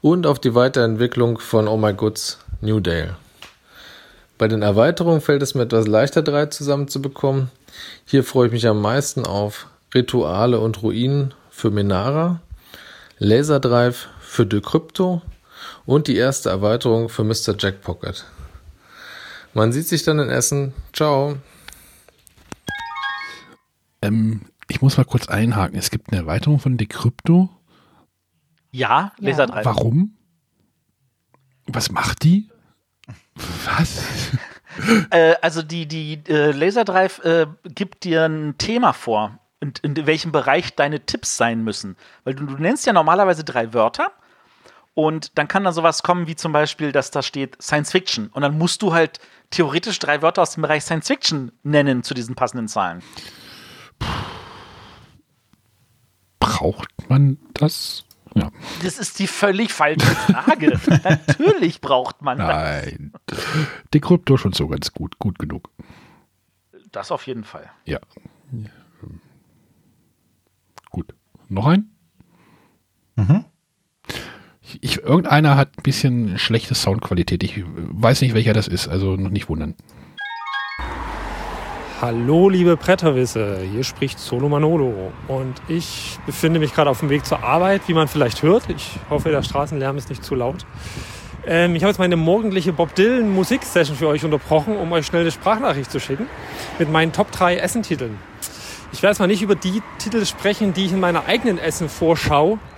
und 0.00 0.26
auf 0.26 0.38
die 0.38 0.54
Weiterentwicklung 0.54 1.40
von 1.40 1.68
Oh 1.68 1.76
My 1.76 1.92
Goods 1.92 2.38
New 2.62 2.80
Dale. 2.80 3.16
Bei 4.38 4.48
den 4.48 4.62
Erweiterungen 4.62 5.20
fällt 5.20 5.42
es 5.42 5.54
mir 5.54 5.64
etwas 5.64 5.86
leichter, 5.86 6.22
drei 6.22 6.46
zusammenzubekommen. 6.46 7.50
Hier 8.06 8.24
freue 8.24 8.46
ich 8.46 8.52
mich 8.54 8.66
am 8.66 8.80
meisten 8.80 9.26
auf 9.26 9.66
Rituale 9.94 10.58
und 10.58 10.82
Ruinen 10.82 11.34
für 11.50 11.70
Menara, 11.70 12.40
Laserdrive 13.18 14.08
für 14.36 14.46
Decrypto 14.46 15.22
und 15.86 16.08
die 16.08 16.16
erste 16.16 16.50
Erweiterung 16.50 17.08
für 17.08 17.24
Mr. 17.24 17.56
Jackpocket. 17.58 18.26
Man 19.54 19.72
sieht 19.72 19.88
sich 19.88 20.02
dann 20.02 20.18
in 20.18 20.28
Essen. 20.28 20.74
Ciao. 20.92 21.38
Ähm, 24.02 24.42
ich 24.68 24.82
muss 24.82 24.98
mal 24.98 25.04
kurz 25.04 25.28
einhaken. 25.28 25.78
Es 25.78 25.90
gibt 25.90 26.12
eine 26.12 26.20
Erweiterung 26.20 26.58
von 26.58 26.76
Decrypto. 26.76 27.48
Ja, 28.70 29.12
Ja. 29.18 29.30
Laser 29.30 29.46
3. 29.46 29.64
Warum? 29.64 30.16
Was 31.66 31.90
macht 31.90 32.22
die? 32.22 32.50
Was? 33.64 34.04
Äh, 35.10 35.36
also 35.40 35.62
die, 35.62 35.86
die 35.88 36.22
äh, 36.28 36.50
Laserdrive 36.50 37.24
äh, 37.24 37.46
gibt 37.64 38.04
dir 38.04 38.26
ein 38.26 38.58
Thema 38.58 38.92
vor, 38.92 39.38
in, 39.60 39.72
in 39.80 40.06
welchem 40.06 40.32
Bereich 40.32 40.76
deine 40.76 41.06
Tipps 41.06 41.38
sein 41.38 41.64
müssen. 41.64 41.96
Weil 42.24 42.34
du, 42.34 42.44
du 42.44 42.58
nennst 42.58 42.84
ja 42.84 42.92
normalerweise 42.92 43.42
drei 43.42 43.72
Wörter 43.72 44.12
und 44.96 45.36
dann 45.36 45.46
kann 45.46 45.62
da 45.62 45.72
sowas 45.72 46.02
kommen 46.02 46.26
wie 46.26 46.36
zum 46.36 46.52
Beispiel, 46.52 46.90
dass 46.90 47.10
da 47.10 47.20
steht 47.20 47.60
Science 47.62 47.92
Fiction 47.92 48.28
und 48.28 48.40
dann 48.40 48.56
musst 48.56 48.80
du 48.80 48.94
halt 48.94 49.20
theoretisch 49.50 49.98
drei 49.98 50.22
Wörter 50.22 50.40
aus 50.40 50.54
dem 50.54 50.62
Bereich 50.62 50.84
Science 50.84 51.06
Fiction 51.06 51.52
nennen 51.62 52.02
zu 52.02 52.14
diesen 52.14 52.34
passenden 52.34 52.66
Zahlen. 52.66 53.02
Braucht 56.40 56.88
man 57.10 57.36
das? 57.52 58.06
Ja. 58.34 58.50
Das 58.82 58.98
ist 58.98 59.18
die 59.18 59.26
völlig 59.26 59.74
falsche 59.74 60.06
Frage. 60.06 60.80
Natürlich 61.04 61.82
braucht 61.82 62.22
man 62.22 62.38
das. 62.38 62.48
Nein. 62.48 63.12
Decrypto 63.92 64.38
schon 64.38 64.54
so 64.54 64.66
ganz 64.66 64.94
gut, 64.94 65.18
gut 65.18 65.38
genug. 65.38 65.68
Das 66.90 67.12
auf 67.12 67.26
jeden 67.26 67.44
Fall. 67.44 67.70
Ja. 67.84 67.98
Gut. 70.90 71.14
Noch 71.50 71.66
ein? 71.66 71.90
Ich, 73.18 73.46
ich, 74.80 75.02
irgendeiner 75.02 75.56
hat 75.56 75.70
ein 75.76 75.82
bisschen 75.82 76.38
schlechte 76.38 76.74
Soundqualität. 76.74 77.42
Ich 77.42 77.62
weiß 77.64 78.20
nicht, 78.22 78.34
welcher 78.34 78.52
das 78.52 78.68
ist, 78.68 78.88
also 78.88 79.16
noch 79.16 79.30
nicht 79.30 79.48
wundern. 79.48 79.74
Hallo, 82.00 82.50
liebe 82.50 82.76
Bretterwisse, 82.76 83.60
hier 83.72 83.82
spricht 83.82 84.18
Solo 84.18 84.50
Manolo 84.50 85.12
und 85.28 85.54
ich 85.66 86.18
befinde 86.26 86.60
mich 86.60 86.74
gerade 86.74 86.90
auf 86.90 87.00
dem 87.00 87.08
Weg 87.08 87.24
zur 87.24 87.42
Arbeit, 87.42 87.82
wie 87.86 87.94
man 87.94 88.06
vielleicht 88.06 88.42
hört. 88.42 88.68
Ich 88.68 88.98
hoffe, 89.08 89.30
der 89.30 89.42
Straßenlärm 89.42 89.96
ist 89.96 90.10
nicht 90.10 90.22
zu 90.22 90.34
laut. 90.34 90.66
Ähm, 91.46 91.74
ich 91.74 91.82
habe 91.82 91.90
jetzt 91.90 91.98
meine 91.98 92.16
morgendliche 92.16 92.74
Bob 92.74 92.94
Dylan 92.94 93.30
Musiksession 93.30 93.96
für 93.96 94.08
euch 94.08 94.24
unterbrochen, 94.26 94.76
um 94.76 94.92
euch 94.92 95.06
schnell 95.06 95.22
eine 95.22 95.30
Sprachnachricht 95.30 95.90
zu 95.90 95.98
schicken 95.98 96.26
mit 96.78 96.92
meinen 96.92 97.12
Top 97.12 97.32
3 97.32 97.56
Essentiteln. 97.56 98.18
Ich 98.92 99.02
werde 99.02 99.12
jetzt 99.12 99.18
mal 99.18 99.26
nicht 99.26 99.42
über 99.42 99.54
die 99.54 99.82
Titel 99.98 100.26
sprechen, 100.26 100.74
die 100.74 100.84
ich 100.86 100.92
in 100.92 101.00
meiner 101.00 101.24
eigenen 101.24 101.58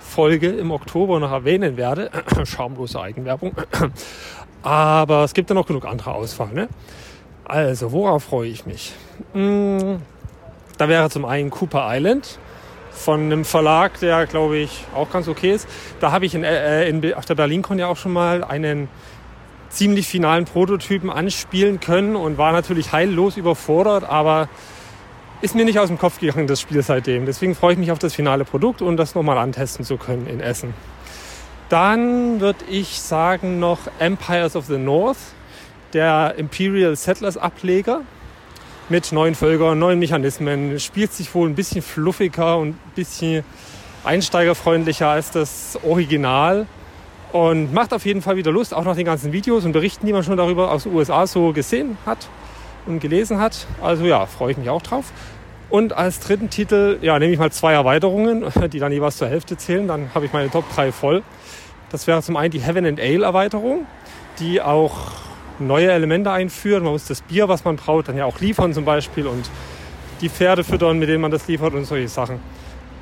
Essen-Vorschau-Folge 0.09 0.47
im 0.49 0.71
Oktober 0.71 1.19
noch 1.19 1.31
erwähnen 1.31 1.77
werde. 1.77 2.09
Schamlose 2.45 2.99
Eigenwerbung. 2.99 3.53
Aber 4.63 5.23
es 5.23 5.33
gibt 5.33 5.49
ja 5.49 5.53
noch 5.53 5.67
genug 5.67 5.85
andere 5.85 6.13
Auswahl. 6.13 6.49
Ne? 6.53 6.67
Also, 7.45 7.91
worauf 7.91 8.23
freue 8.25 8.49
ich 8.49 8.65
mich? 8.65 8.93
Mm, 9.33 9.97
Da 10.77 10.89
wäre 10.89 11.09
zum 11.09 11.25
einen 11.25 11.49
Cooper 11.49 11.87
Island 11.89 12.39
von 12.91 13.21
einem 13.21 13.45
Verlag, 13.45 13.99
der, 14.01 14.25
glaube 14.25 14.57
ich, 14.57 14.83
auch 14.95 15.09
ganz 15.09 15.27
okay 15.27 15.53
ist. 15.53 15.67
Da 16.01 16.11
habe 16.11 16.25
ich 16.25 16.35
in, 16.35 16.43
äh, 16.43 16.87
in, 16.89 17.01
Be- 17.01 17.15
auf 17.17 17.25
der 17.25 17.35
BerlinCon 17.35 17.79
ja 17.79 17.87
auch 17.87 17.97
schon 17.97 18.11
mal 18.11 18.43
einen 18.43 18.89
ziemlich 19.69 20.07
finalen 20.07 20.45
Prototypen 20.45 21.09
anspielen 21.09 21.79
können 21.79 22.15
und 22.15 22.37
war 22.37 22.51
natürlich 22.51 22.91
heillos 22.91 23.37
überfordert, 23.37 24.03
aber 24.03 24.49
ist 25.41 25.55
mir 25.55 25.63
nicht 25.63 25.79
aus 25.79 25.87
dem 25.87 25.97
Kopf 25.97 26.19
gegangen, 26.19 26.47
das 26.47 26.59
Spiel 26.59 26.81
seitdem. 26.83 27.25
Deswegen 27.25 27.55
freue 27.55 27.73
ich 27.73 27.79
mich 27.79 27.91
auf 27.91 27.99
das 27.99 28.13
finale 28.13 28.43
Produkt 28.43 28.81
und 28.81 28.97
das 28.97 29.15
nochmal 29.15 29.37
antesten 29.37 29.85
zu 29.85 29.97
können 29.97 30.27
in 30.27 30.41
Essen. 30.41 30.73
Dann 31.69 32.41
würde 32.41 32.65
ich 32.69 32.99
sagen 32.99 33.59
noch 33.59 33.79
Empires 33.99 34.55
of 34.55 34.65
the 34.65 34.77
North, 34.77 35.17
der 35.93 36.35
Imperial 36.37 36.95
Settlers 36.95 37.37
Ableger 37.37 38.01
mit 38.89 39.11
neuen 39.11 39.35
Völkern, 39.35 39.79
neuen 39.79 39.99
Mechanismen, 39.99 40.79
spielt 40.79 41.13
sich 41.13 41.33
wohl 41.33 41.47
ein 41.47 41.55
bisschen 41.55 41.81
fluffiger 41.81 42.57
und 42.57 42.69
ein 42.69 42.91
bisschen 42.95 43.43
einsteigerfreundlicher 44.03 45.07
als 45.07 45.31
das 45.31 45.79
Original 45.83 46.65
und 47.31 47.71
macht 47.71 47.93
auf 47.93 48.05
jeden 48.05 48.21
Fall 48.21 48.35
wieder 48.35 48.51
Lust, 48.51 48.73
auch 48.73 48.83
nach 48.83 48.95
den 48.95 49.05
ganzen 49.05 49.31
Videos 49.31 49.63
und 49.63 49.71
Berichten, 49.71 50.05
die 50.05 50.13
man 50.13 50.23
schon 50.23 50.37
darüber 50.37 50.71
aus 50.71 50.83
den 50.83 50.93
USA 50.93 51.27
so 51.27 51.53
gesehen 51.53 51.97
hat 52.05 52.27
und 52.85 52.99
gelesen 52.99 53.39
hat. 53.39 53.67
Also 53.81 54.05
ja, 54.05 54.25
freue 54.25 54.51
ich 54.51 54.57
mich 54.57 54.69
auch 54.69 54.81
drauf. 54.81 55.11
Und 55.69 55.93
als 55.93 56.19
dritten 56.19 56.49
Titel, 56.49 56.97
ja, 57.01 57.19
nehme 57.19 57.31
ich 57.31 57.39
mal 57.39 57.51
zwei 57.51 57.73
Erweiterungen, 57.73 58.45
die 58.71 58.79
dann 58.79 58.91
jeweils 58.91 59.17
zur 59.17 59.27
Hälfte 59.27 59.57
zählen. 59.57 59.87
Dann 59.87 60.13
habe 60.13 60.25
ich 60.25 60.33
meine 60.33 60.49
Top 60.49 60.65
3 60.73 60.91
voll. 60.91 61.23
Das 61.91 62.07
wäre 62.07 62.21
zum 62.21 62.37
einen 62.37 62.51
die 62.51 62.61
Heaven 62.61 62.85
and 62.85 62.99
Ale 62.99 63.25
Erweiterung, 63.25 63.85
die 64.39 64.61
auch 64.61 65.11
neue 65.59 65.91
Elemente 65.91 66.31
einführt. 66.31 66.83
Man 66.83 66.93
muss 66.93 67.05
das 67.05 67.21
Bier, 67.21 67.47
was 67.49 67.63
man 67.65 67.75
braut, 67.75 68.07
dann 68.07 68.17
ja 68.17 68.25
auch 68.25 68.39
liefern 68.39 68.73
zum 68.73 68.85
Beispiel 68.85 69.27
und 69.27 69.49
die 70.21 70.29
Pferde 70.29 70.63
füttern, 70.63 70.99
mit 70.99 71.09
denen 71.09 71.21
man 71.21 71.31
das 71.31 71.47
liefert 71.47 71.73
und 71.73 71.85
solche 71.85 72.07
Sachen. 72.07 72.39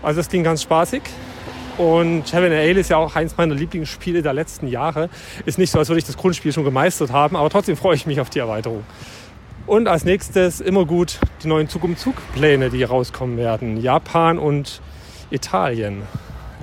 Also 0.03 0.19
das 0.19 0.29
klingt 0.29 0.45
ganz 0.45 0.61
spaßig. 0.61 1.01
Und 1.77 2.31
Heaven 2.33 2.51
and 2.51 2.61
Ale 2.61 2.79
ist 2.79 2.89
ja 2.89 2.97
auch 2.97 3.15
eins 3.15 3.37
meiner 3.37 3.53
Lieblingsspiele 3.53 4.21
der 4.21 4.33
letzten 4.33 4.67
Jahre. 4.67 5.09
Ist 5.45 5.59
nicht 5.59 5.71
so, 5.71 5.77
als 5.79 5.89
würde 5.89 5.99
ich 5.99 6.05
das 6.05 6.17
Grundspiel 6.17 6.51
schon 6.51 6.63
gemeistert 6.63 7.11
haben, 7.11 7.35
aber 7.35 7.49
trotzdem 7.49 7.77
freue 7.77 7.95
ich 7.95 8.07
mich 8.07 8.19
auf 8.19 8.29
die 8.29 8.39
Erweiterung. 8.39 8.83
Und 9.67 9.89
als 9.89 10.05
nächstes 10.05 10.61
immer 10.61 10.85
gut 10.85 11.19
die 11.43 11.47
neuen 11.49 11.67
Zug-um-Zug-Pläne, 11.67 12.69
die 12.69 12.83
rauskommen 12.83 13.35
werden. 13.35 13.75
Japan 13.75 14.39
und 14.39 14.81
Italien. 15.29 16.03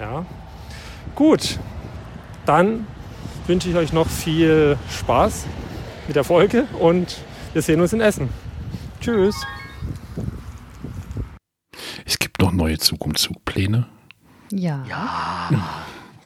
Ja. 0.01 0.25
Gut, 1.15 1.59
dann 2.47 2.87
wünsche 3.47 3.69
ich 3.69 3.77
euch 3.77 3.93
noch 3.93 4.09
viel 4.09 4.79
Spaß 4.91 5.45
mit 6.07 6.17
der 6.17 6.25
Folge 6.25 6.65
und 6.81 7.19
wir 7.53 7.61
sehen 7.61 7.83
uns 7.83 7.93
in 7.93 8.01
Essen. 8.01 8.31
Tschüss. 9.03 9.37
Es 12.07 12.19
gibt 12.19 12.41
noch 12.41 12.53
neue 12.53 12.79
Zug 12.79 13.05
um 13.05 13.15
Zug 13.15 13.45
Pläne. 13.45 13.87
Ja. 14.51 14.83
Oh 15.53 15.59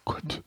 Gott. 0.05 0.43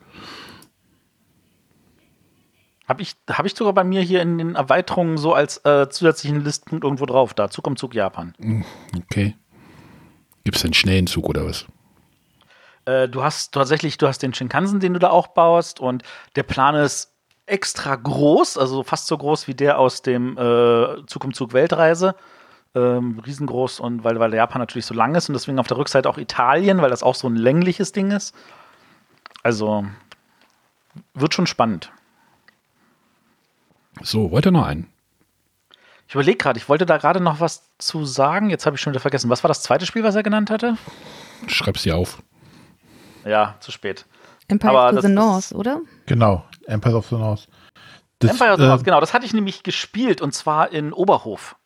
Habe 2.92 3.00
ich, 3.00 3.14
hab 3.30 3.46
ich 3.46 3.54
sogar 3.54 3.72
bei 3.72 3.84
mir 3.84 4.02
hier 4.02 4.20
in 4.20 4.36
den 4.36 4.54
Erweiterungen 4.54 5.16
so 5.16 5.32
als 5.32 5.64
äh, 5.64 5.88
zusätzlichen 5.88 6.44
Listpunkt 6.44 6.84
irgendwo 6.84 7.06
drauf. 7.06 7.32
Da, 7.32 7.48
Zug 7.48 7.66
um 7.66 7.78
Zug 7.78 7.94
Japan. 7.94 8.34
Okay. 8.94 9.34
Gibt 10.44 10.58
es 10.58 10.64
einen 10.64 10.74
schnellen 10.74 11.06
Zug 11.06 11.26
oder 11.26 11.46
was? 11.46 11.64
Äh, 12.84 13.08
du 13.08 13.22
hast 13.22 13.54
tatsächlich, 13.54 13.96
du 13.96 14.08
hast 14.08 14.18
den 14.18 14.34
Shinkansen, 14.34 14.78
den 14.78 14.92
du 14.92 14.98
da 14.98 15.08
auch 15.08 15.28
baust 15.28 15.80
und 15.80 16.02
der 16.36 16.42
Plan 16.42 16.74
ist 16.74 17.14
extra 17.46 17.96
groß, 17.96 18.58
also 18.58 18.82
fast 18.82 19.06
so 19.06 19.16
groß 19.16 19.48
wie 19.48 19.54
der 19.54 19.78
aus 19.78 20.02
dem 20.02 20.36
äh, 20.36 21.06
Zug 21.06 21.24
um 21.24 21.32
Zug 21.32 21.54
Weltreise. 21.54 22.14
Ähm, 22.74 23.22
riesengroß 23.24 23.80
und 23.80 24.04
weil, 24.04 24.20
weil 24.20 24.34
Japan 24.34 24.60
natürlich 24.60 24.84
so 24.84 24.92
lang 24.92 25.14
ist 25.14 25.30
und 25.30 25.32
deswegen 25.32 25.58
auf 25.58 25.66
der 25.66 25.78
Rückseite 25.78 26.10
auch 26.10 26.18
Italien, 26.18 26.82
weil 26.82 26.90
das 26.90 27.02
auch 27.02 27.14
so 27.14 27.26
ein 27.26 27.36
längliches 27.36 27.92
Ding 27.92 28.10
ist. 28.10 28.34
Also 29.42 29.86
wird 31.14 31.32
schon 31.32 31.46
spannend. 31.46 31.90
So, 34.02 34.30
wollt 34.30 34.46
ihr 34.46 34.52
noch 34.52 34.66
einen? 34.66 34.88
Ich 36.08 36.14
überlege 36.14 36.36
gerade, 36.36 36.58
ich 36.58 36.68
wollte 36.68 36.84
da 36.84 36.98
gerade 36.98 37.20
noch 37.20 37.40
was 37.40 37.70
zu 37.78 38.04
sagen. 38.04 38.50
Jetzt 38.50 38.66
habe 38.66 38.76
ich 38.76 38.82
schon 38.82 38.92
wieder 38.92 39.00
vergessen. 39.00 39.30
Was 39.30 39.42
war 39.42 39.48
das 39.48 39.62
zweite 39.62 39.86
Spiel, 39.86 40.04
was 40.04 40.14
er 40.14 40.22
genannt 40.22 40.50
hatte? 40.50 40.76
Schreib's 41.46 41.82
dir 41.84 41.96
auf. 41.96 42.22
Ja, 43.24 43.56
zu 43.60 43.72
spät. 43.72 44.04
Empire 44.48 44.72
Aber 44.72 44.90
to 44.90 44.96
das 44.96 45.04
the 45.06 45.10
North, 45.10 45.52
oder? 45.52 45.80
Genau, 46.06 46.44
Empire 46.66 46.96
of 46.96 47.06
the 47.08 47.14
North. 47.14 47.48
Das, 48.18 48.32
Empire 48.32 48.52
of 48.52 48.58
the 48.58 48.64
äh, 48.64 48.68
North, 48.68 48.84
genau, 48.84 49.00
das 49.00 49.14
hatte 49.14 49.24
ich 49.24 49.32
nämlich 49.32 49.62
gespielt 49.62 50.20
und 50.20 50.34
zwar 50.34 50.70
in 50.70 50.92
Oberhof. 50.92 51.56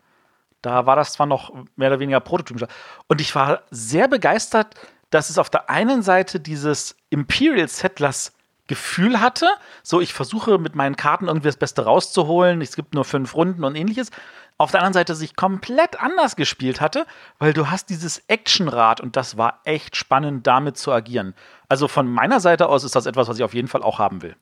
Da 0.62 0.86
war 0.86 0.96
das 0.96 1.12
zwar 1.12 1.26
noch 1.26 1.52
mehr 1.76 1.88
oder 1.88 2.00
weniger 2.00 2.20
prototypisch. 2.20 2.68
Und 3.08 3.20
ich 3.20 3.34
war 3.34 3.62
sehr 3.70 4.08
begeistert, 4.08 4.74
dass 5.10 5.30
es 5.30 5.38
auf 5.38 5.50
der 5.50 5.70
einen 5.70 6.02
Seite 6.02 6.40
dieses 6.40 6.96
Imperial 7.10 7.68
Settlers 7.68 8.35
Gefühl 8.66 9.20
hatte, 9.20 9.46
so 9.82 10.00
ich 10.00 10.12
versuche 10.12 10.58
mit 10.58 10.74
meinen 10.74 10.96
Karten 10.96 11.28
irgendwie 11.28 11.48
das 11.48 11.56
Beste 11.56 11.84
rauszuholen, 11.84 12.60
es 12.60 12.76
gibt 12.76 12.94
nur 12.94 13.04
fünf 13.04 13.34
Runden 13.34 13.64
und 13.64 13.76
ähnliches. 13.76 14.10
Auf 14.58 14.70
der 14.70 14.80
anderen 14.80 14.94
Seite 14.94 15.14
sich 15.14 15.36
komplett 15.36 16.00
anders 16.00 16.34
gespielt 16.34 16.80
hatte, 16.80 17.06
weil 17.38 17.52
du 17.52 17.70
hast 17.70 17.90
dieses 17.90 18.22
Actionrad 18.28 19.00
und 19.00 19.14
das 19.14 19.36
war 19.36 19.60
echt 19.64 19.96
spannend, 19.96 20.46
damit 20.46 20.78
zu 20.78 20.92
agieren. 20.92 21.34
Also 21.68 21.88
von 21.88 22.08
meiner 22.08 22.40
Seite 22.40 22.68
aus 22.68 22.82
ist 22.82 22.96
das 22.96 23.06
etwas, 23.06 23.28
was 23.28 23.36
ich 23.36 23.44
auf 23.44 23.54
jeden 23.54 23.68
Fall 23.68 23.82
auch 23.82 23.98
haben 23.98 24.22
will. 24.22 24.34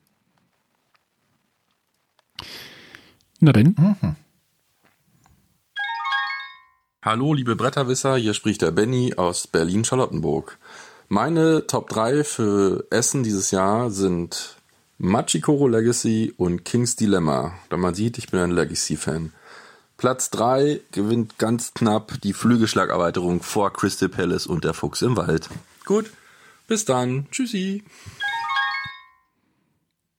Na 3.39 3.51
denn. 3.51 3.75
Mhm. 3.77 4.15
Hallo, 7.03 7.33
liebe 7.33 7.55
Bretterwisser, 7.55 8.15
hier 8.15 8.33
spricht 8.33 8.63
der 8.63 8.71
Benny 8.71 9.13
aus 9.15 9.45
Berlin-Charlottenburg. 9.45 10.57
Meine 11.07 11.67
Top 11.67 11.89
3 11.89 12.23
für 12.23 12.87
Essen 12.89 13.21
dieses 13.21 13.51
Jahr 13.51 13.91
sind 13.91 14.55
Machikoro 14.97 15.67
Legacy 15.67 16.33
und 16.35 16.65
King's 16.65 16.95
Dilemma. 16.95 17.53
Da 17.69 17.77
man 17.77 17.93
sieht, 17.93 18.17
ich 18.17 18.31
bin 18.31 18.39
ein 18.39 18.51
Legacy-Fan. 18.51 19.31
Platz 19.97 20.31
3 20.31 20.81
gewinnt 20.91 21.37
ganz 21.37 21.73
knapp 21.73 22.19
die 22.21 22.33
Flügelschlagerweiterung 22.33 23.43
vor 23.43 23.71
Crystal 23.71 24.09
Palace 24.09 24.47
und 24.47 24.63
der 24.63 24.73
Fuchs 24.73 25.03
im 25.03 25.15
Wald. 25.15 25.47
Gut, 25.85 26.09
bis 26.67 26.85
dann. 26.85 27.27
Tschüssi. 27.29 27.83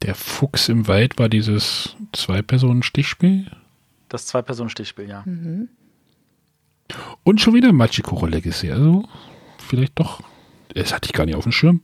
Der 0.03 0.15
Fuchs 0.15 0.69
im 0.69 0.87
Wald 0.87 1.19
war 1.19 1.29
dieses 1.29 1.97
Zwei-Personen-Stichspiel. 2.13 3.51
Das 4.09 4.27
Zwei-Personen-Stichspiel, 4.27 5.09
ja. 5.09 5.25
Und 7.25 7.41
schon 7.41 7.55
wieder 7.55 7.73
Machikoro 7.73 8.27
Legacy. 8.27 8.71
Also, 8.71 9.09
vielleicht 9.59 9.99
doch. 9.99 10.23
Das 10.77 10.93
hatte 10.93 11.07
ich 11.07 11.15
gar 11.15 11.25
nicht 11.25 11.37
auf 11.37 11.45
dem 11.45 11.53
Schirm. 11.53 11.81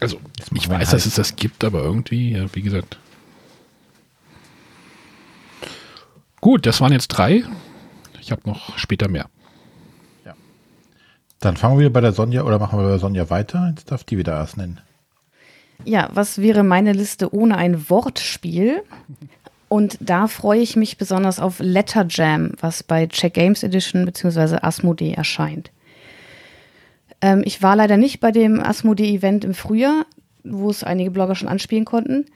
Also, 0.00 0.20
ich 0.54 0.68
weiß, 0.68 0.90
dass 0.90 1.06
es 1.06 1.16
das 1.16 1.34
gibt, 1.34 1.64
aber 1.64 1.82
irgendwie, 1.82 2.32
ja, 2.32 2.46
wie 2.54 2.62
gesagt. 2.62 2.98
Gut, 6.40 6.64
das 6.66 6.80
waren 6.80 6.92
jetzt 6.92 7.08
drei. 7.08 7.44
Ich 8.20 8.30
habe 8.30 8.42
noch 8.44 8.78
später 8.78 9.08
mehr. 9.08 9.28
Dann 11.40 11.56
fangen 11.56 11.80
wir 11.80 11.92
bei 11.92 12.00
der 12.00 12.12
Sonja 12.12 12.44
oder 12.44 12.60
machen 12.60 12.78
wir 12.78 12.84
bei 12.84 12.90
der 12.90 12.98
Sonja 13.00 13.28
weiter. 13.28 13.72
Jetzt 13.74 13.90
darf 13.90 14.04
die 14.04 14.16
wieder 14.16 14.34
erst 14.34 14.56
nennen. 14.56 14.80
Ja, 15.84 16.08
was 16.14 16.38
wäre 16.38 16.62
meine 16.62 16.92
Liste 16.92 17.34
ohne 17.34 17.56
ein 17.56 17.90
Wortspiel? 17.90 18.84
Und 19.68 19.98
da 20.00 20.28
freue 20.28 20.60
ich 20.60 20.76
mich 20.76 20.98
besonders 20.98 21.40
auf 21.40 21.58
Letter 21.58 22.06
Jam, 22.08 22.52
was 22.60 22.84
bei 22.84 23.08
Check 23.08 23.34
Games 23.34 23.64
Edition 23.64 24.04
bzw. 24.04 24.58
Asmodee 24.62 25.14
erscheint. 25.14 25.72
Ähm, 27.22 27.42
ich 27.46 27.62
war 27.62 27.76
leider 27.76 27.96
nicht 27.96 28.20
bei 28.20 28.32
dem 28.32 28.60
Asmodee-Event 28.60 29.44
im 29.44 29.54
Frühjahr, 29.54 30.04
wo 30.44 30.68
es 30.68 30.84
einige 30.84 31.10
Blogger 31.10 31.36
schon 31.36 31.48
anspielen 31.48 31.86
konnten. 31.86 32.26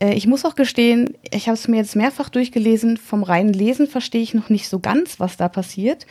Äh, 0.00 0.14
ich 0.14 0.26
muss 0.26 0.44
auch 0.44 0.56
gestehen, 0.56 1.16
ich 1.30 1.46
habe 1.46 1.54
es 1.54 1.68
mir 1.68 1.76
jetzt 1.76 1.94
mehrfach 1.94 2.30
durchgelesen. 2.30 2.96
Vom 2.96 3.22
reinen 3.22 3.52
Lesen 3.52 3.86
verstehe 3.86 4.22
ich 4.22 4.34
noch 4.34 4.48
nicht 4.48 4.68
so 4.68 4.80
ganz, 4.80 5.20
was 5.20 5.36
da 5.36 5.48
passiert. 5.48 6.06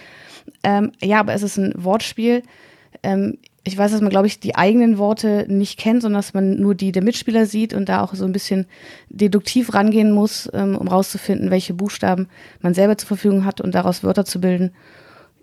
Ähm, 0.64 0.92
ja, 1.02 1.20
aber 1.20 1.34
es 1.34 1.44
ist 1.44 1.58
ein 1.58 1.74
Wortspiel. 1.76 2.44
Ähm, 3.04 3.40
ich 3.68 3.76
weiß, 3.76 3.92
dass 3.92 4.02
man, 4.02 4.12
glaube 4.12 4.28
ich, 4.28 4.40
die 4.40 4.56
eigenen 4.56 5.00
Worte 5.00 5.48
nicht 5.50 5.80
kennt, 5.80 6.04
sondern 6.04 6.20
dass 6.20 6.36
man 6.36 6.60
nur 6.60 6.76
die 6.76 6.92
der 6.92 7.04
Mitspieler 7.04 7.48
sieht 7.48 7.74
und 7.74 7.90
da 7.90 8.04
auch 8.04 8.14
so 8.14 8.24
ein 8.24 8.32
bisschen 8.32 8.68
deduktiv 9.10 9.74
rangehen 9.74 10.12
muss, 10.12 10.48
ähm, 10.54 10.76
um 10.76 10.88
rauszufinden, 10.88 11.50
welche 11.50 11.74
Buchstaben 11.74 12.28
man 12.62 12.76
selber 12.76 12.96
zur 12.96 13.08
Verfügung 13.08 13.44
hat 13.44 13.62
und 13.62 13.74
daraus 13.74 14.04
Wörter 14.04 14.24
zu 14.24 14.40
bilden. 14.40 14.72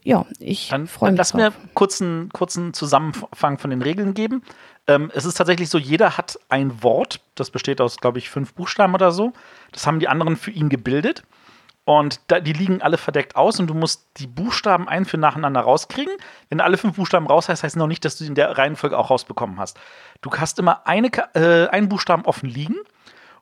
Ja, 0.05 0.27
ich 0.39 0.69
Dann, 0.69 0.87
freue 0.87 1.09
dann 1.09 1.15
mich. 1.15 1.19
lass 1.19 1.35
mir 1.35 1.51
drauf. 1.51 1.61
kurzen, 1.75 2.29
kurzen 2.33 2.75
Zusammenfang 2.75 3.59
von 3.59 3.71
den 3.71 3.83
Regeln 3.83 4.15
geben. 4.15 4.43
Ähm, 4.89 5.11
es 5.15 5.25
ist 5.25 5.35
tatsächlich 5.35 5.71
so, 5.71 5.79
jeder 5.79 6.17
hat 6.19 6.39
ein 6.49 6.83
Wort, 6.83 7.21
das 7.37 7.51
besteht 7.51 7.81
aus, 7.81 7.99
glaube 7.99 8.19
ich, 8.19 8.29
fünf 8.29 8.55
Buchstaben 8.55 8.95
oder 8.95 9.13
so. 9.13 9.33
Das 9.71 9.87
haben 9.87 10.01
die 10.01 10.09
anderen 10.09 10.37
für 10.37 10.51
ihn 10.51 10.69
gebildet. 10.69 11.23
Und 11.85 12.21
da, 12.29 12.39
die 12.39 12.53
liegen 12.53 12.81
alle 12.81 12.97
verdeckt 12.97 13.35
aus 13.35 13.59
und 13.59 13.67
du 13.67 13.75
musst 13.75 14.07
die 14.19 14.29
Buchstaben 14.29 14.89
ein 14.89 15.05
für 15.05 15.19
nacheinander 15.19 15.61
rauskriegen. 15.63 16.15
Wenn 16.49 16.61
alle 16.61 16.79
fünf 16.79 16.95
Buchstaben 16.97 17.27
raus 17.27 17.49
heißt, 17.49 17.65
heißt 17.65 17.77
noch 17.77 17.89
nicht, 17.89 18.05
dass 18.05 18.17
du 18.17 18.25
sie 18.25 18.29
in 18.29 18.37
der 18.37 18.57
Reihenfolge 18.57 18.97
auch 18.97 19.11
rausbekommen 19.11 19.59
hast. 19.59 19.79
Du 20.21 20.31
hast 20.33 20.59
immer 20.61 20.87
eine, 20.87 21.09
äh, 21.35 21.67
einen 21.69 21.89
Buchstaben 21.89 22.25
offen 22.25 22.49
liegen 22.49 22.77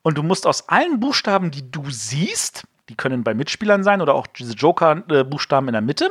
und 0.03 0.17
du 0.17 0.23
musst 0.23 0.47
aus 0.47 0.71
allen 0.71 1.01
Buchstaben, 1.01 1.51
die 1.51 1.71
du 1.71 1.91
siehst, 1.91 2.65
die 2.89 2.95
können 2.97 3.25
bei 3.25 3.35
Mitspielern 3.35 3.85
sein 3.85 4.01
oder 4.01 4.15
auch 4.15 4.27
diese 4.27 4.55
Joker-Buchstaben 4.55 5.69
in 5.69 5.73
der 5.73 5.83
Mitte, 5.83 6.11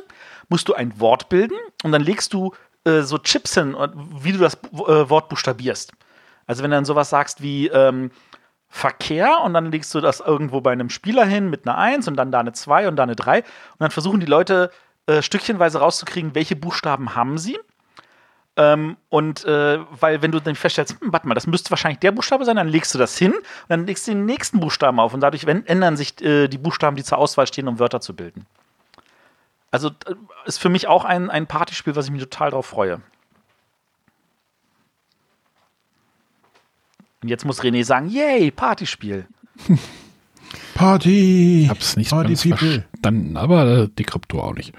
musst 0.50 0.68
du 0.68 0.74
ein 0.74 1.00
Wort 1.00 1.30
bilden 1.30 1.58
und 1.84 1.92
dann 1.92 2.02
legst 2.02 2.34
du 2.34 2.54
äh, 2.84 3.02
so 3.02 3.18
Chips 3.18 3.54
hin, 3.54 3.76
wie 4.22 4.32
du 4.32 4.40
das 4.40 4.56
äh, 4.56 5.10
Wort 5.10 5.30
buchstabierst. 5.30 5.92
Also 6.48 6.64
wenn 6.64 6.72
du 6.72 6.78
dann 6.78 6.86
sowas 6.86 7.10
sagst 7.10 7.42
wie 7.42 7.68
ähm, 7.68 8.12
Verkehr 8.68 9.42
und 9.44 9.54
dann 9.54 9.72
legst 9.72 9.94
du 9.96 10.02
das 10.02 10.20
irgendwo 10.20 10.62
bei 10.62 10.72
einem 10.72 10.90
Spieler 10.90 11.26
hin 11.26 11.50
mit 11.50 11.68
einer 11.68 11.78
1 11.78 12.08
und 12.08 12.16
dann 12.16 12.32
da 12.32 12.40
eine 12.40 12.54
2 12.54 12.88
und 12.88 12.96
da 12.96 13.04
eine 13.04 13.16
3 13.16 13.40
und 13.40 13.46
dann 13.80 13.92
versuchen 13.92 14.20
die 14.20 14.26
Leute 14.26 14.72
äh, 15.08 15.22
stückchenweise 15.22 15.80
rauszukriegen, 15.80 16.36
welche 16.36 16.56
Buchstaben 16.56 17.16
haben 17.16 17.38
sie. 17.38 17.58
Ähm, 18.56 18.98
und 19.10 19.44
äh, 19.46 19.80
weil, 19.90 20.22
wenn 20.22 20.32
du 20.32 20.40
dann 20.40 20.56
feststellst, 20.56 21.00
hm, 21.00 21.14
warte 21.14 21.28
mal, 21.28 21.34
das 21.34 21.48
müsste 21.48 21.72
wahrscheinlich 21.72 22.00
der 22.00 22.12
Buchstabe 22.12 22.46
sein, 22.46 22.58
dann 22.58 22.68
legst 22.68 22.94
du 22.94 23.00
das 23.00 23.18
hin 23.18 23.32
und 23.34 23.44
dann 23.70 23.88
legst 23.88 24.08
du 24.08 24.12
den 24.12 24.26
nächsten 24.26 24.60
Buchstaben 24.60 25.00
auf 25.00 25.14
und 25.14 25.22
dadurch 25.22 25.46
ändern 25.46 25.98
sich 25.98 26.22
äh, 26.22 26.48
die 26.48 26.58
Buchstaben, 26.58 26.96
die 26.96 27.04
zur 27.04 27.18
Auswahl 27.18 27.48
stehen, 27.48 27.68
um 27.68 27.80
Wörter 27.80 28.02
zu 28.02 28.16
bilden. 28.16 28.46
Also 29.72 29.90
äh, 29.90 30.16
ist 30.46 30.58
für 30.58 30.70
mich 30.70 30.88
auch 30.88 31.06
ein, 31.06 31.30
ein 31.30 31.48
Partyspiel, 31.48 31.96
was 31.96 32.06
ich 32.06 32.12
mich 32.12 32.22
total 32.22 32.52
drauf 32.52 32.66
freue. 32.66 33.02
Und 37.22 37.30
jetzt 37.30 37.46
muss 37.46 37.62
René 37.62 37.84
sagen, 37.84 38.10
yay, 38.10 38.50
Partyspiel. 38.52 39.28
Party! 40.74 41.64
Ich 41.64 41.70
hab's 41.70 41.98
nicht 41.98 42.10
so 42.10 42.16
Party 42.16 42.30
ganz 42.30 42.44
People. 42.44 42.86
verstanden, 42.92 43.38
aber 43.38 43.68
äh, 43.68 43.90
die 43.98 44.04
Krypto 44.06 44.42
auch 44.42 44.54
nicht. 44.54 44.74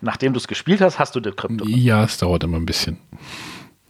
Nachdem 0.00 0.32
du 0.32 0.38
es 0.38 0.48
gespielt 0.48 0.80
hast, 0.80 0.98
hast 0.98 1.14
du 1.14 1.20
die 1.20 1.30
Krypto. 1.30 1.64
Ja, 1.66 2.04
es 2.04 2.18
dauert 2.18 2.42
immer 2.42 2.56
ein 2.56 2.66
bisschen. 2.66 2.98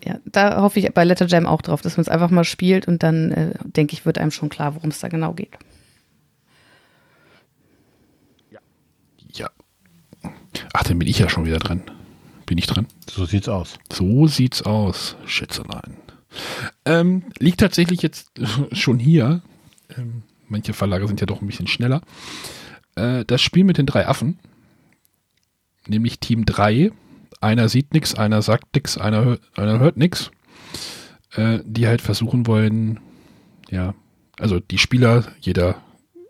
Ja, 0.04 0.18
da 0.26 0.60
hoffe 0.60 0.78
ich 0.78 0.92
bei 0.92 1.04
Letter 1.04 1.26
Jam 1.26 1.46
auch 1.46 1.62
drauf, 1.62 1.80
dass 1.80 1.96
man 1.96 2.02
es 2.02 2.08
einfach 2.08 2.30
mal 2.30 2.44
spielt 2.44 2.86
und 2.86 3.02
dann, 3.02 3.30
äh, 3.32 3.54
denke 3.64 3.94
ich, 3.94 4.04
wird 4.04 4.18
einem 4.18 4.30
schon 4.30 4.48
klar, 4.48 4.74
worum 4.74 4.90
es 4.90 5.00
da 5.00 5.08
genau 5.08 5.32
geht. 5.32 5.56
Ja. 9.32 9.50
Ach, 10.72 10.82
dann 10.84 10.98
bin 10.98 11.08
ich 11.08 11.18
ja 11.18 11.28
schon 11.28 11.44
wieder 11.46 11.58
dran. 11.58 11.82
Bin 12.46 12.58
ich 12.58 12.66
dran? 12.66 12.86
So 13.08 13.24
sieht's 13.24 13.48
aus. 13.48 13.78
So 13.92 14.26
sieht's 14.26 14.62
aus. 14.62 15.16
Schätzelein. 15.24 15.96
Ähm, 16.84 17.24
liegt 17.38 17.60
tatsächlich 17.60 18.02
jetzt 18.02 18.30
schon 18.72 18.98
hier. 18.98 19.42
Ähm, 19.96 20.22
manche 20.48 20.72
Verlage 20.72 21.06
sind 21.06 21.20
ja 21.20 21.26
doch 21.26 21.40
ein 21.40 21.46
bisschen 21.46 21.66
schneller. 21.66 22.02
Äh, 22.96 23.24
das 23.24 23.40
Spiel 23.42 23.64
mit 23.64 23.78
den 23.78 23.86
drei 23.86 24.06
Affen, 24.06 24.38
nämlich 25.86 26.18
Team 26.20 26.44
3. 26.44 26.92
Einer 27.40 27.68
sieht 27.68 27.94
nichts, 27.94 28.14
einer 28.14 28.42
sagt 28.42 28.74
nichts, 28.74 28.98
einer, 28.98 29.24
hör- 29.24 29.38
einer 29.56 29.78
hört 29.78 29.96
nichts. 29.96 30.30
Äh, 31.32 31.60
die 31.64 31.86
halt 31.86 32.00
versuchen 32.02 32.46
wollen, 32.48 32.98
ja, 33.70 33.94
also 34.38 34.58
die 34.58 34.78
Spieler, 34.78 35.24
jeder 35.40 35.80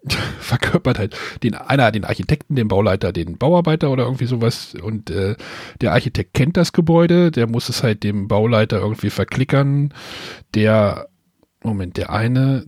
verkörpert 0.40 0.98
halt 0.98 1.16
den 1.42 1.54
einer 1.54 1.90
den 1.92 2.04
Architekten, 2.04 2.56
den 2.56 2.68
Bauleiter, 2.68 3.12
den 3.12 3.36
Bauarbeiter 3.38 3.90
oder 3.90 4.04
irgendwie 4.04 4.26
sowas 4.26 4.74
und 4.74 5.10
äh, 5.10 5.36
der 5.80 5.92
Architekt 5.92 6.34
kennt 6.34 6.56
das 6.56 6.72
Gebäude, 6.72 7.30
der 7.30 7.46
muss 7.46 7.68
es 7.68 7.82
halt 7.82 8.02
dem 8.02 8.28
Bauleiter 8.28 8.78
irgendwie 8.78 9.10
verklickern. 9.10 9.92
Der 10.54 11.08
Moment, 11.62 11.96
der 11.96 12.10
eine 12.10 12.64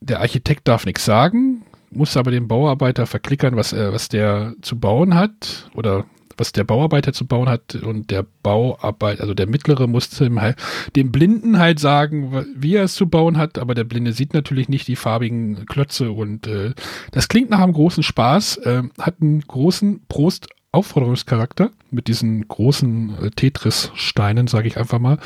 der 0.00 0.20
Architekt 0.20 0.68
darf 0.68 0.86
nichts 0.86 1.04
sagen, 1.04 1.64
muss 1.90 2.16
aber 2.16 2.30
dem 2.30 2.48
Bauarbeiter 2.48 3.06
verklickern, 3.06 3.56
was 3.56 3.72
äh, 3.72 3.92
was 3.92 4.08
der 4.08 4.54
zu 4.60 4.78
bauen 4.78 5.14
hat 5.14 5.70
oder 5.74 6.04
was 6.38 6.52
der 6.52 6.64
Bauarbeiter 6.64 7.12
zu 7.12 7.26
bauen 7.26 7.48
hat 7.48 7.74
und 7.74 8.10
der 8.10 8.24
Bauarbeiter, 8.42 9.22
also 9.22 9.34
der 9.34 9.46
Mittlere 9.46 9.86
musste 9.86 10.24
dem, 10.24 10.40
halt, 10.40 10.56
dem 10.96 11.12
Blinden 11.12 11.58
halt 11.58 11.80
sagen, 11.80 12.46
wie 12.56 12.76
er 12.76 12.84
es 12.84 12.94
zu 12.94 13.08
bauen 13.08 13.36
hat, 13.36 13.58
aber 13.58 13.74
der 13.74 13.84
Blinde 13.84 14.12
sieht 14.12 14.34
natürlich 14.34 14.68
nicht 14.68 14.88
die 14.88 14.96
farbigen 14.96 15.66
Klötze 15.66 16.12
und 16.12 16.46
äh, 16.46 16.74
das 17.12 17.28
klingt 17.28 17.50
nach 17.50 17.60
einem 17.60 17.72
großen 17.72 18.02
Spaß, 18.02 18.58
äh, 18.58 18.82
hat 18.98 19.16
einen 19.20 19.40
großen 19.40 20.06
Prost-Aufforderungscharakter 20.08 21.70
mit 21.90 22.08
diesen 22.08 22.46
großen 22.46 23.16
äh, 23.22 23.30
Tetris-Steinen, 23.30 24.46
sage 24.46 24.68
ich 24.68 24.76
einfach 24.76 24.98
mal. 24.98 25.18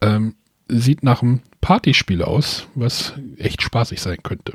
Ähm, 0.00 0.34
sieht 0.68 1.02
nach 1.02 1.22
einem 1.22 1.40
Partyspiel 1.60 2.22
aus, 2.22 2.66
was 2.74 3.14
echt 3.36 3.62
spaßig 3.62 4.00
sein 4.00 4.18
könnte. 4.22 4.54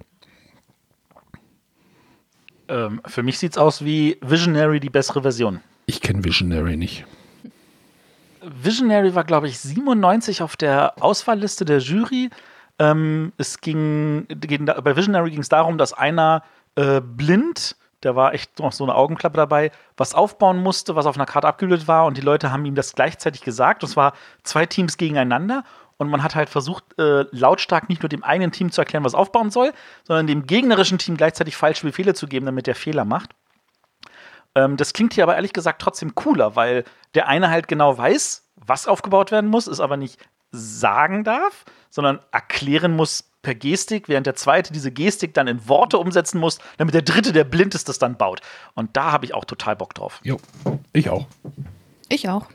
Ähm, 2.70 3.02
für 3.06 3.24
mich 3.24 3.40
sieht 3.40 3.54
es 3.54 3.58
aus 3.58 3.84
wie 3.84 4.18
Visionary, 4.22 4.80
die 4.80 4.90
bessere 4.90 5.22
Version. 5.22 5.62
Ich 5.90 6.02
kenne 6.02 6.24
Visionary 6.24 6.76
nicht. 6.76 7.06
Visionary 8.42 9.16
war, 9.16 9.24
glaube 9.24 9.48
ich, 9.48 9.58
97 9.58 10.42
auf 10.42 10.58
der 10.58 11.02
Auswahlliste 11.02 11.64
der 11.64 11.80
Jury. 11.80 12.30
Ähm, 12.78 13.32
es 13.38 13.62
ging, 13.62 14.28
ging 14.28 14.66
bei 14.66 14.96
Visionary 14.96 15.32
ging 15.32 15.40
es 15.40 15.50
darum, 15.50 15.78
dass 15.78 15.94
einer 15.94 16.44
äh, 16.76 17.00
blind, 17.00 17.78
da 18.02 18.16
war 18.18 18.34
echt 18.34 18.60
noch 18.60 18.74
so 18.74 18.84
eine 18.84 18.96
Augenklappe 18.96 19.38
dabei, 19.38 19.72
was 19.96 20.14
aufbauen 20.14 20.62
musste, 20.62 20.96
was 20.96 21.06
auf 21.06 21.16
einer 21.16 21.26
Karte 21.26 21.48
abgebildet 21.48 21.88
war 21.88 22.06
und 22.06 22.18
die 22.18 22.22
Leute 22.22 22.52
haben 22.52 22.66
ihm 22.66 22.76
das 22.76 22.94
gleichzeitig 22.94 23.42
gesagt. 23.42 23.82
Und 23.82 23.90
zwar 23.90 24.14
zwei 24.44 24.66
Teams 24.66 24.98
gegeneinander 24.98 25.64
und 25.96 26.10
man 26.10 26.22
hat 26.22 26.36
halt 26.36 26.50
versucht, 26.50 26.84
äh, 27.00 27.26
lautstark 27.32 27.88
nicht 27.88 28.02
nur 28.02 28.10
dem 28.10 28.26
eigenen 28.26 28.52
Team 28.52 28.74
zu 28.74 28.82
erklären, 28.82 29.06
was 29.06 29.16
aufbauen 29.16 29.52
soll, 29.52 29.72
sondern 30.04 30.28
dem 30.28 30.46
gegnerischen 30.46 30.98
Team 30.98 31.16
gleichzeitig 31.16 31.56
falsche 31.56 31.88
Befehle 31.88 32.14
zu 32.14 32.28
geben, 32.28 32.46
damit 32.46 32.68
der 32.68 32.76
Fehler 32.76 33.06
macht. 33.06 33.32
Ähm, 34.58 34.76
das 34.76 34.94
klingt 34.94 35.14
hier 35.14 35.24
aber 35.24 35.36
ehrlich 35.36 35.54
gesagt 35.54 35.82
trotzdem 35.82 36.16
cooler, 36.16 36.56
weil 36.56 36.84
der 37.14 37.28
eine 37.28 37.52
halt 37.52 37.68
genau 37.68 37.96
weiß, 37.96 38.50
was 38.56 38.88
aufgebaut 38.88 39.32
werden 39.32 39.50
muss, 39.52 39.68
es 39.68 39.80
aber 39.80 39.98
nicht 39.98 40.20
sagen 40.52 41.24
darf, 41.24 41.64
sondern 41.92 42.20
erklären 42.32 42.96
muss 42.96 43.30
per 43.44 43.54
Gestik, 43.54 44.10
während 44.10 44.26
der 44.26 44.34
zweite 44.34 44.74
diese 44.74 44.92
Gestik 44.92 45.36
dann 45.36 45.48
in 45.48 45.68
Worte 45.68 46.00
umsetzen 46.00 46.40
muss, 46.40 46.58
damit 46.78 46.96
der 46.96 47.04
dritte, 47.04 47.34
der 47.34 47.44
blind 47.44 47.76
ist, 47.76 47.88
das 47.88 48.00
dann 48.00 48.18
baut. 48.18 48.42
Und 48.74 48.98
da 48.98 49.12
habe 49.12 49.26
ich 49.26 49.36
auch 49.36 49.46
total 49.46 49.76
Bock 49.76 49.94
drauf. 49.94 50.20
Jo, 50.24 50.40
ich 50.92 51.10
auch. 51.10 51.28
Ich 52.10 52.28
auch. 52.28 52.48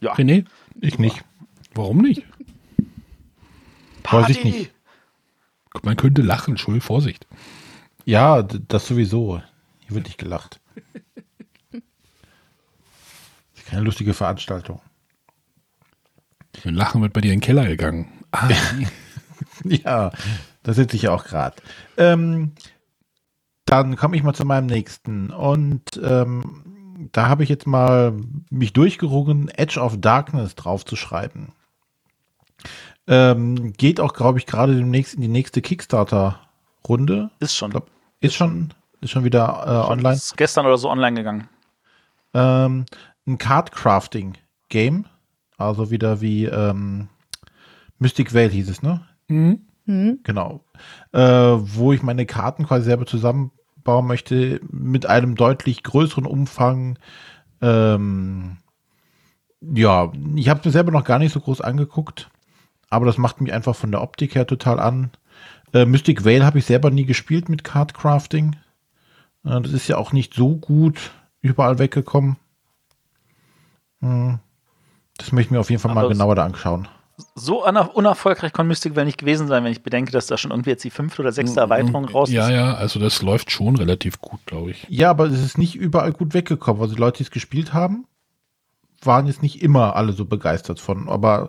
Ja. 0.00 0.14
René? 0.14 0.46
Ich 0.80 0.98
nicht. 0.98 1.22
Warum 1.74 1.98
nicht? 1.98 2.24
Weiß 4.02 4.28
ich 4.30 4.42
nicht. 4.42 4.72
Man 5.82 5.96
könnte 5.96 6.22
lachen, 6.22 6.58
Schuld, 6.58 6.82
Vorsicht. 6.82 7.26
Ja, 8.04 8.42
das 8.42 8.86
sowieso. 8.86 9.40
Hier 9.86 9.94
wird 9.94 10.06
nicht 10.06 10.18
gelacht. 10.18 10.60
Das 11.70 11.80
ist 13.54 13.66
keine 13.66 13.82
lustige 13.82 14.14
Veranstaltung. 14.14 14.80
Mit 16.64 16.74
Lachen 16.74 17.02
wird 17.02 17.12
bei 17.12 17.20
dir 17.20 17.32
in 17.32 17.40
den 17.40 17.44
Keller 17.44 17.66
gegangen. 17.66 18.24
Ah, 18.32 18.48
Ja, 19.64 20.10
da 20.62 20.72
sitze 20.72 20.96
ich 20.96 21.02
ja 21.02 21.12
auch 21.12 21.24
gerade. 21.24 21.56
Ähm, 21.96 22.52
dann 23.64 23.96
komme 23.96 24.16
ich 24.16 24.22
mal 24.22 24.34
zu 24.34 24.44
meinem 24.44 24.66
nächsten. 24.66 25.30
Und 25.30 26.00
ähm, 26.02 27.08
da 27.12 27.28
habe 27.28 27.42
ich 27.42 27.48
jetzt 27.48 27.66
mal 27.66 28.14
mich 28.50 28.72
durchgerungen, 28.72 29.48
Edge 29.48 29.80
of 29.80 30.00
Darkness 30.00 30.54
draufzuschreiben. 30.54 31.52
Ähm, 33.06 33.72
geht 33.74 34.00
auch, 34.00 34.14
glaube 34.14 34.38
ich, 34.38 34.46
gerade 34.46 34.74
demnächst 34.74 35.14
in 35.14 35.20
die 35.20 35.28
nächste 35.28 35.62
Kickstarter-Runde. 35.62 37.30
Ist 37.38 37.56
schon. 37.56 37.70
Glaub, 37.70 37.90
Ist 38.20 38.34
schon, 38.34 38.72
ist 39.00 39.10
schon 39.10 39.24
wieder 39.24 39.64
äh, 39.66 39.90
online. 39.90 40.16
Ist 40.16 40.36
gestern 40.36 40.66
oder 40.66 40.78
so 40.78 40.90
online 40.90 41.16
gegangen. 41.16 41.48
Ähm, 42.34 42.86
ein 43.26 43.38
Card-Crafting-Game. 43.38 45.06
Also 45.58 45.90
wieder 45.90 46.20
wie 46.20 46.44
ähm, 46.44 47.08
Mystic 47.98 48.34
Vale 48.34 48.48
hieß 48.48 48.68
es, 48.68 48.82
ne? 48.82 49.06
Hm? 49.28 49.60
Genau. 50.24 50.64
Äh, 51.12 51.20
wo 51.20 51.92
ich 51.92 52.02
meine 52.02 52.26
Karten 52.26 52.66
quasi 52.66 52.84
selber 52.86 53.06
zusammenbauen 53.06 54.06
möchte 54.06 54.60
mit 54.68 55.06
einem 55.06 55.36
deutlich 55.36 55.82
größeren 55.82 56.26
Umfang. 56.26 56.98
Ähm, 57.62 58.58
ja, 59.60 60.12
ich 60.34 60.48
habe 60.48 60.60
mir 60.64 60.72
selber 60.72 60.90
noch 60.90 61.04
gar 61.04 61.18
nicht 61.18 61.32
so 61.32 61.40
groß 61.40 61.60
angeguckt, 61.60 62.30
aber 62.90 63.06
das 63.06 63.16
macht 63.16 63.40
mich 63.40 63.52
einfach 63.52 63.76
von 63.76 63.92
der 63.92 64.02
Optik 64.02 64.34
her 64.34 64.46
total 64.46 64.80
an. 64.80 65.10
Äh, 65.72 65.86
Mystic 65.86 66.24
Vale 66.24 66.44
habe 66.44 66.58
ich 66.58 66.66
selber 66.66 66.90
nie 66.90 67.06
gespielt 67.06 67.48
mit 67.48 67.64
Cardcrafting. 67.64 68.52
Äh, 68.54 68.56
das 69.46 69.72
ist 69.72 69.88
ja 69.88 69.96
auch 69.96 70.12
nicht 70.12 70.34
so 70.34 70.56
gut 70.56 71.12
überall 71.40 71.78
weggekommen. 71.78 72.36
Hm. 74.00 74.38
Das 75.16 75.32
möchte 75.32 75.48
ich 75.48 75.50
mir 75.52 75.60
auf 75.60 75.70
jeden 75.70 75.80
Fall 75.80 75.94
mal 75.94 76.02
Aber 76.02 76.10
es- 76.10 76.18
genauer 76.18 76.34
da 76.34 76.44
anschauen. 76.44 76.88
So 77.34 77.64
uner- 77.66 77.94
unerfolgreich 77.96 78.52
kann 78.52 78.66
Mystic 78.66 78.94
Vale 78.94 79.06
nicht 79.06 79.16
gewesen 79.16 79.48
sein, 79.48 79.64
wenn 79.64 79.72
ich 79.72 79.82
bedenke, 79.82 80.12
dass 80.12 80.26
da 80.26 80.36
schon 80.36 80.50
irgendwie 80.50 80.68
jetzt 80.70 80.84
die 80.84 80.90
fünfte 80.90 81.22
oder 81.22 81.32
sechste 81.32 81.60
Erweiterung 81.60 82.04
raus 82.04 82.30
ja, 82.30 82.44
ist. 82.44 82.50
ja, 82.52 82.74
also 82.74 83.00
das 83.00 83.22
läuft 83.22 83.50
schon 83.50 83.76
relativ 83.76 84.20
gut, 84.20 84.40
glaube 84.44 84.72
ich. 84.72 84.86
Ja, 84.90 85.08
aber 85.08 85.24
es 85.24 85.40
ist 85.42 85.56
nicht 85.56 85.76
überall 85.76 86.12
gut 86.12 86.34
weggekommen. 86.34 86.82
Also 86.82 86.94
die 86.94 87.00
Leute, 87.00 87.18
die 87.18 87.22
es 87.22 87.30
gespielt 87.30 87.72
haben, 87.72 88.06
waren 89.00 89.26
jetzt 89.28 89.40
nicht 89.42 89.62
immer 89.62 89.96
alle 89.96 90.12
so 90.12 90.26
begeistert 90.26 90.78
von. 90.78 91.08
Aber 91.08 91.48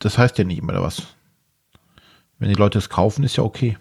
das 0.00 0.18
heißt 0.18 0.38
ja 0.38 0.44
nicht 0.44 0.58
immer 0.58 0.82
was. 0.82 1.02
Wenn 2.40 2.48
die 2.48 2.54
Leute 2.56 2.78
es 2.78 2.88
kaufen, 2.88 3.22
ist 3.22 3.36
ja 3.36 3.44
okay. 3.44 3.78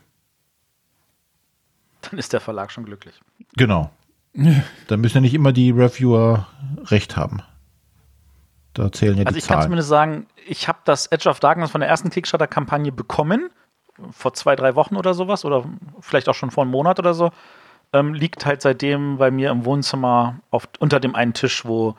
Dann 2.10 2.20
ist 2.20 2.34
der 2.34 2.42
Verlag 2.42 2.72
schon 2.72 2.86
glücklich. 2.86 3.16
Genau. 3.56 3.90
Dann 4.88 5.02
müssen 5.02 5.18
ja 5.18 5.22
nicht 5.22 5.34
immer 5.34 5.54
die 5.54 5.72
Reviewer 5.72 6.48
recht 6.86 7.16
haben. 7.18 7.42
Da 8.74 8.92
zählen 8.92 9.18
ja 9.18 9.24
Also 9.24 9.36
die 9.36 9.40
ich 9.40 9.48
kann 9.48 9.62
zumindest 9.62 9.90
sagen, 9.90 10.28
ich 10.48 10.68
habe 10.68 10.80
das 10.84 11.08
Edge 11.08 11.30
of 11.30 11.40
Darkness 11.40 11.72
von 11.72 11.82
der 11.82 11.90
ersten 11.90 12.10
Kickstarter-Kampagne 12.10 12.92
bekommen, 12.92 13.50
vor 14.12 14.34
zwei, 14.34 14.56
drei 14.58 14.76
Wochen 14.76 14.98
oder 14.98 15.14
sowas, 15.14 15.46
oder 15.46 15.66
vielleicht 16.02 16.28
auch 16.28 16.36
schon 16.36 16.52
vor 16.52 16.64
einem 16.64 16.72
Monat 16.72 17.00
oder 17.00 17.14
so. 17.14 17.32
Ähm, 17.94 18.14
liegt 18.14 18.46
halt 18.46 18.62
seitdem 18.62 19.18
bei 19.18 19.32
mir 19.32 19.52
im 19.52 19.64
Wohnzimmer 19.64 20.40
auf, 20.50 20.68
unter 20.80 21.00
dem 21.00 21.16
einen 21.16 21.34
Tisch, 21.34 21.64
wo 21.64 21.96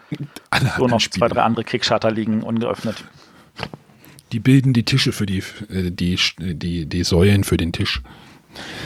Alle 0.50 0.70
so 0.76 0.86
noch 0.86 1.00
Spiele. 1.00 1.20
zwei, 1.20 1.28
drei 1.28 1.42
andere 1.42 1.64
Kickstarter 1.64 2.10
liegen, 2.10 2.42
ungeöffnet. 2.42 3.04
Die 4.32 4.40
bilden 4.40 4.74
die 4.74 4.84
Tische 4.84 5.12
für 5.12 5.24
die, 5.24 5.42
äh, 5.70 5.90
die, 5.90 6.18
die, 6.38 6.84
die 6.84 7.04
Säulen 7.04 7.44
für 7.44 7.56
den 7.56 7.72
Tisch. 7.72 8.02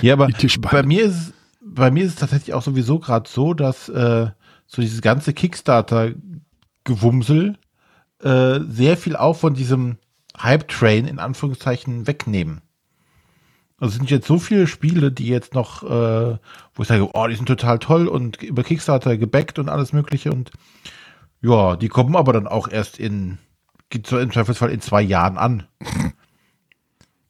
Ja, 0.02 0.14
aber 0.14 0.28
bei 0.60 0.82
mir 0.82 1.04
ist 1.04 1.32
bei 1.70 1.90
mir 1.90 2.04
ist 2.04 2.12
es 2.14 2.18
tatsächlich 2.18 2.54
auch 2.54 2.62
sowieso 2.62 2.98
gerade 2.98 3.28
so, 3.28 3.52
dass 3.54 3.88
äh, 3.88 4.30
so 4.66 4.82
dieses 4.82 5.00
ganze 5.02 5.32
Kickstarter-Gewumsel 5.32 7.56
äh, 8.22 8.60
sehr 8.68 8.96
viel 8.96 9.14
auch 9.16 9.36
von 9.36 9.54
diesem 9.54 9.96
Hype-Train 10.40 11.06
in 11.06 11.18
Anführungszeichen 11.18 12.06
wegnehmen. 12.06 12.60
Also 13.78 13.90
es 13.92 13.96
sind 13.96 14.10
jetzt 14.10 14.26
so 14.26 14.38
viele 14.38 14.66
Spiele, 14.66 15.12
die 15.12 15.26
jetzt 15.26 15.54
noch, 15.54 15.82
äh, 15.82 16.36
wo 16.74 16.82
ich 16.82 16.88
sage, 16.88 17.08
oh, 17.14 17.26
die 17.26 17.36
sind 17.36 17.46
total 17.46 17.78
toll 17.78 18.06
und 18.08 18.42
über 18.42 18.62
Kickstarter 18.62 19.16
gebackt 19.16 19.58
und 19.58 19.70
alles 19.70 19.94
Mögliche 19.94 20.32
und 20.32 20.50
ja, 21.40 21.76
die 21.76 21.88
kommen 21.88 22.16
aber 22.16 22.34
dann 22.34 22.46
auch 22.46 22.68
erst 22.68 22.98
in, 22.98 23.38
im 23.90 24.04
Zweifelsfall 24.04 24.70
in 24.70 24.82
zwei 24.82 25.00
Jahren 25.00 25.38
an. 25.38 25.62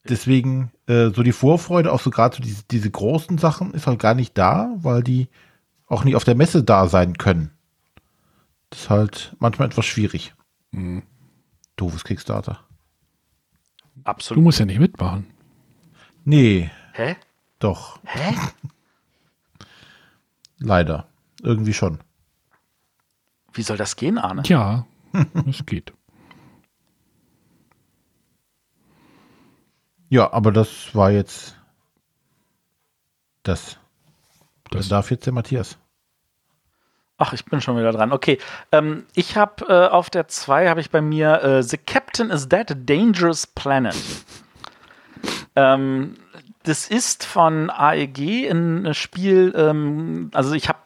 Deswegen 0.08 0.72
äh, 0.86 1.10
so 1.10 1.22
die 1.22 1.32
Vorfreude, 1.32 1.92
auch 1.92 2.00
so 2.00 2.10
gerade 2.10 2.36
so 2.36 2.42
diese, 2.42 2.62
diese 2.70 2.90
großen 2.90 3.38
Sachen, 3.38 3.74
ist 3.74 3.86
halt 3.86 3.98
gar 3.98 4.14
nicht 4.14 4.36
da, 4.38 4.70
weil 4.76 5.02
die 5.02 5.28
auch 5.86 6.04
nicht 6.04 6.16
auf 6.16 6.24
der 6.24 6.34
Messe 6.34 6.62
da 6.62 6.88
sein 6.88 7.18
können. 7.18 7.50
Das 8.70 8.82
ist 8.82 8.90
halt 8.90 9.36
manchmal 9.40 9.68
etwas 9.68 9.84
schwierig. 9.84 10.34
Mhm. 10.70 11.02
Doofes 11.76 12.04
Kickstarter. 12.04 12.60
Du 13.96 14.02
Absolut. 14.04 14.42
musst 14.44 14.58
ja 14.58 14.66
nicht 14.66 14.80
mitmachen. 14.80 15.26
Nee, 16.24 16.70
Hä? 16.92 17.16
doch, 17.58 17.98
Hä? 18.04 18.34
leider. 20.58 21.06
Irgendwie 21.42 21.72
schon. 21.72 21.98
Wie 23.52 23.62
soll 23.62 23.76
das 23.76 23.96
gehen, 23.96 24.18
Arne? 24.18 24.42
Ja, 24.44 24.86
das 25.46 25.64
geht. 25.66 25.92
Ja, 30.10 30.32
aber 30.32 30.52
das 30.52 30.94
war 30.94 31.10
jetzt 31.10 31.56
das. 33.42 33.78
Das- 34.70 34.82
Dann 34.88 34.98
darf 34.98 35.10
jetzt 35.10 35.24
der 35.26 35.32
Matthias. 35.32 35.78
Ach, 37.16 37.32
ich 37.34 37.44
bin 37.44 37.60
schon 37.60 37.76
wieder 37.76 37.92
dran. 37.92 38.12
Okay, 38.12 38.38
ähm, 38.72 39.06
ich 39.14 39.36
habe 39.36 39.66
äh, 39.68 39.88
auf 39.88 40.08
der 40.10 40.28
2 40.28 40.68
habe 40.68 40.80
ich 40.80 40.90
bei 40.90 41.00
mir 41.02 41.42
äh, 41.42 41.62
The 41.62 41.76
Captain 41.76 42.30
is 42.30 42.48
Dead, 42.48 42.66
Dangerous 42.88 43.46
Planet. 43.46 43.94
ähm, 45.56 46.14
das 46.62 46.88
ist 46.88 47.24
von 47.24 47.70
AEG 47.70 48.50
ein 48.50 48.94
Spiel, 48.94 49.52
ähm, 49.56 50.30
also 50.34 50.52
ich 50.54 50.68
habe 50.68 50.78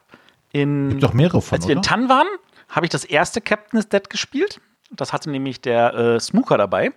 in 0.52 0.90
Gibt 0.90 1.02
doch 1.02 1.12
mehrere 1.12 1.40
von, 1.40 1.56
als 1.58 1.68
wir 1.68 1.76
in? 1.76 1.82
Tann 1.82 2.08
waren, 2.08 2.26
habe 2.68 2.86
ich 2.86 2.90
das 2.90 3.04
erste 3.04 3.40
Captain 3.40 3.78
is 3.78 3.88
Dead 3.88 4.08
gespielt. 4.10 4.60
Das 4.90 5.12
hatte 5.12 5.30
nämlich 5.30 5.60
der 5.60 5.94
äh, 5.94 6.20
Smooker 6.20 6.58
dabei. 6.58 6.92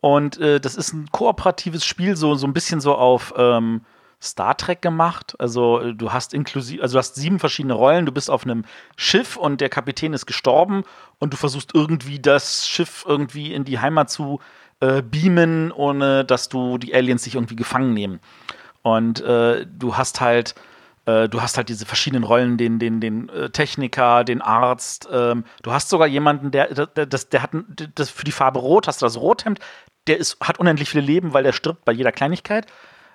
Und 0.00 0.38
äh, 0.38 0.60
das 0.60 0.76
ist 0.76 0.92
ein 0.92 1.10
kooperatives 1.10 1.84
Spiel, 1.84 2.16
so, 2.16 2.34
so 2.34 2.46
ein 2.46 2.52
bisschen 2.52 2.80
so 2.80 2.94
auf 2.94 3.34
ähm, 3.36 3.82
Star 4.20 4.56
Trek 4.56 4.82
gemacht. 4.82 5.34
Also 5.38 5.80
äh, 5.80 5.94
du 5.94 6.12
hast 6.12 6.34
inklusive, 6.34 6.82
also 6.82 6.94
du 6.94 6.98
hast 6.98 7.14
sieben 7.16 7.38
verschiedene 7.38 7.74
Rollen, 7.74 8.06
du 8.06 8.12
bist 8.12 8.30
auf 8.30 8.44
einem 8.44 8.64
Schiff 8.96 9.36
und 9.36 9.60
der 9.60 9.68
Kapitän 9.68 10.12
ist 10.12 10.26
gestorben 10.26 10.84
und 11.18 11.32
du 11.32 11.36
versuchst 11.36 11.74
irgendwie 11.74 12.18
das 12.18 12.68
Schiff 12.68 13.04
irgendwie 13.06 13.52
in 13.52 13.64
die 13.64 13.78
Heimat 13.78 14.10
zu 14.10 14.40
äh, 14.80 15.02
beamen, 15.02 15.72
ohne 15.72 16.24
dass 16.24 16.48
du 16.48 16.78
die 16.78 16.94
Aliens 16.94 17.24
sich 17.24 17.34
irgendwie 17.34 17.56
gefangen 17.56 17.94
nehmen. 17.94 18.20
Und 18.82 19.20
äh, 19.20 19.66
du 19.66 19.96
hast 19.96 20.20
halt 20.20 20.54
äh, 21.08 21.28
du 21.28 21.40
hast 21.40 21.56
halt 21.56 21.70
diese 21.70 21.86
verschiedenen 21.86 22.22
Rollen, 22.22 22.58
den, 22.58 22.78
den, 22.78 23.00
den 23.00 23.30
äh, 23.30 23.48
Techniker, 23.48 24.24
den 24.24 24.42
Arzt. 24.42 25.08
Ähm, 25.10 25.44
du 25.62 25.72
hast 25.72 25.88
sogar 25.88 26.06
jemanden, 26.06 26.50
der, 26.50 26.86
der, 26.86 27.06
das, 27.06 27.30
der 27.30 27.42
hat 27.42 27.50
das 27.94 28.10
für 28.10 28.24
die 28.24 28.32
Farbe 28.32 28.58
Rot, 28.58 28.86
hast 28.86 29.00
du 29.00 29.06
das 29.06 29.16
Rothemd, 29.16 29.58
der 30.06 30.18
ist, 30.18 30.38
hat 30.40 30.58
unendlich 30.58 30.90
viele 30.90 31.04
Leben, 31.04 31.32
weil 31.32 31.44
der 31.44 31.52
stirbt 31.52 31.86
bei 31.86 31.92
jeder 31.92 32.12
Kleinigkeit. 32.12 32.66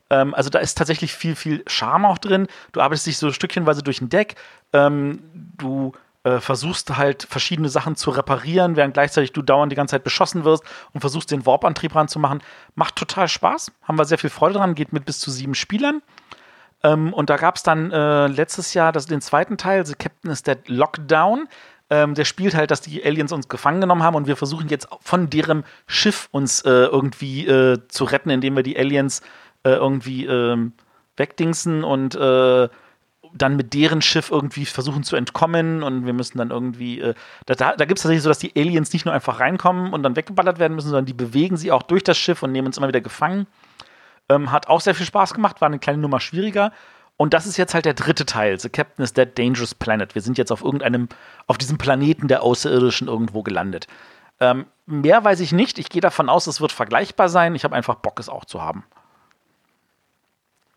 Ähm, 0.09 0.33
also 0.33 0.49
da 0.49 0.57
ist 0.57 0.75
tatsächlich 0.75 1.13
viel, 1.13 1.35
viel 1.35 1.63
Charme 1.67 2.05
auch 2.05 2.17
drin. 2.17 2.47
Du 2.71 2.81
arbeitest 2.81 3.05
dich 3.05 3.17
so 3.19 3.31
stückchenweise 3.31 3.83
durch 3.83 4.01
ein 4.01 4.09
Deck. 4.09 4.35
Ähm, 4.73 5.19
du 5.57 5.93
äh, 6.23 6.39
versuchst 6.39 6.97
halt 6.97 7.27
verschiedene 7.29 7.69
Sachen 7.69 7.95
zu 7.95 8.09
reparieren, 8.09 8.75
während 8.75 8.95
gleichzeitig 8.95 9.33
du 9.33 9.43
dauernd 9.43 9.71
die 9.71 9.75
ganze 9.75 9.91
Zeit 9.91 10.03
beschossen 10.03 10.45
wirst 10.45 10.63
und 10.93 11.01
versuchst 11.01 11.29
den 11.29 11.45
Warp-Antrieb 11.45 11.93
ranzumachen. 11.93 12.41
Macht 12.73 12.95
total 12.95 13.27
Spaß, 13.27 13.71
haben 13.83 13.99
wir 13.99 14.05
sehr 14.05 14.17
viel 14.17 14.31
Freude 14.31 14.55
dran, 14.55 14.73
geht 14.73 14.93
mit 14.93 15.05
bis 15.05 15.19
zu 15.19 15.29
sieben 15.29 15.53
Spielern. 15.53 16.01
Ähm, 16.83 17.13
und 17.13 17.29
da 17.29 17.37
gab 17.37 17.55
es 17.55 17.63
dann 17.63 17.91
äh, 17.91 18.27
letztes 18.27 18.73
Jahr 18.73 18.91
das, 18.91 19.05
den 19.05 19.21
zweiten 19.21 19.57
Teil, 19.57 19.85
The 19.85 19.95
Captain 19.95 20.31
is 20.31 20.43
Dead 20.43 20.59
Lockdown. 20.67 21.47
Ähm, 21.89 22.13
der 22.13 22.25
spielt 22.25 22.55
halt, 22.55 22.71
dass 22.71 22.81
die 22.81 23.03
Aliens 23.03 23.31
uns 23.31 23.47
gefangen 23.49 23.81
genommen 23.81 24.03
haben 24.03 24.15
und 24.15 24.27
wir 24.27 24.35
versuchen 24.35 24.67
jetzt 24.69 24.87
von 25.01 25.29
deren 25.29 25.63
Schiff 25.85 26.27
uns 26.31 26.61
äh, 26.61 26.69
irgendwie 26.69 27.45
äh, 27.45 27.79
zu 27.87 28.05
retten, 28.05 28.29
indem 28.29 28.55
wir 28.55 28.63
die 28.63 28.77
Aliens 28.77 29.21
äh, 29.63 29.71
irgendwie 29.71 30.25
ähm, 30.25 30.73
wegdingsen 31.17 31.83
und 31.83 32.15
äh, 32.15 32.69
dann 33.35 33.55
mit 33.55 33.73
deren 33.73 34.01
Schiff 34.01 34.31
irgendwie 34.31 34.65
versuchen 34.65 35.03
zu 35.03 35.15
entkommen 35.15 35.83
und 35.83 36.05
wir 36.05 36.13
müssen 36.13 36.37
dann 36.37 36.51
irgendwie, 36.51 36.99
äh, 36.99 37.13
da, 37.45 37.55
da, 37.55 37.75
da 37.75 37.85
gibt 37.85 37.97
es 37.99 38.03
tatsächlich 38.03 38.23
so, 38.23 38.29
dass 38.29 38.39
die 38.39 38.53
Aliens 38.55 38.93
nicht 38.93 39.05
nur 39.05 39.13
einfach 39.13 39.39
reinkommen 39.39 39.91
und 39.91 40.03
dann 40.03 40.15
weggeballert 40.15 40.59
werden 40.59 40.75
müssen, 40.75 40.89
sondern 40.89 41.05
die 41.05 41.13
bewegen 41.13 41.57
sie 41.57 41.71
auch 41.71 41.83
durch 41.83 42.03
das 42.03 42.17
Schiff 42.17 42.43
und 42.43 42.51
nehmen 42.51 42.67
uns 42.67 42.77
immer 42.77 42.87
wieder 42.87 43.01
gefangen. 43.01 43.47
Ähm, 44.29 44.51
hat 44.51 44.67
auch 44.67 44.81
sehr 44.81 44.95
viel 44.95 45.05
Spaß 45.05 45.33
gemacht, 45.33 45.61
war 45.61 45.67
eine 45.67 45.79
kleine 45.79 45.99
Nummer 45.99 46.19
schwieriger. 46.19 46.71
Und 47.17 47.33
das 47.33 47.45
ist 47.45 47.57
jetzt 47.57 47.73
halt 47.73 47.85
der 47.85 47.93
dritte 47.93 48.25
Teil. 48.25 48.59
The 48.59 48.69
Captain 48.69 49.03
is 49.03 49.13
Dead 49.13 49.37
Dangerous 49.37 49.75
Planet. 49.75 50.15
Wir 50.15 50.21
sind 50.21 50.37
jetzt 50.37 50.51
auf 50.51 50.63
irgendeinem, 50.63 51.09
auf 51.47 51.57
diesem 51.57 51.77
Planeten 51.77 52.27
der 52.27 52.41
Außerirdischen 52.43 53.07
irgendwo 53.07 53.43
gelandet. 53.43 53.87
Ähm, 54.39 54.65
mehr 54.85 55.23
weiß 55.23 55.39
ich 55.39 55.51
nicht. 55.51 55.77
Ich 55.77 55.89
gehe 55.89 56.01
davon 56.01 56.29
aus, 56.29 56.47
es 56.47 56.59
wird 56.59 56.71
vergleichbar 56.71 57.29
sein. 57.29 57.55
Ich 57.55 57.63
habe 57.63 57.75
einfach 57.75 57.95
Bock, 57.95 58.19
es 58.19 58.29
auch 58.29 58.45
zu 58.45 58.61
haben. 58.61 58.83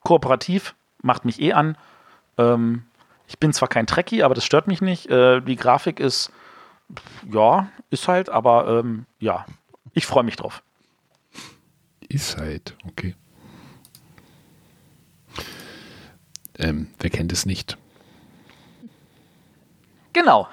Kooperativ 0.03 0.74
macht 1.03 1.24
mich 1.24 1.40
eh 1.40 1.53
an. 1.53 1.76
Ähm, 2.38 2.84
ich 3.26 3.38
bin 3.38 3.53
zwar 3.53 3.68
kein 3.68 3.86
Trekkie, 3.86 4.22
aber 4.22 4.34
das 4.34 4.44
stört 4.44 4.68
mich 4.68 4.80
nicht. 4.80 5.11
Äh, 5.11 5.40
die 5.40 5.57
Grafik 5.57 5.99
ist, 5.99 6.30
ja, 7.28 7.68
ist 7.90 8.07
halt, 8.09 8.28
aber 8.28 8.68
ähm, 8.68 9.07
ja, 9.18 9.47
ich 9.94 10.07
freue 10.07 10.22
mich 10.22 10.36
drauf. 10.36 10.62
Ist 12.09 12.36
halt, 12.36 12.76
okay. 12.86 13.16
Ähm, 16.59 16.89
wer 16.99 17.11
kennt 17.11 17.33
es 17.33 17.47
nicht? 17.47 17.77
Genau. 20.13 20.49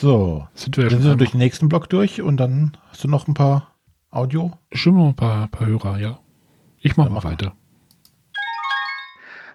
So, 0.00 0.48
Sind 0.54 0.76
wir 0.76 0.90
sind 0.90 1.04
wir 1.04 1.14
durch 1.16 1.30
den 1.32 1.38
nächsten 1.38 1.68
Block 1.68 1.88
durch 1.88 2.22
und 2.22 2.36
dann 2.38 2.76
hast 2.88 3.04
du 3.04 3.08
noch 3.08 3.28
ein 3.28 3.34
paar 3.34 3.74
Audio. 4.10 4.52
Schon 4.72 4.94
mal 4.94 5.08
ein 5.08 5.14
paar, 5.16 5.48
paar 5.48 5.66
Hörer, 5.66 5.98
ja. 5.98 6.18
Ich 6.80 6.96
mache 6.96 7.06
Dann 7.06 7.14
mal 7.14 7.18
mach 7.18 7.24
mal. 7.24 7.30
weiter. 7.32 7.54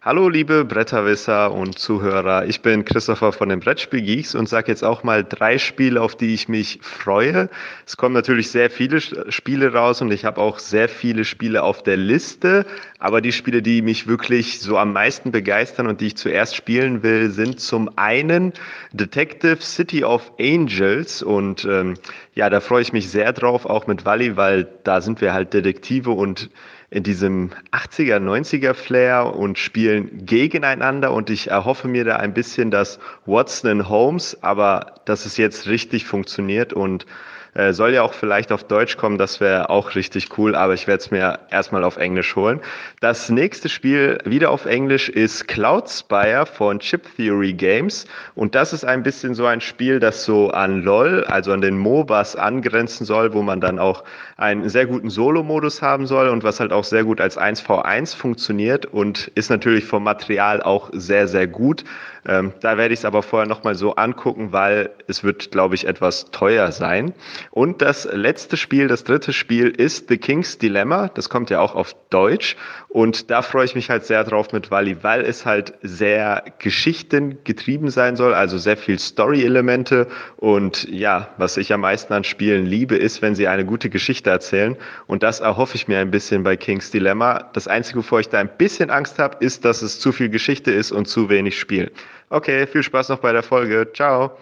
Hallo 0.07 0.29
liebe 0.29 0.63
Bretterwisser 0.63 1.51
und 1.51 1.77
Zuhörer, 1.77 2.45
ich 2.45 2.61
bin 2.61 2.85
Christopher 2.85 3.33
von 3.33 3.49
den 3.49 3.59
Brettspielgeeks 3.59 4.35
und 4.35 4.47
sage 4.47 4.71
jetzt 4.71 4.85
auch 4.85 5.03
mal 5.03 5.25
drei 5.25 5.57
Spiele, 5.57 6.01
auf 6.01 6.15
die 6.15 6.33
ich 6.33 6.47
mich 6.47 6.79
freue. 6.81 7.49
Es 7.85 7.97
kommen 7.97 8.13
natürlich 8.13 8.49
sehr 8.49 8.69
viele 8.69 9.01
Spiele 9.01 9.73
raus 9.73 10.01
und 10.01 10.13
ich 10.13 10.23
habe 10.23 10.39
auch 10.39 10.59
sehr 10.59 10.87
viele 10.87 11.25
Spiele 11.25 11.61
auf 11.61 11.83
der 11.83 11.97
Liste, 11.97 12.65
aber 12.99 13.19
die 13.19 13.33
Spiele, 13.33 13.61
die 13.61 13.81
mich 13.81 14.07
wirklich 14.07 14.61
so 14.61 14.77
am 14.77 14.93
meisten 14.93 15.33
begeistern 15.33 15.87
und 15.87 15.99
die 15.99 16.07
ich 16.07 16.15
zuerst 16.15 16.55
spielen 16.55 17.03
will, 17.03 17.29
sind 17.29 17.59
zum 17.59 17.89
einen 17.97 18.53
Detective 18.93 19.57
City 19.59 20.05
of 20.05 20.31
Angels 20.39 21.21
und 21.21 21.65
ähm, 21.65 21.95
ja, 22.33 22.49
da 22.49 22.61
freue 22.61 22.81
ich 22.81 22.93
mich 22.93 23.09
sehr 23.09 23.33
drauf, 23.33 23.65
auch 23.65 23.87
mit 23.87 24.05
Wally, 24.05 24.37
weil 24.37 24.69
da 24.85 25.01
sind 25.01 25.19
wir 25.19 25.33
halt 25.33 25.53
Detektive 25.53 26.11
und 26.11 26.49
in 26.89 27.03
diesem 27.03 27.51
80er, 27.71 28.17
90er 28.17 28.73
Flair 28.73 29.35
und 29.35 29.59
spielen 29.59 30.25
gegeneinander. 30.25 31.11
Und 31.11 31.29
ich 31.29 31.49
erhoffe 31.49 31.87
mir 31.87 32.05
da 32.05 32.15
ein 32.17 32.33
bisschen 32.33 32.71
das 32.71 32.99
Watson 33.25 33.71
and 33.71 33.89
Holmes, 33.89 34.37
aber 34.41 34.95
dass 35.05 35.25
es 35.25 35.37
jetzt 35.37 35.67
richtig 35.67 36.05
funktioniert 36.05 36.71
und 36.71 37.05
äh, 37.53 37.73
soll 37.73 37.93
ja 37.93 38.03
auch 38.03 38.13
vielleicht 38.13 38.51
auf 38.51 38.63
Deutsch 38.63 38.97
kommen, 38.97 39.17
das 39.17 39.39
wäre 39.39 39.69
auch 39.69 39.95
richtig 39.95 40.37
cool, 40.37 40.55
aber 40.55 40.73
ich 40.73 40.87
werde 40.87 41.01
es 41.01 41.11
mir 41.11 41.39
erstmal 41.49 41.83
auf 41.83 41.97
Englisch 41.97 42.35
holen. 42.35 42.59
Das 42.99 43.29
nächste 43.29 43.69
Spiel 43.69 44.17
wieder 44.25 44.51
auf 44.51 44.65
Englisch 44.65 45.09
ist 45.09 45.47
Cloud 45.47 45.89
Spire 45.89 46.45
von 46.45 46.79
Chip 46.79 47.03
Theory 47.15 47.53
Games 47.53 48.05
und 48.35 48.55
das 48.55 48.73
ist 48.73 48.85
ein 48.85 49.03
bisschen 49.03 49.35
so 49.35 49.45
ein 49.45 49.61
Spiel, 49.61 49.99
das 49.99 50.25
so 50.25 50.49
an 50.49 50.81
LOL, 50.83 51.23
also 51.25 51.51
an 51.51 51.61
den 51.61 51.77
MOBAs 51.77 52.35
angrenzen 52.35 53.05
soll, 53.05 53.33
wo 53.33 53.41
man 53.41 53.61
dann 53.61 53.79
auch 53.79 54.03
einen 54.37 54.69
sehr 54.69 54.85
guten 54.85 55.09
Solo-Modus 55.09 55.81
haben 55.81 56.05
soll 56.05 56.29
und 56.29 56.43
was 56.43 56.59
halt 56.59 56.71
auch 56.71 56.83
sehr 56.83 57.03
gut 57.03 57.19
als 57.19 57.37
1v1 57.37 58.15
funktioniert 58.15 58.85
und 58.85 59.27
ist 59.35 59.49
natürlich 59.49 59.85
vom 59.85 60.03
Material 60.03 60.61
auch 60.61 60.89
sehr, 60.93 61.27
sehr 61.27 61.47
gut. 61.47 61.83
Ähm, 62.27 62.53
da 62.59 62.77
werde 62.77 62.93
ich 62.93 62.99
es 62.99 63.05
aber 63.05 63.23
vorher 63.23 63.47
nochmal 63.47 63.75
so 63.75 63.95
angucken, 63.95 64.51
weil 64.51 64.91
es 65.07 65.23
wird, 65.23 65.51
glaube 65.51 65.75
ich, 65.75 65.87
etwas 65.87 66.25
teuer 66.31 66.71
sein. 66.71 67.13
Und 67.51 67.81
das 67.81 68.05
letzte 68.11 68.57
Spiel, 68.57 68.87
das 68.87 69.03
dritte 69.03 69.33
Spiel 69.33 69.69
ist 69.69 70.09
The 70.09 70.17
King's 70.17 70.57
Dilemma. 70.57 71.09
Das 71.09 71.29
kommt 71.29 71.49
ja 71.49 71.59
auch 71.59 71.75
auf 71.75 71.95
Deutsch. 72.09 72.55
Und 72.89 73.29
da 73.29 73.41
freue 73.41 73.65
ich 73.65 73.75
mich 73.75 73.89
halt 73.89 74.05
sehr 74.05 74.23
drauf 74.23 74.53
mit 74.53 74.71
Wally, 74.71 75.03
weil 75.03 75.21
es 75.21 75.45
halt 75.45 75.73
sehr 75.81 76.43
geschichtengetrieben 76.59 77.89
sein 77.89 78.15
soll, 78.15 78.33
also 78.33 78.57
sehr 78.57 78.77
viel 78.77 78.97
Story-Elemente. 78.97 80.07
Und 80.37 80.87
ja, 80.89 81.29
was 81.37 81.57
ich 81.57 81.73
am 81.73 81.81
meisten 81.81 82.13
an 82.13 82.23
Spielen 82.23 82.65
liebe, 82.65 82.95
ist, 82.95 83.21
wenn 83.21 83.35
sie 83.35 83.47
eine 83.47 83.65
gute 83.65 83.89
Geschichte 83.89 84.29
erzählen. 84.29 84.77
Und 85.05 85.23
das 85.23 85.39
erhoffe 85.39 85.75
ich 85.75 85.87
mir 85.87 85.99
ein 85.99 86.11
bisschen 86.11 86.43
bei 86.43 86.55
King's 86.55 86.91
Dilemma. 86.91 87.49
Das 87.53 87.67
Einzige, 87.67 87.99
wovor 87.99 88.19
ich 88.19 88.29
da 88.29 88.39
ein 88.39 88.57
bisschen 88.57 88.89
Angst 88.89 89.19
habe, 89.19 89.37
ist, 89.43 89.65
dass 89.65 89.81
es 89.81 89.99
zu 89.99 90.11
viel 90.11 90.29
Geschichte 90.29 90.71
ist 90.71 90.91
und 90.91 91.07
zu 91.07 91.29
wenig 91.29 91.59
Spiel. 91.59 91.91
Okay, 92.29 92.67
viel 92.67 92.83
Spaß 92.83 93.09
noch 93.09 93.19
bei 93.19 93.31
der 93.31 93.43
Folge. 93.43 93.89
Ciao. 93.93 94.37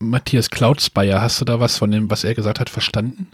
Matthias 0.00 0.50
Cloudspire, 0.50 1.20
hast 1.20 1.40
du 1.40 1.44
da 1.44 1.60
was 1.60 1.76
von 1.76 1.90
dem, 1.90 2.10
was 2.10 2.24
er 2.24 2.34
gesagt 2.34 2.58
hat, 2.58 2.70
verstanden? 2.70 3.28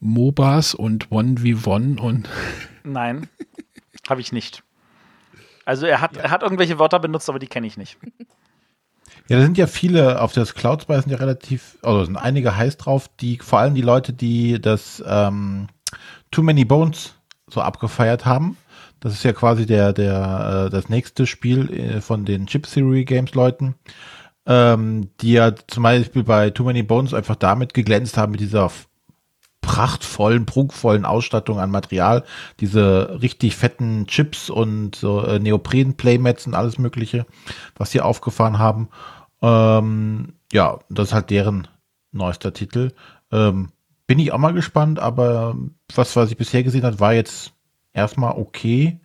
MOBAs 0.00 0.74
und 0.74 1.08
1v1 1.08 1.98
und 1.98 2.28
Nein, 2.84 3.28
habe 4.08 4.20
ich 4.20 4.30
nicht. 4.30 4.62
Also 5.64 5.86
er 5.86 6.00
hat, 6.00 6.16
er 6.16 6.30
hat 6.30 6.42
irgendwelche 6.42 6.78
Wörter 6.78 7.00
benutzt, 7.00 7.28
aber 7.28 7.38
die 7.38 7.48
kenne 7.48 7.66
ich 7.66 7.76
nicht. 7.76 7.96
Ja, 9.28 9.38
da 9.38 9.42
sind 9.42 9.58
ja 9.58 9.66
viele 9.66 10.20
auf 10.20 10.32
das 10.32 10.54
Cloud 10.54 10.82
Spire 10.82 11.00
sind 11.00 11.10
ja 11.10 11.18
relativ, 11.18 11.78
also 11.82 12.04
sind 12.04 12.16
einige 12.16 12.56
heiß 12.56 12.76
drauf, 12.76 13.10
die 13.18 13.38
vor 13.38 13.58
allem 13.58 13.74
die 13.74 13.82
Leute, 13.82 14.12
die 14.12 14.60
das 14.60 15.02
ähm, 15.06 15.66
Too 16.30 16.42
Many 16.42 16.64
Bones 16.64 17.14
so 17.48 17.60
abgefeiert 17.60 18.24
haben. 18.24 18.56
Das 19.00 19.14
ist 19.14 19.24
ja 19.24 19.32
quasi 19.32 19.66
der, 19.66 19.92
der, 19.92 20.66
äh, 20.66 20.70
das 20.70 20.88
nächste 20.88 21.26
Spiel 21.26 21.72
äh, 21.72 22.00
von 22.00 22.24
den 22.24 22.46
Chip 22.46 22.66
Theory 22.66 23.04
Games 23.04 23.34
Leuten, 23.34 23.74
ähm, 24.46 25.10
die 25.20 25.32
ja 25.32 25.54
zum 25.66 25.82
Beispiel 25.82 26.24
bei 26.24 26.50
Too 26.50 26.64
Many 26.64 26.82
Bones 26.82 27.14
einfach 27.14 27.36
damit 27.36 27.74
geglänzt 27.74 28.16
haben 28.16 28.32
mit 28.32 28.40
dieser 28.40 28.70
prachtvollen, 29.60 30.46
prunkvollen 30.46 31.04
Ausstattung 31.04 31.58
an 31.58 31.70
Material, 31.70 32.24
diese 32.60 33.18
richtig 33.20 33.56
fetten 33.56 34.06
Chips 34.06 34.48
und 34.48 34.94
so 34.94 35.22
äh, 35.22 35.40
Neopren-Playmats 35.40 36.46
und 36.46 36.54
alles 36.54 36.78
Mögliche, 36.78 37.26
was 37.74 37.90
sie 37.90 38.00
aufgefahren 38.00 38.60
haben. 38.60 38.88
Ähm, 39.42 40.34
ja, 40.52 40.78
das 40.88 41.08
ist 41.08 41.14
halt 41.14 41.30
deren 41.30 41.66
neuester 42.12 42.52
Titel. 42.52 42.92
Ähm, 43.32 43.70
bin 44.06 44.20
ich 44.20 44.32
auch 44.32 44.38
mal 44.38 44.54
gespannt, 44.54 45.00
aber 45.00 45.56
was, 45.94 46.14
was 46.14 46.30
ich 46.30 46.36
bisher 46.36 46.62
gesehen 46.62 46.84
habe, 46.84 47.00
war 47.00 47.12
jetzt 47.12 47.52
erstmal 47.92 48.38
okay. 48.38 49.00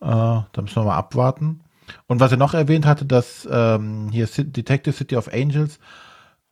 Äh, 0.00 0.06
da 0.06 0.46
müssen 0.56 0.76
wir 0.76 0.84
mal 0.84 0.96
abwarten. 0.96 1.60
Und 2.06 2.20
was 2.20 2.32
er 2.32 2.38
noch 2.38 2.54
erwähnt 2.54 2.86
hatte, 2.86 3.04
dass 3.04 3.48
ähm, 3.50 4.08
hier 4.10 4.26
Detective 4.26 4.94
City 4.94 5.16
of 5.16 5.32
Angels, 5.32 5.78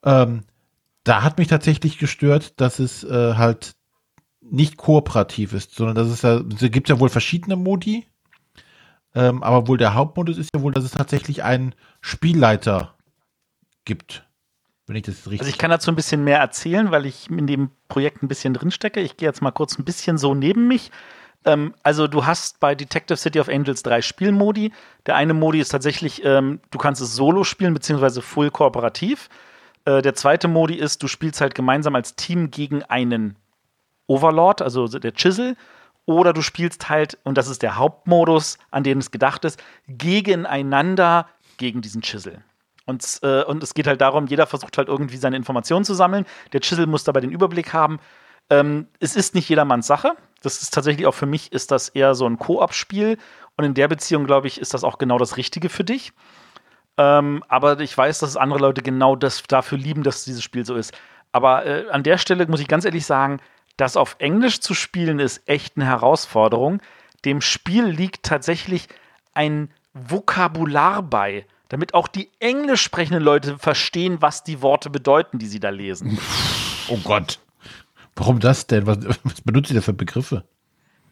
ähm, 0.04 0.44
da 1.04 1.22
hat 1.22 1.38
mich 1.38 1.48
tatsächlich 1.48 1.98
gestört, 1.98 2.60
dass 2.60 2.78
es 2.78 3.04
äh, 3.04 3.34
halt 3.34 3.74
nicht 4.40 4.76
kooperativ 4.76 5.52
ist, 5.52 5.74
sondern 5.74 5.96
dass 5.96 6.08
es 6.08 6.22
ja, 6.22 6.40
es 6.40 6.70
gibt 6.70 6.88
ja 6.88 7.00
wohl 7.00 7.08
verschiedene 7.08 7.56
Modi, 7.56 8.06
ähm, 9.14 9.42
aber 9.42 9.68
wohl 9.68 9.78
der 9.78 9.94
Hauptmodus 9.94 10.38
ist 10.38 10.50
ja 10.54 10.62
wohl, 10.62 10.72
dass 10.72 10.84
es 10.84 10.90
tatsächlich 10.92 11.42
einen 11.42 11.74
Spielleiter 12.00 12.94
gibt. 13.84 14.26
Wenn 14.86 14.96
ich 14.96 15.02
das 15.02 15.26
richtig. 15.26 15.40
Also 15.40 15.50
ich 15.50 15.58
kann 15.58 15.70
dazu 15.70 15.90
ein 15.90 15.96
bisschen 15.96 16.24
mehr 16.24 16.38
erzählen, 16.38 16.90
weil 16.90 17.06
ich 17.06 17.30
in 17.30 17.46
dem 17.46 17.70
Projekt 17.88 18.22
ein 18.22 18.28
bisschen 18.28 18.52
drinstecke. 18.52 19.00
Ich 19.00 19.16
gehe 19.16 19.28
jetzt 19.28 19.40
mal 19.40 19.50
kurz 19.50 19.78
ein 19.78 19.84
bisschen 19.84 20.18
so 20.18 20.34
neben 20.34 20.68
mich. 20.68 20.90
Ähm, 21.44 21.74
also 21.82 22.06
du 22.06 22.26
hast 22.26 22.60
bei 22.60 22.74
Detective 22.74 23.16
City 23.16 23.40
of 23.40 23.48
Angels 23.48 23.82
drei 23.82 24.02
Spielmodi. 24.02 24.72
Der 25.06 25.16
eine 25.16 25.34
Modi 25.34 25.60
ist 25.60 25.68
tatsächlich, 25.70 26.24
ähm, 26.24 26.60
du 26.70 26.78
kannst 26.78 27.00
es 27.00 27.14
solo 27.14 27.44
spielen, 27.44 27.74
beziehungsweise 27.74 28.22
full 28.22 28.50
kooperativ. 28.50 29.28
Äh, 29.84 30.02
der 30.02 30.14
zweite 30.14 30.48
Modi 30.48 30.74
ist, 30.74 31.02
du 31.02 31.08
spielst 31.08 31.40
halt 31.40 31.54
gemeinsam 31.54 31.94
als 31.94 32.16
Team 32.16 32.50
gegen 32.50 32.82
einen 32.82 33.36
Overlord, 34.06 34.62
also 34.62 34.86
der 34.86 35.12
Chisel. 35.12 35.56
Oder 36.06 36.34
du 36.34 36.42
spielst 36.42 36.90
halt, 36.90 37.18
und 37.24 37.38
das 37.38 37.48
ist 37.48 37.62
der 37.62 37.76
Hauptmodus, 37.76 38.58
an 38.70 38.82
den 38.82 38.98
es 38.98 39.10
gedacht 39.10 39.44
ist, 39.44 39.62
gegeneinander 39.88 41.26
gegen 41.56 41.80
diesen 41.80 42.02
Chisel. 42.02 42.42
Und, 42.86 43.20
äh, 43.22 43.42
und 43.44 43.62
es 43.62 43.72
geht 43.72 43.86
halt 43.86 44.02
darum, 44.02 44.26
jeder 44.26 44.46
versucht 44.46 44.76
halt 44.76 44.88
irgendwie 44.88 45.16
seine 45.16 45.36
Informationen 45.36 45.86
zu 45.86 45.94
sammeln. 45.94 46.26
Der 46.52 46.60
Chisel 46.60 46.86
muss 46.86 47.04
dabei 47.04 47.20
den 47.20 47.30
Überblick 47.30 47.72
haben. 47.72 47.98
Ähm, 48.50 48.88
es 49.00 49.16
ist 49.16 49.34
nicht 49.34 49.48
jedermanns 49.48 49.86
Sache. 49.86 50.12
Das 50.44 50.62
ist 50.62 50.74
tatsächlich 50.74 51.06
auch 51.06 51.14
für 51.14 51.26
mich, 51.26 51.52
ist 51.52 51.70
das 51.70 51.88
eher 51.88 52.14
so 52.14 52.26
ein 52.26 52.38
Koop-Spiel. 52.38 53.18
Und 53.56 53.64
in 53.64 53.74
der 53.74 53.88
Beziehung, 53.88 54.26
glaube 54.26 54.46
ich, 54.46 54.60
ist 54.60 54.74
das 54.74 54.84
auch 54.84 54.98
genau 54.98 55.18
das 55.18 55.36
Richtige 55.36 55.68
für 55.68 55.84
dich. 55.84 56.12
Ähm, 56.96 57.42
aber 57.48 57.80
ich 57.80 57.96
weiß, 57.96 58.20
dass 58.20 58.36
andere 58.36 58.60
Leute 58.60 58.82
genau 58.82 59.16
das 59.16 59.42
dafür 59.44 59.78
lieben, 59.78 60.02
dass 60.02 60.24
dieses 60.24 60.42
Spiel 60.42 60.64
so 60.64 60.74
ist. 60.74 60.92
Aber 61.32 61.66
äh, 61.66 61.88
an 61.90 62.02
der 62.02 62.18
Stelle 62.18 62.46
muss 62.46 62.60
ich 62.60 62.68
ganz 62.68 62.84
ehrlich 62.84 63.06
sagen, 63.06 63.40
das 63.76 63.96
auf 63.96 64.16
Englisch 64.18 64.60
zu 64.60 64.74
spielen 64.74 65.18
ist 65.18 65.48
echt 65.48 65.76
eine 65.76 65.86
Herausforderung. 65.86 66.80
Dem 67.24 67.40
Spiel 67.40 67.84
liegt 67.86 68.22
tatsächlich 68.22 68.88
ein 69.32 69.70
Vokabular 69.94 71.02
bei, 71.02 71.46
damit 71.68 71.94
auch 71.94 72.06
die 72.06 72.30
englisch 72.38 72.82
sprechenden 72.82 73.22
Leute 73.22 73.58
verstehen, 73.58 74.18
was 74.20 74.44
die 74.44 74.62
Worte 74.62 74.90
bedeuten, 74.90 75.38
die 75.38 75.46
sie 75.46 75.60
da 75.60 75.70
lesen. 75.70 76.18
Oh 76.88 76.98
Gott. 77.02 77.40
Warum 78.16 78.40
das 78.40 78.66
denn? 78.66 78.86
Was, 78.86 78.98
was 79.24 79.40
benutzt 79.40 79.70
ihr 79.70 79.76
da 79.76 79.82
für 79.82 79.92
Begriffe? 79.92 80.44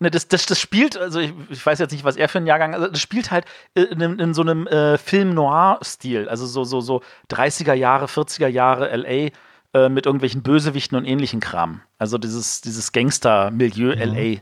Ne, 0.02 0.10
das, 0.10 0.26
das, 0.26 0.46
das 0.46 0.58
spielt, 0.58 0.96
also 0.96 1.20
ich, 1.20 1.32
ich, 1.48 1.64
weiß 1.64 1.78
jetzt 1.78 1.92
nicht, 1.92 2.02
was 2.02 2.16
er 2.16 2.28
für 2.28 2.38
ein 2.38 2.46
Jahrgang, 2.46 2.74
also 2.74 2.88
das 2.88 3.00
spielt 3.00 3.30
halt 3.30 3.44
in, 3.74 4.00
in 4.00 4.34
so 4.34 4.42
einem 4.42 4.66
äh, 4.66 4.98
Film-Noir-Stil, 4.98 6.28
also 6.28 6.44
so, 6.44 6.64
so, 6.64 6.80
so 6.80 7.02
30er 7.30 7.74
Jahre, 7.74 8.06
40er 8.06 8.48
Jahre 8.48 8.94
LA 8.96 9.30
äh, 9.74 9.88
mit 9.88 10.06
irgendwelchen 10.06 10.42
Bösewichten 10.42 10.98
und 10.98 11.04
ähnlichen 11.04 11.38
Kram. 11.38 11.82
Also 11.98 12.18
dieses, 12.18 12.62
dieses 12.62 12.90
Gangster-Milieu 12.90 13.94
mhm. 13.94 14.02
LA. 14.02 14.40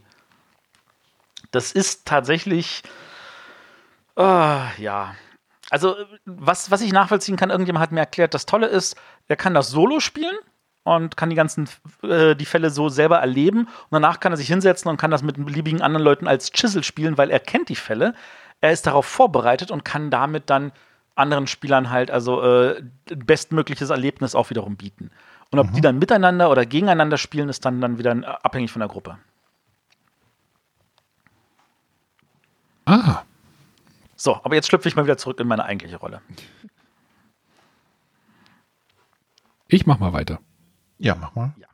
Das 1.50 1.72
ist 1.72 2.06
tatsächlich, 2.06 2.82
oh, 4.16 4.60
ja. 4.78 5.14
Also, 5.68 5.94
was, 6.24 6.70
was 6.70 6.80
ich 6.80 6.92
nachvollziehen 6.92 7.36
kann, 7.36 7.50
irgendjemand 7.50 7.82
hat 7.82 7.92
mir 7.92 8.00
erklärt, 8.00 8.32
das 8.32 8.46
Tolle 8.46 8.66
ist, 8.66 8.96
er 9.28 9.36
kann 9.36 9.52
das 9.52 9.68
Solo 9.68 10.00
spielen 10.00 10.36
und 10.96 11.16
kann 11.16 11.30
die 11.30 11.36
ganzen 11.36 11.68
äh, 12.02 12.34
die 12.34 12.44
Fälle 12.44 12.70
so 12.70 12.88
selber 12.88 13.18
erleben 13.18 13.60
und 13.60 13.92
danach 13.92 14.20
kann 14.20 14.32
er 14.32 14.36
sich 14.36 14.48
hinsetzen 14.48 14.90
und 14.90 14.96
kann 14.96 15.10
das 15.10 15.22
mit 15.22 15.44
beliebigen 15.44 15.82
anderen 15.82 16.04
Leuten 16.04 16.26
als 16.26 16.50
Chisel 16.52 16.84
spielen, 16.84 17.18
weil 17.18 17.30
er 17.30 17.40
kennt 17.40 17.68
die 17.68 17.76
Fälle. 17.76 18.14
Er 18.60 18.72
ist 18.72 18.86
darauf 18.86 19.06
vorbereitet 19.06 19.70
und 19.70 19.84
kann 19.84 20.10
damit 20.10 20.50
dann 20.50 20.72
anderen 21.14 21.46
Spielern 21.46 21.90
halt 21.90 22.10
also 22.10 22.42
äh, 22.42 22.82
bestmögliches 23.06 23.90
Erlebnis 23.90 24.34
auch 24.34 24.50
wiederum 24.50 24.76
bieten. 24.76 25.10
Und 25.50 25.58
ob 25.58 25.68
mhm. 25.68 25.72
die 25.74 25.80
dann 25.80 25.98
miteinander 25.98 26.50
oder 26.50 26.64
gegeneinander 26.64 27.18
spielen, 27.18 27.48
ist 27.48 27.64
dann, 27.64 27.80
dann 27.80 27.98
wieder 27.98 28.44
abhängig 28.44 28.70
von 28.70 28.80
der 28.80 28.88
Gruppe. 28.88 29.18
Ah. 32.86 33.22
So, 34.16 34.36
aber 34.42 34.54
jetzt 34.54 34.68
schlüpfe 34.68 34.88
ich 34.88 34.96
mal 34.96 35.04
wieder 35.04 35.16
zurück 35.16 35.40
in 35.40 35.48
meine 35.48 35.64
eigentliche 35.64 35.96
Rolle. 35.96 36.20
Ich 39.68 39.86
mach 39.86 39.98
mal 39.98 40.12
weiter. 40.12 40.40
Ja, 41.02 41.16
mach 41.18 41.34
mal. 41.34 41.54
Ja. 41.58 41.66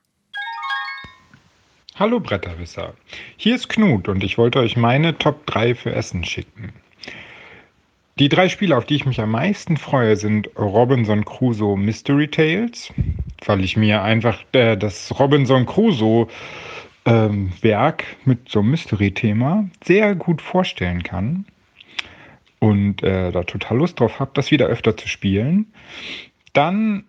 Hallo 1.96 2.20
Bretterwisser. 2.20 2.94
Hier 3.36 3.56
ist 3.56 3.68
Knut 3.68 4.06
und 4.06 4.22
ich 4.22 4.38
wollte 4.38 4.60
euch 4.60 4.76
meine 4.76 5.18
Top 5.18 5.46
3 5.46 5.74
für 5.74 5.92
Essen 5.92 6.22
schicken. 6.22 6.72
Die 8.20 8.28
drei 8.28 8.48
Spiele, 8.48 8.76
auf 8.76 8.84
die 8.84 8.94
ich 8.94 9.04
mich 9.04 9.20
am 9.20 9.32
meisten 9.32 9.78
freue, 9.78 10.14
sind 10.14 10.48
Robinson 10.56 11.24
Crusoe 11.24 11.76
Mystery 11.76 12.28
Tales, 12.28 12.92
weil 13.44 13.64
ich 13.64 13.76
mir 13.76 14.00
einfach 14.02 14.44
äh, 14.52 14.76
das 14.76 15.18
Robinson 15.18 15.66
Crusoe 15.66 16.28
ähm, 17.04 17.52
Werk 17.62 18.04
mit 18.24 18.48
so 18.48 18.60
einem 18.60 18.70
Mystery-Thema 18.70 19.68
sehr 19.82 20.14
gut 20.14 20.40
vorstellen 20.40 21.02
kann 21.02 21.46
und 22.60 23.02
äh, 23.02 23.32
da 23.32 23.42
total 23.42 23.78
Lust 23.78 23.98
drauf 23.98 24.20
habe, 24.20 24.30
das 24.34 24.52
wieder 24.52 24.66
öfter 24.66 24.96
zu 24.96 25.08
spielen. 25.08 25.72
Dann 26.52 27.04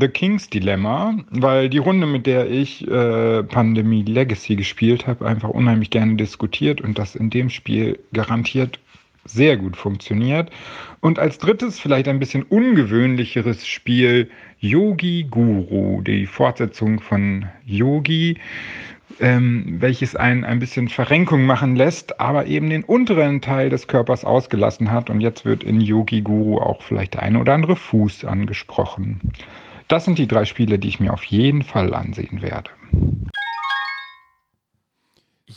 The 0.00 0.08
King's 0.08 0.48
Dilemma, 0.48 1.18
weil 1.30 1.68
die 1.68 1.76
Runde, 1.76 2.06
mit 2.06 2.26
der 2.26 2.50
ich 2.50 2.88
äh, 2.88 3.42
Pandemie 3.42 4.02
Legacy 4.02 4.56
gespielt 4.56 5.06
habe, 5.06 5.26
einfach 5.26 5.50
unheimlich 5.50 5.90
gerne 5.90 6.16
diskutiert 6.16 6.80
und 6.80 6.98
das 6.98 7.14
in 7.14 7.28
dem 7.28 7.50
Spiel 7.50 7.98
garantiert 8.14 8.80
sehr 9.26 9.58
gut 9.58 9.76
funktioniert. 9.76 10.50
Und 11.00 11.18
als 11.18 11.36
drittes, 11.36 11.78
vielleicht 11.78 12.08
ein 12.08 12.18
bisschen 12.18 12.42
ungewöhnlicheres 12.42 13.66
Spiel, 13.66 14.30
Yogi 14.60 15.26
Guru, 15.30 16.00
die 16.00 16.24
Fortsetzung 16.24 17.00
von 17.00 17.44
Yogi, 17.66 18.38
ähm, 19.20 19.76
welches 19.78 20.16
einen 20.16 20.44
ein 20.44 20.58
bisschen 20.58 20.88
Verrenkung 20.88 21.44
machen 21.44 21.76
lässt, 21.76 22.18
aber 22.18 22.46
eben 22.46 22.70
den 22.70 22.82
unteren 22.82 23.42
Teil 23.42 23.68
des 23.68 23.88
Körpers 23.88 24.24
ausgelassen 24.24 24.90
hat. 24.90 25.10
Und 25.10 25.20
jetzt 25.20 25.44
wird 25.44 25.62
in 25.62 25.82
Yogi 25.82 26.22
Guru 26.22 26.60
auch 26.60 26.80
vielleicht 26.80 27.12
der 27.12 27.22
eine 27.22 27.40
oder 27.40 27.52
andere 27.52 27.76
Fuß 27.76 28.24
angesprochen. 28.24 29.20
Das 29.92 30.06
sind 30.06 30.18
die 30.18 30.26
drei 30.26 30.46
Spiele, 30.46 30.78
die 30.78 30.88
ich 30.88 31.00
mir 31.00 31.12
auf 31.12 31.22
jeden 31.24 31.62
Fall 31.62 31.92
ansehen 31.92 32.40
werde. 32.40 32.70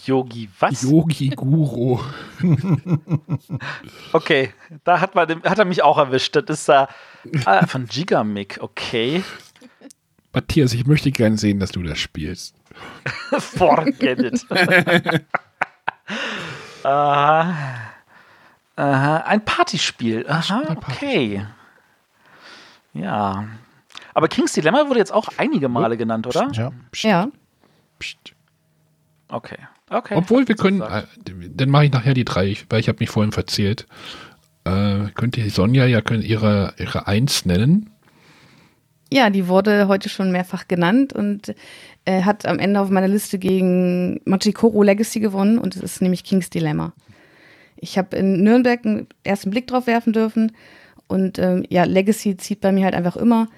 Yogi 0.04 0.50
was? 0.60 0.82
Yogi 0.82 1.30
Guru. 1.30 2.02
okay, 4.12 4.52
da 4.84 5.00
hat, 5.00 5.16
man, 5.16 5.42
hat 5.44 5.58
er 5.58 5.64
mich 5.64 5.84
auch 5.84 5.98
erwischt. 5.98 6.36
Das 6.36 6.44
ist 6.50 6.68
äh, 6.68 6.86
ah, 7.46 7.66
von 7.66 7.86
Gigamic, 7.86 8.58
okay. 8.60 9.24
Matthias, 10.34 10.74
ich 10.74 10.86
möchte 10.86 11.12
gerne 11.12 11.38
sehen, 11.38 11.62
dass 11.62 11.72
du 11.72 11.82
das 11.82 11.98
spielst. 11.98 12.58
Forget 13.40 14.20
it. 14.20 14.46
uh, 16.84 17.54
uh, 18.78 18.82
ein 18.82 19.46
Partyspiel. 19.46 20.26
Aha, 20.28 20.76
okay. 20.76 21.48
Ja, 22.94 23.46
aber 24.16 24.30
King's 24.30 24.54
Dilemma 24.54 24.88
wurde 24.88 25.00
jetzt 25.00 25.14
auch 25.14 25.28
einige 25.38 25.68
Male 25.68 25.98
genannt, 25.98 26.26
oder? 26.26 26.50
Ja. 26.54 26.72
Ja. 26.96 27.28
Okay. 29.28 29.58
okay. 29.90 30.16
Obwohl 30.16 30.48
wir 30.48 30.56
können, 30.56 30.82
äh, 30.82 31.04
dann 31.54 31.70
mache 31.70 31.86
ich 31.86 31.92
nachher 31.92 32.14
die 32.14 32.24
drei, 32.24 32.56
weil 32.70 32.80
ich 32.80 32.88
habe 32.88 33.00
mich 33.00 33.10
vorhin 33.10 33.34
verzählt. 33.34 33.86
Äh, 34.64 35.10
könnte 35.16 35.48
Sonja 35.50 35.86
ja 35.86 36.00
ihre, 36.00 36.74
ihre 36.78 37.08
Eins 37.08 37.46
nennen. 37.46 37.90
Ja, 39.12 39.30
die 39.30 39.50
wurde 39.50 39.90
heute 39.90 40.08
schon 40.08 40.32
mehrfach 40.32 40.68
genannt 40.70 41.12
und 41.12 41.54
äh, 42.06 42.24
hat 42.24 42.46
am 42.46 42.58
Ende 42.58 42.80
auf 42.80 42.90
meiner 42.90 43.10
Liste 43.10 43.38
gegen 43.38 44.22
Machikoro 44.24 44.82
Legacy 44.82 45.20
gewonnen 45.20 45.58
und 45.58 45.76
es 45.76 45.84
ist 45.84 46.02
nämlich 46.02 46.24
King's 46.24 46.50
Dilemma. 46.50 46.94
Ich 47.76 47.98
habe 47.98 48.16
in 48.16 48.44
Nürnberg 48.44 48.86
einen 48.86 49.08
ersten 49.26 49.50
Blick 49.50 49.68
drauf 49.68 49.88
werfen 49.88 50.14
dürfen 50.14 50.54
und 51.08 51.38
ähm, 51.38 51.66
ja, 51.70 51.84
Legacy 51.84 52.38
zieht 52.38 52.62
bei 52.62 52.72
mir 52.72 52.86
halt 52.86 52.96
einfach 52.96 53.18
immer. 53.18 53.50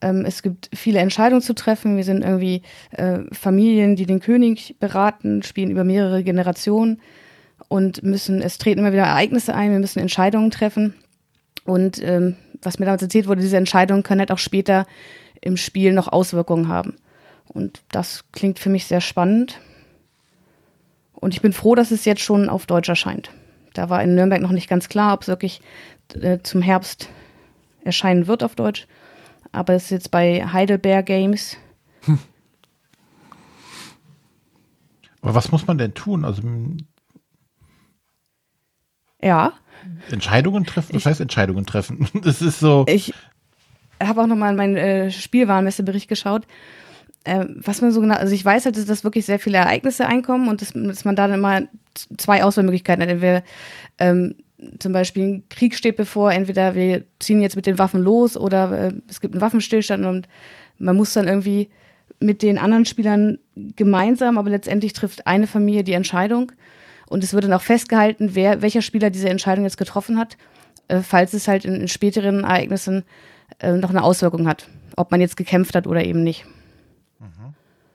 Ähm, 0.00 0.24
es 0.24 0.42
gibt 0.42 0.70
viele 0.74 1.00
Entscheidungen 1.00 1.42
zu 1.42 1.54
treffen. 1.54 1.96
Wir 1.96 2.04
sind 2.04 2.22
irgendwie 2.22 2.62
äh, 2.92 3.20
Familien, 3.32 3.96
die 3.96 4.06
den 4.06 4.20
König 4.20 4.76
beraten, 4.78 5.42
spielen 5.42 5.70
über 5.70 5.84
mehrere 5.84 6.22
Generationen 6.22 7.00
und 7.68 8.02
müssen, 8.02 8.40
es 8.40 8.58
treten 8.58 8.80
immer 8.80 8.92
wieder 8.92 9.04
Ereignisse 9.04 9.54
ein, 9.54 9.72
wir 9.72 9.78
müssen 9.78 9.98
Entscheidungen 9.98 10.50
treffen. 10.50 10.94
Und 11.64 12.02
ähm, 12.02 12.36
was 12.62 12.78
mir 12.78 12.86
damals 12.86 13.02
erzählt 13.02 13.26
wurde, 13.26 13.40
diese 13.40 13.56
Entscheidungen 13.56 14.02
können 14.02 14.20
halt 14.20 14.32
auch 14.32 14.38
später 14.38 14.86
im 15.40 15.56
Spiel 15.56 15.92
noch 15.92 16.08
Auswirkungen 16.08 16.68
haben. 16.68 16.96
Und 17.46 17.82
das 17.90 18.24
klingt 18.32 18.58
für 18.58 18.70
mich 18.70 18.86
sehr 18.86 19.00
spannend. 19.00 19.60
Und 21.12 21.34
ich 21.34 21.42
bin 21.42 21.52
froh, 21.52 21.74
dass 21.74 21.90
es 21.90 22.04
jetzt 22.04 22.20
schon 22.20 22.48
auf 22.48 22.66
Deutsch 22.66 22.88
erscheint. 22.88 23.30
Da 23.74 23.90
war 23.90 24.02
in 24.02 24.14
Nürnberg 24.14 24.40
noch 24.40 24.52
nicht 24.52 24.68
ganz 24.68 24.88
klar, 24.88 25.14
ob 25.14 25.22
es 25.22 25.28
wirklich 25.28 25.60
äh, 26.20 26.38
zum 26.42 26.62
Herbst 26.62 27.08
erscheinen 27.84 28.26
wird 28.26 28.42
auf 28.42 28.54
Deutsch 28.54 28.86
aber 29.52 29.74
es 29.74 29.84
ist 29.84 29.90
jetzt 29.90 30.10
bei 30.10 30.46
Heidelberg 30.46 31.06
Games. 31.06 31.56
Hm. 32.04 32.18
Aber 35.20 35.34
was 35.34 35.50
muss 35.50 35.66
man 35.66 35.78
denn 35.78 35.94
tun? 35.94 36.24
Also 36.24 36.42
ja. 39.20 39.52
Entscheidungen 40.10 40.64
treffen? 40.64 40.94
Was 40.94 41.02
ich, 41.02 41.06
heißt 41.06 41.20
Entscheidungen 41.20 41.66
treffen? 41.66 42.08
Das 42.22 42.40
ist 42.42 42.60
so. 42.60 42.84
Ich 42.88 43.12
habe 44.02 44.22
auch 44.22 44.26
nochmal 44.26 44.50
in 44.52 44.56
meinen 44.56 44.76
äh, 44.76 45.10
Spielwarenmessebericht 45.10 46.08
geschaut. 46.08 46.46
Äh, 47.24 47.46
was 47.48 47.80
man 47.80 47.90
so 47.90 48.00
genau, 48.00 48.14
also 48.14 48.32
ich 48.32 48.44
weiß 48.44 48.64
halt, 48.64 48.88
dass 48.88 49.04
wirklich 49.04 49.26
sehr 49.26 49.40
viele 49.40 49.58
Ereignisse 49.58 50.06
einkommen 50.06 50.48
und 50.48 50.62
dass, 50.62 50.72
dass 50.72 51.04
man 51.04 51.16
da 51.16 51.26
dann 51.26 51.38
immer 51.40 51.62
zwei 52.16 52.44
Auswahlmöglichkeiten 52.44 53.02
hat. 53.02 53.10
Entweder 53.10 53.42
ähm, 53.98 54.36
zum 54.78 54.92
Beispiel 54.92 55.24
ein 55.24 55.48
Krieg 55.48 55.74
steht 55.74 55.96
bevor, 55.96 56.32
entweder 56.32 56.74
wir 56.74 57.04
ziehen 57.18 57.40
jetzt 57.40 57.56
mit 57.56 57.66
den 57.66 57.78
Waffen 57.78 58.02
los 58.02 58.36
oder 58.36 58.88
äh, 58.88 58.92
es 59.08 59.20
gibt 59.20 59.34
einen 59.34 59.40
Waffenstillstand 59.40 60.04
und 60.04 60.28
man 60.78 60.96
muss 60.96 61.12
dann 61.12 61.28
irgendwie 61.28 61.68
mit 62.20 62.42
den 62.42 62.58
anderen 62.58 62.84
Spielern 62.84 63.38
gemeinsam, 63.76 64.38
aber 64.38 64.50
letztendlich 64.50 64.92
trifft 64.92 65.26
eine 65.26 65.46
Familie 65.46 65.84
die 65.84 65.92
Entscheidung 65.92 66.52
und 67.08 67.22
es 67.22 67.32
wird 67.32 67.44
dann 67.44 67.52
auch 67.52 67.62
festgehalten, 67.62 68.34
wer, 68.34 68.60
welcher 68.62 68.82
Spieler 68.82 69.10
diese 69.10 69.28
Entscheidung 69.28 69.64
jetzt 69.64 69.78
getroffen 69.78 70.18
hat, 70.18 70.36
äh, 70.88 71.00
falls 71.00 71.34
es 71.34 71.46
halt 71.46 71.64
in, 71.64 71.74
in 71.74 71.88
späteren 71.88 72.44
Ereignissen 72.44 73.04
äh, 73.60 73.72
noch 73.72 73.90
eine 73.90 74.02
Auswirkung 74.02 74.48
hat, 74.48 74.68
ob 74.96 75.10
man 75.10 75.20
jetzt 75.20 75.36
gekämpft 75.36 75.74
hat 75.74 75.86
oder 75.86 76.04
eben 76.04 76.24
nicht. 76.24 76.44
Mhm. 77.20 77.54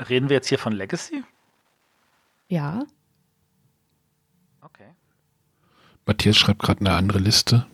Reden 0.09 0.29
wir 0.29 0.37
jetzt 0.37 0.47
hier 0.47 0.59
von 0.59 0.73
Legacy? 0.73 1.23
Ja. 2.47 2.85
Matthias 6.05 6.37
schreibt 6.37 6.61
gerade 6.61 6.81
eine 6.81 6.93
andere 6.93 7.19
Liste. 7.19 7.65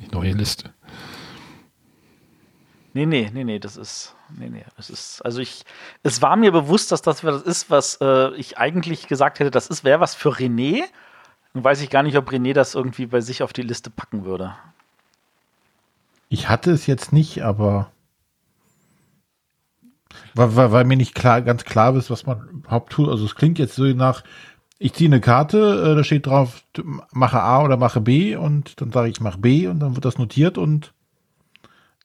Die 0.00 0.14
neue 0.14 0.32
Liste. 0.32 0.72
Nee, 2.94 3.06
nee, 3.06 3.30
nee, 3.32 3.44
nee, 3.44 3.58
das 3.58 3.76
ist, 3.76 4.14
nee, 4.38 4.50
nee, 4.50 4.64
das 4.76 4.90
ist, 4.90 5.22
also 5.24 5.40
ich, 5.40 5.64
es 6.02 6.20
war 6.20 6.36
mir 6.36 6.52
bewusst, 6.52 6.92
dass 6.92 7.00
das 7.00 7.24
was 7.24 7.42
ist, 7.42 7.70
was 7.70 7.98
äh, 8.02 8.34
ich 8.34 8.58
eigentlich 8.58 9.08
gesagt 9.08 9.40
hätte, 9.40 9.50
das 9.50 9.68
ist, 9.68 9.82
wäre 9.82 10.00
was 10.00 10.14
für 10.14 10.28
René. 10.28 10.82
Nun 11.54 11.64
weiß 11.64 11.80
ich 11.80 11.88
gar 11.88 12.02
nicht, 12.02 12.18
ob 12.18 12.30
René 12.30 12.52
das 12.52 12.74
irgendwie 12.74 13.06
bei 13.06 13.22
sich 13.22 13.42
auf 13.42 13.54
die 13.54 13.62
Liste 13.62 13.88
packen 13.88 14.24
würde. 14.26 14.54
Ich 16.28 16.50
hatte 16.50 16.70
es 16.70 16.86
jetzt 16.86 17.12
nicht, 17.12 17.42
aber 17.42 17.90
weil, 20.34 20.56
weil, 20.56 20.72
weil 20.72 20.84
mir 20.84 20.96
nicht 20.96 21.14
klar, 21.14 21.42
ganz 21.42 21.64
klar 21.64 21.94
ist, 21.96 22.10
was 22.10 22.26
man 22.26 22.48
überhaupt 22.48 22.92
tut. 22.92 23.08
Also 23.08 23.24
es 23.24 23.34
klingt 23.34 23.58
jetzt 23.58 23.74
so 23.74 23.84
nach, 23.84 24.22
ich 24.82 24.94
ziehe 24.94 25.08
eine 25.08 25.20
Karte, 25.20 25.92
äh, 25.92 25.94
da 25.94 26.02
steht 26.02 26.26
drauf, 26.26 26.64
mache 27.12 27.40
A 27.40 27.62
oder 27.62 27.76
mache 27.76 28.00
B 28.00 28.34
und 28.34 28.80
dann 28.80 28.90
sage 28.90 29.08
ich, 29.08 29.20
mach 29.20 29.36
B 29.36 29.68
und 29.68 29.78
dann 29.78 29.94
wird 29.94 30.04
das 30.04 30.18
notiert 30.18 30.58
und 30.58 30.92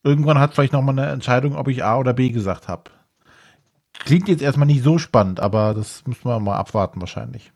irgendwann 0.03 0.37
hat 0.37 0.53
vielleicht 0.53 0.73
nochmal 0.73 0.97
eine 0.97 1.11
Entscheidung, 1.11 1.55
ob 1.55 1.67
ich 1.69 1.83
A 1.83 1.97
oder 1.97 2.13
B 2.13 2.29
gesagt 2.29 2.67
habe. 2.67 2.91
Klingt 3.93 4.27
jetzt 4.27 4.43
erstmal 4.43 4.67
nicht 4.67 4.83
so 4.83 4.99
spannend, 4.99 5.39
aber 5.39 5.73
das 5.73 6.05
müssen 6.05 6.25
wir 6.25 6.39
mal 6.39 6.55
abwarten 6.55 7.01
wahrscheinlich. 7.01 7.51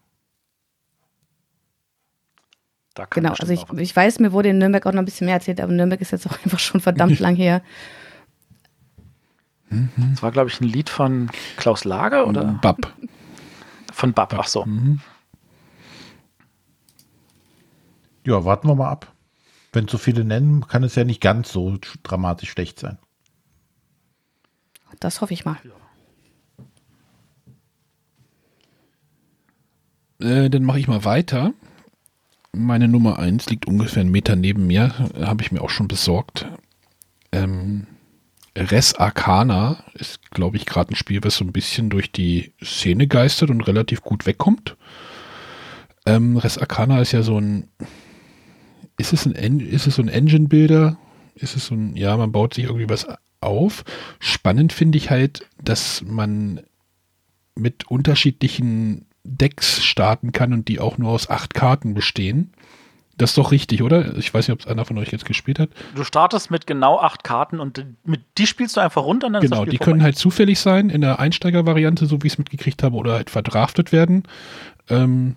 genau, 3.11 3.33
also 3.33 3.53
ich, 3.53 3.63
ich 3.77 3.95
weiß, 3.95 4.19
mir 4.19 4.31
wurde 4.31 4.49
in 4.49 4.57
Nürnberg 4.57 4.87
auch 4.87 4.91
noch 4.91 5.03
ein 5.03 5.05
bisschen 5.05 5.25
mehr 5.25 5.35
erzählt, 5.35 5.61
aber 5.61 5.71
Nürnberg 5.71 6.01
ist 6.01 6.11
jetzt 6.11 6.25
auch 6.25 6.37
einfach 6.43 6.59
schon 6.59 6.81
verdammt 6.81 7.19
lang 7.19 7.35
her. 7.35 7.61
Das 9.69 10.23
war, 10.23 10.31
glaube 10.31 10.49
ich, 10.49 10.59
ein 10.59 10.67
Lied 10.67 10.89
von 10.89 11.29
Klaus 11.57 11.85
Lager 11.85 12.27
oder? 12.27 12.59
Bab. 12.61 12.91
Von 14.01 14.13
Bab, 14.13 14.33
ach 14.33 14.47
so. 14.47 14.65
Mhm. 14.65 14.99
Ja, 18.25 18.43
warten 18.45 18.67
wir 18.67 18.73
mal 18.73 18.89
ab. 18.89 19.13
Wenn 19.73 19.87
so 19.87 19.99
viele 19.99 20.23
nennen, 20.25 20.65
kann 20.65 20.83
es 20.83 20.95
ja 20.95 21.03
nicht 21.03 21.21
ganz 21.21 21.51
so 21.51 21.77
dramatisch 22.01 22.49
schlecht 22.49 22.79
sein. 22.79 22.97
Das 24.99 25.21
hoffe 25.21 25.35
ich 25.35 25.45
mal. 25.45 25.57
Äh, 30.19 30.49
dann 30.49 30.63
mache 30.63 30.79
ich 30.79 30.87
mal 30.87 31.05
weiter. 31.05 31.53
Meine 32.53 32.87
Nummer 32.87 33.19
1 33.19 33.51
liegt 33.51 33.67
ungefähr 33.67 34.01
einen 34.01 34.09
Meter 34.09 34.35
neben 34.35 34.65
mir. 34.65 34.95
Habe 35.13 35.43
ich 35.43 35.51
mir 35.51 35.61
auch 35.61 35.69
schon 35.69 35.87
besorgt. 35.87 36.47
Ähm, 37.31 37.85
Res 38.57 38.95
Arcana 38.95 39.83
ist, 39.93 40.31
glaube 40.31 40.57
ich, 40.57 40.65
gerade 40.65 40.91
ein 40.91 40.95
Spiel, 40.95 41.23
was 41.23 41.37
so 41.37 41.45
ein 41.45 41.53
bisschen 41.53 41.89
durch 41.89 42.11
die 42.11 42.53
Szene 42.61 43.07
geistert 43.07 43.49
und 43.49 43.61
relativ 43.61 44.01
gut 44.01 44.25
wegkommt. 44.25 44.75
Ähm, 46.05 46.37
Res 46.37 46.57
Arcana 46.57 47.01
ist 47.01 47.13
ja 47.13 47.23
so 47.23 47.39
ein. 47.39 47.69
Ist 48.97 49.13
es 49.13 49.25
ein, 49.25 49.59
ist 49.59 49.87
es 49.87 49.95
so 49.95 50.01
ein 50.01 50.09
Engine-Builder? 50.09 50.97
Ist 51.35 51.55
es 51.55 51.67
so 51.67 51.75
ein, 51.75 51.95
ja, 51.95 52.15
man 52.17 52.31
baut 52.31 52.53
sich 52.53 52.65
irgendwie 52.65 52.89
was 52.89 53.07
auf. 53.39 53.83
Spannend 54.19 54.73
finde 54.73 54.97
ich 54.97 55.09
halt, 55.09 55.47
dass 55.63 56.03
man 56.05 56.61
mit 57.55 57.89
unterschiedlichen 57.89 59.07
Decks 59.23 59.83
starten 59.83 60.31
kann 60.31 60.53
und 60.53 60.67
die 60.67 60.79
auch 60.79 60.97
nur 60.97 61.11
aus 61.11 61.29
acht 61.29 61.53
Karten 61.53 61.93
bestehen. 61.93 62.53
Das 63.21 63.31
ist 63.31 63.37
doch 63.37 63.51
richtig, 63.51 63.83
oder? 63.83 64.17
Ich 64.17 64.33
weiß 64.33 64.47
nicht, 64.47 64.53
ob 64.53 64.61
es 64.61 64.67
einer 64.67 64.83
von 64.83 64.97
euch 64.97 65.11
jetzt 65.11 65.25
gespielt 65.25 65.59
hat. 65.59 65.69
Du 65.93 66.03
startest 66.03 66.49
mit 66.49 66.65
genau 66.65 66.97
acht 66.97 67.23
Karten 67.23 67.59
und 67.59 67.85
mit 68.03 68.21
die 68.39 68.47
spielst 68.47 68.77
du 68.77 68.81
einfach 68.81 69.03
runter. 69.03 69.29
genau, 69.39 69.63
die 69.63 69.77
können 69.77 70.01
halt 70.01 70.17
zufällig 70.17 70.59
sein 70.59 70.89
in 70.89 71.01
der 71.01 71.19
Einsteigervariante, 71.19 72.07
so 72.07 72.23
wie 72.23 72.27
ich 72.27 72.33
es 72.33 72.39
mitgekriegt 72.39 72.81
habe, 72.81 72.95
oder 72.95 73.13
halt 73.13 73.29
verdraftet 73.29 73.91
werden. 73.91 74.23
Ähm, 74.89 75.35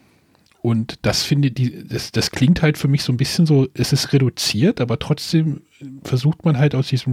und 0.62 0.94
das 1.02 1.24
finde 1.24 1.48
ich, 1.48 1.86
das, 1.86 2.10
das 2.10 2.30
klingt 2.30 2.62
halt 2.62 2.78
für 2.78 2.88
mich 2.88 3.02
so 3.02 3.12
ein 3.12 3.18
bisschen 3.18 3.44
so, 3.44 3.68
es 3.74 3.92
ist 3.92 4.14
reduziert, 4.14 4.80
aber 4.80 4.98
trotzdem 4.98 5.60
versucht 6.04 6.46
man 6.46 6.56
halt 6.56 6.74
aus 6.74 6.88
diesem, 6.88 7.12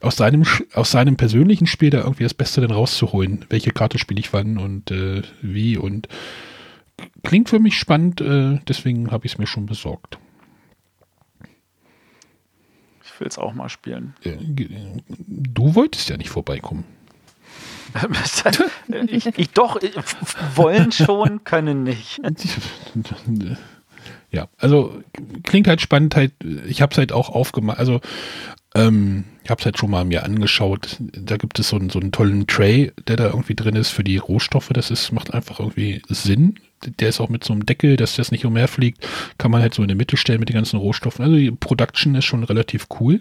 aus 0.00 0.14
seinem, 0.14 0.44
aus 0.74 0.92
seinem 0.92 1.16
persönlichen 1.16 1.66
Spiel 1.66 1.90
da 1.90 1.98
irgendwie 1.98 2.22
das 2.22 2.34
Beste 2.34 2.60
dann 2.60 2.70
rauszuholen. 2.70 3.46
Welche 3.50 3.72
Karte 3.72 3.98
spiele 3.98 4.20
ich 4.20 4.32
wann 4.32 4.58
und 4.58 4.92
äh, 4.92 5.22
wie 5.42 5.76
und 5.76 6.06
klingt 7.22 7.48
für 7.48 7.58
mich 7.58 7.78
spannend, 7.78 8.20
äh, 8.20 8.58
deswegen 8.66 9.10
habe 9.10 9.26
ich 9.26 9.32
es 9.32 9.38
mir 9.38 9.46
schon 9.46 9.66
besorgt. 9.66 10.18
Ich 13.04 13.20
will 13.20 13.28
es 13.28 13.38
auch 13.38 13.54
mal 13.54 13.68
spielen. 13.68 14.14
Äh, 14.22 14.36
du 15.26 15.74
wolltest 15.74 16.08
ja 16.08 16.16
nicht 16.16 16.30
vorbeikommen. 16.30 16.84
ich, 19.08 19.26
ich, 19.38 19.50
doch, 19.50 19.80
wollen 20.54 20.92
schon, 20.92 21.44
können 21.44 21.82
nicht. 21.84 22.20
Ja, 24.30 24.48
also 24.58 25.02
klingt 25.42 25.68
halt 25.68 25.80
spannend. 25.80 26.14
Halt, 26.14 26.32
ich 26.66 26.82
habe 26.82 26.92
es 26.92 26.98
halt 26.98 27.12
auch 27.12 27.30
aufgemacht. 27.30 27.78
Also 27.78 28.00
ähm, 28.74 29.24
ich 29.42 29.50
habe 29.50 29.60
es 29.60 29.64
halt 29.64 29.78
schon 29.78 29.90
mal 29.90 30.04
mir 30.04 30.22
angeschaut. 30.22 30.98
Da 31.00 31.38
gibt 31.38 31.58
es 31.58 31.70
so 31.70 31.76
einen, 31.76 31.88
so 31.88 31.98
einen 31.98 32.12
tollen 32.12 32.46
Tray, 32.46 32.92
der 33.06 33.16
da 33.16 33.26
irgendwie 33.28 33.54
drin 33.54 33.74
ist 33.74 33.88
für 33.88 34.04
die 34.04 34.18
Rohstoffe. 34.18 34.68
Das 34.68 34.90
ist, 34.90 35.12
macht 35.12 35.32
einfach 35.32 35.60
irgendwie 35.60 36.02
Sinn. 36.08 36.60
Der 36.84 37.08
ist 37.08 37.20
auch 37.20 37.28
mit 37.28 37.44
so 37.44 37.52
einem 37.52 37.66
Deckel, 37.66 37.96
dass 37.96 38.16
das 38.16 38.30
nicht 38.30 38.44
umherfliegt. 38.44 39.06
Kann 39.36 39.50
man 39.50 39.62
halt 39.62 39.74
so 39.74 39.82
in 39.82 39.88
der 39.88 39.96
Mitte 39.96 40.16
stellen 40.16 40.40
mit 40.40 40.48
den 40.48 40.54
ganzen 40.54 40.78
Rohstoffen. 40.78 41.24
Also 41.24 41.36
die 41.36 41.50
Production 41.50 42.14
ist 42.14 42.24
schon 42.24 42.44
relativ 42.44 42.86
cool. 43.00 43.20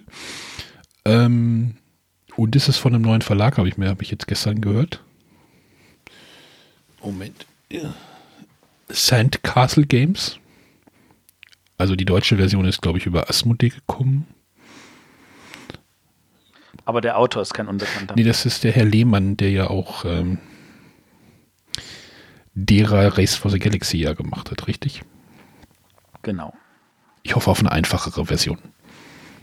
Ähm, 1.06 1.76
und 2.36 2.56
ist 2.56 2.68
es 2.68 2.78
von 2.78 2.94
einem 2.94 3.04
neuen 3.04 3.22
Verlag, 3.22 3.58
habe 3.58 3.68
ich 3.68 3.78
mir, 3.78 3.90
habe 3.90 4.04
ich 4.04 4.12
jetzt 4.12 4.28
gestern 4.28 4.62
gehört. 4.62 5.02
Moment. 7.02 7.46
Ja. 7.72 7.94
Sandcastle 8.90 9.86
Games. 9.86 10.38
Also 11.78 11.96
die 11.96 12.06
deutsche 12.06 12.38
Version 12.38 12.66
ist, 12.66 12.82
glaube 12.82 12.98
ich, 12.98 13.06
über 13.06 13.30
Asmodee 13.30 13.70
gekommen. 13.70 14.28
Aber 16.86 17.02
der 17.02 17.18
Autor 17.18 17.42
ist 17.42 17.54
kein 17.54 17.68
Unbekannter. 17.68 18.16
Nee, 18.16 18.24
das 18.24 18.46
ist 18.46 18.64
der 18.64 18.72
Herr 18.72 18.86
Lehmann, 18.86 19.36
der 19.36 19.52
ja 19.52 19.70
auch 19.70 20.06
ähm, 20.06 20.38
derer 22.58 23.18
Race 23.18 23.36
for 23.36 23.52
the 23.52 23.60
Galaxy 23.60 23.98
ja 23.98 24.14
gemacht 24.14 24.50
hat, 24.50 24.68
richtig? 24.68 25.04
Genau. 26.24 26.54
Ich 27.22 27.36
hoffe 27.36 27.52
auf 27.52 27.60
eine 27.60 27.72
einfachere 27.72 28.26
Version. 28.26 28.58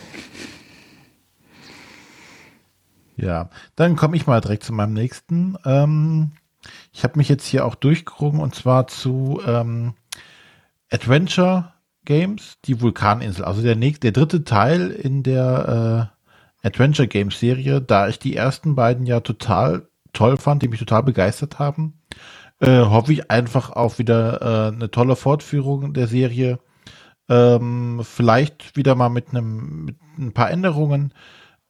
Ja, 3.14 3.50
dann 3.76 3.94
komme 3.94 4.16
ich 4.16 4.26
mal 4.26 4.40
direkt 4.40 4.64
zu 4.64 4.72
meinem 4.72 4.94
nächsten. 4.94 5.56
Ähm, 5.64 6.32
ich 6.92 7.04
habe 7.04 7.18
mich 7.18 7.28
jetzt 7.28 7.46
hier 7.46 7.66
auch 7.66 7.74
durchgerungen 7.74 8.40
und 8.40 8.54
zwar 8.54 8.86
zu 8.88 9.40
ähm, 9.46 9.94
Adventure 10.90 11.72
Games, 12.04 12.58
die 12.64 12.80
Vulkaninsel. 12.80 13.44
Also 13.44 13.62
der 13.62 13.76
nächste, 13.76 14.10
der 14.10 14.12
dritte 14.12 14.44
Teil 14.44 14.90
in 14.90 15.22
der 15.22 16.10
äh, 16.62 16.66
Adventure 16.66 17.06
Games 17.06 17.38
Serie, 17.38 17.80
da 17.80 18.08
ich 18.08 18.18
die 18.18 18.34
ersten 18.34 18.74
beiden 18.74 19.06
ja 19.06 19.20
total 19.20 19.88
toll 20.12 20.36
fand, 20.36 20.62
die 20.62 20.68
mich 20.68 20.80
total 20.80 21.02
begeistert 21.02 21.58
haben, 21.58 22.00
äh, 22.62 22.80
hoffe 22.80 23.12
ich 23.12 23.30
einfach 23.30 23.70
auf 23.70 23.98
wieder 23.98 24.40
äh, 24.40 24.72
eine 24.72 24.90
tolle 24.90 25.16
Fortführung 25.16 25.92
der 25.94 26.06
Serie. 26.06 26.60
Ähm, 27.28 28.00
vielleicht 28.04 28.76
wieder 28.76 28.94
mal 28.94 29.08
mit 29.08 29.30
einem 29.30 29.84
mit 29.84 29.96
ein 30.16 30.32
paar 30.32 30.50
Änderungen, 30.50 31.12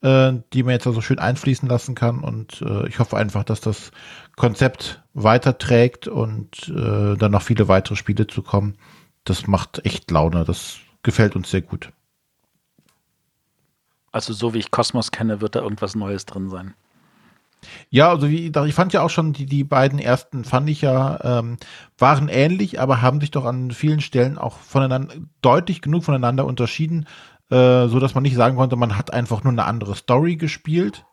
äh, 0.03 0.35
die 0.53 0.63
man 0.63 0.73
jetzt 0.73 0.87
also 0.87 1.01
schön 1.01 1.19
einfließen 1.19 1.67
lassen 1.69 1.95
kann. 1.95 2.21
Und 2.21 2.61
äh, 2.61 2.87
ich 2.89 2.99
hoffe 2.99 3.17
einfach, 3.17 3.43
dass 3.43 3.63
das 3.63 3.91
Konzept 4.37 5.03
weiterträgt 5.15 6.09
und 6.09 6.69
äh, 6.69 7.17
dann 7.17 7.33
noch 7.33 7.43
viele 7.43 7.69
weitere 7.69 7.97
Spiele 7.97 8.27
zu 8.27 8.43
kommen. 8.43 8.77
Das 9.25 9.47
macht 9.47 9.85
echt 9.87 10.11
Laune. 10.11 10.45
Das 10.45 10.77
gefällt 11.03 11.37
uns 11.37 11.51
sehr 11.51 11.63
gut. 11.63 11.91
Also 14.11 14.35
so 14.35 14.53
wie 14.53 14.59
ich 14.59 14.71
Kosmos 14.71 15.11
kenne, 15.11 15.41
wird 15.41 15.55
da 15.55 15.61
irgendwas 15.61 15.95
Neues 15.95 16.27
drin 16.27 16.51
sein. 16.51 16.75
Ja, 17.91 18.11
also 18.11 18.29
wie, 18.29 18.51
ich 18.67 18.75
fand 18.75 18.93
ja 18.93 19.03
auch 19.03 19.11
schon 19.11 19.33
die, 19.33 19.47
die 19.47 19.65
beiden 19.65 19.99
ersten, 19.99 20.45
fand 20.45 20.69
ich 20.69 20.83
ja, 20.83 21.39
ähm, 21.39 21.57
waren 21.99 22.29
ähnlich, 22.29 22.81
aber 22.81 23.03
haben 23.03 23.21
sich 23.21 23.31
doch 23.31 23.45
an 23.45 23.71
vielen 23.71 24.01
Stellen 24.01 24.39
auch 24.39 24.57
voneinander, 24.59 25.15
deutlich 25.41 25.81
genug 25.81 26.05
voneinander 26.05 26.45
unterschieden, 26.45 27.07
äh, 27.51 27.87
so 27.89 28.01
dass 28.01 28.15
man 28.15 28.23
nicht 28.23 28.37
sagen 28.37 28.57
konnte, 28.57 28.77
man 28.77 28.97
hat 28.97 29.13
einfach 29.13 29.45
nur 29.45 29.53
eine 29.53 29.65
andere 29.65 29.95
Story 29.95 30.37
gespielt, 30.37 31.05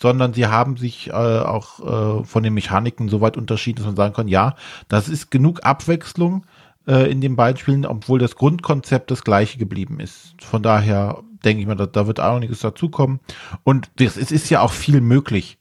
sondern 0.00 0.32
sie 0.32 0.46
haben 0.46 0.76
sich 0.76 1.08
äh, 1.08 1.12
auch 1.12 2.20
äh, 2.20 2.24
von 2.24 2.42
den 2.42 2.54
Mechaniken 2.54 3.08
so 3.08 3.20
weit 3.20 3.36
unterschieden, 3.36 3.78
dass 3.78 3.86
man 3.86 3.96
sagen 3.96 4.14
kann, 4.14 4.28
ja, 4.28 4.54
das 4.88 5.08
ist 5.08 5.30
genug 5.30 5.64
Abwechslung 5.64 6.46
äh, 6.86 7.10
in 7.10 7.20
den 7.20 7.36
beiden 7.36 7.58
Spielen, 7.58 7.86
obwohl 7.86 8.18
das 8.18 8.36
Grundkonzept 8.36 9.10
das 9.10 9.24
gleiche 9.24 9.58
geblieben 9.58 9.98
ist. 9.98 10.34
Von 10.40 10.62
daher 10.62 11.22
denke 11.44 11.62
ich 11.62 11.66
mal, 11.66 11.76
da, 11.76 11.86
da 11.86 12.06
wird 12.06 12.20
auch 12.20 12.36
einiges 12.36 12.60
dazukommen. 12.60 13.20
Und 13.64 13.90
das, 13.96 14.16
es 14.16 14.32
ist 14.32 14.50
ja 14.50 14.60
auch 14.60 14.72
viel 14.72 15.00
möglich. 15.00 15.57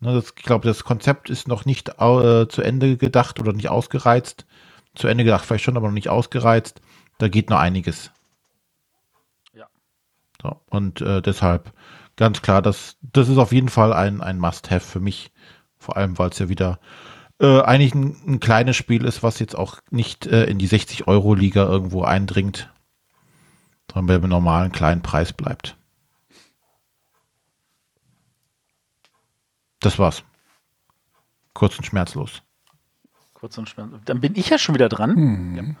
Ne, 0.00 0.14
das, 0.14 0.32
ich 0.36 0.44
glaube, 0.44 0.66
das 0.66 0.84
Konzept 0.84 1.30
ist 1.30 1.48
noch 1.48 1.64
nicht 1.64 1.88
äh, 1.98 2.48
zu 2.48 2.62
Ende 2.62 2.96
gedacht 2.96 3.40
oder 3.40 3.52
nicht 3.52 3.68
ausgereizt. 3.68 4.46
Zu 4.94 5.08
Ende 5.08 5.24
gedacht 5.24 5.44
vielleicht 5.44 5.64
schon, 5.64 5.76
aber 5.76 5.88
noch 5.88 5.94
nicht 5.94 6.08
ausgereizt. 6.08 6.80
Da 7.18 7.28
geht 7.28 7.50
noch 7.50 7.58
einiges. 7.58 8.12
Ja. 9.54 9.66
So, 10.40 10.60
und 10.70 11.00
äh, 11.00 11.20
deshalb 11.20 11.72
ganz 12.16 12.42
klar, 12.42 12.62
das, 12.62 12.96
das 13.02 13.28
ist 13.28 13.38
auf 13.38 13.52
jeden 13.52 13.68
Fall 13.68 13.92
ein, 13.92 14.20
ein 14.20 14.38
Must-Have 14.38 14.86
für 14.86 15.00
mich. 15.00 15.32
Vor 15.78 15.96
allem, 15.96 16.18
weil 16.18 16.30
es 16.30 16.38
ja 16.38 16.48
wieder 16.48 16.80
äh, 17.40 17.60
eigentlich 17.60 17.94
ein, 17.94 18.16
ein, 18.26 18.40
kleines 18.40 18.76
Spiel 18.76 19.04
ist, 19.04 19.22
was 19.22 19.38
jetzt 19.38 19.56
auch 19.56 19.78
nicht 19.90 20.26
äh, 20.26 20.44
in 20.44 20.58
die 20.58 20.68
60-Euro-Liga 20.68 21.64
irgendwo 21.64 22.02
eindringt 22.02 22.70
sondern 23.90 24.06
bei 24.06 24.14
einem 24.14 24.30
normalen 24.30 24.72
kleinen 24.72 25.02
Preis 25.02 25.32
bleibt. 25.32 25.77
Das 29.80 29.98
war's. 29.98 30.24
Kurz 31.54 31.78
und 31.78 31.84
schmerzlos. 31.84 32.42
Kurz 33.34 33.58
und 33.58 33.68
schmerzlos. 33.68 34.00
Dann 34.04 34.20
bin 34.20 34.34
ich 34.36 34.50
ja 34.50 34.58
schon 34.58 34.74
wieder 34.74 34.88
dran. 34.88 35.76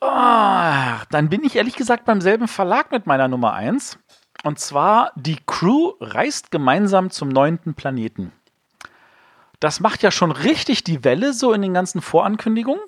Ah, 0.00 1.02
dann 1.10 1.28
bin 1.28 1.44
ich 1.44 1.56
ehrlich 1.56 1.76
gesagt 1.76 2.04
beim 2.04 2.20
selben 2.20 2.48
Verlag 2.48 2.90
mit 2.92 3.06
meiner 3.06 3.28
Nummer 3.28 3.52
1. 3.54 3.98
Und 4.44 4.58
zwar, 4.58 5.12
die 5.16 5.38
Crew 5.46 5.94
reist 6.00 6.50
gemeinsam 6.50 7.10
zum 7.10 7.28
neunten 7.28 7.74
Planeten. 7.74 8.32
Das 9.60 9.80
macht 9.80 10.02
ja 10.02 10.10
schon 10.10 10.30
richtig 10.30 10.84
die 10.84 11.02
Welle 11.02 11.32
so 11.32 11.52
in 11.52 11.62
den 11.62 11.74
ganzen 11.74 12.00
Vorankündigungen. 12.00 12.82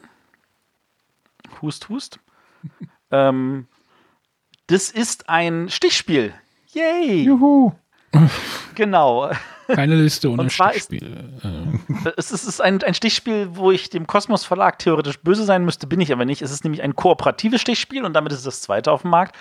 Hust, 1.61 1.89
hust. 1.89 2.21
ähm, 3.11 3.67
das 4.69 4.91
ist 4.91 5.29
ein 5.29 5.69
Stichspiel. 5.69 6.33
Yay! 6.69 7.25
Juhu. 7.25 7.73
Genau. 8.77 9.31
Keine 9.75 9.97
Liste 9.97 10.31
ohne 10.31 10.43
Und 10.43 10.53
Stichspiele. 10.53 11.07
Äh, 11.43 12.11
Es 12.17 12.31
ist 12.31 12.43
es 12.43 12.49
ist 12.49 12.61
ein, 12.61 12.83
ein 12.83 12.95
Stichspiel, 12.95 13.49
wo 13.53 13.71
ich 13.71 13.91
dem 13.91 14.07
Kosmos 14.07 14.45
Verlag 14.45 14.79
theoretisch 14.79 15.21
böse 15.21 15.45
sein 15.45 15.65
müsste, 15.65 15.87
bin 15.87 16.01
ich 16.01 16.13
aber 16.13 16.25
nicht. 16.25 16.43
Es 16.43 16.51
ist 16.51 16.65
nämlich 16.65 16.83
ein 16.83 16.97
kooperatives 16.97 17.61
Stichspiel 17.61 18.05
und 18.05 18.15
damit 18.15 18.33
ist 18.33 18.39
es 18.39 18.45
das 18.45 18.61
zweite 18.63 18.93
auf 18.93 19.03
dem 19.03 19.11
Markt. 19.11 19.37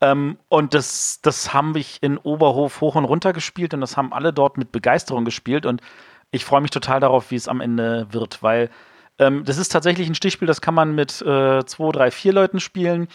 Ähm, 0.00 0.36
und 0.48 0.74
das, 0.74 1.20
das 1.22 1.54
haben 1.54 1.74
wir 1.74 1.84
in 2.00 2.18
Oberhof 2.18 2.80
hoch 2.80 2.96
und 2.96 3.04
runter 3.04 3.32
gespielt 3.32 3.72
und 3.72 3.80
das 3.80 3.96
haben 3.96 4.12
alle 4.12 4.32
dort 4.32 4.58
mit 4.58 4.72
Begeisterung 4.72 5.24
gespielt 5.24 5.64
und 5.64 5.80
ich 6.30 6.44
freue 6.44 6.60
mich 6.60 6.70
total 6.70 7.00
darauf, 7.00 7.30
wie 7.30 7.36
es 7.36 7.48
am 7.48 7.60
Ende 7.60 8.06
wird, 8.10 8.42
weil 8.42 8.68
ähm, 9.18 9.44
das 9.44 9.56
ist 9.56 9.72
tatsächlich 9.72 10.08
ein 10.08 10.14
Stichspiel, 10.14 10.46
das 10.46 10.60
kann 10.60 10.74
man 10.74 10.94
mit 10.94 11.22
äh, 11.22 11.64
zwei, 11.64 11.92
drei, 11.92 12.10
vier 12.10 12.34
Leuten 12.34 12.60
spielen 12.60 13.08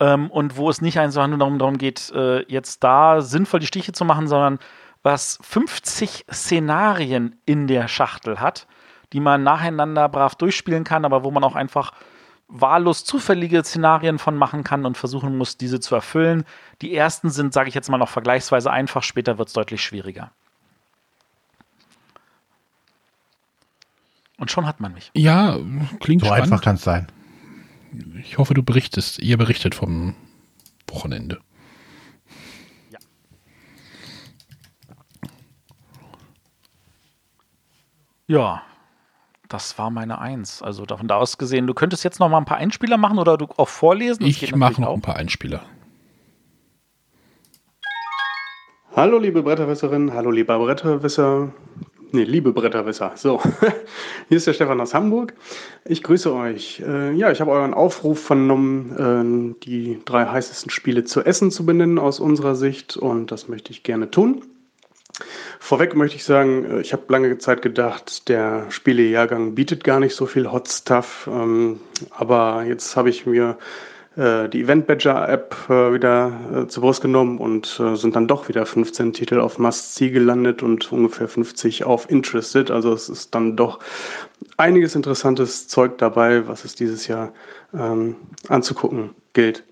ähm, 0.00 0.30
und 0.30 0.56
wo 0.56 0.70
es 0.70 0.80
nicht 0.80 0.98
einfach 0.98 1.26
nur 1.26 1.38
darum, 1.38 1.58
darum 1.58 1.76
geht, 1.76 2.10
äh, 2.14 2.42
jetzt 2.50 2.82
da 2.82 3.20
sinnvoll 3.20 3.60
die 3.60 3.66
Stiche 3.66 3.92
zu 3.92 4.06
machen, 4.06 4.26
sondern 4.26 4.58
was 5.04 5.38
50 5.42 6.24
Szenarien 6.32 7.36
in 7.44 7.68
der 7.68 7.86
Schachtel 7.86 8.40
hat, 8.40 8.66
die 9.12 9.20
man 9.20 9.44
nacheinander 9.44 10.08
brav 10.08 10.34
durchspielen 10.34 10.82
kann, 10.82 11.04
aber 11.04 11.22
wo 11.22 11.30
man 11.30 11.44
auch 11.44 11.54
einfach 11.54 11.92
wahllos 12.48 13.04
zufällige 13.04 13.62
Szenarien 13.62 14.18
von 14.18 14.36
machen 14.36 14.64
kann 14.64 14.84
und 14.86 14.96
versuchen 14.96 15.36
muss, 15.36 15.56
diese 15.56 15.78
zu 15.78 15.94
erfüllen. 15.94 16.44
Die 16.82 16.94
ersten 16.94 17.30
sind, 17.30 17.52
sage 17.52 17.68
ich 17.68 17.74
jetzt 17.74 17.90
mal, 17.90 17.98
noch 17.98 18.08
vergleichsweise 18.08 18.70
einfach, 18.70 19.02
später 19.02 19.38
wird 19.38 19.48
es 19.48 19.54
deutlich 19.54 19.82
schwieriger. 19.82 20.32
Und 24.38 24.50
schon 24.50 24.66
hat 24.66 24.80
man 24.80 24.94
mich. 24.94 25.10
ja, 25.14 25.58
klingt 26.00 26.22
So 26.22 26.26
spannend. 26.26 26.44
einfach 26.44 26.62
kann 26.62 26.76
es 26.76 26.82
sein. 26.82 27.06
Ich 28.20 28.38
hoffe, 28.38 28.54
du 28.54 28.62
berichtest, 28.62 29.20
ihr 29.20 29.36
berichtet 29.36 29.74
vom 29.74 30.16
Wochenende. 30.88 31.40
Ja, 38.26 38.62
das 39.48 39.78
war 39.78 39.90
meine 39.90 40.18
Eins. 40.18 40.62
Also 40.62 40.86
davon 40.86 41.08
da 41.08 41.16
aus 41.16 41.36
gesehen, 41.36 41.66
du 41.66 41.74
könntest 41.74 42.04
jetzt 42.04 42.20
noch 42.20 42.28
mal 42.28 42.38
ein 42.38 42.46
paar 42.46 42.56
Einspieler 42.56 42.96
machen 42.96 43.18
oder 43.18 43.36
du 43.36 43.46
auch 43.56 43.68
vorlesen. 43.68 44.24
Ich 44.24 44.54
mache 44.56 44.80
noch 44.80 44.88
auch. 44.88 44.94
ein 44.94 45.02
paar 45.02 45.16
Einspieler. 45.16 45.62
Hallo 48.96 49.18
liebe 49.18 49.42
Bretterwisserinnen, 49.42 50.14
hallo 50.14 50.30
lieber 50.30 50.58
Bretterwisser. 50.58 51.52
Nee, 52.12 52.22
liebe 52.22 52.52
Bretterwisser. 52.52 53.12
So, 53.16 53.42
hier 54.28 54.36
ist 54.36 54.46
der 54.46 54.52
Stefan 54.52 54.80
aus 54.80 54.94
Hamburg. 54.94 55.34
Ich 55.84 56.04
grüße 56.04 56.32
euch. 56.32 56.80
Äh, 56.86 57.12
ja, 57.14 57.32
ich 57.32 57.40
habe 57.40 57.50
euren 57.50 57.74
Aufruf 57.74 58.22
vernommen, 58.22 59.56
äh, 59.58 59.64
die 59.64 60.00
drei 60.04 60.26
heißesten 60.26 60.70
Spiele 60.70 61.02
zu 61.02 61.22
essen 61.22 61.50
zu 61.50 61.66
benennen 61.66 61.98
aus 61.98 62.20
unserer 62.20 62.54
Sicht 62.54 62.96
und 62.96 63.32
das 63.32 63.48
möchte 63.48 63.72
ich 63.72 63.82
gerne 63.82 64.12
tun. 64.12 64.44
Vorweg 65.64 65.96
möchte 65.96 66.16
ich 66.16 66.24
sagen, 66.24 66.66
äh, 66.66 66.80
ich 66.82 66.92
habe 66.92 67.04
lange 67.08 67.38
Zeit 67.38 67.62
gedacht, 67.62 68.28
der 68.28 68.70
Spielejahrgang 68.70 69.54
bietet 69.54 69.82
gar 69.82 69.98
nicht 69.98 70.14
so 70.14 70.26
viel 70.26 70.52
Hot 70.52 70.68
Stuff, 70.68 71.26
ähm, 71.32 71.80
aber 72.10 72.64
jetzt 72.64 72.96
habe 72.96 73.08
ich 73.08 73.24
mir 73.24 73.56
äh, 74.14 74.46
die 74.50 74.60
Event 74.60 74.86
Badger 74.86 75.26
App 75.26 75.56
äh, 75.70 75.94
wieder 75.94 76.66
zur 76.68 76.82
Brust 76.82 77.00
genommen 77.00 77.38
und 77.38 77.80
sind 77.94 78.14
dann 78.14 78.28
doch 78.28 78.50
wieder 78.50 78.66
15 78.66 79.14
Titel 79.14 79.40
auf 79.40 79.58
Must 79.58 79.94
See 79.94 80.10
gelandet 80.10 80.62
und 80.62 80.92
ungefähr 80.92 81.28
50 81.28 81.84
auf 81.84 82.10
Interested. 82.10 82.70
Also 82.70 82.92
es 82.92 83.08
ist 83.08 83.34
dann 83.34 83.56
doch 83.56 83.78
einiges 84.58 84.94
interessantes 84.94 85.66
Zeug 85.66 85.96
dabei, 85.96 86.46
was 86.46 86.66
es 86.66 86.74
dieses 86.74 87.06
Jahr 87.06 87.32
ähm, 87.72 88.16
anzugucken 88.48 89.14
gilt. 89.34 89.64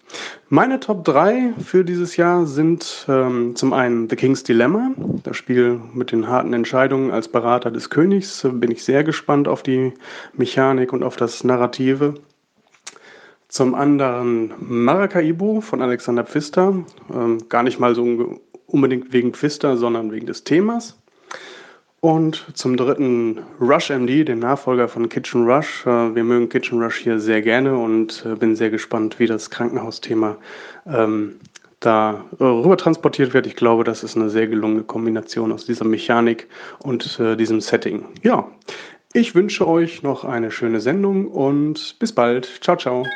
Meine 0.50 0.80
Top 0.80 1.04
3 1.04 1.54
für 1.58 1.84
dieses 1.84 2.16
Jahr 2.16 2.44
sind 2.44 3.06
ähm, 3.08 3.56
zum 3.56 3.72
einen 3.72 4.10
The 4.10 4.16
King's 4.16 4.42
Dilemma, 4.42 4.90
das 5.22 5.36
Spiel 5.38 5.80
mit 5.94 6.12
den 6.12 6.28
harten 6.28 6.52
Entscheidungen 6.52 7.10
als 7.10 7.28
Berater 7.28 7.70
des 7.70 7.88
Königs. 7.88 8.46
Bin 8.52 8.70
ich 8.70 8.84
sehr 8.84 9.04
gespannt 9.04 9.48
auf 9.48 9.62
die 9.62 9.94
Mechanik 10.34 10.92
und 10.92 11.02
auf 11.02 11.16
das 11.16 11.44
Narrative. 11.44 12.14
Zum 13.48 13.74
anderen 13.74 14.52
Maracaibo 14.60 15.62
von 15.62 15.80
Alexander 15.80 16.24
Pfister. 16.24 16.74
Ähm, 17.12 17.38
gar 17.48 17.62
nicht 17.62 17.80
mal 17.80 17.94
so 17.94 18.40
unbedingt 18.66 19.12
wegen 19.12 19.32
Pfister, 19.32 19.76
sondern 19.78 20.12
wegen 20.12 20.26
des 20.26 20.44
Themas. 20.44 21.01
Und 22.04 22.46
zum 22.54 22.76
dritten 22.76 23.38
Rush 23.60 23.90
MD, 23.90 24.24
den 24.24 24.40
Nachfolger 24.40 24.88
von 24.88 25.08
Kitchen 25.08 25.48
Rush. 25.48 25.86
Äh, 25.86 26.16
wir 26.16 26.24
mögen 26.24 26.48
Kitchen 26.48 26.82
Rush 26.82 26.96
hier 26.96 27.20
sehr 27.20 27.42
gerne 27.42 27.78
und 27.78 28.26
äh, 28.26 28.34
bin 28.34 28.56
sehr 28.56 28.70
gespannt, 28.70 29.20
wie 29.20 29.26
das 29.26 29.50
Krankenhausthema 29.50 30.36
ähm, 30.84 31.38
da 31.78 32.24
äh, 32.40 32.42
rüber 32.42 32.76
transportiert 32.76 33.34
wird. 33.34 33.46
Ich 33.46 33.54
glaube, 33.54 33.84
das 33.84 34.02
ist 34.02 34.16
eine 34.16 34.30
sehr 34.30 34.48
gelungene 34.48 34.82
Kombination 34.82 35.52
aus 35.52 35.64
dieser 35.64 35.84
Mechanik 35.84 36.48
und 36.80 37.20
äh, 37.20 37.36
diesem 37.36 37.60
Setting. 37.60 38.04
Ja, 38.24 38.50
ich 39.12 39.36
wünsche 39.36 39.68
euch 39.68 40.02
noch 40.02 40.24
eine 40.24 40.50
schöne 40.50 40.80
Sendung 40.80 41.28
und 41.28 42.00
bis 42.00 42.12
bald. 42.12 42.50
Ciao, 42.64 42.76
ciao. 42.76 43.06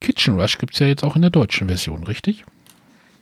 Kitchen 0.00 0.40
Rush 0.40 0.56
gibt 0.56 0.72
es 0.72 0.80
ja 0.80 0.86
jetzt 0.86 1.04
auch 1.04 1.16
in 1.16 1.20
der 1.20 1.30
deutschen 1.30 1.68
Version, 1.68 2.04
richtig? 2.04 2.46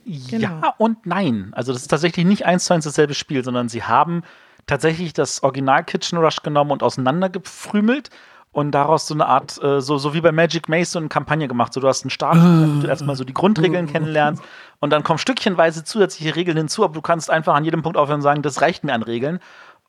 Ja 0.05 0.73
und 0.77 1.05
nein. 1.05 1.51
Also 1.53 1.73
das 1.73 1.83
ist 1.83 1.87
tatsächlich 1.87 2.25
nicht 2.25 2.45
eins 2.45 2.65
zu 2.65 2.73
eins 2.73 2.85
dasselbe 2.85 3.13
Spiel, 3.13 3.43
sondern 3.43 3.69
sie 3.69 3.83
haben 3.83 4.23
tatsächlich 4.65 5.13
das 5.13 5.43
Original 5.43 5.83
Kitchen 5.83 6.17
Rush 6.17 6.41
genommen 6.41 6.71
und 6.71 6.83
auseinandergefrümelt 6.83 8.09
und 8.51 8.71
daraus 8.71 9.07
so 9.07 9.13
eine 9.13 9.25
Art, 9.25 9.61
äh, 9.61 9.81
so, 9.81 9.97
so 9.97 10.13
wie 10.13 10.21
bei 10.21 10.31
Magic 10.31 10.69
Maze, 10.69 10.91
so 10.91 10.99
eine 10.99 11.09
Kampagne 11.09 11.47
gemacht. 11.47 11.73
So, 11.73 11.81
du 11.81 11.87
hast 11.87 12.03
einen 12.03 12.11
Start, 12.11 12.37
wo 12.37 12.81
du 12.81 12.87
erstmal 12.87 13.15
so 13.15 13.23
die 13.23 13.33
Grundregeln 13.33 13.87
kennenlernst 13.91 14.43
und 14.79 14.91
dann 14.91 15.03
kommen 15.03 15.19
stückchenweise 15.19 15.83
zusätzliche 15.83 16.35
Regeln 16.35 16.57
hinzu, 16.57 16.83
aber 16.83 16.93
du 16.93 17.01
kannst 17.01 17.29
einfach 17.29 17.55
an 17.55 17.65
jedem 17.65 17.81
Punkt 17.81 17.97
aufhören 17.97 18.17
und 18.17 18.21
sagen, 18.21 18.41
das 18.41 18.61
reicht 18.61 18.83
mir 18.83 18.93
an 18.93 19.03
Regeln. 19.03 19.39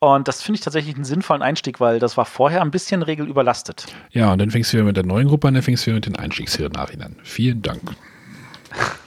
Und 0.00 0.28
das 0.28 0.42
finde 0.42 0.58
ich 0.58 0.64
tatsächlich 0.64 0.96
einen 0.96 1.04
sinnvollen 1.04 1.40
Einstieg, 1.40 1.80
weil 1.80 1.98
das 1.98 2.16
war 2.16 2.24
vorher 2.26 2.60
ein 2.62 2.70
bisschen 2.70 3.02
regelüberlastet. 3.02 3.86
Ja, 4.10 4.32
und 4.32 4.38
dann 4.38 4.50
fängst 4.50 4.72
du 4.72 4.76
wieder 4.76 4.84
mit 4.84 4.96
der 4.96 5.06
neuen 5.06 5.28
Gruppe 5.28 5.48
an, 5.48 5.54
dann 5.54 5.62
fängst 5.62 5.84
du 5.84 5.86
wieder 5.86 5.96
mit 5.96 6.06
den 6.06 6.16
Einstiegsszenarien 6.16 7.00
an. 7.02 7.16
Vielen 7.22 7.62
Dank. 7.62 7.80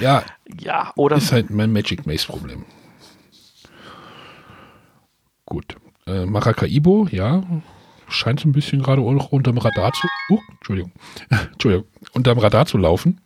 Ja, 0.00 0.24
Ja, 0.58 0.92
oder 0.96 1.16
ist 1.16 1.32
halt 1.32 1.50
mein 1.50 1.72
Magic 1.72 2.06
Maze 2.06 2.26
Problem. 2.26 2.64
Gut. 5.46 5.76
Äh, 6.06 6.26
Maracaibo, 6.26 7.08
ja, 7.10 7.42
scheint 8.08 8.40
so 8.40 8.48
ein 8.48 8.52
bisschen 8.52 8.82
gerade 8.82 9.02
auch 9.02 9.32
unterm 9.32 9.58
Radar 9.58 9.92
zu. 9.92 10.06
Uh, 10.30 10.38
Entschuldigung. 10.52 10.92
Entschuldigung. 11.52 11.86
Unterm 12.12 12.38
Radar 12.38 12.66
zu 12.66 12.78
laufen, 12.78 13.20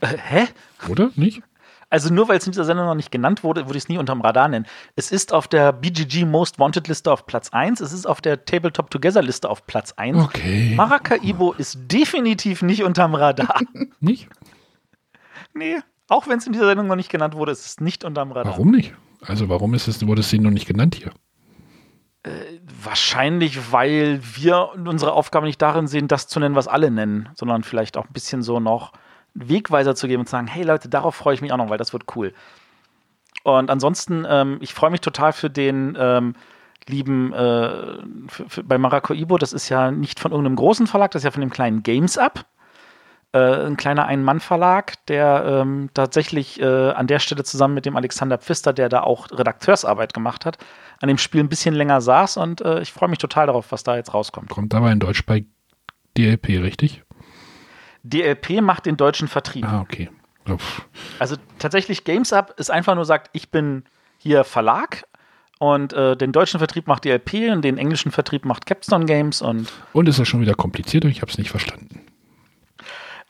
äh, 0.00 0.16
hä? 0.16 0.46
oder? 0.88 1.10
Nicht? 1.16 1.42
Also 1.90 2.12
nur 2.12 2.26
weil 2.28 2.38
es 2.38 2.46
in 2.46 2.50
dieser 2.50 2.64
Sendung 2.64 2.86
noch 2.86 2.96
nicht 2.96 3.12
genannt 3.12 3.44
wurde, 3.44 3.66
würde 3.66 3.76
ich 3.76 3.84
es 3.84 3.88
nie 3.88 3.98
unterm 3.98 4.20
Radar 4.20 4.48
nennen. 4.48 4.66
Es 4.96 5.12
ist 5.12 5.32
auf 5.32 5.46
der 5.46 5.72
BGG 5.72 6.24
Most 6.24 6.58
Wanted 6.58 6.88
Liste 6.88 7.12
auf 7.12 7.24
Platz 7.24 7.50
1, 7.50 7.80
es 7.80 7.92
ist 7.92 8.06
auf 8.06 8.20
der 8.20 8.44
Tabletop 8.44 8.90
Together 8.90 9.22
Liste 9.22 9.48
auf 9.48 9.64
Platz 9.66 9.92
1. 9.92 10.18
Okay. 10.18 10.74
Maracaibo 10.74 11.52
ist 11.52 11.78
definitiv 11.86 12.62
nicht 12.62 12.82
unterm 12.82 13.14
Radar. 13.14 13.60
Nicht? 14.00 14.28
Nee, 15.54 15.76
auch 16.08 16.28
wenn 16.28 16.38
es 16.38 16.46
in 16.46 16.52
dieser 16.52 16.66
Sendung 16.66 16.86
noch 16.86 16.96
nicht 16.96 17.10
genannt 17.10 17.34
wurde, 17.34 17.52
ist 17.52 17.66
es 17.66 17.80
nicht 17.80 18.04
unterm 18.04 18.32
Radar. 18.32 18.52
Warum 18.52 18.70
nicht? 18.70 18.94
Also 19.22 19.48
warum 19.48 19.74
ist 19.74 19.88
es, 19.88 20.06
wurde 20.06 20.20
es 20.20 20.32
noch 20.32 20.50
nicht 20.50 20.66
genannt 20.66 20.96
hier? 20.96 21.12
Wahrscheinlich, 22.82 23.72
weil 23.72 24.20
wir 24.22 24.70
unsere 24.74 25.12
Aufgabe 25.12 25.46
nicht 25.46 25.60
darin 25.60 25.86
sehen, 25.86 26.08
das 26.08 26.26
zu 26.26 26.40
nennen, 26.40 26.54
was 26.54 26.68
alle 26.68 26.90
nennen, 26.90 27.28
sondern 27.34 27.64
vielleicht 27.64 27.98
auch 27.98 28.06
ein 28.06 28.12
bisschen 28.12 28.42
so 28.42 28.60
noch 28.60 28.92
Wegweiser 29.34 29.94
zu 29.94 30.06
geben 30.06 30.20
und 30.20 30.26
zu 30.26 30.32
sagen, 30.32 30.46
hey 30.46 30.62
Leute, 30.62 30.88
darauf 30.88 31.14
freue 31.14 31.34
ich 31.34 31.42
mich 31.42 31.52
auch 31.52 31.58
noch, 31.58 31.68
weil 31.68 31.76
das 31.76 31.92
wird 31.92 32.16
cool. 32.16 32.32
Und 33.42 33.70
ansonsten, 33.70 34.24
ähm, 34.26 34.56
ich 34.60 34.72
freue 34.72 34.90
mich 34.90 35.02
total 35.02 35.34
für 35.34 35.50
den 35.50 35.96
ähm, 35.98 36.34
lieben, 36.86 37.34
äh, 37.34 37.98
für, 38.28 38.48
für, 38.48 38.64
bei 38.64 38.78
Maracaibo, 38.78 39.36
das 39.36 39.52
ist 39.52 39.68
ja 39.68 39.90
nicht 39.90 40.18
von 40.18 40.32
irgendeinem 40.32 40.56
großen 40.56 40.86
Verlag, 40.86 41.10
das 41.10 41.20
ist 41.20 41.24
ja 41.24 41.30
von 41.30 41.42
dem 41.42 41.50
kleinen 41.50 41.82
Games 41.82 42.16
Up. 42.16 42.46
Äh, 43.34 43.66
ein 43.66 43.76
kleiner 43.76 44.06
Ein-Mann-Verlag, 44.06 45.04
der 45.06 45.44
ähm, 45.44 45.90
tatsächlich 45.92 46.60
äh, 46.60 46.90
an 46.90 47.08
der 47.08 47.18
Stelle 47.18 47.42
zusammen 47.42 47.74
mit 47.74 47.84
dem 47.84 47.96
Alexander 47.96 48.38
Pfister, 48.38 48.72
der 48.72 48.88
da 48.88 49.00
auch 49.00 49.28
Redakteursarbeit 49.32 50.14
gemacht 50.14 50.46
hat, 50.46 50.58
an 51.00 51.08
dem 51.08 51.18
Spiel 51.18 51.40
ein 51.40 51.48
bisschen 51.48 51.74
länger 51.74 52.00
saß 52.00 52.36
und 52.36 52.60
äh, 52.60 52.80
ich 52.80 52.92
freue 52.92 53.08
mich 53.08 53.18
total 53.18 53.46
darauf, 53.48 53.72
was 53.72 53.82
da 53.82 53.96
jetzt 53.96 54.14
rauskommt. 54.14 54.50
Kommt 54.50 54.72
aber 54.72 54.92
in 54.92 55.00
Deutsch 55.00 55.26
bei 55.26 55.44
DLP, 56.16 56.60
richtig? 56.62 57.02
DLP 58.04 58.60
macht 58.60 58.86
den 58.86 58.96
deutschen 58.96 59.26
Vertrieb. 59.26 59.64
Ah, 59.66 59.80
okay. 59.80 60.10
Also 61.18 61.34
tatsächlich 61.58 62.04
GameSup 62.04 62.54
ist 62.56 62.70
einfach 62.70 62.94
nur 62.94 63.04
sagt, 63.04 63.30
ich 63.32 63.50
bin 63.50 63.82
hier 64.18 64.44
Verlag 64.44 65.08
und 65.58 65.92
äh, 65.92 66.16
den 66.16 66.30
deutschen 66.30 66.58
Vertrieb 66.58 66.86
macht 66.86 67.04
die 67.04 67.10
LP 67.10 67.50
und 67.50 67.62
den 67.62 67.78
englischen 67.78 68.12
Vertrieb 68.12 68.44
macht 68.44 68.64
Capstone 68.64 69.06
Games 69.06 69.42
und 69.42 69.72
Und 69.92 70.08
ist 70.08 70.20
das 70.20 70.28
schon 70.28 70.40
wieder 70.40 70.54
kompliziert 70.54 71.04
und 71.04 71.10
ich 71.10 71.20
habe 71.20 71.32
es 71.32 71.38
nicht 71.38 71.50
verstanden. 71.50 72.00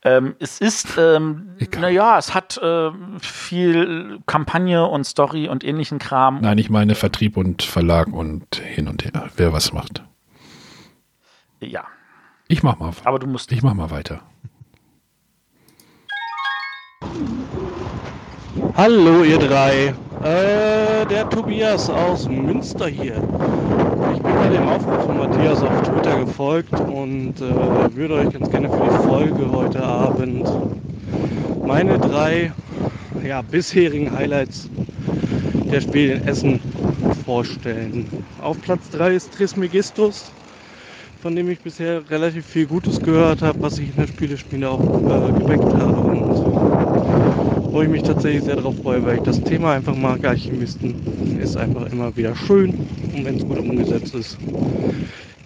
Ähm, 0.04 0.34
es 0.38 0.60
ist, 0.60 0.96
ähm, 0.98 1.56
naja, 1.78 2.18
es 2.18 2.34
hat 2.34 2.58
äh, 2.58 2.90
viel 3.20 4.20
Kampagne 4.26 4.86
und 4.86 5.04
Story 5.04 5.48
und 5.48 5.64
ähnlichen 5.64 5.98
Kram. 5.98 6.40
Nein, 6.40 6.58
ich 6.58 6.70
meine 6.70 6.94
Vertrieb 6.94 7.36
und 7.36 7.62
Verlag 7.62 8.08
und 8.08 8.56
hin 8.56 8.86
und 8.88 9.04
her, 9.04 9.28
wer 9.36 9.52
was 9.52 9.72
macht. 9.72 10.02
Ja, 11.60 11.84
Ich 12.48 12.62
mach 12.62 12.78
mal. 12.78 12.92
aber 13.04 13.18
du 13.18 13.26
musst. 13.26 13.50
Ich 13.52 13.62
mach 13.62 13.74
mal 13.74 13.90
weiter. 13.90 14.20
Hallo 18.76 19.22
ihr 19.24 19.38
drei. 19.38 19.94
Äh, 20.22 21.06
der 21.06 21.28
Tobias 21.28 21.90
aus 21.90 22.28
Münster 22.28 22.86
hier. 22.86 23.16
Ich 24.14 24.20
bin 24.22 24.38
bei 24.38 24.48
dem 24.48 24.68
Aufruf 24.68 25.02
von 25.02 25.18
Matthias 25.18 25.60
auf 25.64 25.72
Twitter 25.82 26.14
gefolgt 26.16 26.70
und 26.88 27.34
äh, 27.40 27.96
würde 27.96 28.14
euch 28.14 28.32
ganz 28.32 28.48
gerne 28.48 28.68
für 28.70 28.82
die 28.82 29.06
Folge 29.06 29.50
heute 29.50 29.82
Abend 29.82 30.48
meine 31.66 31.98
drei 31.98 32.52
ja, 33.26 33.42
bisherigen 33.42 34.14
Highlights 34.14 34.70
der 35.72 35.80
Spiele 35.80 36.14
in 36.14 36.24
Essen 36.28 36.60
vorstellen. 37.24 38.08
Auf 38.40 38.60
Platz 38.60 38.88
3 38.90 39.14
ist 39.14 39.32
Trismegistus, 39.34 40.30
von 41.20 41.34
dem 41.34 41.50
ich 41.50 41.58
bisher 41.58 42.08
relativ 42.08 42.46
viel 42.46 42.66
Gutes 42.66 43.00
gehört 43.00 43.42
habe, 43.42 43.58
was 43.62 43.78
ich 43.78 43.88
in 43.88 43.96
der 43.96 44.06
Spielespiele 44.06 44.70
auch 44.70 44.80
äh, 45.08 45.32
geweckt 45.32 45.74
habe 45.74 46.00
und 46.00 46.23
wo 47.74 47.82
ich 47.82 47.88
mich 47.88 48.04
tatsächlich 48.04 48.44
sehr 48.44 48.56
darauf 48.56 48.76
freue, 48.76 49.04
weil 49.04 49.16
ich 49.16 49.22
das 49.24 49.42
Thema 49.42 49.74
einfach 49.74 49.96
mag. 49.96 50.24
Alchemisten 50.24 50.96
ist 51.36 51.56
einfach 51.56 51.86
immer 51.86 52.16
wieder 52.16 52.36
schön 52.36 52.78
und 53.10 53.24
wenn 53.24 53.34
es 53.34 53.44
gut 53.44 53.58
umgesetzt 53.58 54.14
ist, 54.14 54.38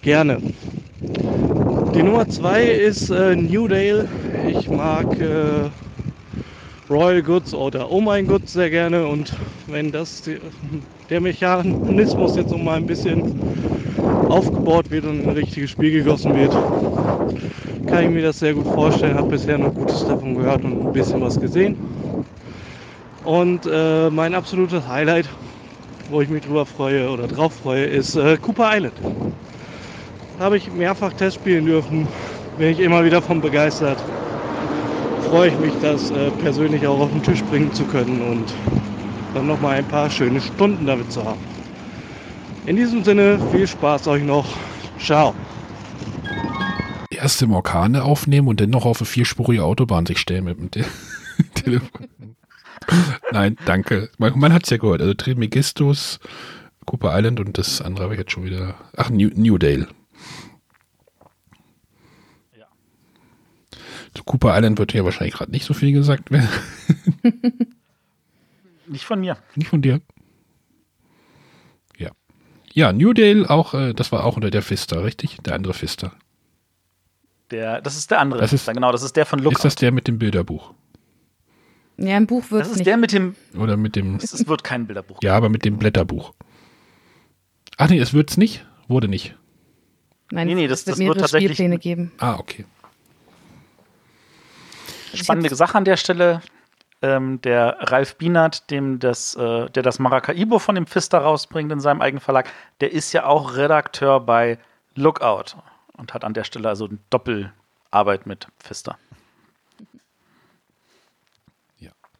gerne. 0.01 0.41
Die 1.95 2.03
Nummer 2.03 2.27
2 2.27 2.65
ist 2.67 3.09
äh, 3.09 3.35
New 3.35 3.67
Dale. 3.67 4.09
Ich 4.45 4.69
mag 4.69 5.19
äh, 5.19 5.71
Royal 6.89 7.23
Goods 7.23 7.53
oder 7.53 7.89
Oh 7.89 8.01
mein 8.01 8.27
Gott 8.27 8.47
sehr 8.47 8.69
gerne 8.69 9.07
und 9.07 9.33
wenn 9.65 9.91
das 9.91 10.21
die, 10.21 10.39
der 11.09 11.21
Mechanismus 11.21 12.35
jetzt 12.35 12.51
noch 12.51 12.59
mal 12.59 12.77
ein 12.77 12.85
bisschen 12.85 13.25
aufgebaut 14.27 14.91
wird 14.91 15.05
und 15.05 15.19
in 15.19 15.29
ein 15.29 15.35
richtiges 15.35 15.71
Spiel 15.71 15.91
gegossen 15.91 16.35
wird, 16.35 16.57
kann 17.85 18.03
ich 18.03 18.09
mir 18.09 18.21
das 18.21 18.39
sehr 18.39 18.53
gut 18.53 18.67
vorstellen. 18.67 19.15
Habe 19.15 19.29
bisher 19.29 19.57
noch 19.57 19.73
Gutes 19.73 20.05
davon 20.05 20.35
gehört 20.35 20.63
und 20.63 20.79
ein 20.81 20.91
bisschen 20.91 21.21
was 21.21 21.39
gesehen. 21.39 21.77
Und 23.29 23.67
äh, 23.71 24.09
mein 24.09 24.33
absolutes 24.33 24.87
Highlight, 24.87 25.29
wo 26.09 26.19
ich 26.19 26.29
mich 26.29 26.43
drüber 26.43 26.65
freue 26.65 27.11
oder 27.11 27.27
drauf 27.27 27.53
freue, 27.53 27.85
ist 27.85 28.15
äh, 28.15 28.37
Cooper 28.37 28.71
Island. 28.75 28.95
Habe 30.39 30.57
ich 30.57 30.73
mehrfach 30.73 31.13
testspielen 31.13 31.63
dürfen, 31.67 32.07
bin 32.57 32.69
ich 32.69 32.79
immer 32.79 33.05
wieder 33.05 33.21
von 33.21 33.39
begeistert. 33.39 33.99
Freue 35.29 35.49
ich 35.49 35.59
mich, 35.59 35.73
das 35.79 36.09
äh, 36.09 36.31
persönlich 36.41 36.87
auch 36.87 37.01
auf 37.01 37.11
den 37.11 37.21
Tisch 37.21 37.43
bringen 37.43 37.71
zu 37.71 37.83
können 37.83 38.19
und 38.19 38.45
dann 39.35 39.45
noch 39.45 39.61
mal 39.61 39.75
ein 39.75 39.85
paar 39.85 40.09
schöne 40.09 40.41
Stunden 40.41 40.87
damit 40.87 41.11
zu 41.11 41.23
haben. 41.23 41.39
In 42.65 42.77
diesem 42.77 43.03
Sinne, 43.03 43.39
viel 43.51 43.67
Spaß 43.67 44.07
euch 44.07 44.23
noch. 44.23 44.47
Ciao. 44.99 45.35
Erste 47.11 47.47
Orkane 47.47 48.03
aufnehmen 48.03 48.47
und 48.47 48.59
dann 48.59 48.71
noch 48.71 48.87
auf 48.87 49.01
eine 49.01 49.05
vierspurige 49.05 49.63
Autobahn 49.63 50.07
sich 50.07 50.17
stellen 50.17 50.45
mit 50.45 50.57
dem 50.57 50.71
Te 50.71 50.83
Telefon. 51.53 52.07
Nein, 53.31 53.57
danke. 53.65 54.09
Man, 54.17 54.37
man 54.39 54.53
hat 54.53 54.63
es 54.63 54.69
ja 54.69 54.77
gehört. 54.77 55.01
Also 55.01 55.13
Trismegistus, 55.13 56.19
Cooper 56.85 57.17
Island 57.17 57.39
und 57.39 57.57
das 57.57 57.81
andere 57.81 58.05
habe 58.05 58.13
ich 58.15 58.19
jetzt 58.19 58.31
schon 58.31 58.43
wieder. 58.45 58.75
Ach, 58.95 59.09
New, 59.09 59.29
New 59.35 59.57
Dale. 59.57 59.87
Zu 64.15 64.23
Cooper 64.23 64.55
Island 64.57 64.79
wird 64.79 64.93
ja 64.93 65.05
wahrscheinlich 65.05 65.35
gerade 65.35 65.51
nicht 65.51 65.65
so 65.65 65.73
viel 65.73 65.91
gesagt 65.91 66.31
werden. 66.31 66.49
Nicht 68.87 69.05
von 69.05 69.19
mir. 69.19 69.37
Nicht 69.53 69.67
von 69.69 69.83
dir. 69.83 70.01
Ja. 71.99 72.09
Ja, 72.73 72.91
New 72.91 73.13
Dale 73.13 73.47
auch, 73.47 73.75
äh, 73.75 73.93
das 73.93 74.11
war 74.11 74.25
auch 74.25 74.35
unter 74.35 74.49
der 74.49 74.63
Fister, 74.63 75.03
richtig? 75.03 75.37
Der 75.45 75.53
andere 75.53 75.75
Fister. 75.75 76.13
Der, 77.51 77.81
das 77.81 77.95
ist 77.97 78.09
der 78.09 78.19
andere. 78.19 78.41
Das 78.41 78.51
ist- 78.51 78.67
genau, 78.67 78.91
das 78.91 79.03
ist 79.03 79.15
der 79.15 79.27
von 79.27 79.37
Lookout. 79.37 79.57
Ist 79.57 79.65
das 79.65 79.75
der 79.75 79.91
mit 79.91 80.07
dem 80.07 80.17
Bilderbuch? 80.17 80.73
Ja, 82.01 82.17
im 82.17 82.27
Buch 82.27 82.49
wird 82.51 82.61
Das 82.61 82.67
es 82.67 82.71
ist 82.73 82.77
nicht. 82.79 82.87
der 82.87 82.97
mit 82.97 83.11
dem. 83.11 83.35
Oder 83.57 83.75
mit 83.77 83.95
dem. 83.95 84.15
Es 84.15 84.47
wird 84.47 84.63
kein 84.63 84.87
Bilderbuch. 84.87 85.19
Ja, 85.21 85.35
aber 85.35 85.49
mit 85.49 85.65
dem 85.65 85.77
Blätterbuch. 85.77 86.33
Ach 87.77 87.89
nee, 87.89 87.99
es 87.99 88.13
wird's 88.13 88.37
nicht? 88.37 88.65
Wurde 88.87 89.07
nicht. 89.07 89.35
Nein, 90.31 90.47
Nee, 90.47 90.55
nee, 90.55 90.65
es 90.65 90.85
das- 90.85 90.87
wird 90.87 90.93
das 90.93 90.99
wird 90.99 91.07
mehrere 91.07 91.19
tatsächlich- 91.21 91.51
Spielpläne 91.53 91.77
geben. 91.79 92.11
Ah, 92.19 92.35
okay. 92.37 92.65
Spannende 95.13 95.55
Sache 95.55 95.77
an 95.77 95.85
der 95.85 95.97
Stelle. 95.97 96.41
Ähm, 97.01 97.39
der 97.41 97.77
Ralf 97.79 98.15
Bienert, 98.17 98.69
dem 98.71 98.99
das, 98.99 99.33
äh, 99.35 99.69
der 99.69 99.83
das 99.83 99.99
Maracaibo 99.99 100.59
von 100.59 100.75
dem 100.75 100.85
Pfister 100.85 101.19
rausbringt 101.19 101.71
in 101.71 101.79
seinem 101.79 102.01
eigenen 102.01 102.19
Verlag, 102.19 102.49
der 102.81 102.91
ist 102.91 103.13
ja 103.13 103.25
auch 103.25 103.55
Redakteur 103.55 104.19
bei 104.19 104.59
Lookout 104.95 105.55
und 105.93 106.13
hat 106.13 106.25
an 106.25 106.33
der 106.33 106.43
Stelle 106.43 106.67
also 106.67 106.85
eine 106.87 106.97
Doppelarbeit 107.09 108.25
mit 108.27 108.47
Pfister. 108.59 108.97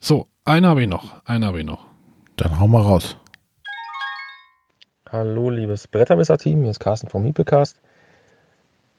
So, 0.01 0.27
einen 0.45 0.65
habe 0.65 0.81
ich 0.83 0.87
noch. 0.87 1.25
Einen 1.25 1.43
habe 1.43 1.59
ich 1.59 1.65
noch. 1.65 1.85
Dann 2.37 2.57
hau 2.57 2.67
mal 2.67 2.81
raus. 2.81 3.17
Hallo, 5.11 5.49
liebes 5.49 5.87
Brettermesser-Team, 5.87 6.61
hier 6.61 6.71
ist 6.71 6.79
Carsten 6.79 7.09
vom 7.09 7.23
Miepelcast. 7.23 7.75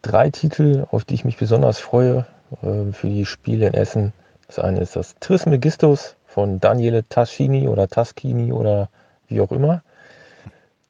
Drei 0.03 0.29
Titel, 0.29 0.87
auf 0.91 1.07
die 1.07 1.15
ich 1.15 1.25
mich 1.25 1.39
besonders 1.39 1.79
freue 1.79 2.27
äh, 2.63 2.93
für 2.93 3.09
die 3.09 3.25
Spiele 3.25 3.67
in 3.69 3.75
Essen. 3.75 4.13
Das 4.47 4.59
eine 4.59 4.81
ist 4.81 4.95
das 4.95 5.15
Trismegistus 5.21 6.17
von 6.27 6.61
Daniele 6.61 7.09
Taschini 7.09 7.67
oder 7.67 7.89
Taschini 7.89 8.53
oder 8.53 8.91
wie 9.27 9.41
auch 9.41 9.53
immer. 9.53 9.83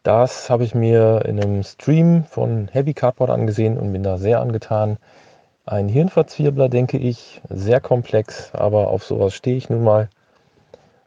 Das 0.02 0.50
habe 0.50 0.64
ich 0.64 0.74
mir 0.74 1.24
in 1.24 1.40
einem 1.40 1.62
Stream 1.62 2.24
von 2.24 2.66
Heavy 2.68 2.94
Cardboard 2.94 3.30
angesehen 3.30 3.78
und 3.78 3.92
bin 3.92 4.02
da 4.02 4.18
sehr 4.18 4.40
angetan. 4.40 4.98
Ein 5.70 5.88
Hirnverzwirbler, 5.88 6.68
denke 6.68 6.98
ich, 6.98 7.40
sehr 7.48 7.80
komplex, 7.80 8.52
aber 8.52 8.88
auf 8.88 9.04
sowas 9.04 9.34
stehe 9.34 9.56
ich 9.56 9.70
nun 9.70 9.84
mal. 9.84 10.08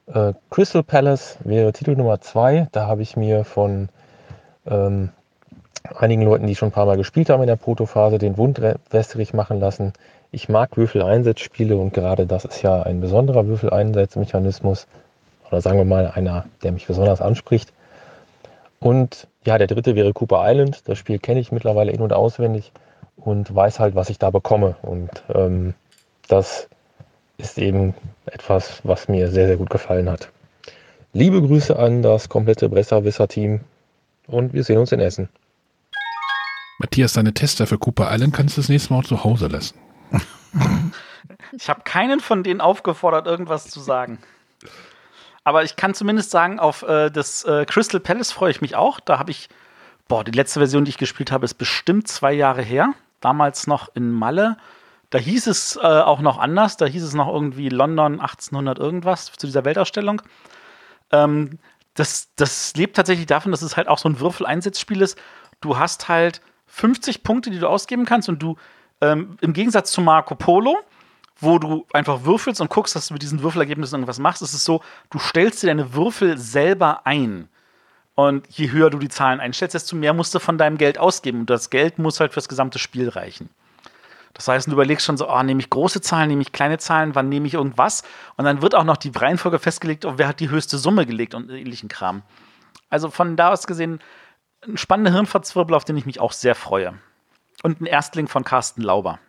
Äh, 0.08 0.32
Crystal 0.52 0.84
Palace 0.84 1.38
wäre 1.44 1.74
Titel 1.74 1.98
Nummer 1.98 2.22
zwei. 2.22 2.70
Da 2.72 2.88
habe 2.88 3.02
ich 3.02 3.18
mir 3.18 3.44
von 3.44 3.90
ähm, 4.66 5.10
einigen 5.94 6.22
Leuten, 6.22 6.48
die 6.48 6.56
schon 6.56 6.70
ein 6.70 6.72
paar 6.72 6.86
Mal 6.86 6.96
gespielt 6.96 7.30
haben 7.30 7.42
in 7.44 7.48
der 7.48 7.58
Protophase, 7.58 8.20
den 8.20 8.38
Wund 8.38 8.62
wässrig 8.90 9.34
machen 9.34 9.60
lassen. 9.60 9.92
Ich 10.32 10.48
mag 10.48 10.78
Würfeleinsatzspiele 10.78 11.76
und 11.76 11.94
gerade 11.94 12.26
das 12.26 12.46
ist 12.46 12.62
ja 12.62 12.84
ein 12.84 13.02
besonderer 13.02 13.46
Würfeleinsatzmechanismus 13.46 14.88
oder 15.50 15.60
sagen 15.60 15.78
wir 15.78 15.84
mal 15.84 16.10
einer, 16.16 16.46
der 16.64 16.72
mich 16.72 16.88
besonders 16.88 17.20
anspricht. 17.20 17.74
Und 18.80 19.28
ja, 19.46 19.58
der 19.58 19.68
dritte 19.68 19.98
wäre 19.98 20.14
Cooper 20.14 20.42
Island. 20.50 20.88
Das 20.88 20.98
Spiel 20.98 21.20
kenne 21.20 21.42
ich 21.42 21.52
mittlerweile 21.52 21.92
in- 21.92 22.00
und 22.00 22.14
auswendig 22.14 22.72
und 23.18 23.54
weiß 23.54 23.80
halt, 23.80 23.96
was 23.96 24.10
ich 24.10 24.20
da 24.20 24.30
bekomme. 24.30 24.76
Und 24.82 25.10
ähm, 25.34 25.74
das 26.28 26.68
ist 27.38 27.58
eben 27.58 27.94
etwas, 28.26 28.82
was 28.84 29.08
mir 29.08 29.30
sehr, 29.30 29.48
sehr 29.48 29.58
gut 29.58 29.70
gefallen 29.70 30.10
hat. 30.10 30.30
Liebe 31.14 31.42
Grüße 31.42 31.78
an 31.78 32.02
das 32.02 32.30
komplette 32.30 32.70
Bresser-Wisser-Team 32.70 33.62
und 34.28 34.54
wir 34.54 34.64
sehen 34.64 34.80
uns 34.80 34.92
in 34.92 35.00
Essen. 35.00 35.30
Matthias, 36.80 37.14
deine 37.14 37.34
Tester 37.34 37.68
für 37.68 37.78
Cooper 37.78 38.10
Island 38.12 38.34
kannst 38.34 38.58
du 38.58 38.62
das 38.62 38.70
nächste 38.70 38.94
Mal 38.94 39.00
auch 39.00 39.06
zu 39.06 39.24
Hause 39.24 39.48
lassen. 39.48 39.78
Ich 41.56 41.70
habe 41.70 41.82
keinen 41.84 42.20
von 42.20 42.44
denen 42.44 42.62
aufgefordert, 42.62 43.28
irgendwas 43.28 43.70
zu 43.70 43.80
sagen. 43.80 44.20
Aber 45.44 45.64
ich 45.64 45.76
kann 45.76 45.94
zumindest 45.94 46.32
sagen, 46.32 46.60
auf 46.60 46.84
äh, 46.84 47.10
das 47.10 47.44
äh, 47.44 47.66
Crystal 47.66 48.00
Palace 48.00 48.32
freue 48.32 48.52
ich 48.52 48.62
mich 48.62 48.76
auch. 48.76 49.00
Da 49.00 49.20
habe 49.20 49.32
ich, 49.32 49.50
boah, 50.08 50.24
die 50.24 50.32
letzte 50.32 50.60
Version, 50.60 50.86
die 50.86 50.90
ich 50.90 50.98
gespielt 50.98 51.32
habe, 51.32 51.46
ist 51.46 51.56
bestimmt 51.56 52.08
zwei 52.08 52.34
Jahre 52.34 52.62
her. 52.62 52.94
Damals 53.22 53.68
noch 53.68 53.96
in 53.96 54.12
Malle. 54.12 54.58
Da 55.10 55.20
hieß 55.20 55.48
es 55.48 55.76
äh, 55.76 55.80
auch 55.82 56.22
noch 56.22 56.38
anders. 56.38 56.78
Da 56.78 56.86
hieß 56.86 57.04
es 57.04 57.14
noch 57.14 57.28
irgendwie 57.28 57.70
London 57.70 58.20
1800 58.20 58.80
irgendwas 58.80 59.32
zu 59.32 59.46
dieser 59.46 59.66
Weltausstellung. 59.66 60.22
Ähm, 61.12 61.60
das, 61.94 62.30
das 62.36 62.74
lebt 62.76 62.96
tatsächlich 62.96 63.28
davon, 63.28 63.52
dass 63.52 63.62
es 63.62 63.78
halt 63.78 63.88
auch 63.88 64.00
so 64.00 64.10
ein 64.10 64.20
Würfeleinsatzspiel 64.20 65.02
ist. 65.02 65.18
Du 65.62 65.78
hast 65.78 66.10
halt 66.10 66.42
50 66.68 67.24
Punkte, 67.24 67.52
die 67.52 67.60
du 67.60 67.70
ausgeben 67.70 68.06
kannst 68.06 68.30
und 68.30 68.42
du 68.42 68.58
ähm, 69.02 69.38
im 69.42 69.54
Gegensatz 69.54 69.92
zu 69.92 70.02
Marco 70.02 70.36
Polo, 70.36 70.78
wo 71.38 71.60
du 71.60 71.86
einfach 71.94 72.24
würfelst 72.24 72.62
und 72.62 72.70
guckst, 72.70 72.96
dass 72.96 73.08
du 73.08 73.14
mit 73.14 73.22
diesen 73.22 73.44
Würfelergebnissen 73.44 73.96
irgendwas 73.96 74.20
machst, 74.20 74.42
ist 74.42 74.54
es 74.54 74.64
so, 74.64 74.82
du 75.12 75.20
stellst 75.20 75.62
dir 75.62 75.68
deine 75.68 75.94
Würfel 75.94 76.38
selber 76.38 77.06
ein. 77.06 77.50
Und 78.16 78.48
je 78.50 78.72
höher 78.72 78.90
du 78.90 79.00
die 79.00 79.10
Zahlen 79.10 79.40
einstellst, 79.40 79.74
desto 79.74 79.96
mehr 79.96 80.14
musst 80.14 80.36
du 80.36 80.40
von 80.40 80.58
deinem 80.58 80.78
Geld 80.78 80.98
ausgeben. 80.98 81.42
Und 81.42 81.50
das 81.50 81.70
Geld 81.70 81.98
muss 81.98 82.20
halt 82.20 82.34
fürs 82.34 82.48
gesamte 82.48 82.78
Spiel 82.78 83.10
reichen. 83.10 83.50
Das 84.34 84.48
heißt, 84.48 84.68
du 84.68 84.72
überlegst 84.72 85.06
schon 85.06 85.18
so, 85.18 85.30
oh, 85.30 85.44
nehme 85.44 85.60
ich 85.60 85.70
große 85.70 86.02
Zahlen, 86.02 86.30
nehme 86.30 86.42
ich 86.42 86.52
kleine 86.52 86.80
Zahlen, 86.80 87.14
wann 87.16 87.30
nehme 87.30 87.46
ich 87.48 87.54
irgendwas? 87.54 88.04
Und 88.36 88.46
dann 88.46 88.62
wird 88.62 88.74
auch 88.76 88.84
noch 88.84 88.98
die 88.98 89.12
Reihenfolge 89.14 89.60
festgelegt, 89.60 90.06
oh, 90.06 90.14
wer 90.18 90.28
hat 90.28 90.40
die 90.40 90.50
höchste 90.50 90.78
Summe 90.78 91.06
gelegt 91.06 91.36
und 91.36 91.50
ähnlichen 91.50 91.90
Kram. 91.90 92.24
Also 92.90 93.10
von 93.10 93.36
da 93.36 93.52
aus 93.52 93.68
gesehen, 93.68 94.00
ein 94.68 94.78
spannender 94.78 95.12
Hirnverzwirbel, 95.12 95.76
auf 95.76 95.86
den 95.86 95.98
ich 95.98 96.06
mich 96.06 96.20
auch 96.20 96.32
sehr 96.32 96.56
freue. 96.56 96.96
Und 97.62 97.82
ein 97.82 97.86
Erstling 97.86 98.28
von 98.28 98.44
Carsten 98.44 98.82
Lauber. 98.82 99.20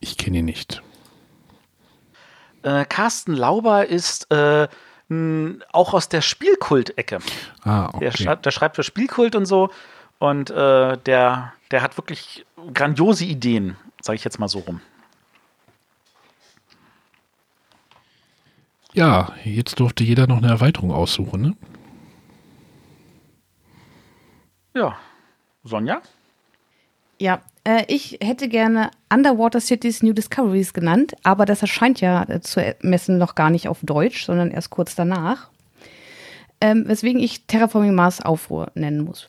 Ich 0.00 0.16
kenne 0.16 0.38
ihn 0.38 0.44
nicht. 0.44 0.82
Äh, 2.62 2.84
Carsten 2.86 3.34
Lauber 3.34 3.86
ist 3.86 4.30
äh, 4.30 4.68
auch 5.72 5.94
aus 5.94 6.08
der 6.08 6.22
Spielkult-Ecke. 6.22 7.18
Ah, 7.62 7.90
Der, 8.00 8.08
okay. 8.08 8.22
schreibt, 8.24 8.46
der 8.46 8.50
schreibt 8.50 8.76
für 8.76 8.82
Spielkult 8.82 9.36
und 9.36 9.46
so. 9.46 9.70
Und 10.18 10.50
äh, 10.50 10.96
der, 10.98 11.52
der 11.70 11.82
hat 11.82 11.96
wirklich 11.98 12.46
grandiose 12.72 13.24
Ideen, 13.24 13.76
sage 14.00 14.16
ich 14.16 14.24
jetzt 14.24 14.38
mal 14.38 14.48
so 14.48 14.60
rum. 14.60 14.80
Ja, 18.94 19.32
jetzt 19.44 19.80
durfte 19.80 20.04
jeder 20.04 20.26
noch 20.26 20.38
eine 20.38 20.48
Erweiterung 20.48 20.92
aussuchen, 20.92 21.42
ne? 21.42 21.56
Ja. 24.74 24.96
Sonja? 25.64 26.00
Ja, 27.18 27.42
äh, 27.64 27.84
ich 27.88 28.18
hätte 28.22 28.48
gerne 28.48 28.90
Underwater 29.12 29.60
Cities 29.60 30.02
New 30.02 30.12
Discoveries 30.12 30.74
genannt, 30.74 31.14
aber 31.22 31.46
das 31.46 31.62
erscheint 31.62 32.00
ja 32.00 32.22
äh, 32.28 32.40
zu 32.40 32.74
messen 32.82 33.18
noch 33.18 33.34
gar 33.34 33.50
nicht 33.50 33.68
auf 33.68 33.78
Deutsch, 33.82 34.24
sondern 34.24 34.50
erst 34.50 34.70
kurz 34.70 34.94
danach. 34.94 35.50
Ähm, 36.60 36.84
weswegen 36.86 37.20
ich 37.20 37.46
Terraforming 37.46 37.94
Mars 37.94 38.20
Aufruhr 38.20 38.70
nennen 38.74 39.02
muss. 39.04 39.28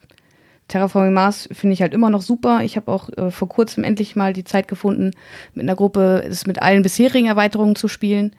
Terraforming 0.67 1.13
Mars 1.13 1.47
finde 1.51 1.73
ich 1.73 1.81
halt 1.81 1.93
immer 1.93 2.09
noch 2.09 2.21
super. 2.21 2.61
Ich 2.63 2.75
habe 2.75 2.91
auch 2.91 3.09
äh, 3.17 3.29
vor 3.29 3.47
kurzem 3.47 3.83
endlich 3.83 4.15
mal 4.15 4.33
die 4.33 4.43
Zeit 4.43 4.67
gefunden, 4.67 5.11
mit 5.53 5.63
einer 5.63 5.75
Gruppe 5.75 6.23
es 6.27 6.47
mit 6.47 6.61
allen 6.61 6.81
bisherigen 6.81 7.27
Erweiterungen 7.27 7.75
zu 7.75 7.87
spielen. 7.87 8.35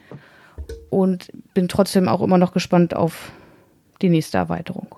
Und 0.89 1.31
bin 1.53 1.69
trotzdem 1.69 2.09
auch 2.09 2.21
immer 2.21 2.37
noch 2.37 2.51
gespannt 2.51 2.93
auf 2.95 3.31
die 4.01 4.09
nächste 4.09 4.37
Erweiterung. 4.37 4.96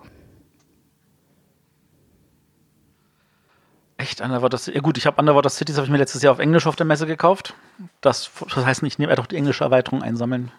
Echt, 4.00 4.22
Underwater 4.22 4.58
Cities. 4.58 4.76
Ja 4.76 4.82
gut, 4.82 4.98
ich 4.98 5.06
habe 5.06 5.20
Underwater 5.20 5.50
Cities, 5.50 5.76
habe 5.76 5.86
ich 5.86 5.92
mir 5.92 5.98
letztes 5.98 6.22
Jahr 6.22 6.32
auf 6.32 6.40
Englisch 6.40 6.66
auf 6.68 6.78
der 6.78 6.86
Messe 6.86 7.06
gekauft. 7.06 7.54
Das, 8.00 8.32
das 8.56 8.66
heißt, 8.66 8.82
ich 8.84 8.98
nehme 8.98 9.12
einfach 9.12 9.28
die 9.28 9.36
englische 9.36 9.66
Erweiterung 9.66 10.02
einsammeln. 10.02 10.52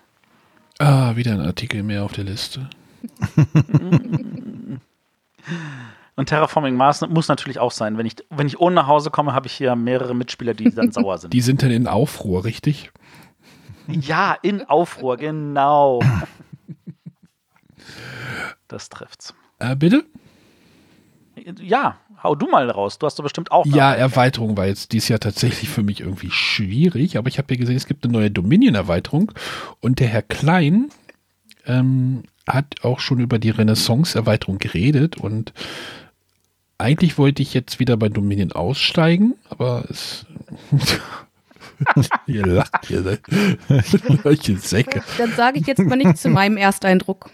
Ah, 0.78 1.16
wieder 1.16 1.32
ein 1.32 1.40
Artikel 1.40 1.82
mehr 1.82 2.04
auf 2.04 2.12
der 2.12 2.24
Liste. 2.24 2.68
Und 6.16 6.26
Terraforming 6.26 6.76
Mars 6.76 7.00
muss 7.08 7.28
natürlich 7.28 7.58
auch 7.58 7.72
sein. 7.72 7.96
Wenn 7.96 8.04
ich, 8.04 8.16
wenn 8.28 8.46
ich 8.46 8.60
ohne 8.60 8.74
nach 8.74 8.88
Hause 8.88 9.10
komme, 9.10 9.32
habe 9.32 9.46
ich 9.46 9.54
hier 9.54 9.74
mehrere 9.74 10.14
Mitspieler, 10.14 10.52
die 10.52 10.70
dann 10.70 10.92
sauer 10.92 11.16
sind. 11.16 11.32
Die 11.32 11.40
sind 11.40 11.62
dann 11.62 11.70
in 11.70 11.86
Aufruhr, 11.86 12.44
richtig? 12.44 12.92
Ja, 13.86 14.36
in 14.42 14.68
Aufruhr, 14.68 15.16
genau. 15.16 16.02
Das 18.68 18.90
trifft's. 18.90 19.34
Äh, 19.58 19.74
bitte? 19.74 20.04
Ja, 21.58 21.96
hau 22.22 22.34
du 22.34 22.48
mal 22.48 22.68
raus. 22.70 22.98
Du 22.98 23.06
hast 23.06 23.18
doch 23.18 23.22
bestimmt 23.22 23.50
auch. 23.52 23.66
Ja, 23.66 23.92
Erweiterung 23.92 24.56
war 24.56 24.66
jetzt 24.66 24.92
dieses 24.92 25.08
Jahr 25.08 25.20
tatsächlich 25.20 25.68
für 25.68 25.82
mich 25.82 26.00
irgendwie 26.00 26.30
schwierig, 26.30 27.16
aber 27.16 27.28
ich 27.28 27.38
habe 27.38 27.54
ja 27.54 27.60
gesehen, 27.60 27.76
es 27.76 27.86
gibt 27.86 28.04
eine 28.04 28.12
neue 28.12 28.30
Dominion-Erweiterung 28.30 29.32
und 29.80 30.00
der 30.00 30.08
Herr 30.08 30.22
Klein 30.22 30.90
ähm, 31.66 32.24
hat 32.46 32.82
auch 32.82 33.00
schon 33.00 33.20
über 33.20 33.38
die 33.38 33.50
Renaissance-Erweiterung 33.50 34.58
geredet 34.58 35.16
und 35.16 35.52
eigentlich 36.78 37.18
wollte 37.18 37.42
ich 37.42 37.52
jetzt 37.52 37.78
wieder 37.78 37.96
bei 37.96 38.08
Dominion 38.08 38.52
aussteigen, 38.52 39.34
aber 39.48 39.84
es. 39.88 40.26
ihr 42.26 42.46
lacht 42.46 42.86
hier, 42.86 43.00
ne? 43.00 43.18
Solche 44.22 44.56
Säcke. 44.56 45.02
Dann 45.18 45.32
sage 45.32 45.58
ich 45.58 45.66
jetzt 45.66 45.80
mal 45.80 45.96
nichts 45.96 46.22
zu 46.22 46.28
meinem 46.28 46.56
Ersteindruck. 46.56 47.30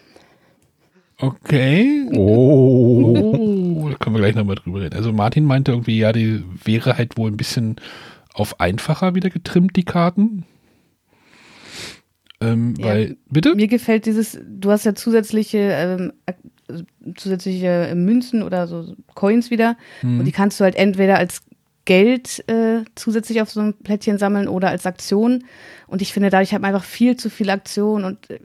Okay. 1.19 2.09
Oh, 2.15 3.89
da 3.91 3.97
können 3.97 4.17
wir 4.17 4.21
gleich 4.21 4.35
nochmal 4.35 4.57
drüber 4.57 4.83
reden. 4.83 4.95
Also 4.95 5.13
Martin 5.13 5.45
meinte 5.45 5.73
irgendwie, 5.73 5.99
ja, 5.99 6.13
die 6.13 6.45
wäre 6.65 6.99
halt 6.99 7.17
wohl 7.17 7.31
ein 7.31 7.39
bisschen 7.39 7.77
auf 8.35 8.61
einfacher 8.61 9.15
wieder 9.15 9.31
getrimmt, 9.31 9.77
die 9.77 9.85
Karten. 9.85 10.45
Ähm, 12.41 12.75
Ja, 12.79 12.87
weil, 12.87 13.17
bitte? 13.31 13.55
Mir 13.55 13.69
gefällt 13.69 14.05
dieses, 14.05 14.39
du 14.47 14.71
hast 14.71 14.85
ja 14.85 14.95
zusätzliche, 14.95 15.59
ähm, 15.59 16.13
zusätzliche 17.17 17.93
Münzen 17.95 18.43
oder 18.43 18.67
so 18.67 18.95
Coins 19.15 19.51
wieder. 19.51 19.79
Mhm. 20.03 20.21
Und 20.21 20.25
die 20.27 20.33
kannst 20.33 20.61
du 20.61 20.65
halt 20.65 20.77
entweder 20.77 21.17
als 21.17 21.43
Geld 21.87 22.47
äh, 22.49 22.85
zusätzlich 22.95 23.41
auf 23.41 23.51
so 23.51 23.61
ein 23.61 23.75
Plättchen 23.75 24.19
sammeln 24.19 24.49
oder 24.49 24.69
als 24.69 24.85
Aktion. 24.85 25.45
Und 25.87 26.03
ich 26.03 26.13
finde, 26.13 26.29
dadurch 26.29 26.53
hat 26.53 26.61
man 26.61 26.75
einfach 26.75 26.87
viel 26.87 27.17
zu 27.17 27.31
viel 27.31 27.49
Aktion 27.49 28.05
und 28.05 28.29
äh, 28.29 28.39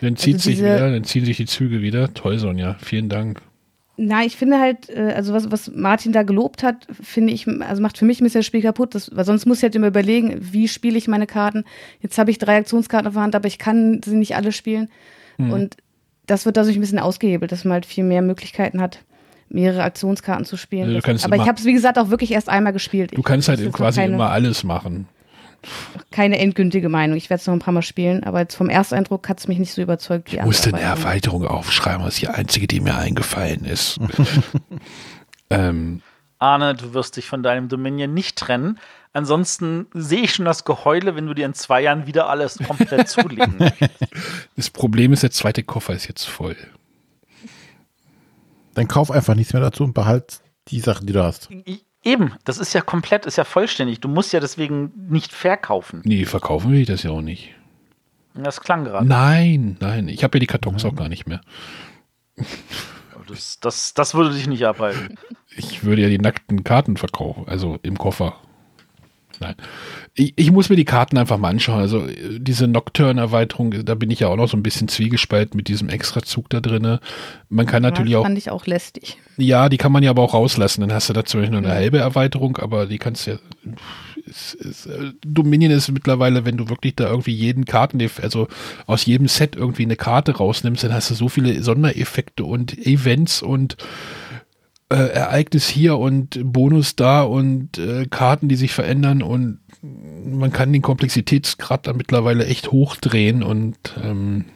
Dann 0.00 0.16
zieht 0.16 0.34
also 0.34 0.50
sich 0.50 0.58
wieder, 0.58 0.90
dann 0.90 1.04
ziehen 1.04 1.24
sich 1.24 1.36
die 1.36 1.46
Züge 1.46 1.82
wieder. 1.82 2.12
Toll, 2.14 2.38
Sonja. 2.38 2.76
Vielen 2.80 3.08
Dank. 3.08 3.40
Na, 4.00 4.24
ich 4.24 4.36
finde 4.36 4.60
halt, 4.60 4.88
äh, 4.90 5.12
also 5.16 5.32
was, 5.32 5.50
was 5.50 5.72
Martin 5.74 6.12
da 6.12 6.22
gelobt 6.22 6.62
hat, 6.62 6.86
finde 7.02 7.32
ich, 7.32 7.48
also 7.48 7.82
macht 7.82 7.98
für 7.98 8.04
mich 8.04 8.20
ein 8.20 8.24
bisschen 8.24 8.40
das 8.40 8.46
Spiel 8.46 8.62
kaputt, 8.62 8.94
das, 8.94 9.10
weil 9.14 9.24
sonst 9.24 9.44
muss 9.44 9.58
ich 9.58 9.64
halt 9.64 9.74
immer 9.74 9.88
überlegen, 9.88 10.38
wie 10.40 10.68
spiele 10.68 10.96
ich 10.96 11.08
meine 11.08 11.26
Karten. 11.26 11.64
Jetzt 12.00 12.16
habe 12.16 12.30
ich 12.30 12.38
drei 12.38 12.58
Aktionskarten 12.58 13.08
auf 13.08 13.14
der 13.14 13.22
Hand, 13.22 13.34
aber 13.34 13.48
ich 13.48 13.58
kann 13.58 14.00
sie 14.04 14.14
nicht 14.14 14.36
alle 14.36 14.52
spielen. 14.52 14.88
Mhm. 15.36 15.52
Und 15.52 15.76
das 16.26 16.46
wird 16.46 16.56
dadurch 16.56 16.76
ein 16.76 16.80
bisschen 16.80 17.00
ausgehebelt, 17.00 17.50
dass 17.50 17.64
man 17.64 17.72
halt 17.74 17.86
viel 17.86 18.04
mehr 18.04 18.22
Möglichkeiten 18.22 18.80
hat, 18.80 19.00
mehrere 19.48 19.82
Aktionskarten 19.82 20.44
zu 20.44 20.56
spielen. 20.56 21.00
Kannst 21.02 21.24
aber 21.24 21.34
ich 21.34 21.48
habe 21.48 21.58
es, 21.58 21.64
wie 21.64 21.72
gesagt, 21.72 21.98
auch 21.98 22.10
wirklich 22.10 22.30
erst 22.30 22.48
einmal 22.48 22.72
gespielt. 22.72 23.16
Du 23.16 23.22
kannst 23.22 23.48
halt 23.48 23.72
quasi 23.72 24.04
immer 24.04 24.30
alles 24.30 24.62
machen. 24.62 25.08
Keine 26.10 26.38
endgültige 26.38 26.88
Meinung. 26.88 27.16
Ich 27.16 27.30
werde 27.30 27.40
es 27.40 27.46
noch 27.46 27.54
ein 27.54 27.60
paar 27.60 27.74
Mal 27.74 27.82
spielen, 27.82 28.24
aber 28.24 28.40
jetzt 28.40 28.54
vom 28.54 28.68
Ersteindruck 28.68 29.28
hat 29.28 29.40
es 29.40 29.48
mich 29.48 29.58
nicht 29.58 29.72
so 29.72 29.82
überzeugt 29.82 30.32
wie 30.32 30.36
Ich 30.36 30.42
musste 30.42 30.70
andere 30.72 30.84
eine. 30.84 31.00
Erweiterung 31.00 31.46
aufschreiben, 31.46 32.04
das 32.04 32.14
ist 32.14 32.22
die 32.22 32.28
einzige, 32.28 32.66
die 32.66 32.80
mir 32.80 32.96
eingefallen 32.96 33.64
ist. 33.64 33.98
ähm, 35.50 36.02
Arne, 36.38 36.74
du 36.74 36.94
wirst 36.94 37.16
dich 37.16 37.26
von 37.26 37.42
deinem 37.42 37.68
Dominion 37.68 38.14
nicht 38.14 38.36
trennen. 38.36 38.78
Ansonsten 39.12 39.86
sehe 39.94 40.22
ich 40.22 40.34
schon 40.34 40.44
das 40.44 40.64
Geheule, 40.64 41.16
wenn 41.16 41.26
du 41.26 41.34
dir 41.34 41.46
in 41.46 41.54
zwei 41.54 41.82
Jahren 41.82 42.06
wieder 42.06 42.28
alles 42.28 42.58
komplett 42.58 43.08
zulegen 43.08 43.56
möchtest. 43.58 43.90
das 44.56 44.70
Problem 44.70 45.12
ist, 45.12 45.22
der 45.22 45.30
zweite 45.30 45.62
Koffer 45.62 45.94
ist 45.94 46.06
jetzt 46.06 46.24
voll. 46.24 46.56
Dann 48.74 48.86
kauf 48.86 49.10
einfach 49.10 49.34
nichts 49.34 49.52
mehr 49.52 49.62
dazu 49.62 49.82
und 49.82 49.94
behalt 49.94 50.40
die 50.68 50.80
Sachen, 50.80 51.06
die 51.06 51.12
du 51.12 51.24
hast. 51.24 51.48
Eben, 52.04 52.34
das 52.44 52.58
ist 52.58 52.72
ja 52.74 52.80
komplett, 52.80 53.26
ist 53.26 53.36
ja 53.36 53.44
vollständig. 53.44 54.00
Du 54.00 54.08
musst 54.08 54.32
ja 54.32 54.40
deswegen 54.40 54.92
nicht 55.08 55.32
verkaufen. 55.32 56.02
Nee, 56.04 56.24
verkaufen 56.24 56.70
will 56.70 56.80
ich 56.80 56.86
das 56.86 57.02
ja 57.02 57.10
auch 57.10 57.22
nicht. 57.22 57.54
Das 58.34 58.60
klang 58.60 58.84
gerade. 58.84 59.06
Nein, 59.06 59.76
nein, 59.80 60.08
ich 60.08 60.22
habe 60.22 60.38
ja 60.38 60.40
die 60.40 60.46
Kartons 60.46 60.84
auch 60.84 60.94
gar 60.94 61.08
nicht 61.08 61.26
mehr. 61.26 61.40
Das, 63.26 63.58
das, 63.60 63.94
das 63.94 64.14
würde 64.14 64.34
dich 64.34 64.46
nicht 64.46 64.64
abhalten. 64.64 65.16
Ich 65.56 65.84
würde 65.84 66.02
ja 66.02 66.08
die 66.08 66.18
nackten 66.18 66.62
Karten 66.62 66.96
verkaufen, 66.96 67.48
also 67.48 67.78
im 67.82 67.98
Koffer. 67.98 68.36
Nein. 69.40 69.54
Ich, 70.14 70.32
ich 70.36 70.50
muss 70.50 70.68
mir 70.68 70.76
die 70.76 70.84
Karten 70.84 71.16
einfach 71.16 71.38
mal 71.38 71.50
anschauen. 71.50 71.80
Also 71.80 72.06
äh, 72.06 72.38
diese 72.40 72.66
Nocturne-Erweiterung, 72.66 73.84
da 73.84 73.94
bin 73.94 74.10
ich 74.10 74.20
ja 74.20 74.28
auch 74.28 74.36
noch 74.36 74.48
so 74.48 74.56
ein 74.56 74.62
bisschen 74.62 74.88
zwiegespalten 74.88 75.56
mit 75.56 75.68
diesem 75.68 75.88
Extrazug 75.88 76.50
da 76.50 76.60
drinne. 76.60 77.00
Man 77.48 77.66
kann 77.66 77.82
natürlich 77.82 78.12
ja, 78.12 78.18
auch, 78.18 78.24
fand 78.24 78.38
ich 78.38 78.50
auch 78.50 78.66
lästig. 78.66 79.18
ja, 79.36 79.68
die 79.68 79.76
kann 79.76 79.92
man 79.92 80.02
ja 80.02 80.10
aber 80.10 80.22
auch 80.22 80.34
rauslassen. 80.34 80.80
Dann 80.80 80.92
hast 80.92 81.08
du 81.08 81.12
da 81.12 81.24
zum 81.24 81.40
Beispiel 81.40 81.58
nur 81.58 81.68
eine 81.68 81.76
halbe 81.76 81.98
Erweiterung, 81.98 82.56
aber 82.56 82.86
die 82.86 82.98
kannst 82.98 83.26
ja. 83.26 83.38
Es, 84.28 84.54
es, 84.54 84.86
äh, 84.86 85.12
Dominion 85.24 85.70
ist 85.70 85.90
mittlerweile, 85.90 86.44
wenn 86.44 86.56
du 86.56 86.68
wirklich 86.68 86.96
da 86.96 87.08
irgendwie 87.08 87.32
jeden 87.32 87.64
Karten, 87.64 87.98
also 88.20 88.48
aus 88.86 89.06
jedem 89.06 89.28
Set 89.28 89.56
irgendwie 89.56 89.84
eine 89.84 89.96
Karte 89.96 90.36
rausnimmst, 90.36 90.84
dann 90.84 90.92
hast 90.92 91.10
du 91.10 91.14
so 91.14 91.28
viele 91.28 91.62
Sondereffekte 91.62 92.44
und 92.44 92.76
Events 92.86 93.40
und 93.40 93.76
äh, 94.90 94.96
Ereignis 94.96 95.68
hier 95.68 95.98
und 95.98 96.40
Bonus 96.42 96.96
da 96.96 97.22
und 97.22 97.78
äh, 97.78 98.06
Karten, 98.06 98.48
die 98.48 98.56
sich 98.56 98.72
verändern 98.72 99.22
und 99.22 99.60
man 99.82 100.52
kann 100.52 100.72
den 100.72 100.82
Komplexitätsgrad 100.82 101.86
da 101.86 101.92
mittlerweile 101.92 102.46
echt 102.46 102.72
hochdrehen 102.72 103.42
und 103.42 103.76
ähm, 104.02 104.46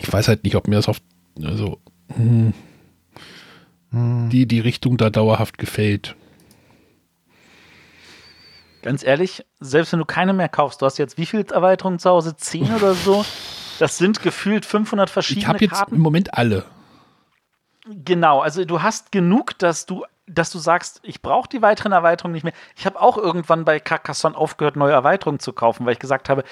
ich 0.00 0.12
weiß 0.12 0.28
halt 0.28 0.44
nicht, 0.44 0.56
ob 0.56 0.68
mir 0.68 0.76
das 0.76 0.88
auf 0.88 0.98
also 1.42 1.78
hm, 2.14 2.52
die 3.92 4.46
die 4.46 4.60
Richtung 4.60 4.96
da 4.96 5.10
dauerhaft 5.10 5.58
gefällt. 5.58 6.16
Ganz 8.82 9.04
ehrlich, 9.04 9.44
selbst 9.60 9.92
wenn 9.92 10.00
du 10.00 10.04
keine 10.04 10.32
mehr 10.32 10.48
kaufst, 10.48 10.82
du 10.82 10.86
hast 10.86 10.98
jetzt 10.98 11.16
wie 11.18 11.26
viele 11.26 11.46
Erweiterungen 11.46 12.00
zu 12.00 12.10
Hause? 12.10 12.36
Zehn 12.36 12.74
oder 12.74 12.94
so? 12.94 13.24
Das 13.78 13.96
sind 13.96 14.22
gefühlt 14.22 14.66
500 14.66 15.08
Ich 15.08 15.12
verschiedene 15.12 15.46
habe 15.46 15.58
jetzt 15.60 15.74
Karten. 15.74 15.94
im 15.96 16.00
Moment 16.00 16.34
alle. 16.34 16.64
Genau, 17.86 18.40
also 18.40 18.64
du 18.64 18.82
hast 18.82 19.10
genug, 19.12 19.58
dass 19.58 19.86
du, 19.86 20.04
dass 20.26 20.50
du 20.50 20.58
sagst, 20.58 21.00
ich 21.02 21.20
brauche 21.20 21.48
die 21.48 21.62
weiteren 21.62 21.92
Erweiterungen 21.92 22.34
nicht 22.34 22.44
mehr. 22.44 22.52
Ich 22.76 22.86
habe 22.86 23.00
auch 23.00 23.16
irgendwann 23.18 23.64
bei 23.64 23.80
Carcassonne 23.80 24.36
aufgehört, 24.36 24.76
neue 24.76 24.92
Erweiterungen 24.92 25.40
zu 25.40 25.52
kaufen, 25.52 25.84
weil 25.84 25.94
ich 25.94 25.98
gesagt 25.98 26.28
habe, 26.28 26.44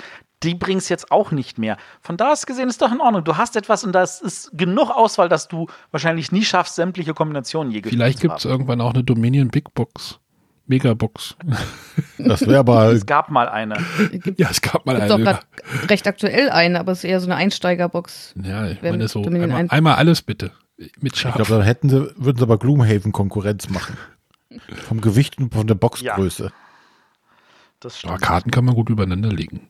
die 0.42 0.54
bringst 0.54 0.90
jetzt 0.90 1.12
auch 1.12 1.30
nicht 1.30 1.58
mehr. 1.58 1.76
Von 2.00 2.16
da 2.16 2.32
aus 2.32 2.46
gesehen 2.46 2.68
ist 2.68 2.82
doch 2.82 2.90
in 2.90 3.00
Ordnung. 3.00 3.22
Du 3.24 3.36
hast 3.36 3.56
etwas 3.56 3.84
und 3.84 3.92
das 3.92 4.20
ist 4.20 4.50
genug 4.54 4.90
Auswahl, 4.90 5.28
dass 5.28 5.48
du 5.48 5.66
wahrscheinlich 5.90 6.32
nie 6.32 6.42
schaffst, 6.44 6.74
sämtliche 6.74 7.14
Kombinationen 7.14 7.72
je 7.72 7.82
Vielleicht 7.82 8.20
gibt 8.20 8.38
es 8.38 8.44
irgendwann 8.44 8.80
auch 8.80 8.94
eine 8.94 9.04
Dominion 9.04 9.48
Big 9.48 9.72
Box. 9.74 10.18
Megabox. 10.70 11.36
Das 12.16 12.46
wäre 12.46 12.60
aber. 12.60 12.92
Es 12.92 13.04
gab 13.04 13.28
mal 13.28 13.48
eine. 13.48 13.74
ja, 14.36 14.48
es 14.50 14.62
gab 14.62 14.86
mal 14.86 14.94
Gibt 14.98 15.10
auch 15.10 15.16
eine. 15.16 15.24
gerade 15.24 15.40
recht 15.88 16.06
aktuell 16.06 16.48
eine, 16.48 16.78
aber 16.78 16.92
es 16.92 16.98
ist 16.98 17.04
eher 17.10 17.18
so 17.20 17.26
eine 17.26 17.34
Einsteigerbox. 17.34 18.34
Ja, 18.42 18.68
ich 18.68 18.80
Wenn 18.80 18.92
meine 18.92 19.08
so, 19.08 19.22
einmal, 19.24 19.50
ein- 19.50 19.68
einmal 19.70 19.96
alles 19.96 20.22
bitte. 20.22 20.52
Mit 21.00 21.14
Ich 21.14 21.20
Schaf. 21.20 21.34
glaube, 21.34 21.50
dann 21.50 21.62
hätten 21.62 21.88
sie, 21.90 22.10
würden 22.16 22.38
sie 22.38 22.42
aber 22.42 22.58
Gloomhaven 22.58 23.12
Konkurrenz 23.12 23.68
machen. 23.68 23.96
Vom 24.88 25.00
Gewicht 25.00 25.38
und 25.38 25.52
von 25.54 25.66
der 25.66 25.74
Boxgröße. 25.74 26.52
Das 27.80 27.94
Aber 28.04 28.14
stimmt. 28.14 28.22
Karten 28.22 28.50
kann 28.50 28.64
man 28.64 28.74
gut 28.74 28.88
übereinander 28.90 29.30
legen. 29.30 29.68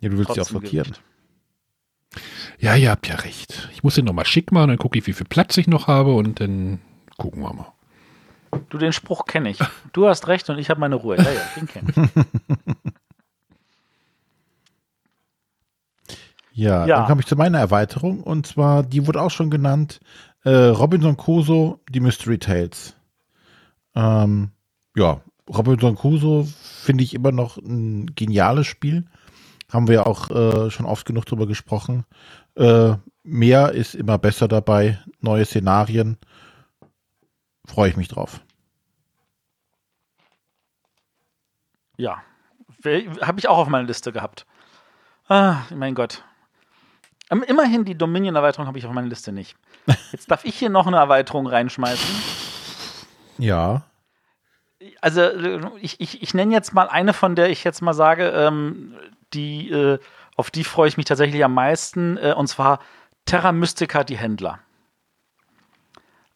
Ja, 0.00 0.08
du 0.08 0.18
willst 0.18 0.32
sie 0.34 0.40
auch 0.40 0.46
Trotzdem 0.46 0.60
sortieren. 0.60 0.84
Gewicht. 0.92 1.02
Ja, 2.58 2.74
ihr 2.76 2.90
habt 2.90 3.08
ja 3.08 3.16
recht. 3.16 3.68
Ich 3.72 3.82
muss 3.82 3.96
den 3.96 4.04
nochmal 4.06 4.24
schick 4.24 4.52
machen, 4.52 4.68
dann 4.68 4.78
gucke 4.78 4.98
ich, 4.98 5.06
wie 5.06 5.12
viel 5.12 5.26
Platz 5.26 5.56
ich 5.56 5.66
noch 5.66 5.86
habe 5.88 6.14
und 6.14 6.40
dann 6.40 6.80
gucken 7.18 7.42
wir 7.42 7.52
mal. 7.52 7.72
Du, 8.70 8.78
den 8.78 8.92
Spruch 8.92 9.26
kenne 9.26 9.50
ich. 9.50 9.58
Du 9.92 10.06
hast 10.06 10.28
recht 10.28 10.48
und 10.48 10.58
ich 10.58 10.70
habe 10.70 10.80
meine 10.80 10.94
Ruhe. 10.94 11.16
Ja, 11.16 11.24
ja, 11.24 11.40
den 11.56 11.66
kenne 11.66 11.92
ich. 11.92 11.96
Ja, 16.56 16.86
Ja. 16.86 16.96
dann 16.96 17.06
komme 17.06 17.20
ich 17.20 17.26
zu 17.26 17.36
meiner 17.36 17.58
Erweiterung 17.58 18.22
und 18.22 18.46
zwar, 18.46 18.82
die 18.82 19.06
wurde 19.06 19.20
auch 19.20 19.30
schon 19.30 19.50
genannt, 19.50 20.00
äh, 20.42 20.50
Robinson 20.50 21.16
Crusoe, 21.16 21.78
die 21.90 22.00
Mystery 22.00 22.38
Tales. 22.38 22.96
Ähm, 23.94 24.52
ja, 24.96 25.20
Robinson 25.50 25.96
Crusoe 25.96 26.44
finde 26.46 27.04
ich 27.04 27.12
immer 27.12 27.30
noch 27.30 27.58
ein 27.58 28.06
geniales 28.14 28.66
Spiel. 28.66 29.04
Haben 29.70 29.88
wir 29.88 30.06
auch 30.06 30.30
äh, 30.30 30.70
schon 30.70 30.86
oft 30.86 31.04
genug 31.06 31.26
drüber 31.26 31.46
gesprochen. 31.46 32.04
Äh, 32.54 32.94
mehr 33.22 33.72
ist 33.72 33.94
immer 33.94 34.16
besser 34.16 34.48
dabei, 34.48 34.98
neue 35.20 35.44
Szenarien. 35.44 36.16
Freue 37.66 37.90
ich 37.90 37.96
mich 37.98 38.08
drauf. 38.08 38.40
Ja. 41.98 42.22
Habe 42.84 43.38
ich 43.38 43.48
auch 43.48 43.58
auf 43.58 43.68
meiner 43.68 43.86
Liste 43.86 44.12
gehabt. 44.12 44.46
Ah, 45.28 45.62
mein 45.74 45.94
Gott. 45.94 46.24
Ähm, 47.30 47.42
Immerhin 47.42 47.84
die 47.84 47.96
Dominion-Erweiterung 47.96 48.66
habe 48.66 48.78
ich 48.78 48.86
auf 48.86 48.92
meiner 48.92 49.08
Liste 49.08 49.32
nicht. 49.32 49.56
Jetzt 50.12 50.30
darf 50.30 50.44
ich 50.44 50.56
hier 50.56 50.70
noch 50.70 50.86
eine 50.86 50.96
Erweiterung 50.96 51.46
reinschmeißen. 51.46 52.14
Ja. 53.38 53.82
Also 55.00 55.22
ich, 55.80 56.00
ich, 56.00 56.22
ich 56.22 56.34
nenne 56.34 56.52
jetzt 56.52 56.74
mal 56.74 56.88
eine, 56.88 57.12
von 57.12 57.34
der 57.34 57.50
ich 57.50 57.64
jetzt 57.64 57.82
mal 57.82 57.94
sage, 57.94 58.28
ähm, 58.28 58.94
die, 59.32 59.70
äh, 59.70 59.98
auf 60.36 60.50
die 60.50 60.64
freue 60.64 60.88
ich 60.88 60.96
mich 60.96 61.06
tatsächlich 61.06 61.42
am 61.44 61.54
meisten, 61.54 62.16
äh, 62.18 62.34
und 62.36 62.46
zwar 62.46 62.80
Terra 63.24 63.52
Mystica, 63.52 64.04
die 64.04 64.16
Händler. 64.16 64.60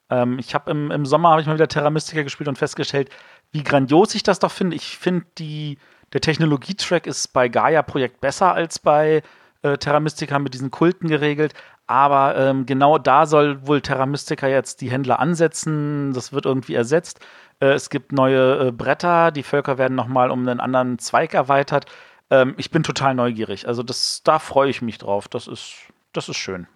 Ähm, 0.09 0.39
ich 0.39 0.55
habe 0.55 0.71
im, 0.71 0.91
im 0.91 1.07
Sommer 1.07 1.31
habe 1.31 1.41
ich 1.41 1.47
mal 1.47 1.55
wieder 1.55 1.69
Terra 1.69 1.91
Mystica 1.91 2.23
gespielt 2.23 2.49
und 2.49 2.59
festgestellt, 2.59 3.11
wie 3.53 3.63
grandios 3.63 4.15
ich 4.15 4.23
das 4.23 4.39
doch 4.39 4.51
finde. 4.51 4.77
Ich 4.77 4.99
finde, 4.99 5.27
die, 5.39 5.79
der 6.13 6.21
Technologietrack 6.21 7.07
ist 7.07 7.29
bei 7.33 7.49
Gaia-Projekt 7.49 8.21
besser 8.21 8.53
als 8.53 8.79
bei 8.79 9.23
äh, 9.63 9.79
Terra 9.79 10.01
Mystica 10.01 10.39
mit 10.39 10.55
diesen 10.55 10.71
Kulten 10.71 11.09
geregelt. 11.09 11.55
Aber 11.87 12.37
ähm, 12.37 12.67
genau 12.67 12.99
da 12.99 13.27
soll 13.27 13.67
wohl 13.67 13.81
Terra 13.81 14.07
Mystica 14.07 14.47
jetzt 14.47 14.81
die 14.81 14.91
Händler 14.91 15.19
ansetzen. 15.19 16.13
Das 16.13 16.33
wird 16.33 16.47
irgendwie 16.47 16.75
ersetzt. 16.75 17.21
Äh, 17.61 17.73
es 17.73 17.91
gibt 17.91 18.13
neue 18.13 18.69
äh, 18.69 18.73
Bretter. 18.73 19.31
Die 19.33 19.43
Völker 19.43 19.79
werden 19.79 19.95
nochmal 19.95 20.31
um 20.31 20.41
einen 20.41 20.61
anderen 20.61 20.99
Zweig 20.99 21.35
erweitert. 21.35 21.87
Ähm, 22.31 22.55
ich 22.59 22.71
bin 22.71 22.83
total 22.83 23.15
neugierig. 23.15 23.67
Also 23.67 23.83
das, 23.83 24.23
da 24.23 24.39
freue 24.39 24.71
ich 24.71 24.83
mich 24.83 24.99
drauf. 24.99 25.29
Das 25.29 25.49
ist, 25.49 25.75
das 26.13 26.29
ist 26.29 26.37
schön. 26.37 26.67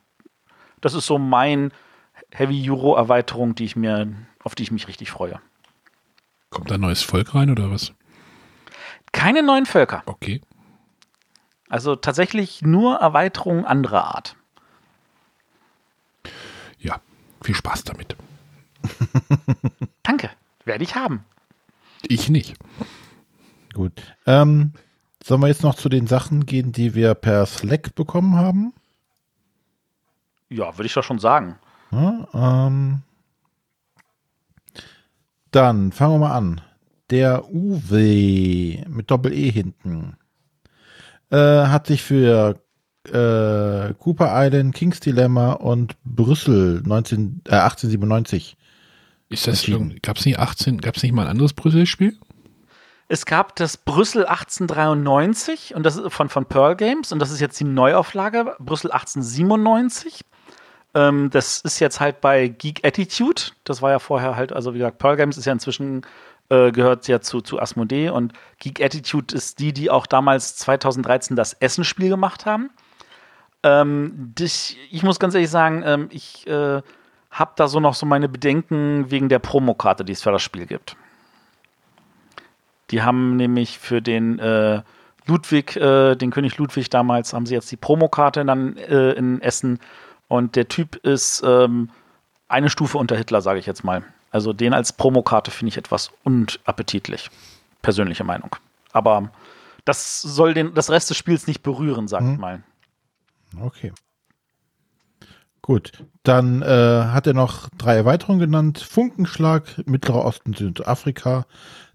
Das 0.81 0.94
ist 0.94 1.06
so 1.06 1.19
mein 1.19 1.73
Heavy 2.31 2.69
Euro 2.69 2.97
Erweiterung, 2.97 3.55
die 3.55 3.65
ich 3.65 3.77
mir, 3.77 4.12
auf 4.43 4.55
die 4.55 4.65
ich 4.65 4.73
mich 4.73 4.89
richtig 4.89 5.11
freue. 5.11 5.40
Kommt 6.51 6.70
da 6.70 6.74
ein 6.74 6.81
neues 6.81 7.02
Volk 7.02 7.35
rein 7.35 7.51
oder 7.51 7.70
was? 7.70 7.93
Keine 9.12 9.43
neuen 9.43 9.66
Völker. 9.66 10.02
Okay. 10.06 10.40
Also 11.75 11.97
tatsächlich 11.97 12.63
nur 12.63 12.99
Erweiterungen 12.99 13.65
anderer 13.65 14.05
Art. 14.05 14.37
Ja, 16.79 17.01
viel 17.43 17.57
Spaß 17.57 17.83
damit. 17.83 18.17
Danke. 20.05 20.31
Werde 20.65 20.85
ich 20.85 20.95
haben. 20.95 21.25
Ich 22.03 22.29
nicht. 22.29 22.55
Gut. 23.73 23.91
Ähm, 24.25 24.75
sollen 25.21 25.41
wir 25.41 25.49
jetzt 25.49 25.65
noch 25.65 25.75
zu 25.75 25.89
den 25.89 26.07
Sachen 26.07 26.47
gehen, 26.47 26.71
die 26.71 26.95
wir 26.95 27.13
per 27.15 27.45
Slack 27.45 27.97
bekommen 27.97 28.37
haben? 28.37 28.73
Ja, 30.51 30.79
würde 30.79 30.87
ich 30.87 30.95
doch 30.95 31.03
schon 31.03 31.19
sagen. 31.19 31.59
Ja, 31.91 32.29
ähm, 32.69 33.03
dann 35.51 35.91
fangen 35.91 36.15
wir 36.15 36.29
mal 36.29 36.37
an. 36.37 36.61
Der 37.11 37.53
Uwe 37.53 38.85
mit 38.89 39.11
Doppel-E 39.11 39.51
hinten 39.51 40.17
äh, 41.35 41.66
hat 41.66 41.89
sich 41.89 42.02
für 42.02 42.61
äh, 43.09 43.94
Cooper 43.98 44.31
Island, 44.32 44.74
King's 44.74 45.01
Dilemma 45.01 45.52
und 45.52 45.97
Brüssel 46.05 46.82
19, 46.85 47.43
äh, 47.48 47.56
1897 47.56 48.56
Ist 49.28 49.47
das 49.47 49.66
gab 50.02 50.16
es 50.16 50.27
nicht 50.27 50.39
18, 50.39 50.81
gab 50.81 50.97
es 50.97 51.02
nicht 51.02 51.12
mal 51.12 51.23
ein 51.23 51.28
anderes 51.28 51.52
Brüssel-Spiel? 51.52 52.16
Es 53.09 53.27
gab 53.27 53.56
das 53.56 53.77
Brüssel 53.77 54.24
1893 54.24 55.74
und 55.74 55.85
das 55.85 55.97
ist 55.97 56.12
von, 56.12 56.28
von 56.28 56.47
Pearl 56.47 56.77
Games 56.77 57.12
und 57.12 57.19
das 57.19 57.31
ist 57.31 57.40
jetzt 57.40 57.61
die 57.61 57.65
Neuauflage, 57.65 58.56
Brüssel 58.59 58.93
1897. 58.93 60.20
Ähm, 60.94 61.28
das 61.31 61.61
ist 61.61 61.81
jetzt 61.81 62.01
halt 62.01 62.20
bei 62.20 62.48
Geek 62.48 62.86
Attitude. 62.86 63.43
Das 63.65 63.82
war 63.82 63.90
ja 63.90 63.98
vorher 63.98 64.36
halt, 64.36 64.52
also 64.52 64.73
wie 64.73 64.78
gesagt, 64.78 64.98
Pearl 64.98 65.16
Games 65.16 65.36
ist 65.36 65.44
ja 65.44 65.52
inzwischen, 65.52 66.02
äh, 66.49 66.73
gehört 66.73 67.09
ja 67.09 67.21
zu, 67.21 67.41
zu 67.41 67.61
Asmodee 67.61 68.11
und 68.11 68.33
Geek 68.59 68.83
Attitude 68.83 69.35
ist 69.35 69.59
die, 69.61 69.73
die 69.73 69.91
auch 69.91 70.07
damals 70.07 70.57
2013 70.57 71.37
das 71.37 71.55
Essen-Spiel 71.55 72.09
gemacht 72.09 72.47
haben. 72.47 72.71
Ähm, 73.62 74.33
das, 74.35 74.75
ich 74.91 75.03
muss 75.03 75.19
ganz 75.19 75.35
ehrlich 75.35 75.51
sagen, 75.51 75.83
ähm, 75.85 76.09
ich 76.11 76.47
äh, 76.47 76.83
habe 77.31 77.53
da 77.57 77.66
so 77.66 77.81
noch 77.81 77.95
so 77.95 78.07
meine 78.07 78.29
Bedenken 78.29 79.11
wegen 79.11 79.29
der 79.29 79.39
Promokarte, 79.39 80.05
die 80.05 80.12
es 80.12 80.23
für 80.23 80.33
das 80.33 80.43
Spiel 80.43 80.66
gibt. 80.66 80.97
Die 82.91 83.03
haben 83.03 83.37
nämlich 83.37 83.79
für 83.79 84.03
den 84.03 84.39
äh, 84.39 84.83
Ludwig, 85.27 85.77
äh, 85.77 86.15
den 86.15 86.31
König 86.31 86.59
Ludwig 86.59 86.91
damals, 86.91 87.33
haben 87.33 87.47
sie 87.47 87.55
jetzt 87.55 87.73
die 87.73 87.77
Promokarte 87.77 88.45
dann 88.45 88.77
äh, 88.77 89.12
in 89.12 89.41
Essen. 89.41 89.81
Und 90.29 90.57
der 90.57 90.69
Typ 90.69 90.97
ist 90.97 91.43
ähm, 91.45 91.89
eine 92.49 92.69
Stufe 92.69 92.99
unter 92.99 93.16
Hitler, 93.16 93.41
sage 93.41 93.59
ich 93.59 93.66
jetzt 93.66 93.85
mal. 93.85 94.05
Also 94.35 94.52
den 94.52 94.74
als 94.74 94.93
Promokarte 94.93 95.52
finde 95.52 95.69
ich 95.69 95.77
etwas 95.77 96.11
unappetitlich. 96.24 97.31
Persönliche 97.82 98.24
Meinung. 98.24 98.56
Aber 98.90 99.31
das 99.85 100.23
soll 100.23 100.55
den, 100.55 100.74
das 100.74 100.90
Rest 100.90 101.09
des 101.09 101.16
Spiels 101.16 101.47
nicht 101.47 101.62
berühren, 101.62 102.09
sag 102.09 102.24
ich 102.24 102.36
mal. 102.36 102.65
Okay. 103.61 103.93
Gut, 105.62 106.05
dann 106.24 106.62
äh, 106.62 106.66
hat 106.66 107.28
er 107.28 107.35
noch 107.35 107.69
drei 107.78 107.94
Erweiterungen 107.94 108.40
genannt. 108.40 108.81
Funkenschlag, 108.81 109.86
Mittlerer 109.86 110.24
Osten, 110.24 110.52
Südafrika, 110.52 111.47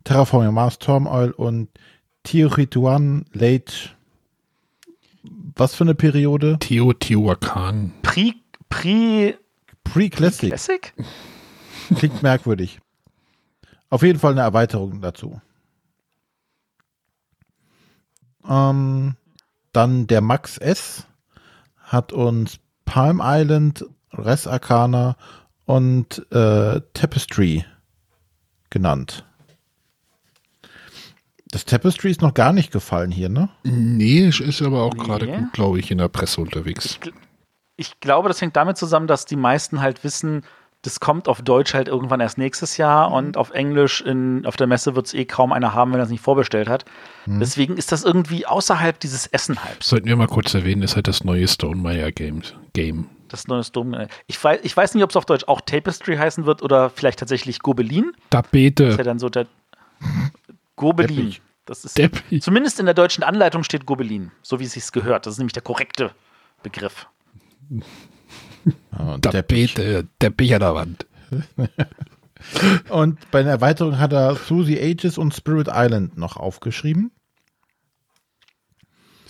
Terraforming 0.06 0.54
Mars, 0.54 0.80
Turmoil 0.80 1.32
und 1.32 1.68
Teotihuacan 2.24 3.26
Late. 3.34 3.74
Was 5.58 5.76
für 5.76 5.84
eine 5.84 5.94
Periode? 5.94 6.56
Teotihuacan. 6.62 7.92
Pre, 8.02 8.32
Pre, 8.70 9.38
Pre-Classic. 9.84 10.50
Classic? 10.52 10.94
Klingt 11.96 12.22
merkwürdig. 12.24 12.80
Auf 13.90 14.04
jeden 14.04 14.20
Fall 14.20 14.34
eine 14.34 14.42
Erweiterung 14.42 15.02
dazu. 15.02 15.42
Ähm, 18.48 19.16
dann 19.74 20.08
der 20.08 20.22
Max 20.22 20.58
S. 20.58 21.06
hat 21.78 22.14
uns 22.14 22.60
Palm 22.86 23.22
Island, 23.24 23.86
Res 24.14 24.48
Arcana 24.48 25.16
und 25.66 26.26
äh, 26.32 26.82
Tapestry 26.94 27.66
genannt. 28.70 29.26
Das 31.52 31.66
Tapestry 31.66 32.12
ist 32.12 32.22
noch 32.22 32.36
gar 32.36 32.54
nicht 32.54 32.72
gefallen 32.72 33.12
hier, 33.12 33.30
ne? 33.30 33.50
Nee, 33.64 34.28
ist 34.28 34.62
aber 34.62 34.84
auch 34.84 34.94
Nee. 34.94 35.04
gerade 35.04 35.28
gut, 35.28 35.54
glaube 35.54 35.80
ich, 35.80 35.90
in 35.90 35.98
der 35.98 36.08
Presse 36.10 36.42
unterwegs. 36.42 37.00
Ich 37.76 38.00
glaube, 38.02 38.28
das 38.28 38.40
hängt 38.42 38.56
damit 38.56 38.78
zusammen, 38.78 39.08
dass 39.08 39.26
die 39.26 39.36
meisten 39.36 39.82
halt 39.82 40.04
wissen, 40.04 40.44
das 40.82 41.02
kommt 41.02 41.28
auf 41.28 41.42
Deutsch 41.42 41.74
halt 41.74 41.90
irgendwann 41.90 42.22
erst 42.22 42.38
nächstes 42.38 42.78
Jahr 42.78 43.12
und 43.12 43.36
auf 43.36 43.52
Englisch 43.52 44.02
in, 44.02 44.46
auf 44.46 44.56
der 44.56 44.68
Messe 44.68 44.96
wird 44.96 45.08
es 45.08 45.14
eh 45.14 45.26
kaum 45.26 45.52
einer 45.52 45.74
haben, 45.74 45.92
wenn 45.92 46.00
er 46.00 46.04
es 46.04 46.10
nicht 46.10 46.24
vorbestellt 46.24 46.70
hat. 46.70 46.86
Deswegen 47.26 47.78
ist 47.78 47.92
das 47.92 48.04
irgendwie 48.04 48.46
außerhalb 48.46 49.00
dieses 49.00 49.28
Essen-Hypes. 49.28 49.88
Sollten 49.88 50.08
wir 50.08 50.16
mal 50.16 50.28
kurz 50.28 50.54
erwähnen, 50.54 50.82
ist 50.82 50.96
halt 50.96 51.08
das 51.08 51.24
neue 51.24 51.48
Stonemeyer 51.48 52.12
Game. 52.12 52.42
Game. 52.74 53.08
Das 53.28 53.48
neue 53.48 53.62
Dom. 53.62 53.96
Ich 54.26 54.44
weiß, 54.44 54.62
ich 54.64 54.76
weiß 54.76 54.96
nicht, 54.96 55.04
ob 55.04 55.12
es 55.12 55.16
auf 55.16 55.26
Deutsch 55.26 55.44
auch 55.48 55.62
Tapestry 55.62 56.16
heißen 56.16 56.46
wird 56.46 56.64
oder 56.64 56.90
vielleicht 56.90 57.20
tatsächlich 57.20 57.60
Gobelin. 57.60 58.14
Das 58.30 58.46
ist 58.46 58.54
ja 58.54 58.90
Tapete. 58.90 59.04
dann 59.04 59.20
so 59.20 59.30
der 59.30 59.48
Gobelin. 60.76 61.16
Teppich. 61.18 61.42
Das 61.66 61.86
ist 61.86 62.00
zumindest 62.44 62.80
in 62.80 62.88
der 62.88 62.96
deutschen 62.96 63.24
Anleitung 63.24 63.64
steht 63.64 63.86
Gobelin, 63.86 64.32
so 64.42 64.60
wie 64.60 64.64
es 64.64 64.72
sich 64.72 64.92
gehört. 64.92 65.28
Das 65.28 65.34
ist 65.34 65.38
nämlich 65.38 65.54
der 65.54 65.62
korrekte 65.62 66.12
Begriff. 66.64 67.08
Und 68.98 69.22
Teppich. 69.24 69.74
Tapete. 69.74 70.08
Teppich 70.20 70.54
an 70.54 70.60
der 70.60 70.76
Wand. 70.76 71.06
Und 72.90 73.20
bei 73.32 73.44
der 73.44 73.52
Erweiterung 73.52 74.00
hat 74.00 74.14
er 74.14 74.36
Through 74.36 74.66
the 74.66 74.80
Ages 74.80 75.18
und 75.18 75.34
Spirit 75.34 75.68
Island 75.72 76.18
noch 76.18 76.38
aufgeschrieben. 76.38 77.12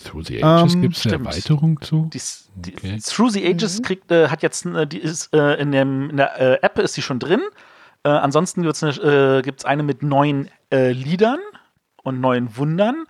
Through 0.04 0.26
the 0.26 0.42
Ages 0.42 0.74
Ähm, 0.74 0.82
gibt 0.82 0.96
es 0.96 1.06
eine. 1.06 1.16
Erweiterung 1.16 1.80
zu. 1.82 2.08
Die, 2.12 2.20
die, 2.54 2.72
Okay. 2.74 2.98
Through 3.04 3.30
the 3.32 3.46
Ages 3.46 3.82
kriegt, 3.82 4.10
äh, 4.10 4.28
hat 4.28 4.42
jetzt, 4.42 4.64
äh, 4.64 4.86
die 4.86 4.98
ist, 4.98 5.34
äh, 5.34 5.60
in, 5.60 5.72
dem, 5.72 6.10
in 6.10 6.16
der 6.16 6.40
äh, 6.40 6.58
App 6.62 6.78
ist 6.78 6.96
die 6.96 7.02
schon 7.02 7.18
drin. 7.18 7.40
Äh, 8.02 8.08
ansonsten 8.08 8.62
gibt 8.62 8.74
es 8.76 8.82
eine, 8.82 9.38
äh, 9.38 9.42
gibt's 9.42 9.64
eine 9.64 9.82
mit 9.82 10.02
neuen 10.02 10.48
äh, 10.72 10.92
Liedern 10.92 11.40
und 12.02 12.20
neuen 12.20 12.56
Wundern. 12.56 13.04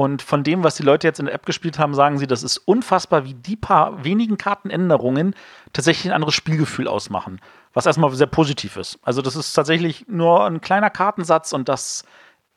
Und 0.00 0.22
von 0.22 0.42
dem, 0.42 0.64
was 0.64 0.76
die 0.76 0.82
Leute 0.82 1.06
jetzt 1.06 1.20
in 1.20 1.26
der 1.26 1.34
App 1.34 1.44
gespielt 1.44 1.78
haben, 1.78 1.92
sagen 1.92 2.16
sie, 2.16 2.26
das 2.26 2.42
ist 2.42 2.56
unfassbar, 2.56 3.26
wie 3.26 3.34
die 3.34 3.54
paar 3.54 4.02
wenigen 4.02 4.38
Kartenänderungen 4.38 5.34
tatsächlich 5.74 6.10
ein 6.10 6.14
anderes 6.14 6.34
Spielgefühl 6.34 6.88
ausmachen. 6.88 7.38
Was 7.74 7.84
erstmal 7.84 8.10
sehr 8.14 8.26
positiv 8.26 8.78
ist. 8.78 8.98
Also, 9.02 9.20
das 9.20 9.36
ist 9.36 9.52
tatsächlich 9.52 10.06
nur 10.08 10.46
ein 10.46 10.62
kleiner 10.62 10.88
Kartensatz 10.88 11.52
und 11.52 11.68
das 11.68 12.06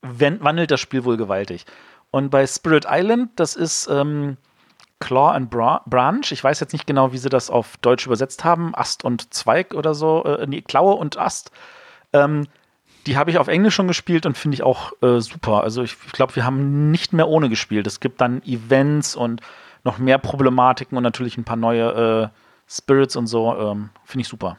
wandelt 0.02 0.72
das 0.72 0.80
Spiel 0.80 1.04
wohl 1.04 1.18
gewaltig. 1.18 1.66
Und 2.12 2.30
bei 2.30 2.48
Spirit 2.48 2.86
Island, 2.88 3.32
das 3.36 3.58
ist 3.58 3.90
ähm, 3.92 4.38
Claw 5.00 5.36
and 5.36 5.50
Bra 5.50 5.84
Branch. 5.86 6.32
Ich 6.32 6.42
weiß 6.42 6.62
jetzt 6.62 6.72
nicht 6.72 6.88
genau, 6.88 7.12
wie 7.12 7.18
sie 7.18 7.28
das 7.28 7.50
auf 7.50 7.76
Deutsch 7.82 8.06
übersetzt 8.06 8.46
haben. 8.46 8.74
Ast 8.74 9.04
und 9.04 9.34
Zweig 9.34 9.74
oder 9.74 9.94
so. 9.96 10.24
Äh, 10.24 10.48
nee, 10.48 10.62
Klaue 10.62 10.94
und 10.94 11.18
Ast. 11.18 11.52
Ähm, 12.14 12.48
die 13.08 13.18
habe 13.18 13.32
ich 13.32 13.38
auf 13.38 13.48
Englisch 13.48 13.76
schon 13.76 13.88
gespielt 13.88 14.26
und 14.26 14.38
finde 14.38 14.56
ich 14.56 14.64
auch 14.64 14.94
äh, 15.02 15.20
super. 15.20 15.64
Also 15.64 15.84
ich, 15.84 15.98
ich 16.06 16.12
glaube, 16.14 16.36
wir 16.36 16.46
haben 16.46 16.92
nicht 16.92 17.14
mehr 17.14 17.28
ohne 17.28 17.50
gespielt. 17.50 17.88
Es 17.88 18.00
gibt 18.00 18.22
dann 18.22 18.42
Events 18.44 19.16
und 19.16 19.42
noch 19.84 19.98
mehr 19.98 20.18
Problematiken 20.18 20.98
und 20.98 21.04
natürlich 21.04 21.38
ein 21.38 21.44
paar 21.44 21.58
neue 21.58 22.32
äh, 22.32 22.40
Spirits 22.68 23.16
und 23.16 23.28
so. 23.28 23.56
Ähm, 23.56 23.90
finde 24.06 24.22
ich 24.22 24.28
super. 24.28 24.58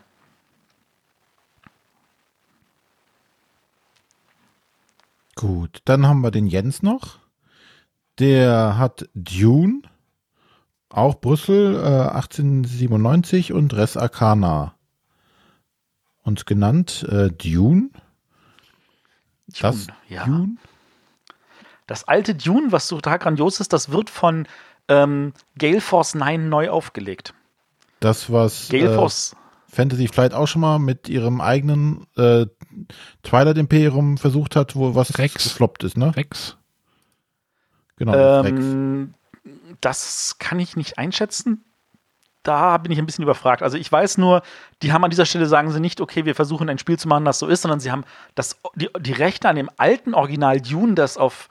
Gut, 5.35 5.81
dann 5.85 6.07
haben 6.07 6.21
wir 6.21 6.31
den 6.31 6.47
Jens 6.47 6.83
noch. 6.83 7.19
Der 8.21 8.79
hat 8.79 9.09
Dune, 9.15 9.83
auch 10.89 11.21
Brüssel, 11.21 11.75
äh, 11.75 12.15
1897 12.15 13.53
und 13.53 13.75
Res 13.75 13.97
Arcana 13.97 14.75
uns 16.25 16.45
genannt. 16.45 17.07
Äh, 17.09 17.31
Dune. 17.31 17.91
Das 19.47 19.87
Dune, 19.87 19.97
ja. 20.09 20.25
Dune? 20.25 20.57
Das 21.87 22.05
alte 22.05 22.35
Dune, 22.35 22.73
was 22.73 22.89
total 22.89 23.19
grandios 23.19 23.61
ist, 23.61 23.73
das 23.73 23.91
wird 23.91 24.11
von 24.11 24.47
ähm, 24.89 25.33
Gale 25.59 25.81
Force 25.81 26.15
9 26.15 26.49
neu 26.49 26.71
aufgelegt. 26.71 27.35
Das, 28.01 28.33
was 28.33 28.69
Gale 28.69 28.93
äh, 28.93 28.95
Force, 28.95 29.37
Fantasy 29.69 30.09
Flight 30.09 30.33
auch 30.33 30.47
schon 30.47 30.63
mal 30.63 30.79
mit 30.79 31.09
ihrem 31.09 31.41
eigenen 31.41 32.07
äh, 32.17 32.47
Twilight 33.23 33.59
Imperium 33.59 34.17
versucht 34.19 34.57
hat, 34.57 34.77
wo 34.77 34.95
was 34.95 35.19
Rex. 35.19 35.45
gefloppt 35.45 35.85
ist, 35.85 35.97
ne? 35.97 36.17
Rex. 36.17 36.57
Genau, 37.97 38.41
Rex. 38.41 38.59
ähm, 38.59 39.15
das 39.81 40.37
kann 40.39 40.59
ich 40.59 40.77
nicht 40.77 40.99
einschätzen. 40.99 41.65
Da 42.45 42.79
bin 42.79 42.93
ich 42.93 42.99
ein 42.99 43.07
bisschen 43.07 43.25
überfragt. 43.25 43.63
Also 43.63 43.77
ich 43.77 43.91
weiß 43.91 44.19
nur, 44.19 44.43
die 44.83 44.93
haben 44.93 45.03
an 45.03 45.11
dieser 45.11 45.27
Stelle 45.27 45.47
sagen 45.47 45.73
sie 45.73 45.81
nicht, 45.81 46.01
okay, 46.01 46.25
wir 46.25 46.37
versuchen 46.37 46.69
ein 46.69 46.79
Spiel 46.79 46.99
zu 46.99 47.09
machen, 47.09 47.25
das 47.25 47.41
so 47.41 47.49
ist, 47.49 47.63
sondern 47.63 47.81
sie 47.81 47.91
haben 47.91 48.05
das, 48.37 48.57
die, 48.77 48.89
die 49.01 49.13
Rechte 49.13 49.49
an 49.49 49.57
dem 49.57 49.71
alten 49.77 50.15
Original 50.15 50.61
Dune, 50.61 50.95
das 50.95 51.19
auf 51.19 51.49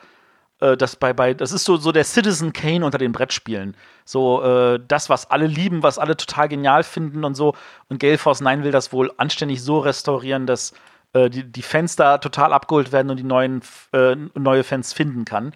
äh, 0.64 0.78
das 0.78 0.95
bei, 0.95 1.14
bei, 1.14 1.34
das 1.34 1.52
ist 1.52 1.65
so, 1.65 1.78
so 1.78 1.91
der 1.91 2.06
Citizen 2.06 2.53
Kane 2.53 2.86
unter 2.86 2.98
den 2.98 3.11
Brettspielen. 3.11 3.76
So 4.06 4.41
äh, 4.44 4.80
das, 4.88 5.10
was 5.10 5.30
alle 5.30 5.48
lieben, 5.48 5.84
was 5.84 5.99
alle 5.99 6.15
total 6.15 6.48
genial 6.48 6.84
finden 6.84 7.24
und 7.24 7.36
so. 7.36 7.56
Und 7.90 7.99
Gale 7.99 8.18
Force 8.18 8.41
9 8.41 8.64
will 8.64 8.72
das 8.72 8.94
wohl 8.94 9.11
anständig 9.18 9.61
so 9.61 9.80
restaurieren, 9.80 10.48
dass 10.48 10.74
äh, 11.14 11.30
die, 11.30 11.44
die 11.44 11.61
Fans 11.61 11.95
da 11.95 12.18
total 12.18 12.53
abgeholt 12.53 12.91
werden 12.91 13.10
und 13.10 13.18
die 13.18 13.24
neuen, 13.24 13.61
äh, 13.91 14.15
neue 14.36 14.64
Fans 14.64 14.94
finden 14.94 15.26
kann. 15.26 15.53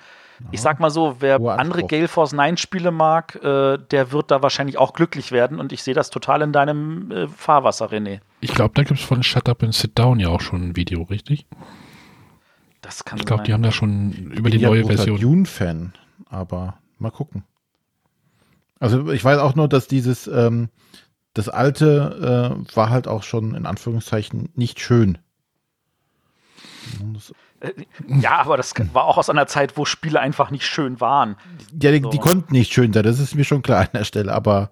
Ich 0.51 0.61
sag 0.61 0.79
mal 0.79 0.89
so, 0.89 1.17
wer 1.19 1.39
Hoher 1.39 1.59
andere 1.59 1.79
Anspruch. 1.79 1.89
Gale 1.89 2.07
Force 2.07 2.33
9 2.33 2.57
Spiele 2.57 2.91
mag, 2.91 3.35
äh, 3.43 3.77
der 3.77 4.11
wird 4.11 4.31
da 4.31 4.41
wahrscheinlich 4.41 4.77
auch 4.77 4.93
glücklich 4.93 5.31
werden 5.31 5.59
und 5.59 5.71
ich 5.71 5.83
sehe 5.83 5.93
das 5.93 6.09
total 6.09 6.41
in 6.41 6.51
deinem 6.51 7.11
äh, 7.11 7.27
Fahrwasser, 7.27 7.91
René. 7.91 8.19
Ich 8.41 8.53
glaube, 8.53 8.73
da 8.75 8.83
gibt 8.83 8.99
es 8.99 9.05
von 9.05 9.23
Shut 9.23 9.49
Up 9.49 9.63
and 9.63 9.73
Sit 9.73 9.97
Down 9.97 10.19
ja 10.19 10.29
auch 10.29 10.41
schon 10.41 10.69
ein 10.69 10.75
Video, 10.75 11.03
richtig? 11.03 11.47
Das 12.81 13.03
kann 13.03 13.19
Ich 13.19 13.25
glaube, 13.25 13.43
die 13.43 13.53
haben 13.53 13.63
da 13.63 13.71
schon 13.71 14.11
über 14.11 14.49
die 14.49 14.59
bin 14.59 14.67
neue 14.67 14.85
Version. 14.85 15.19
Dune-Fan, 15.19 15.93
aber 16.29 16.77
mal 16.99 17.11
gucken. 17.11 17.43
Also 18.79 19.11
ich 19.11 19.23
weiß 19.23 19.39
auch 19.39 19.55
nur, 19.55 19.67
dass 19.67 19.87
dieses, 19.87 20.27
ähm, 20.27 20.69
das 21.33 21.49
alte 21.49 22.55
äh, 22.69 22.75
war 22.75 22.89
halt 22.89 23.07
auch 23.07 23.23
schon 23.23 23.55
in 23.55 23.65
Anführungszeichen 23.65 24.49
nicht 24.55 24.79
schön. 24.79 25.17
Das, 27.13 27.33
Ja, 28.07 28.37
aber 28.37 28.57
das 28.57 28.73
war 28.93 29.05
auch 29.05 29.17
aus 29.17 29.29
einer 29.29 29.47
Zeit, 29.47 29.77
wo 29.77 29.85
Spiele 29.85 30.19
einfach 30.19 30.51
nicht 30.51 30.65
schön 30.65 31.01
waren. 31.01 31.37
ja, 31.81 31.91
die, 31.91 32.01
So. 32.01 32.09
die 32.09 32.19
konnten 32.19 32.53
nicht 32.53 32.71
schön 32.71 32.93
sein, 32.93 33.03
das 33.03 33.19
ist 33.19 33.35
mir 33.35 33.43
schon 33.43 33.61
klar 33.61 33.81
an 33.81 33.89
der 33.93 34.03
Stelle, 34.03 34.31
aber 34.31 34.71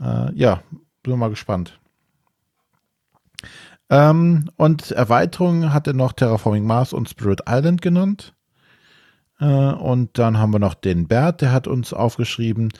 äh, 0.00 0.32
ja, 0.34 0.62
bin 1.02 1.18
mal 1.18 1.30
gespannt. 1.30 1.78
Ähm, 3.88 4.50
und 4.56 4.90
Erweiterung 4.90 5.72
hat 5.72 5.86
er 5.86 5.92
noch 5.92 6.12
Terraforming 6.12 6.66
Mars 6.66 6.92
und 6.92 7.08
Spirit 7.08 7.42
Island 7.48 7.82
genannt. 7.82 8.34
Äh, 9.38 9.44
und 9.44 10.18
dann 10.18 10.38
haben 10.38 10.52
wir 10.52 10.58
noch 10.58 10.74
den 10.74 11.06
Bert, 11.06 11.40
der 11.40 11.52
hat 11.52 11.68
uns 11.68 11.92
aufgeschrieben 11.92 12.72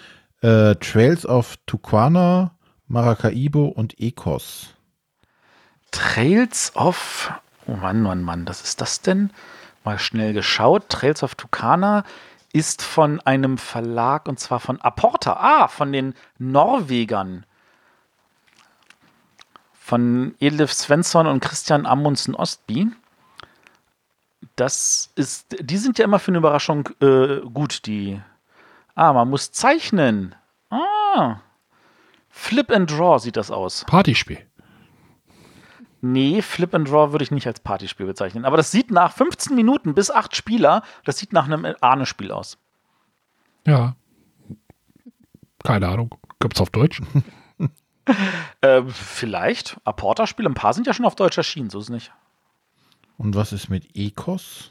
äh, 0.43 0.75
Trails 0.77 1.27
of 1.27 1.57
Tucana, 1.67 2.57
Maracaibo 2.89 3.67
und 3.67 3.99
Ecos. 4.01 4.75
Trails 5.91 6.73
of. 6.77 7.33
Oh 7.67 7.77
Mann, 7.77 8.03
Mann, 8.03 8.23
Mann, 8.23 8.47
was 8.49 8.63
ist 8.63 8.81
das 8.81 9.01
denn? 9.01 9.31
Mal 9.85 9.99
schnell 9.99 10.33
geschaut. 10.33 10.89
Trails 10.89 11.23
of 11.23 11.35
Tucana 11.35 12.05
ist 12.53 12.83
von 12.83 13.21
einem 13.21 13.59
Verlag 13.59 14.29
und 14.29 14.39
zwar 14.39 14.61
von 14.61 14.81
Aporta. 14.81 15.35
Ah, 15.35 15.69
von 15.69 15.93
den 15.93 16.15
Norwegern. 16.39 17.45
Von 19.73 20.35
Edlef 20.41 20.73
Svensson 20.73 21.27
und 21.27 21.41
Christian 21.41 21.87
Amundsen 21.87 22.35
Ostby. 22.35 22.89
Das 24.57 25.11
ist, 25.17 25.57
die 25.61 25.77
sind 25.77 25.99
ja 25.99 26.05
immer 26.05 26.19
für 26.19 26.31
eine 26.31 26.39
Überraschung 26.39 26.89
äh, 27.01 27.41
gut, 27.41 27.87
die. 27.87 28.21
Ah, 28.95 29.13
man 29.13 29.29
muss 29.29 29.53
zeichnen. 29.53 30.35
Ah. 30.71 31.41
Flip 32.31 32.71
and 32.71 32.91
Draw 32.91 33.19
sieht 33.19 33.37
das 33.37 33.51
aus. 33.51 33.85
Partyspiel. 33.87 34.47
Nee, 36.13 36.43
Flip 36.43 36.75
and 36.75 36.89
Draw 36.89 37.13
würde 37.13 37.25
ich 37.25 37.31
nicht 37.31 37.47
als 37.47 37.61
Partyspiel 37.61 38.07
bezeichnen. 38.07 38.45
Aber 38.45 38.57
das 38.57 38.71
sieht 38.71 38.91
nach 38.91 39.13
15 39.13 39.55
Minuten 39.55 39.95
bis 39.95 40.11
8 40.11 40.37
Spieler, 40.37 40.83
das 41.05 41.19
sieht 41.19 41.33
nach 41.33 41.47
einem 41.47 41.75
Ahne-Spiel 41.81 42.31
aus. 42.31 42.59
Ja. 43.67 43.97
Keine 45.65 45.89
Ahnung. 45.89 46.15
Gibt's 46.39 46.61
auf 46.61 46.71
Deutsch? 46.71 47.03
Äh, 48.61 48.83
vielleicht. 48.87 49.79
Aporta-Spiele, 49.83 50.49
ein 50.49 50.55
paar 50.55 50.73
sind 50.75 50.87
ja 50.87 50.95
schon 50.95 51.07
auf 51.07 51.17
Deutsch 51.17 51.37
erschienen, 51.39 51.71
so 51.71 51.81
ist 51.81 51.87
es 51.87 51.91
nicht. 51.91 52.13
Und 53.19 53.35
was 53.35 53.53
ist 53.53 53.69
mit 53.69 53.97
Ecos? 53.97 54.71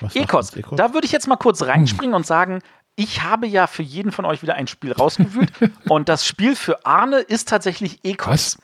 Was 0.00 0.14
Ecos, 0.14 0.54
uns 0.54 0.66
da 0.76 0.94
würde 0.94 1.04
ich 1.04 1.10
jetzt 1.10 1.26
mal 1.26 1.36
kurz 1.36 1.62
reinspringen 1.62 2.14
und 2.14 2.24
sagen, 2.24 2.60
ich 2.94 3.24
habe 3.24 3.48
ja 3.48 3.66
für 3.66 3.82
jeden 3.82 4.12
von 4.12 4.24
euch 4.24 4.40
wieder 4.40 4.54
ein 4.54 4.68
Spiel 4.68 4.92
rausgewühlt 4.92 5.52
und 5.88 6.08
das 6.08 6.24
Spiel 6.24 6.54
für 6.54 6.86
Arne 6.86 7.18
ist 7.18 7.48
tatsächlich 7.48 8.04
Ecos. 8.04 8.28
Was? 8.28 8.58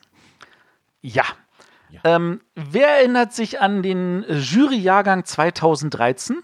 Ja. 1.01 1.25
Ähm, 2.05 2.41
wer 2.55 2.89
erinnert 2.99 3.33
sich 3.33 3.61
an 3.61 3.83
den 3.83 4.25
äh, 4.25 4.35
Jury-Jahrgang 4.39 5.25
2013? 5.25 6.39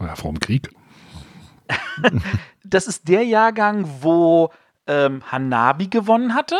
Ja, 0.00 0.14
vor 0.16 0.32
dem 0.32 0.40
Krieg. 0.40 0.70
Das 2.64 2.86
ist 2.86 3.08
der 3.08 3.24
Jahrgang, 3.24 3.86
wo 4.02 4.50
ähm, 4.86 5.22
Hanabi 5.30 5.88
gewonnen 5.88 6.34
hatte 6.34 6.56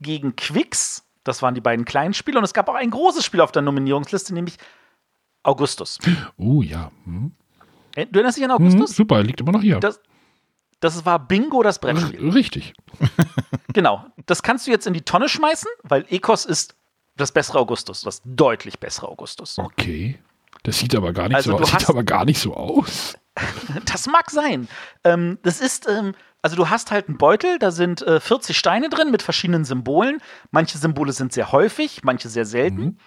gegen 0.00 0.36
Quix. 0.36 1.04
Das 1.24 1.42
waren 1.42 1.54
die 1.54 1.60
beiden 1.60 1.84
kleinen 1.84 2.14
Spiele. 2.14 2.38
Und 2.38 2.44
es 2.44 2.54
gab 2.54 2.68
auch 2.68 2.74
ein 2.74 2.90
großes 2.90 3.24
Spiel 3.24 3.40
auf 3.40 3.52
der 3.52 3.62
Nominierungsliste, 3.62 4.32
nämlich 4.34 4.56
Augustus. 5.42 5.98
Oh 6.36 6.62
ja. 6.62 6.90
Hm. 7.04 7.32
Äh, 7.94 8.06
Du 8.06 8.18
erinnerst 8.18 8.38
dich 8.38 8.44
an 8.44 8.50
Hm, 8.56 8.66
Augustus? 8.66 8.96
super, 8.96 9.22
liegt 9.22 9.40
immer 9.40 9.52
noch 9.52 9.62
hier. 9.62 9.80
Das, 9.80 10.00
das 10.80 11.04
war 11.04 11.18
Bingo, 11.18 11.62
das 11.62 11.78
Brettspiel. 11.78 12.30
Richtig. 12.30 12.74
Genau. 13.72 14.06
Das 14.24 14.42
kannst 14.42 14.66
du 14.66 14.70
jetzt 14.70 14.86
in 14.86 14.94
die 14.94 15.02
Tonne 15.02 15.28
schmeißen, 15.28 15.70
weil 15.82 16.06
Ecos 16.08 16.46
ist 16.46 16.76
das 17.16 17.30
bessere 17.30 17.58
Augustus, 17.58 18.00
das 18.00 18.22
deutlich 18.24 18.78
bessere 18.80 19.06
Augustus. 19.08 19.58
Okay. 19.58 20.18
Das 20.62 20.78
sieht 20.78 20.94
aber 20.94 21.12
gar 21.12 21.28
nicht 21.28 21.36
Also 21.36 21.50
so 21.50 21.58
aus. 21.58 21.70
Sieht 21.70 21.88
aber 21.90 22.02
gar 22.02 22.24
nicht 22.24 22.38
so 22.40 22.54
aus. 22.54 23.18
Das 23.84 24.06
mag 24.06 24.30
sein. 24.30 24.66
Ähm, 25.04 25.38
das 25.42 25.60
ist, 25.60 25.86
ähm, 25.86 26.14
also 26.40 26.56
du 26.56 26.70
hast 26.70 26.90
halt 26.90 27.08
einen 27.08 27.18
Beutel, 27.18 27.58
da 27.58 27.70
sind 27.70 28.00
äh, 28.00 28.18
40 28.18 28.56
Steine 28.56 28.88
drin 28.88 29.10
mit 29.10 29.20
verschiedenen 29.20 29.66
Symbolen. 29.66 30.22
Manche 30.52 30.78
Symbole 30.78 31.12
sind 31.12 31.34
sehr 31.34 31.52
häufig, 31.52 32.02
manche 32.02 32.30
sehr 32.30 32.46
selten. 32.46 32.98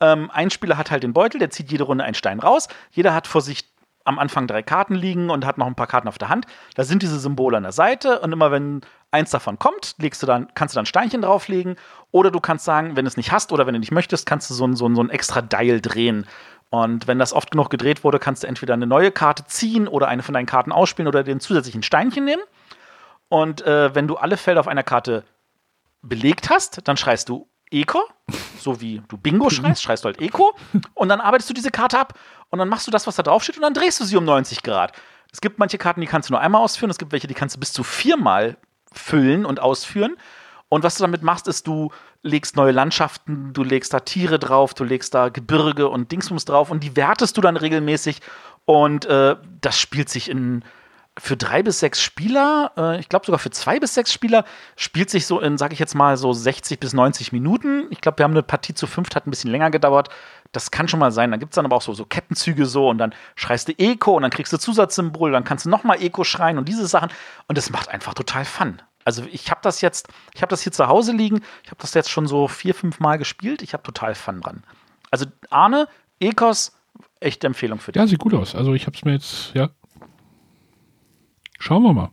Ähm, 0.00 0.30
ein 0.32 0.50
Spieler 0.50 0.76
hat 0.76 0.90
halt 0.90 1.02
den 1.02 1.14
Beutel, 1.14 1.38
der 1.38 1.48
zieht 1.48 1.72
jede 1.72 1.84
Runde 1.84 2.04
einen 2.04 2.14
Stein 2.14 2.40
raus. 2.40 2.68
Jeder 2.90 3.14
hat 3.14 3.26
vor 3.26 3.40
sich 3.40 3.72
am 4.04 4.18
Anfang 4.18 4.46
drei 4.46 4.62
Karten 4.62 4.94
liegen 4.94 5.30
und 5.30 5.44
hat 5.46 5.58
noch 5.58 5.66
ein 5.66 5.74
paar 5.74 5.86
Karten 5.86 6.08
auf 6.08 6.18
der 6.18 6.28
Hand. 6.28 6.46
Da 6.74 6.84
sind 6.84 7.02
diese 7.02 7.18
Symbole 7.18 7.56
an 7.56 7.62
der 7.64 7.72
Seite 7.72 8.20
und 8.20 8.32
immer 8.32 8.50
wenn 8.50 8.80
eins 9.10 9.30
davon 9.30 9.58
kommt, 9.58 9.94
legst 9.98 10.22
du 10.22 10.26
dann, 10.26 10.48
kannst 10.54 10.74
du 10.74 10.76
dann 10.76 10.84
ein 10.84 10.86
Steinchen 10.86 11.22
drauflegen. 11.22 11.76
Oder 12.10 12.30
du 12.30 12.40
kannst 12.40 12.64
sagen, 12.64 12.96
wenn 12.96 13.04
du 13.04 13.08
es 13.08 13.16
nicht 13.16 13.32
hast 13.32 13.52
oder 13.52 13.66
wenn 13.66 13.74
du 13.74 13.80
nicht 13.80 13.92
möchtest, 13.92 14.26
kannst 14.26 14.48
du 14.50 14.54
so 14.54 14.66
ein, 14.66 14.76
so 14.76 14.88
ein, 14.88 14.94
so 14.94 15.02
ein 15.02 15.10
extra 15.10 15.42
Dial 15.42 15.80
drehen. 15.80 16.26
Und 16.70 17.08
wenn 17.08 17.18
das 17.18 17.32
oft 17.32 17.50
genug 17.50 17.68
gedreht 17.68 18.04
wurde, 18.04 18.18
kannst 18.18 18.44
du 18.44 18.46
entweder 18.46 18.74
eine 18.74 18.86
neue 18.86 19.10
Karte 19.10 19.44
ziehen 19.46 19.88
oder 19.88 20.08
eine 20.08 20.22
von 20.22 20.34
deinen 20.34 20.46
Karten 20.46 20.72
ausspielen 20.72 21.08
oder 21.08 21.24
den 21.24 21.40
zusätzlichen 21.40 21.82
Steinchen 21.82 22.24
nehmen. 22.24 22.42
Und 23.28 23.62
äh, 23.62 23.94
wenn 23.94 24.06
du 24.08 24.16
alle 24.16 24.36
Felder 24.36 24.60
auf 24.60 24.68
einer 24.68 24.84
Karte 24.84 25.24
belegt 26.02 26.48
hast, 26.48 26.86
dann 26.86 26.96
schreist 26.96 27.28
du 27.28 27.48
Eco, 27.70 28.02
so 28.58 28.80
wie 28.80 29.02
du 29.08 29.16
Bingo 29.16 29.50
schreist, 29.50 29.82
schreist 29.82 30.04
du 30.04 30.06
halt 30.06 30.20
Eco. 30.20 30.54
Und 30.94 31.08
dann 31.08 31.20
arbeitest 31.20 31.50
du 31.50 31.54
diese 31.54 31.70
Karte 31.70 31.98
ab 31.98 32.18
und 32.50 32.58
dann 32.58 32.68
machst 32.68 32.86
du 32.86 32.90
das, 32.90 33.06
was 33.06 33.16
da 33.16 33.22
draufsteht 33.22 33.56
und 33.56 33.62
dann 33.62 33.74
drehst 33.74 34.00
du 34.00 34.04
sie 34.04 34.16
um 34.16 34.24
90 34.24 34.62
Grad. 34.62 34.92
Es 35.32 35.40
gibt 35.40 35.58
manche 35.58 35.78
Karten, 35.78 36.00
die 36.00 36.06
kannst 36.06 36.28
du 36.28 36.32
nur 36.32 36.40
einmal 36.40 36.62
ausführen, 36.62 36.90
es 36.90 36.98
gibt 36.98 37.12
welche, 37.12 37.28
die 37.28 37.34
kannst 37.34 37.56
du 37.56 37.60
bis 37.60 37.72
zu 37.72 37.84
viermal 37.84 38.56
füllen 38.92 39.46
und 39.46 39.60
ausführen. 39.60 40.16
Und 40.68 40.84
was 40.84 40.96
du 40.96 41.02
damit 41.02 41.22
machst, 41.22 41.48
ist, 41.48 41.66
du 41.66 41.90
legst 42.22 42.56
neue 42.56 42.70
Landschaften, 42.70 43.52
du 43.52 43.64
legst 43.64 43.92
da 43.92 44.00
Tiere 44.00 44.38
drauf, 44.38 44.72
du 44.74 44.84
legst 44.84 45.14
da 45.14 45.28
Gebirge 45.28 45.88
und 45.88 46.12
Dingsbums 46.12 46.44
drauf 46.44 46.70
und 46.70 46.84
die 46.84 46.94
wertest 46.96 47.36
du 47.36 47.40
dann 47.40 47.56
regelmäßig. 47.56 48.20
Und 48.66 49.04
äh, 49.06 49.36
das 49.60 49.78
spielt 49.78 50.08
sich 50.08 50.28
in 50.28 50.64
für 51.18 51.36
drei 51.36 51.62
bis 51.62 51.80
sechs 51.80 52.00
Spieler, 52.00 52.72
äh, 52.76 53.00
ich 53.00 53.08
glaube 53.08 53.26
sogar 53.26 53.38
für 53.38 53.50
zwei 53.50 53.80
bis 53.80 53.94
sechs 53.94 54.12
Spieler, 54.12 54.44
spielt 54.76 55.10
sich 55.10 55.26
so 55.26 55.40
in, 55.40 55.58
sage 55.58 55.74
ich 55.74 55.78
jetzt 55.78 55.94
mal, 55.94 56.16
so 56.16 56.32
60 56.32 56.78
bis 56.78 56.92
90 56.92 57.32
Minuten. 57.32 57.86
Ich 57.90 58.00
glaube, 58.00 58.18
wir 58.18 58.24
haben 58.24 58.32
eine 58.32 58.42
Partie 58.42 58.74
zu 58.74 58.86
fünft, 58.86 59.16
hat 59.16 59.26
ein 59.26 59.30
bisschen 59.30 59.50
länger 59.50 59.70
gedauert. 59.70 60.08
Das 60.52 60.70
kann 60.70 60.88
schon 60.88 61.00
mal 61.00 61.12
sein. 61.12 61.30
Dann 61.30 61.40
gibt 61.40 61.52
es 61.52 61.56
dann 61.56 61.66
aber 61.66 61.76
auch 61.76 61.82
so, 61.82 61.94
so 61.94 62.04
Kettenzüge 62.04 62.66
so 62.66 62.88
und 62.88 62.98
dann 62.98 63.14
schreist 63.34 63.68
du 63.68 63.72
Eco 63.76 64.16
und 64.16 64.22
dann 64.22 64.30
kriegst 64.30 64.52
du 64.52 64.58
Zusatzsymbol, 64.58 65.32
dann 65.32 65.44
kannst 65.44 65.66
du 65.66 65.68
nochmal 65.68 66.02
Eco 66.02 66.24
schreien 66.24 66.58
und 66.58 66.68
diese 66.68 66.86
Sachen. 66.86 67.10
Und 67.48 67.58
das 67.58 67.70
macht 67.70 67.88
einfach 67.88 68.14
total 68.14 68.44
Fun. 68.44 68.80
Also 69.04 69.24
ich 69.30 69.50
habe 69.50 69.60
das 69.62 69.80
jetzt, 69.80 70.08
ich 70.34 70.42
habe 70.42 70.50
das 70.50 70.62
hier 70.62 70.72
zu 70.72 70.86
Hause 70.86 71.12
liegen, 71.12 71.42
ich 71.64 71.70
habe 71.70 71.80
das 71.80 71.94
jetzt 71.94 72.10
schon 72.10 72.26
so 72.26 72.48
vier, 72.48 72.74
fünf 72.74 73.00
Mal 73.00 73.18
gespielt. 73.18 73.62
Ich 73.62 73.72
habe 73.72 73.82
total 73.82 74.14
Fun 74.14 74.40
dran. 74.40 74.62
Also 75.10 75.26
Arne, 75.50 75.88
Ecos, 76.20 76.72
echte 77.18 77.46
Empfehlung 77.46 77.80
für 77.80 77.92
dich. 77.92 78.00
Ja, 78.00 78.06
sieht 78.06 78.18
gut 78.18 78.34
aus. 78.34 78.54
Also 78.54 78.74
ich 78.74 78.86
habe 78.86 78.96
es 78.96 79.04
mir 79.04 79.12
jetzt, 79.12 79.52
ja. 79.54 79.70
Schauen 81.60 81.82
wir 81.82 81.92
mal. 81.92 82.10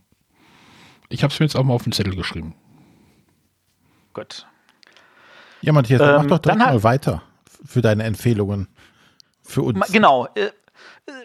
Ich 1.08 1.24
habe 1.24 1.32
es 1.32 1.40
mir 1.40 1.46
jetzt 1.46 1.56
auch 1.56 1.64
mal 1.64 1.74
auf 1.74 1.82
den 1.82 1.92
Zettel 1.92 2.14
geschrieben. 2.14 2.54
Gut. 4.12 4.46
Ja, 5.62 5.72
Matthias, 5.72 6.00
Ähm, 6.00 6.16
mach 6.16 6.26
doch 6.26 6.38
direkt 6.38 6.60
mal 6.60 6.82
weiter 6.82 7.22
für 7.64 7.80
deine 7.80 8.04
Empfehlungen. 8.04 8.68
Für 9.42 9.62
uns. 9.62 9.90
Genau. 9.90 10.28
Äh, 10.34 10.44
äh, 10.44 10.50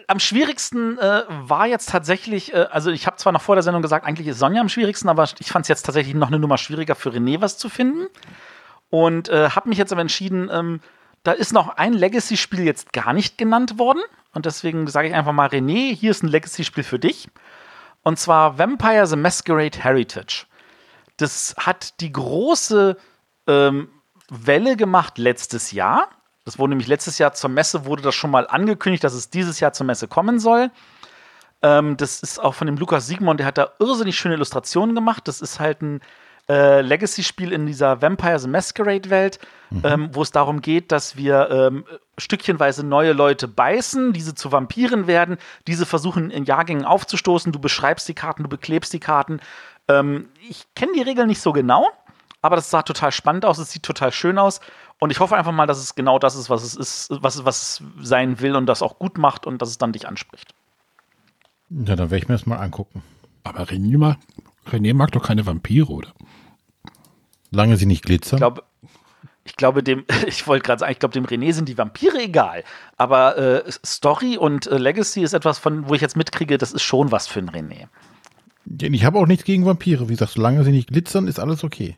am 0.08 0.18
schwierigsten 0.18 0.98
äh, 0.98 1.22
war 1.28 1.66
jetzt 1.66 1.90
tatsächlich, 1.90 2.54
äh, 2.54 2.66
also 2.70 2.90
ich 2.90 3.06
habe 3.06 3.16
zwar 3.18 3.32
noch 3.32 3.42
vor 3.42 3.56
der 3.56 3.62
Sendung 3.62 3.82
gesagt, 3.82 4.06
eigentlich 4.06 4.26
ist 4.26 4.38
Sonja 4.38 4.62
am 4.62 4.70
schwierigsten, 4.70 5.10
aber 5.10 5.28
ich 5.38 5.52
fand 5.52 5.64
es 5.64 5.68
jetzt 5.68 5.82
tatsächlich 5.82 6.14
noch 6.14 6.28
eine 6.28 6.38
Nummer 6.38 6.56
schwieriger 6.56 6.94
für 6.94 7.10
René 7.10 7.42
was 7.42 7.58
zu 7.58 7.68
finden. 7.68 8.06
Und 8.88 9.28
äh, 9.28 9.50
habe 9.50 9.68
mich 9.68 9.76
jetzt 9.76 9.92
aber 9.92 10.00
entschieden, 10.00 10.48
ähm, 10.50 10.80
da 11.24 11.32
ist 11.32 11.52
noch 11.52 11.76
ein 11.76 11.92
Legacy-Spiel 11.92 12.64
jetzt 12.64 12.94
gar 12.94 13.12
nicht 13.12 13.36
genannt 13.36 13.78
worden. 13.78 14.00
Und 14.32 14.46
deswegen 14.46 14.86
sage 14.86 15.08
ich 15.08 15.14
einfach 15.14 15.32
mal, 15.32 15.48
René, 15.48 15.94
hier 15.94 16.10
ist 16.10 16.22
ein 16.22 16.28
Legacy-Spiel 16.28 16.84
für 16.84 16.98
dich. 16.98 17.28
Und 18.04 18.18
zwar 18.18 18.58
Vampire 18.58 19.06
the 19.06 19.16
Masquerade 19.16 19.78
Heritage. 19.78 20.46
Das 21.16 21.54
hat 21.58 22.00
die 22.00 22.12
große 22.12 22.96
ähm, 23.46 23.88
Welle 24.28 24.76
gemacht 24.76 25.18
letztes 25.18 25.72
Jahr. 25.72 26.08
Das 26.44 26.58
wurde 26.58 26.70
nämlich 26.70 26.88
letztes 26.88 27.18
Jahr 27.18 27.32
zur 27.32 27.50
Messe, 27.50 27.86
wurde 27.86 28.02
das 28.02 28.14
schon 28.14 28.30
mal 28.30 28.46
angekündigt, 28.46 29.02
dass 29.02 29.14
es 29.14 29.30
dieses 29.30 29.60
Jahr 29.60 29.72
zur 29.72 29.86
Messe 29.86 30.06
kommen 30.08 30.38
soll. 30.38 30.70
Ähm, 31.62 31.96
das 31.96 32.22
ist 32.22 32.38
auch 32.38 32.54
von 32.54 32.66
dem 32.66 32.76
Lukas 32.76 33.06
Siegmund, 33.06 33.40
der 33.40 33.46
hat 33.46 33.58
da 33.58 33.72
irrsinnig 33.78 34.18
schöne 34.18 34.34
Illustrationen 34.34 34.94
gemacht. 34.94 35.26
Das 35.26 35.40
ist 35.40 35.58
halt 35.58 35.80
ein 35.80 36.00
äh, 36.48 36.82
Legacy-Spiel 36.82 37.52
in 37.52 37.64
dieser 37.64 38.02
Vampire 38.02 38.38
the 38.38 38.48
Masquerade-Welt, 38.48 39.38
ähm, 39.82 40.10
wo 40.12 40.20
es 40.20 40.30
darum 40.30 40.60
geht, 40.60 40.92
dass 40.92 41.16
wir 41.16 41.48
ähm, 41.50 41.84
stückchenweise 42.18 42.84
neue 42.84 43.12
Leute 43.12 43.48
beißen, 43.48 44.12
diese 44.12 44.34
zu 44.34 44.52
Vampiren 44.52 45.06
werden, 45.06 45.38
diese 45.66 45.86
versuchen 45.86 46.30
in 46.30 46.44
Jahrgängen 46.44 46.84
aufzustoßen. 46.84 47.52
Du 47.52 47.58
beschreibst 47.58 48.08
die 48.08 48.14
Karten, 48.14 48.42
du 48.44 48.48
beklebst 48.48 48.92
die 48.92 49.00
Karten. 49.00 49.40
Ähm, 49.88 50.28
ich 50.48 50.66
kenne 50.74 50.92
die 50.94 51.02
Regeln 51.02 51.26
nicht 51.28 51.40
so 51.40 51.52
genau, 51.52 51.86
aber 52.42 52.56
das 52.56 52.70
sah 52.70 52.82
total 52.82 53.12
spannend 53.12 53.44
aus, 53.44 53.58
es 53.58 53.70
sieht 53.72 53.82
total 53.82 54.12
schön 54.12 54.38
aus. 54.38 54.60
Und 55.00 55.10
ich 55.10 55.18
hoffe 55.20 55.36
einfach 55.36 55.52
mal, 55.52 55.66
dass 55.66 55.78
es 55.78 55.94
genau 55.96 56.18
das 56.18 56.36
ist, 56.36 56.48
was 56.50 56.62
es 56.62 56.74
ist, 56.76 57.08
was, 57.10 57.34
es- 57.36 57.44
was 57.44 57.62
es 57.62 57.82
sein 58.06 58.40
will 58.40 58.54
und 58.56 58.66
das 58.66 58.80
auch 58.80 58.98
gut 58.98 59.18
macht 59.18 59.46
und 59.46 59.60
dass 59.60 59.68
es 59.68 59.78
dann 59.78 59.92
dich 59.92 60.06
anspricht. 60.06 60.54
Ja, 61.70 61.96
dann 61.96 62.10
werde 62.10 62.18
ich 62.18 62.28
mir 62.28 62.34
das 62.34 62.46
mal 62.46 62.58
angucken. 62.58 63.02
Aber 63.42 63.64
René 63.64 63.98
mag, 63.98 64.18
René 64.70 64.94
mag 64.94 65.10
doch 65.12 65.22
keine 65.22 65.44
Vampire, 65.46 65.88
oder? 65.88 66.12
Solange 67.50 67.76
sie 67.76 67.86
nicht 67.86 68.04
glitzern. 68.04 68.36
Ich 68.36 68.40
glaube, 68.40 68.62
ich 69.44 69.56
glaube 69.56 69.82
dem, 69.82 70.04
ich 70.26 70.46
wollte 70.46 70.64
gerade 70.64 70.80
sagen, 70.80 70.92
ich 70.92 70.98
glaube, 70.98 71.12
dem 71.12 71.26
René 71.26 71.52
sind 71.52 71.68
die 71.68 71.78
Vampire 71.78 72.18
egal. 72.18 72.64
Aber 72.96 73.36
äh, 73.36 73.70
Story 73.84 74.36
und 74.36 74.66
äh, 74.66 74.78
Legacy 74.78 75.22
ist 75.22 75.34
etwas, 75.34 75.58
von 75.58 75.88
wo 75.88 75.94
ich 75.94 76.00
jetzt 76.00 76.16
mitkriege, 76.16 76.58
das 76.58 76.72
ist 76.72 76.82
schon 76.82 77.12
was 77.12 77.26
für 77.26 77.40
ein 77.40 77.50
René. 77.50 77.88
ich 78.64 79.04
habe 79.04 79.18
auch 79.18 79.26
nichts 79.26 79.44
gegen 79.44 79.66
Vampire. 79.66 80.08
Wie 80.08 80.14
gesagt, 80.14 80.32
solange 80.32 80.64
sie 80.64 80.72
nicht 80.72 80.88
glitzern, 80.88 81.28
ist 81.28 81.38
alles 81.38 81.62
okay. 81.64 81.96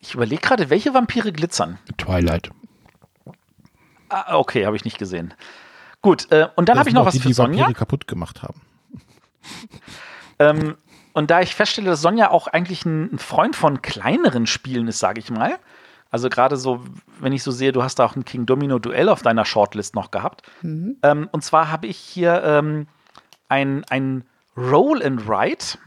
Ich 0.00 0.14
überlege 0.14 0.40
gerade, 0.40 0.70
welche 0.70 0.94
Vampire 0.94 1.32
glitzern. 1.32 1.78
Twilight. 1.98 2.50
Ah, 4.08 4.36
okay, 4.36 4.66
habe 4.66 4.76
ich 4.76 4.84
nicht 4.84 4.98
gesehen. 4.98 5.34
Gut, 6.00 6.30
äh, 6.30 6.48
und 6.54 6.68
dann 6.68 6.78
habe 6.78 6.88
ich 6.88 6.94
noch 6.94 7.04
was 7.04 7.14
die, 7.14 7.20
für 7.20 7.28
die 7.28 7.34
Sonja. 7.34 7.64
Vampire 7.64 7.78
kaputt 7.78 8.06
gemacht 8.06 8.42
haben. 8.42 8.60
Ähm, 10.38 10.76
und 11.14 11.30
da 11.30 11.40
ich 11.40 11.54
feststelle, 11.54 11.88
dass 11.88 12.02
Sonja 12.02 12.30
auch 12.30 12.46
eigentlich 12.46 12.84
ein 12.84 13.18
Freund 13.18 13.56
von 13.56 13.80
kleineren 13.80 14.46
Spielen 14.46 14.86
ist, 14.86 14.98
sage 14.98 15.18
ich 15.18 15.30
mal. 15.30 15.58
Also 16.10 16.28
gerade 16.28 16.56
so, 16.56 16.84
wenn 17.20 17.32
ich 17.32 17.42
so 17.42 17.50
sehe, 17.50 17.72
du 17.72 17.82
hast 17.82 17.98
da 17.98 18.04
auch 18.04 18.16
ein 18.16 18.24
King 18.24 18.46
Domino 18.46 18.78
Duell 18.78 19.08
auf 19.08 19.22
deiner 19.22 19.44
Shortlist 19.44 19.94
noch 19.94 20.10
gehabt. 20.10 20.42
Mhm. 20.62 20.96
Ähm, 21.02 21.28
und 21.32 21.42
zwar 21.42 21.70
habe 21.70 21.86
ich 21.86 21.98
hier 21.98 22.42
ähm, 22.44 22.86
ein, 23.48 23.84
ein 23.90 24.24
Roll 24.56 25.02
and 25.02 25.28
Write, 25.28 25.78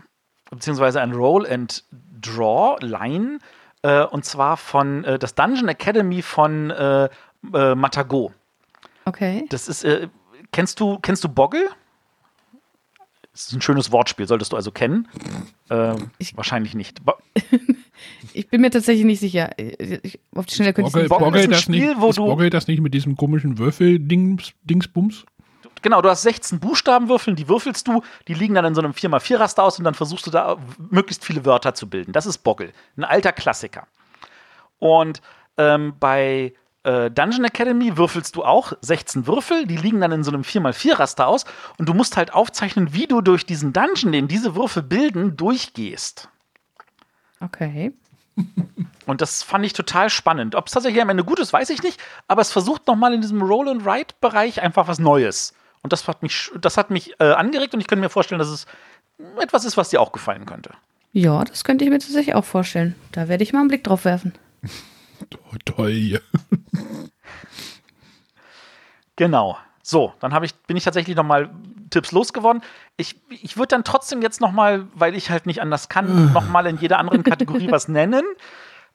beziehungsweise 0.49 1.01
ein 1.01 1.13
Roll 1.13 1.47
and 1.47 1.83
Draw 2.21 2.77
Line, 2.81 3.39
äh, 3.81 4.03
und 4.03 4.25
zwar 4.25 4.57
von 4.57 5.03
äh, 5.05 5.17
das 5.17 5.35
Dungeon 5.35 5.69
Academy 5.69 6.21
von 6.21 6.69
äh, 6.69 7.09
äh, 7.53 7.75
Matago. 7.75 8.33
Okay. 9.05 9.45
Das 9.49 9.67
ist, 9.67 9.83
äh, 9.83 10.09
kennst 10.51 10.79
du, 10.79 10.99
kennst 10.99 11.23
du 11.23 11.29
Boggle? 11.29 11.69
Das 13.31 13.47
ist 13.47 13.53
ein 13.53 13.61
schönes 13.61 13.91
Wortspiel, 13.91 14.27
solltest 14.27 14.51
du 14.51 14.57
also 14.57 14.71
kennen. 14.71 15.07
Ähm, 15.69 16.11
wahrscheinlich 16.35 16.75
nicht. 16.75 17.05
Bo 17.05 17.13
Ich 18.34 18.47
bin 18.49 18.61
mir 18.61 18.69
tatsächlich 18.71 19.05
nicht 19.05 19.19
sicher. 19.19 19.49
Ich, 19.57 20.19
auf 20.35 20.45
die 20.45 20.55
Schnelle 20.55 20.73
könnte 20.73 21.01
ich 21.01 21.09
Boggle, 21.09 21.39
ist 21.39 21.45
ein 21.45 21.51
das 21.51 21.61
Spiel, 21.61 21.88
nicht, 21.89 22.01
wo 22.01 22.09
ist 22.09 22.17
du- 22.17 22.26
Boggle 22.26 22.49
das 22.49 22.67
nicht 22.67 22.81
mit 22.81 22.93
diesem 22.93 23.15
komischen 23.15 23.57
Würfel-Dingsbums? 23.57 25.26
genau, 25.81 26.01
du 26.01 26.09
hast 26.09 26.23
16 26.23 26.59
Buchstabenwürfeln, 26.59 27.35
die 27.38 27.47
würfelst 27.47 27.88
du, 27.88 28.01
die 28.27 28.34
liegen 28.34 28.53
dann 28.55 28.65
in 28.65 28.76
so 28.76 28.81
einem 28.81 28.91
4x4-Raster 28.91 29.63
aus 29.63 29.77
und 29.77 29.85
dann 29.85 29.93
versuchst 29.93 30.27
du 30.27 30.31
da 30.31 30.57
möglichst 30.91 31.23
viele 31.23 31.45
Wörter 31.45 31.73
zu 31.73 31.89
bilden. 31.89 32.11
Das 32.11 32.26
ist 32.26 32.39
Boggle, 32.39 32.71
ein 32.97 33.05
alter 33.05 33.31
Klassiker. 33.31 33.88
Und 34.80 35.21
ähm, 35.57 35.93
bei 35.99 36.53
äh, 36.84 37.09
Dungeon 37.11 37.45
Academy 37.45 37.97
würfelst 37.97 38.35
du 38.35 38.43
auch 38.43 38.73
16 38.81 39.27
Würfel, 39.27 39.65
die 39.67 39.77
liegen 39.77 40.01
dann 40.01 40.11
in 40.11 40.23
so 40.23 40.31
einem 40.31 40.41
4x4-Raster 40.41 41.27
aus 41.27 41.45
und 41.77 41.88
du 41.88 41.93
musst 41.93 42.17
halt 42.17 42.34
aufzeichnen, 42.34 42.93
wie 42.93 43.07
du 43.07 43.21
durch 43.21 43.45
diesen 43.45 43.71
Dungeon, 43.73 44.11
den 44.11 44.27
diese 44.27 44.55
Würfel 44.55 44.84
bilden, 44.84 45.38
durchgehst. 45.38 46.30
Okay. 47.40 47.94
Und 49.06 49.22
das 49.22 49.44
fand 49.44 49.66
ich 49.66 49.74
total 49.74 50.10
spannend. 50.10 50.56
Ob 50.56 50.68
es 50.68 50.74
tatsächlich 50.74 51.02
am 51.02 51.10
Ende 51.10 51.24
gut 51.24 51.40
ist, 51.40 51.52
weiß 51.52 51.70
ich 51.72 51.84
nicht, 51.84 51.99
aber 52.28 52.41
es 52.41 52.52
versucht 52.52 52.88
nochmal 52.88 53.14
in 53.14 53.22
diesem 53.22 53.41
Roll-and-Write-Bereich 53.41 54.61
einfach 54.61 54.88
was 54.88 54.99
Neues. 54.99 55.53
Und 55.82 55.94
das 55.94 56.07
hat 56.07 56.24
mich, 56.24 56.52
das 56.60 56.78
hat 56.78 56.90
mich 56.90 57.14
äh, 57.20 57.32
angeregt 57.32 57.74
und 57.74 57.80
ich 57.80 57.88
könnte 57.88 58.02
mir 58.02 58.10
vorstellen, 58.10 58.40
dass 58.40 58.49
es 58.49 58.66
etwas 59.40 59.66
ist, 59.66 59.78
was 59.78 59.90
dir 59.90 60.02
auch 60.02 60.11
gefallen 60.11 60.45
könnte. 60.45 60.72
Ja, 61.11 61.44
das 61.44 61.64
könnte 61.64 61.84
ich 61.84 61.90
mir 61.90 61.99
tatsächlich 61.99 62.36
auch 62.36 62.45
vorstellen. 62.45 62.95
Da 63.11 63.28
werde 63.28 63.44
ich 63.44 63.52
mal 63.53 63.60
einen 63.60 63.70
Blick 63.70 63.84
drauf 63.84 64.06
werfen. 64.06 64.34
Toll. 65.66 66.22
Genau. 69.16 69.57
So, 69.90 70.14
dann 70.20 70.44
ich, 70.44 70.53
bin 70.53 70.78
ich 70.78 70.84
tatsächlich 70.84 71.16
nochmal 71.16 71.49
Tipps 71.90 72.11
losgeworden. 72.11 72.61
Ich, 72.95 73.20
ich 73.30 73.57
würde 73.57 73.70
dann 73.70 73.84
trotzdem 73.84 74.22
jetzt 74.22 74.40
nochmal, 74.40 74.86
weil 74.94 75.16
ich 75.16 75.32
halt 75.32 75.48
nicht 75.48 75.64
anders 75.64 75.90
kann, 75.90 76.32
nochmal 76.32 76.68
in 76.68 76.78
jeder 76.78 76.99
anderen 76.99 77.24
Kategorie 77.24 77.72
was 77.72 77.88
nennen. 77.88 78.24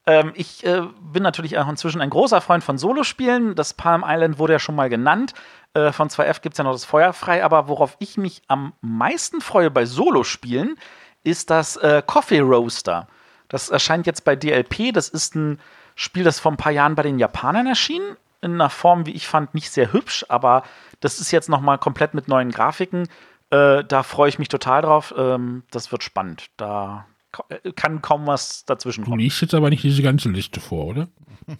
Ähm, 0.06 0.32
ich 0.34 0.66
äh, 0.66 0.82
bin 1.00 1.22
natürlich 1.22 1.56
auch 1.56 1.66
inzwischen 1.66 2.02
ein 2.02 2.10
großer 2.10 2.42
Freund 2.42 2.62
von 2.62 2.76
Solospielen. 2.76 3.54
Das 3.54 3.72
Palm 3.72 4.04
Island 4.06 4.38
wurde 4.38 4.52
ja 4.52 4.58
schon 4.58 4.74
mal 4.74 4.90
genannt. 4.90 5.32
Äh, 5.72 5.92
von 5.92 6.10
2F 6.10 6.42
gibt 6.42 6.52
es 6.52 6.58
ja 6.58 6.64
noch 6.64 6.72
das 6.72 6.84
Feuerfrei. 6.84 7.42
Aber 7.42 7.68
worauf 7.68 7.96
ich 8.00 8.18
mich 8.18 8.42
am 8.46 8.74
meisten 8.82 9.40
freue 9.40 9.70
bei 9.70 9.86
Solospielen, 9.86 10.76
ist 11.22 11.48
das 11.48 11.76
äh, 11.76 12.02
Coffee 12.04 12.40
Roaster. 12.40 13.08
Das 13.48 13.70
erscheint 13.70 14.06
jetzt 14.06 14.26
bei 14.26 14.36
DLP. 14.36 14.92
Das 14.92 15.08
ist 15.08 15.36
ein 15.36 15.58
Spiel, 15.94 16.22
das 16.22 16.38
vor 16.38 16.52
ein 16.52 16.58
paar 16.58 16.72
Jahren 16.72 16.96
bei 16.96 17.02
den 17.02 17.18
Japanern 17.18 17.66
erschien. 17.66 18.02
In 18.44 18.54
einer 18.54 18.70
Form, 18.70 19.06
wie 19.06 19.12
ich 19.12 19.26
fand, 19.26 19.54
nicht 19.54 19.70
sehr 19.70 19.92
hübsch, 19.92 20.24
aber 20.28 20.62
das 21.00 21.18
ist 21.20 21.30
jetzt 21.32 21.48
nochmal 21.48 21.78
komplett 21.78 22.14
mit 22.14 22.28
neuen 22.28 22.50
Grafiken. 22.50 23.08
Äh, 23.50 23.84
da 23.84 24.02
freue 24.02 24.28
ich 24.28 24.38
mich 24.38 24.48
total 24.48 24.82
drauf. 24.82 25.14
Ähm, 25.16 25.64
das 25.70 25.90
wird 25.90 26.02
spannend. 26.02 26.50
Da 26.56 27.06
äh, 27.48 27.72
kann 27.72 28.02
kaum 28.02 28.26
was 28.26 28.64
dazwischen 28.64 29.04
Du 29.04 29.10
kommen. 29.10 29.20
liest 29.20 29.40
jetzt 29.42 29.54
aber 29.54 29.70
nicht 29.70 29.82
diese 29.82 30.02
ganze 30.02 30.28
Liste 30.28 30.60
vor, 30.60 30.86
oder? 30.86 31.08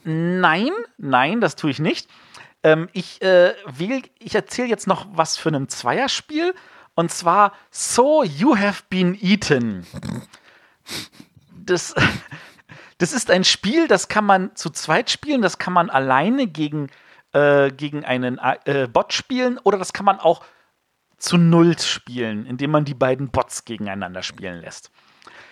Nein, 0.04 0.70
nein, 0.98 1.40
das 1.40 1.56
tue 1.56 1.70
ich 1.70 1.78
nicht. 1.78 2.08
Ähm, 2.62 2.88
ich 2.92 3.20
äh, 3.22 3.52
wähl, 3.66 4.02
ich 4.18 4.34
erzähle 4.34 4.68
jetzt 4.68 4.86
noch 4.86 5.06
was 5.12 5.36
für 5.36 5.50
ein 5.50 5.68
Zweierspiel. 5.68 6.54
Und 6.94 7.10
zwar 7.10 7.52
So 7.70 8.22
You 8.22 8.56
Have 8.56 8.84
Been 8.88 9.18
Eaten. 9.20 9.84
Das, 11.50 11.94
das 13.04 13.12
ist 13.12 13.30
ein 13.30 13.44
Spiel, 13.44 13.86
das 13.86 14.08
kann 14.08 14.24
man 14.24 14.56
zu 14.56 14.70
zweit 14.70 15.10
spielen, 15.10 15.42
das 15.42 15.58
kann 15.58 15.74
man 15.74 15.90
alleine 15.90 16.46
gegen, 16.46 16.88
äh, 17.32 17.70
gegen 17.70 18.02
einen 18.02 18.38
äh, 18.64 18.88
Bot 18.90 19.12
spielen 19.12 19.58
oder 19.62 19.76
das 19.76 19.92
kann 19.92 20.06
man 20.06 20.18
auch 20.20 20.42
zu 21.18 21.36
Null 21.36 21.78
spielen, 21.78 22.46
indem 22.46 22.70
man 22.70 22.86
die 22.86 22.94
beiden 22.94 23.28
Bots 23.30 23.66
gegeneinander 23.66 24.22
spielen 24.22 24.62
lässt. 24.62 24.90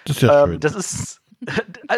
Das 0.07 0.17
ist 0.17 0.23
ja 0.23 0.45
Ähm, 0.45 0.53
schön. 0.53 0.61
das 0.61 0.75
ist, 0.75 1.21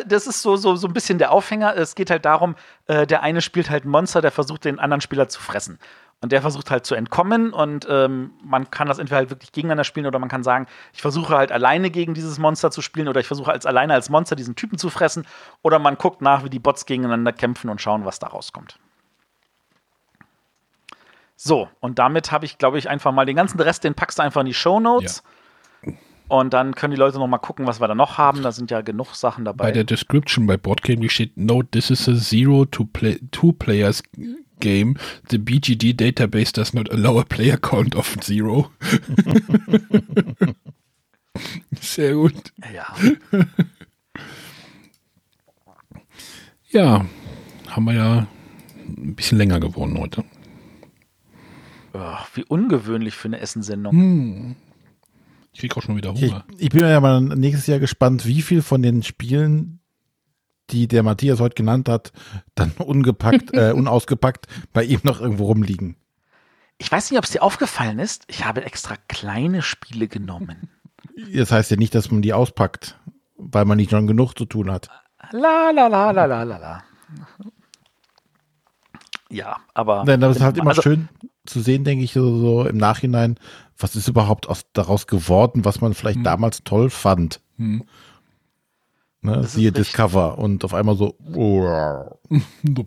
das 0.06 0.26
ist 0.26 0.42
so, 0.42 0.56
so, 0.56 0.76
so 0.76 0.86
ein 0.86 0.92
bisschen 0.92 1.18
der 1.18 1.32
Aufhänger. 1.32 1.76
Es 1.76 1.94
geht 1.94 2.10
halt 2.10 2.24
darum, 2.24 2.54
äh, 2.86 3.06
der 3.06 3.22
eine 3.22 3.40
spielt 3.40 3.70
halt 3.70 3.84
Monster, 3.84 4.20
der 4.20 4.30
versucht, 4.30 4.64
den 4.64 4.78
anderen 4.78 5.00
Spieler 5.00 5.28
zu 5.28 5.40
fressen. 5.40 5.78
Und 6.20 6.32
der 6.32 6.40
versucht 6.40 6.70
halt 6.70 6.86
zu 6.86 6.94
entkommen 6.94 7.52
und 7.52 7.86
ähm, 7.90 8.30
man 8.42 8.70
kann 8.70 8.88
das 8.88 8.98
entweder 8.98 9.18
halt 9.18 9.30
wirklich 9.30 9.52
gegeneinander 9.52 9.84
spielen 9.84 10.06
oder 10.06 10.18
man 10.18 10.30
kann 10.30 10.42
sagen, 10.42 10.66
ich 10.94 11.02
versuche 11.02 11.36
halt 11.36 11.52
alleine 11.52 11.90
gegen 11.90 12.14
dieses 12.14 12.38
Monster 12.38 12.70
zu 12.70 12.80
spielen 12.80 13.08
oder 13.08 13.20
ich 13.20 13.26
versuche 13.26 13.50
als 13.52 13.66
alleine 13.66 13.92
als 13.92 14.08
Monster 14.08 14.34
diesen 14.34 14.56
Typen 14.56 14.78
zu 14.78 14.88
fressen 14.88 15.26
oder 15.60 15.78
man 15.78 15.98
guckt 15.98 16.22
nach, 16.22 16.42
wie 16.42 16.48
die 16.48 16.60
Bots 16.60 16.86
gegeneinander 16.86 17.34
kämpfen 17.34 17.68
und 17.68 17.82
schauen, 17.82 18.06
was 18.06 18.20
da 18.20 18.28
rauskommt. 18.28 18.78
So, 21.36 21.68
und 21.80 21.98
damit 21.98 22.32
habe 22.32 22.46
ich, 22.46 22.56
glaube 22.56 22.78
ich, 22.78 22.88
einfach 22.88 23.12
mal 23.12 23.26
den 23.26 23.36
ganzen 23.36 23.60
Rest, 23.60 23.84
den 23.84 23.94
packst 23.94 24.18
du 24.18 24.22
einfach 24.22 24.40
in 24.40 24.46
die 24.46 24.54
Show 24.54 24.80
Notes. 24.80 25.22
Und 26.28 26.54
dann 26.54 26.74
können 26.74 26.92
die 26.92 26.98
Leute 26.98 27.18
noch 27.18 27.26
mal 27.26 27.38
gucken, 27.38 27.66
was 27.66 27.80
wir 27.80 27.88
da 27.88 27.94
noch 27.94 28.16
haben. 28.18 28.42
Da 28.42 28.52
sind 28.52 28.70
ja 28.70 28.80
genug 28.80 29.14
Sachen 29.14 29.44
dabei. 29.44 29.64
Bei 29.64 29.72
der 29.72 29.84
Description 29.84 30.46
bei 30.46 30.56
Boardgame 30.56 31.08
steht, 31.10 31.36
no, 31.36 31.62
this 31.62 31.90
is 31.90 32.08
a 32.08 32.14
zero 32.14 32.64
to 32.64 32.84
play, 32.84 33.18
two 33.30 33.52
players 33.52 34.02
game. 34.60 34.96
The 35.28 35.38
BGD 35.38 35.94
database 36.00 36.52
does 36.52 36.72
not 36.72 36.90
allow 36.90 37.18
a 37.18 37.24
player 37.24 37.56
count 37.58 37.94
of 37.94 38.16
zero. 38.20 38.70
Sehr 41.80 42.14
gut. 42.14 42.52
Ja. 42.72 42.94
Ja, 46.70 47.04
haben 47.68 47.84
wir 47.84 47.94
ja 47.94 48.26
ein 48.86 49.14
bisschen 49.14 49.38
länger 49.38 49.60
geworden 49.60 49.98
heute. 49.98 50.24
Oh, 51.92 52.16
wie 52.34 52.44
ungewöhnlich 52.44 53.14
für 53.14 53.28
eine 53.28 53.38
Essensendung. 53.38 53.92
Hm. 53.92 54.56
Ich 55.54 55.60
krieg 55.60 55.76
auch 55.76 55.82
schon 55.82 55.96
wieder 55.96 56.12
Ich, 56.16 56.30
Hunger. 56.30 56.44
ich 56.58 56.68
bin 56.68 56.80
ja 56.80 57.00
mal 57.00 57.20
nächstes 57.20 57.68
Jahr 57.68 57.78
gespannt, 57.78 58.26
wie 58.26 58.42
viel 58.42 58.60
von 58.60 58.82
den 58.82 59.04
Spielen, 59.04 59.80
die 60.70 60.88
der 60.88 61.04
Matthias 61.04 61.38
heute 61.38 61.54
genannt 61.54 61.88
hat, 61.88 62.12
dann 62.56 62.72
ungepackt, 62.78 63.54
äh, 63.54 63.72
unausgepackt 63.74 64.48
bei 64.72 64.84
ihm 64.84 65.00
noch 65.04 65.20
irgendwo 65.20 65.46
rumliegen. 65.46 65.96
Ich 66.78 66.90
weiß 66.90 67.10
nicht, 67.10 67.18
ob 67.18 67.24
es 67.24 67.30
dir 67.30 67.42
aufgefallen 67.42 68.00
ist. 68.00 68.24
Ich 68.26 68.44
habe 68.44 68.64
extra 68.64 68.96
kleine 69.08 69.62
Spiele 69.62 70.08
genommen. 70.08 70.68
Das 71.32 71.52
heißt 71.52 71.70
ja 71.70 71.76
nicht, 71.76 71.94
dass 71.94 72.10
man 72.10 72.22
die 72.22 72.32
auspackt, 72.32 72.98
weil 73.36 73.66
man 73.66 73.76
nicht 73.76 73.90
schon 73.90 74.08
genug 74.08 74.36
zu 74.36 74.46
tun 74.46 74.68
hat. 74.72 74.88
La 75.30 75.70
la 75.70 75.86
la 75.86 76.10
la 76.10 76.24
la 76.24 76.42
la 76.42 76.56
la. 76.56 76.84
Ja, 79.30 79.58
aber. 79.74 80.02
Nein, 80.04 80.22
aber 80.22 80.30
es 80.30 80.38
ist 80.38 80.42
halt 80.42 80.58
immer 80.58 80.70
also, 80.70 80.82
schön 80.82 81.08
zu 81.46 81.60
sehen, 81.60 81.84
denke 81.84 82.04
ich, 82.04 82.12
so, 82.12 82.38
so 82.38 82.66
im 82.66 82.78
Nachhinein, 82.78 83.38
was 83.78 83.96
ist 83.96 84.08
überhaupt 84.08 84.48
aus, 84.48 84.64
daraus 84.72 85.06
geworden, 85.06 85.64
was 85.64 85.80
man 85.80 85.94
vielleicht 85.94 86.18
Hm. 86.18 86.24
damals 86.24 86.62
toll 86.64 86.90
fand. 86.90 87.40
Hm. 87.58 87.84
Ne, 89.22 89.42
siehe. 89.44 89.72
Discover 89.72 90.36
und 90.38 90.64
auf 90.64 90.74
einmal 90.74 90.96
so. 90.96 91.16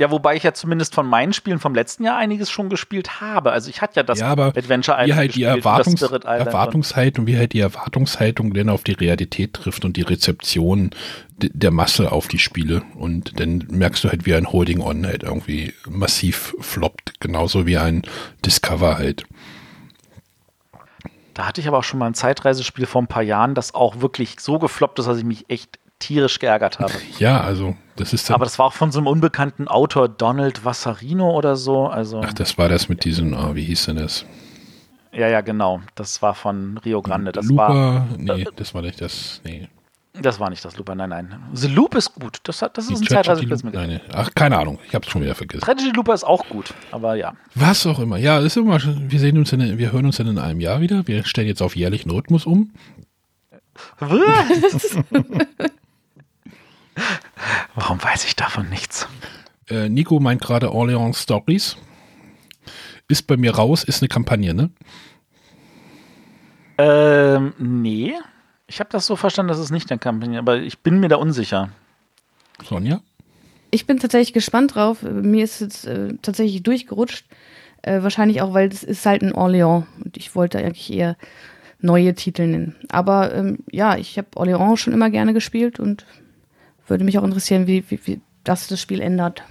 Ja, 0.00 0.10
wobei 0.10 0.36
ich 0.36 0.42
ja 0.44 0.54
zumindest 0.54 0.94
von 0.94 1.06
meinen 1.06 1.32
Spielen 1.32 1.58
vom 1.60 1.74
letzten 1.74 2.04
Jahr 2.04 2.16
einiges 2.16 2.50
schon 2.50 2.68
gespielt 2.68 3.20
habe. 3.20 3.52
Also 3.52 3.68
ich 3.70 3.80
hatte 3.80 3.96
ja 3.96 4.02
das 4.02 4.18
ja, 4.20 4.26
aber 4.28 4.46
Adventure 4.46 4.96
wie 4.98 5.02
Island 5.04 5.18
halt 5.18 5.34
die 5.36 5.42
Erwartungs 5.44 6.02
und- 6.02 6.24
Erwartungshaltung, 6.24 7.26
wie 7.26 7.36
halt 7.36 7.52
die 7.52 7.60
Erwartungshaltung 7.60 8.54
denn 8.54 8.68
auf 8.68 8.82
die 8.84 8.92
Realität 8.92 9.54
trifft 9.54 9.84
und 9.84 9.96
die 9.96 10.02
Rezeption 10.02 10.90
de- 11.36 11.50
der 11.52 11.70
Masse 11.70 12.10
auf 12.12 12.26
die 12.28 12.38
Spiele. 12.40 12.82
Und 12.96 13.38
dann 13.40 13.66
merkst 13.70 14.02
du 14.04 14.08
halt, 14.08 14.26
wie 14.26 14.34
ein 14.34 14.50
Holding 14.52 14.80
On 14.80 15.04
halt 15.06 15.22
irgendwie 15.24 15.72
massiv 15.88 16.54
floppt, 16.60 17.20
genauso 17.20 17.66
wie 17.66 17.78
ein 17.78 18.02
Discover 18.44 18.98
halt. 18.98 19.24
Da 21.38 21.46
hatte 21.46 21.60
ich 21.60 21.68
aber 21.68 21.78
auch 21.78 21.84
schon 21.84 22.00
mal 22.00 22.06
ein 22.06 22.14
Zeitreisespiel 22.14 22.84
vor 22.84 23.00
ein 23.00 23.06
paar 23.06 23.22
Jahren, 23.22 23.54
das 23.54 23.72
auch 23.72 24.00
wirklich 24.00 24.40
so 24.40 24.58
gefloppt 24.58 24.98
ist, 24.98 25.06
dass 25.06 25.18
ich 25.18 25.24
mich 25.24 25.48
echt 25.48 25.78
tierisch 26.00 26.40
geärgert 26.40 26.80
habe. 26.80 26.92
Ja, 27.20 27.40
also 27.40 27.76
das 27.94 28.12
ist 28.12 28.28
Aber 28.32 28.44
das 28.44 28.58
war 28.58 28.66
auch 28.66 28.72
von 28.72 28.90
so 28.90 28.98
einem 28.98 29.06
unbekannten 29.06 29.68
Autor, 29.68 30.08
Donald 30.08 30.64
Vassarino 30.64 31.30
oder 31.30 31.54
so. 31.54 31.86
Also, 31.86 32.22
ach, 32.24 32.32
das 32.32 32.58
war 32.58 32.68
das 32.68 32.88
mit 32.88 33.04
diesen, 33.04 33.34
ah, 33.34 33.54
wie 33.54 33.62
hieß 33.62 33.84
denn 33.84 33.98
das? 33.98 34.26
ja, 35.12 35.28
ja, 35.28 35.40
genau. 35.40 35.80
Das 35.94 36.22
war 36.22 36.34
von 36.34 36.76
Rio 36.78 37.02
Grande. 37.02 37.30
Das 37.30 37.48
war, 37.50 37.68
Lupa? 37.70 38.06
Nee, 38.18 38.44
das 38.56 38.74
war 38.74 38.82
nicht 38.82 39.00
das, 39.00 39.40
nee. 39.44 39.68
Das 40.14 40.40
war 40.40 40.50
nicht 40.50 40.64
das 40.64 40.76
Looper, 40.76 40.94
nein, 40.94 41.10
nein. 41.10 41.42
The 41.52 41.68
Loop 41.68 41.94
ist 41.94 42.14
gut. 42.14 42.38
Das, 42.42 42.62
hat, 42.62 42.76
das 42.76 42.86
ist 42.86 42.96
ein 42.96 43.02
Die 43.02 43.06
Tragedy 43.06 43.48
Zeitreisespiel. 43.48 43.70
Nein, 43.72 43.88
nee. 43.90 44.00
Ach, 44.12 44.30
keine 44.34 44.58
Ahnung, 44.58 44.78
ich 44.86 44.94
hab's 44.94 45.08
schon 45.08 45.22
wieder 45.22 45.34
vergessen. 45.34 45.64
Tragedy 45.64 45.90
Looper 45.90 46.14
ist 46.14 46.24
auch 46.24 46.48
gut, 46.48 46.74
aber 46.90 47.14
ja. 47.14 47.34
Was 47.54 47.86
auch 47.86 47.98
immer. 47.98 48.16
Ja, 48.16 48.38
ist 48.40 48.56
immer, 48.56 48.80
wir 48.82 49.20
sehen 49.20 49.38
uns 49.38 49.52
in, 49.52 49.78
wir 49.78 49.92
hören 49.92 50.06
uns 50.06 50.16
dann 50.16 50.26
in 50.26 50.38
einem 50.38 50.60
Jahr 50.60 50.80
wieder. 50.80 51.06
Wir 51.06 51.24
stellen 51.24 51.46
jetzt 51.46 51.62
auf 51.62 51.76
jährlichen 51.76 52.10
Rhythmus 52.10 52.46
um. 52.46 52.72
Warum 57.74 58.02
weiß 58.02 58.24
ich 58.24 58.34
davon 58.34 58.68
nichts? 58.70 59.06
Äh, 59.68 59.88
Nico 59.88 60.18
meint 60.18 60.40
gerade 60.40 60.72
Orleans 60.72 61.22
Stories. 61.22 61.76
Ist 63.08 63.26
bei 63.26 63.36
mir 63.36 63.54
raus, 63.54 63.84
ist 63.84 64.02
eine 64.02 64.08
Kampagne, 64.08 64.52
ne? 64.52 64.70
Ähm, 66.76 67.54
nee. 67.58 68.14
Ich 68.68 68.80
habe 68.80 68.90
das 68.90 69.06
so 69.06 69.16
verstanden, 69.16 69.48
dass 69.48 69.58
es 69.58 69.70
nicht 69.70 69.90
eine 69.90 69.98
Kampagne, 69.98 70.38
aber 70.38 70.58
ich 70.58 70.78
bin 70.80 71.00
mir 71.00 71.08
da 71.08 71.16
unsicher. 71.16 71.70
Sonja? 72.62 73.00
Ich 73.70 73.86
bin 73.86 73.98
tatsächlich 73.98 74.34
gespannt 74.34 74.74
drauf. 74.74 75.02
Mir 75.02 75.42
ist 75.42 75.60
es 75.60 75.84
äh, 75.84 76.14
tatsächlich 76.22 76.62
durchgerutscht. 76.62 77.26
Äh, 77.82 78.02
wahrscheinlich 78.02 78.42
auch, 78.42 78.52
weil 78.54 78.68
es 78.68 78.82
ist 78.82 79.04
halt 79.06 79.22
ein 79.22 79.32
Orléans. 79.32 79.84
Und 80.04 80.16
ich 80.16 80.34
wollte 80.34 80.58
eigentlich 80.58 80.92
eher 80.92 81.16
neue 81.80 82.14
Titel 82.14 82.46
nennen. 82.46 82.76
Aber 82.90 83.34
ähm, 83.34 83.58
ja, 83.70 83.96
ich 83.96 84.18
habe 84.18 84.28
Orléans 84.36 84.76
schon 84.76 84.92
immer 84.92 85.10
gerne 85.10 85.32
gespielt 85.32 85.80
und 85.80 86.04
würde 86.86 87.04
mich 87.04 87.18
auch 87.18 87.24
interessieren, 87.24 87.66
wie, 87.66 87.84
wie, 87.90 88.00
wie 88.04 88.20
das 88.44 88.68
das 88.68 88.80
Spiel 88.80 89.00
ändert. 89.00 89.42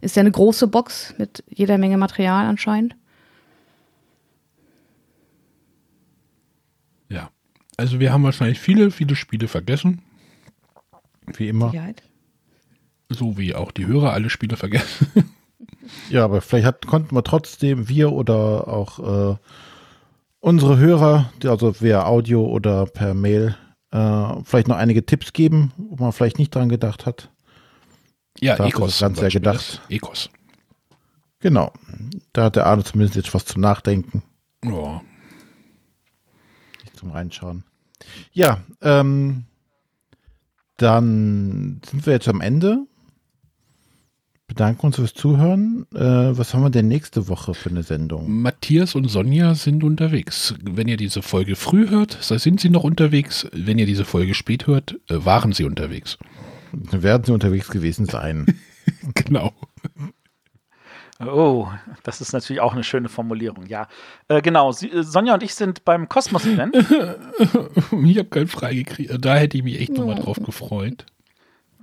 Ist 0.00 0.16
ja 0.16 0.20
eine 0.20 0.32
große 0.32 0.66
Box 0.66 1.14
mit 1.18 1.44
jeder 1.48 1.78
Menge 1.78 1.96
Material 1.96 2.46
anscheinend. 2.46 2.96
Ja. 7.08 7.30
Also 7.82 7.98
wir 7.98 8.12
haben 8.12 8.22
wahrscheinlich 8.22 8.60
viele, 8.60 8.92
viele 8.92 9.16
Spiele 9.16 9.48
vergessen. 9.48 10.02
Wie 11.36 11.48
immer. 11.48 11.70
Sicherheit. 11.72 12.04
So 13.08 13.36
wie 13.36 13.56
auch 13.56 13.72
die 13.72 13.86
Hörer 13.86 14.12
alle 14.12 14.30
Spiele 14.30 14.56
vergessen. 14.56 15.08
Ja, 16.08 16.24
aber 16.24 16.40
vielleicht 16.40 16.64
hat, 16.66 16.86
konnten 16.86 17.14
wir 17.14 17.24
trotzdem, 17.24 17.88
wir 17.88 18.12
oder 18.12 18.68
auch 18.68 19.32
äh, 19.32 19.36
unsere 20.40 20.78
Hörer, 20.78 21.32
also 21.44 21.80
via 21.80 22.04
Audio 22.06 22.46
oder 22.46 22.86
per 22.86 23.14
Mail, 23.14 23.56
äh, 23.90 24.26
vielleicht 24.44 24.68
noch 24.68 24.76
einige 24.76 25.04
Tipps 25.04 25.32
geben, 25.32 25.72
wo 25.76 25.96
man 26.04 26.12
vielleicht 26.12 26.38
nicht 26.38 26.54
dran 26.54 26.68
gedacht 26.68 27.04
hat. 27.04 27.30
Ja, 28.40 28.54
ist 28.54 28.60
Ecos. 28.60 28.98
zum 28.98 29.14
ja 29.14 29.20
Beispiel, 29.22 29.40
gedacht. 29.40 29.82
Ecos. 29.88 30.30
Genau. 31.40 31.72
Da 32.32 32.44
hat 32.44 32.56
der 32.56 32.66
Arne 32.66 32.84
zumindest 32.84 33.16
jetzt 33.16 33.34
was 33.34 33.44
zum 33.44 33.60
Nachdenken, 33.60 34.22
Ja. 34.64 35.02
nicht 36.84 36.96
zum 36.96 37.10
Reinschauen. 37.10 37.64
Ja, 38.32 38.62
ähm, 38.80 39.44
dann 40.76 41.80
sind 41.88 42.06
wir 42.06 42.12
jetzt 42.12 42.28
am 42.28 42.40
Ende. 42.40 42.86
Bedanken 44.48 44.86
uns 44.86 44.96
fürs 44.96 45.14
Zuhören. 45.14 45.86
Äh, 45.94 46.36
was 46.36 46.52
haben 46.52 46.62
wir 46.62 46.70
denn 46.70 46.88
nächste 46.88 47.28
Woche 47.28 47.54
für 47.54 47.70
eine 47.70 47.82
Sendung? 47.82 48.30
Matthias 48.30 48.94
und 48.94 49.08
Sonja 49.08 49.54
sind 49.54 49.82
unterwegs. 49.82 50.54
Wenn 50.62 50.88
ihr 50.88 50.98
diese 50.98 51.22
Folge 51.22 51.56
früh 51.56 51.88
hört, 51.88 52.18
sind 52.20 52.60
sie 52.60 52.68
noch 52.68 52.84
unterwegs. 52.84 53.46
Wenn 53.52 53.78
ihr 53.78 53.86
diese 53.86 54.04
Folge 54.04 54.34
spät 54.34 54.66
hört, 54.66 54.98
äh, 55.08 55.24
waren 55.24 55.52
sie 55.52 55.64
unterwegs. 55.64 56.18
Werden 56.72 57.24
sie 57.24 57.32
unterwegs 57.32 57.68
gewesen 57.68 58.06
sein. 58.06 58.46
Genau. 59.14 59.52
Oh, 61.26 61.68
das 62.02 62.20
ist 62.20 62.32
natürlich 62.32 62.60
auch 62.60 62.72
eine 62.72 62.84
schöne 62.84 63.08
Formulierung. 63.08 63.66
Ja, 63.66 63.88
äh, 64.28 64.42
genau. 64.42 64.72
Sie, 64.72 64.90
äh, 64.90 65.02
Sonja 65.02 65.34
und 65.34 65.42
ich 65.42 65.54
sind 65.54 65.84
beim 65.84 66.08
Kosmos-Event. 66.08 66.76
ich 68.04 68.18
habe 68.18 68.28
keinen 68.28 68.48
freigekriegt. 68.48 69.24
Da 69.24 69.34
hätte 69.34 69.56
ich 69.56 69.62
mich 69.62 69.80
echt 69.80 69.92
nochmal 69.92 70.16
drauf 70.16 70.38
gefreut. 70.42 71.06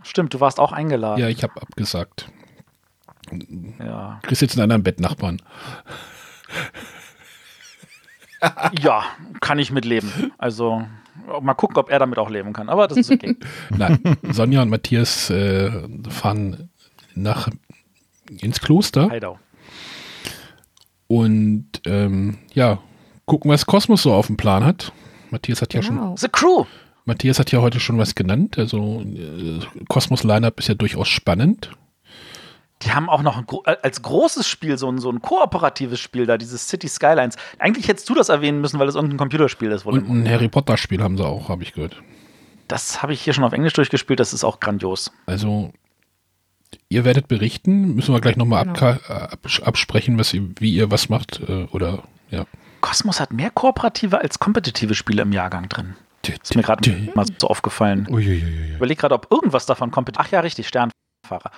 Stimmt, 0.04 0.34
du 0.34 0.40
warst 0.40 0.60
auch 0.60 0.72
eingeladen. 0.72 1.20
Ja, 1.20 1.28
ich 1.28 1.44
habe 1.44 1.62
abgesagt. 1.62 2.32
Ja. 3.80 4.20
Chris 4.24 4.42
jetzt 4.42 4.54
einen 4.54 4.64
anderen 4.64 4.84
Bettnachbarn. 4.84 5.42
ja, 8.82 9.04
kann 9.40 9.60
ich 9.60 9.72
mitleben. 9.72 10.34
Also 10.38 10.86
mal 11.42 11.54
gucken, 11.54 11.78
ob 11.78 11.90
er 11.90 12.00
damit 12.00 12.18
auch 12.18 12.30
leben 12.30 12.54
kann. 12.54 12.70
Aber 12.70 12.88
das 12.88 12.98
ist 12.98 13.12
okay. 13.12 13.36
Nein, 13.70 14.00
Sonja 14.24 14.62
und 14.62 14.70
Matthias 14.70 15.30
äh, 15.30 15.72
fahren 16.10 16.70
nach 17.16 17.50
ins 18.42 18.60
Kloster 18.62 19.10
Heidau. 19.10 19.40
und 21.08 21.68
ähm, 21.86 22.38
ja, 22.54 22.80
gucken, 23.26 23.52
was 23.52 23.66
Kosmos 23.66 24.04
so 24.04 24.14
auf 24.14 24.28
dem 24.28 24.38
Plan 24.38 24.64
hat. 24.64 24.92
Matthias 25.32 25.62
hat 25.62 25.74
ja 25.74 25.82
schon 25.82 25.96
Genau. 25.98 26.16
The 26.18 26.28
Crew. 26.30 26.66
Matthias 27.06 27.40
hat 27.40 27.52
ja 27.52 27.62
heute 27.62 27.80
schon 27.80 27.98
was 27.98 28.16
genannt. 28.16 28.58
Also 28.58 29.02
äh, 29.02 29.60
Kosmos 29.88 30.24
Lineup 30.24 30.60
ist 30.60 30.68
ja 30.68 30.76
durchaus 30.76 31.08
spannend. 31.08 31.72
Die 32.84 32.92
haben 32.94 33.10
auch 33.10 33.22
noch 33.24 33.38
ein, 33.38 33.46
äh, 33.66 33.76
als 33.82 34.02
großes 34.02 34.48
Spiel 34.48 34.78
so 34.78 34.90
ein, 34.90 35.00
so 35.00 35.12
ein 35.12 35.22
kooperatives 35.22 36.00
Spiel 36.00 36.26
da, 36.26 36.38
dieses 36.38 36.68
City 36.68 36.88
Skylines. 36.88 37.36
Eigentlich 37.58 37.88
hättest 37.88 38.08
du 38.10 38.16
das 38.16 38.30
erwähnen 38.30 38.62
müssen, 38.62 38.80
weil 38.80 38.88
es 38.88 38.96
irgendein 38.96 39.18
Computerspiel 39.18 39.72
ist. 39.72 39.86
Wohl 39.86 39.98
Und 40.00 40.10
ein 40.10 40.30
Harry 40.30 40.48
Potter 40.48 40.78
Spiel 40.78 41.02
haben 41.02 41.18
sie 41.18 41.26
auch, 41.26 41.50
habe 41.50 41.64
ich 41.64 41.74
gehört. 41.74 42.02
Das 42.68 43.02
habe 43.02 43.14
ich 43.14 43.22
hier 43.22 43.34
schon 43.34 43.44
auf 43.44 43.54
Englisch 43.54 43.74
durchgespielt, 43.74 44.20
das 44.20 44.32
ist 44.32 44.44
auch 44.44 44.60
grandios. 44.60 45.12
Also 45.26 45.74
ihr 46.90 47.06
werdet 47.06 47.28
berichten, 47.28 47.96
müssen 47.96 48.14
wir 48.14 48.22
gleich 48.22 48.36
nochmal 48.38 48.64
Genau. 48.66 48.76
abka- 48.78 49.00
äh, 49.10 49.28
abs- 49.34 49.62
absprechen, 49.62 50.18
was 50.18 50.34
ihr, 50.34 50.50
wie 50.60 50.74
ihr 50.74 50.92
was 50.92 51.10
macht 51.10 51.40
äh, 51.48 51.66
oder 51.72 52.04
ja. 52.32 52.46
Cosmos 52.82 53.20
hat 53.20 53.34
mehr 53.34 53.50
kooperative 53.52 54.20
als 54.20 54.40
kompetitive 54.40 54.96
Spiele 54.96 55.22
im 55.24 55.32
Jahrgang 55.34 55.68
drin. 55.70 55.96
Ist 56.28 56.56
mir 56.56 56.62
gerade 56.64 57.12
mal 57.16 57.26
so 57.40 57.48
aufgefallen. 57.48 58.08
Uiuiui. 58.10 58.70
Ich 58.70 58.76
überlege 58.76 59.00
gerade, 59.02 59.16
ob 59.16 59.28
irgendwas 59.32 59.66
davon 59.66 59.90
kompetitiv. 59.92 60.26
Ach 60.28 60.32
ja, 60.32 60.40
richtig, 60.42 60.68
Sternfahrer. 60.68 61.52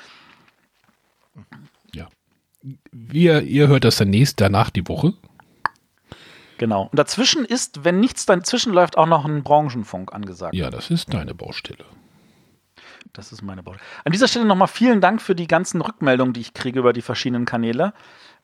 Wir, 2.91 3.41
ihr 3.41 3.67
hört 3.69 3.85
das 3.85 3.97
dann 3.97 4.11
nächst 4.11 4.39
danach 4.39 4.69
die 4.69 4.87
Woche. 4.87 5.13
Genau. 6.59 6.83
Und 6.91 6.99
dazwischen 6.99 7.43
ist, 7.43 7.83
wenn 7.83 7.99
nichts 7.99 8.27
dazwischen 8.27 8.71
läuft, 8.71 8.99
auch 8.99 9.07
noch 9.07 9.25
ein 9.25 9.41
Branchenfunk 9.41 10.13
angesagt. 10.13 10.53
Ja, 10.53 10.69
das 10.69 10.91
ist 10.91 11.11
deine 11.11 11.33
Baustelle. 11.33 11.83
Das 13.13 13.31
ist 13.31 13.41
meine 13.41 13.63
Baustelle. 13.63 13.85
An 14.05 14.11
dieser 14.11 14.27
Stelle 14.27 14.45
nochmal 14.45 14.67
vielen 14.67 15.01
Dank 15.01 15.21
für 15.21 15.35
die 15.35 15.47
ganzen 15.47 15.81
Rückmeldungen, 15.81 16.33
die 16.33 16.41
ich 16.41 16.53
kriege 16.53 16.79
über 16.79 16.93
die 16.93 17.01
verschiedenen 17.01 17.45
Kanäle. 17.45 17.93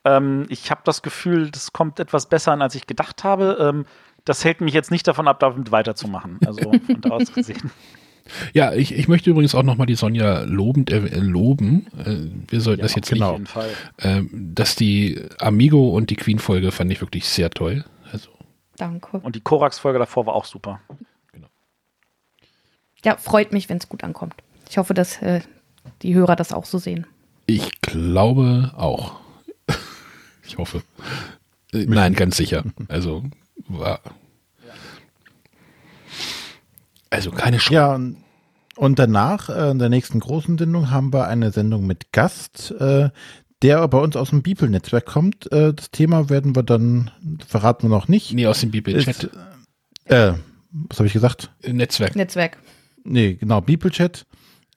Ähm, 0.04 0.46
ich 0.50 0.72
habe 0.72 0.82
das 0.84 1.02
Gefühl, 1.02 1.52
das 1.52 1.74
kommt 1.74 2.00
etwas 2.00 2.28
besser 2.28 2.52
an, 2.52 2.62
als 2.62 2.76
ich 2.76 2.88
gedacht 2.88 3.24
habe. 3.24 3.58
Ähm, 3.60 3.86
das 4.26 4.44
hält 4.44 4.62
mich 4.62 4.74
jetzt 4.74 4.92
nicht 4.92 5.08
davon 5.08 5.28
ab, 5.28 5.40
damit 5.40 5.72
weiterzumachen. 5.72 6.40
Also 6.46 6.72
von 6.72 7.02
da 7.02 7.10
aus 7.10 7.34
gesehen. 7.34 7.72
Ja, 8.54 8.74
ich, 8.74 8.94
ich 8.94 9.08
möchte 9.08 9.30
übrigens 9.30 9.56
auch 9.56 9.64
nochmal 9.64 9.88
die 9.88 9.96
Sonja 9.96 10.42
lobend 10.42 10.92
äh, 10.92 11.00
loben. 11.20 11.88
Äh, 11.98 12.52
wir 12.52 12.60
sollten 12.60 12.82
das 12.82 12.94
jetzt 12.94 13.10
genau. 13.10 13.30
Auf 13.30 13.34
jeden 13.34 13.48
Fall. 13.48 13.70
Ähm, 14.00 14.52
dass 14.54 14.76
die 14.76 15.22
Amigo 15.40 15.92
und 15.92 16.10
die 16.10 16.18
Queen-Folge 16.18 16.74
fand 16.74 16.92
ich 16.92 17.00
wirklich 17.00 17.26
sehr 17.26 17.50
toll. 17.50 17.86
Also, 18.12 18.30
Danke. 18.76 19.20
Und 19.20 19.38
die 19.38 19.40
Korax-Folge 19.40 20.00
davor 20.00 20.26
war 20.26 20.36
auch 20.36 20.44
super. 20.44 20.82
Ja, 23.06 23.16
freut 23.16 23.54
mich, 23.54 23.70
wenn 23.70 23.78
es 23.78 23.88
gut 23.88 24.04
ankommt. 24.04 24.36
Ich 24.70 24.78
hoffe, 24.78 24.94
dass 24.94 25.22
äh, 25.22 25.42
die 26.02 26.14
Hörer 26.14 26.36
das 26.36 26.54
auch 26.54 26.66
so 26.66 26.78
sehen. 26.78 27.08
ich 27.46 27.82
glaube 27.82 28.72
auch. 28.76 29.20
ich 30.44 30.58
hoffe. 30.58 30.82
Äh, 31.74 31.86
nein, 31.86 32.14
ganz 32.14 32.38
sicher. 32.38 32.64
Also, 32.88 33.24
war. 33.68 34.02
Also 37.10 37.32
keine 37.32 37.60
Sch 37.60 37.72
Ja, 37.72 38.00
und, 38.76 39.00
danach, 39.00 39.50
äh, 39.50 39.72
in 39.72 39.80
der 39.80 39.90
nächsten 39.90 40.20
großen 40.20 40.58
Sendung, 40.58 40.92
haben 40.92 41.14
wir 41.14 41.28
eine 41.28 41.52
Sendung 41.52 41.88
mit 41.88 42.12
Gast, 42.12 42.72
äh, 42.80 43.10
der 43.64 43.88
bei 43.88 43.98
uns 43.98 44.16
aus 44.16 44.30
dem 44.30 44.44
Bibel-Netzwerk 44.44 45.06
kommt. 45.06 45.52
Äh, 45.52 45.74
das 45.74 45.90
Thema 45.92 46.30
werden 46.30 46.56
wir 46.56 46.64
dann, 46.64 47.10
verraten 47.48 47.90
wir 47.90 47.90
noch 47.90 48.08
nicht. 48.08 48.34
Nee, 48.34 48.46
aus 48.46 48.60
dem 48.60 48.72
Bibelchat. 48.72 49.24
Ist, 49.24 49.32
äh, 50.06 50.34
was 50.72 51.00
habe 51.00 51.08
ich 51.08 51.14
gesagt? 51.14 51.50
Netzwerk. 51.66 52.16
Netzwerk. 52.16 52.58
Nee, 53.04 53.36
genau, 53.36 53.62
Bibelchat, 53.62 54.26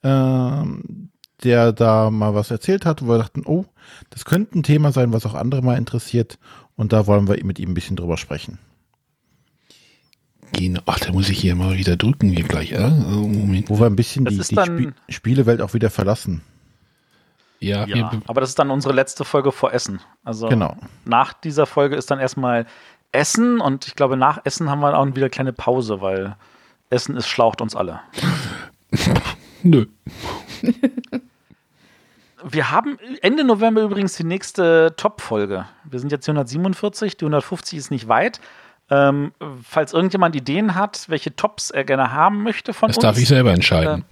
ähm, 0.03 1.11
der 1.45 1.73
da 1.73 2.11
mal 2.11 2.35
was 2.35 2.51
erzählt 2.51 2.85
hat, 2.85 3.03
wo 3.03 3.09
wir 3.09 3.19
dachten, 3.19 3.43
oh, 3.47 3.65
das 4.11 4.25
könnte 4.25 4.59
ein 4.59 4.63
Thema 4.63 4.93
sein, 4.93 5.13
was 5.13 5.27
auch 5.27 5.35
andere 5.35 5.63
mal 5.63 5.79
interessiert. 5.79 6.39
Und 6.77 6.93
da 6.93 7.07
wollen 7.07 7.29
wir 7.29 7.43
mit 7.45 7.59
ihm 7.59 7.71
ein 7.71 7.75
bisschen 7.75 7.97
drüber 7.97 8.17
sprechen. 8.17 8.59
Genau. 10.53 10.81
Ach, 10.87 10.99
da 10.99 11.13
muss 11.13 11.29
ich 11.29 11.39
hier 11.39 11.55
mal 11.55 11.77
wieder 11.77 11.97
drücken, 11.97 12.31
hier 12.31 12.45
gleich. 12.45 12.71
Ja? 12.71 12.87
Oh, 12.89 13.27
Moment. 13.27 13.69
Wo 13.71 13.79
wir 13.79 13.87
ein 13.87 13.97
bisschen 13.97 14.25
Das 14.25 14.49
die, 14.49 14.55
die 14.55 14.63
Spie 14.63 14.93
Spielewelt 15.09 15.61
auch 15.61 15.75
wieder 15.75 15.91
verlassen. 15.91 16.43
Ja, 17.61 17.87
Ja, 17.87 18.11
aber 18.27 18.41
das 18.41 18.51
ist 18.51 18.59
dann 18.59 18.71
unsere 18.71 18.95
letzte 18.95 19.25
Folge 19.25 19.53
vor 19.53 19.73
Essen. 19.73 20.01
Also 20.25 20.49
Genau. 20.49 20.77
nach 21.05 21.35
dieser 21.35 21.67
Folge 21.67 21.95
ist 21.97 22.11
dann 22.11 22.19
erstmal 22.19 22.67
Essen 23.13 23.61
und 23.61 23.87
ich 23.87 23.95
glaube, 23.95 24.17
nach 24.17 24.41
Essen 24.45 24.71
haben 24.71 24.81
wir 24.81 24.97
auch 24.97 25.07
wieder 25.07 25.17
eine 25.17 25.31
kleine 25.31 25.53
Pause, 25.53 26.01
weil 26.01 26.37
Essen 26.89 27.17
ist 27.17 27.29
schlaucht 27.29 27.61
uns 27.61 27.77
alle. 27.77 28.01
nö. 29.63 29.87
Wir 32.43 32.71
haben 32.71 32.99
Ende 33.21 33.45
November 33.45 33.83
übrigens 33.83 34.17
die 34.17 34.25
nächste 34.25 34.95
Top-Folge. 34.97 35.67
Wir 35.85 36.01
sind 36.01 36.11
jetzt 36.11 36.27
die 36.27 36.31
147, 36.31 37.17
die 37.19 37.25
150 37.25 37.79
ist 37.79 37.91
nicht 37.91 38.09
weit. 38.09 38.41
Ähm, 38.89 39.33
falls 39.63 39.93
irgendjemand 39.93 40.35
Ideen 40.35 40.75
hat, 40.75 41.05
welche 41.09 41.37
Tops 41.37 41.71
er 41.71 41.85
gerne 41.85 42.13
haben 42.13 42.43
möchte 42.43 42.73
von 42.73 42.89
Das 42.89 42.97
uns. 42.97 43.03
darf 43.03 43.19
ich 43.19 43.29
selber 43.29 43.53
entscheiden. 43.53 44.05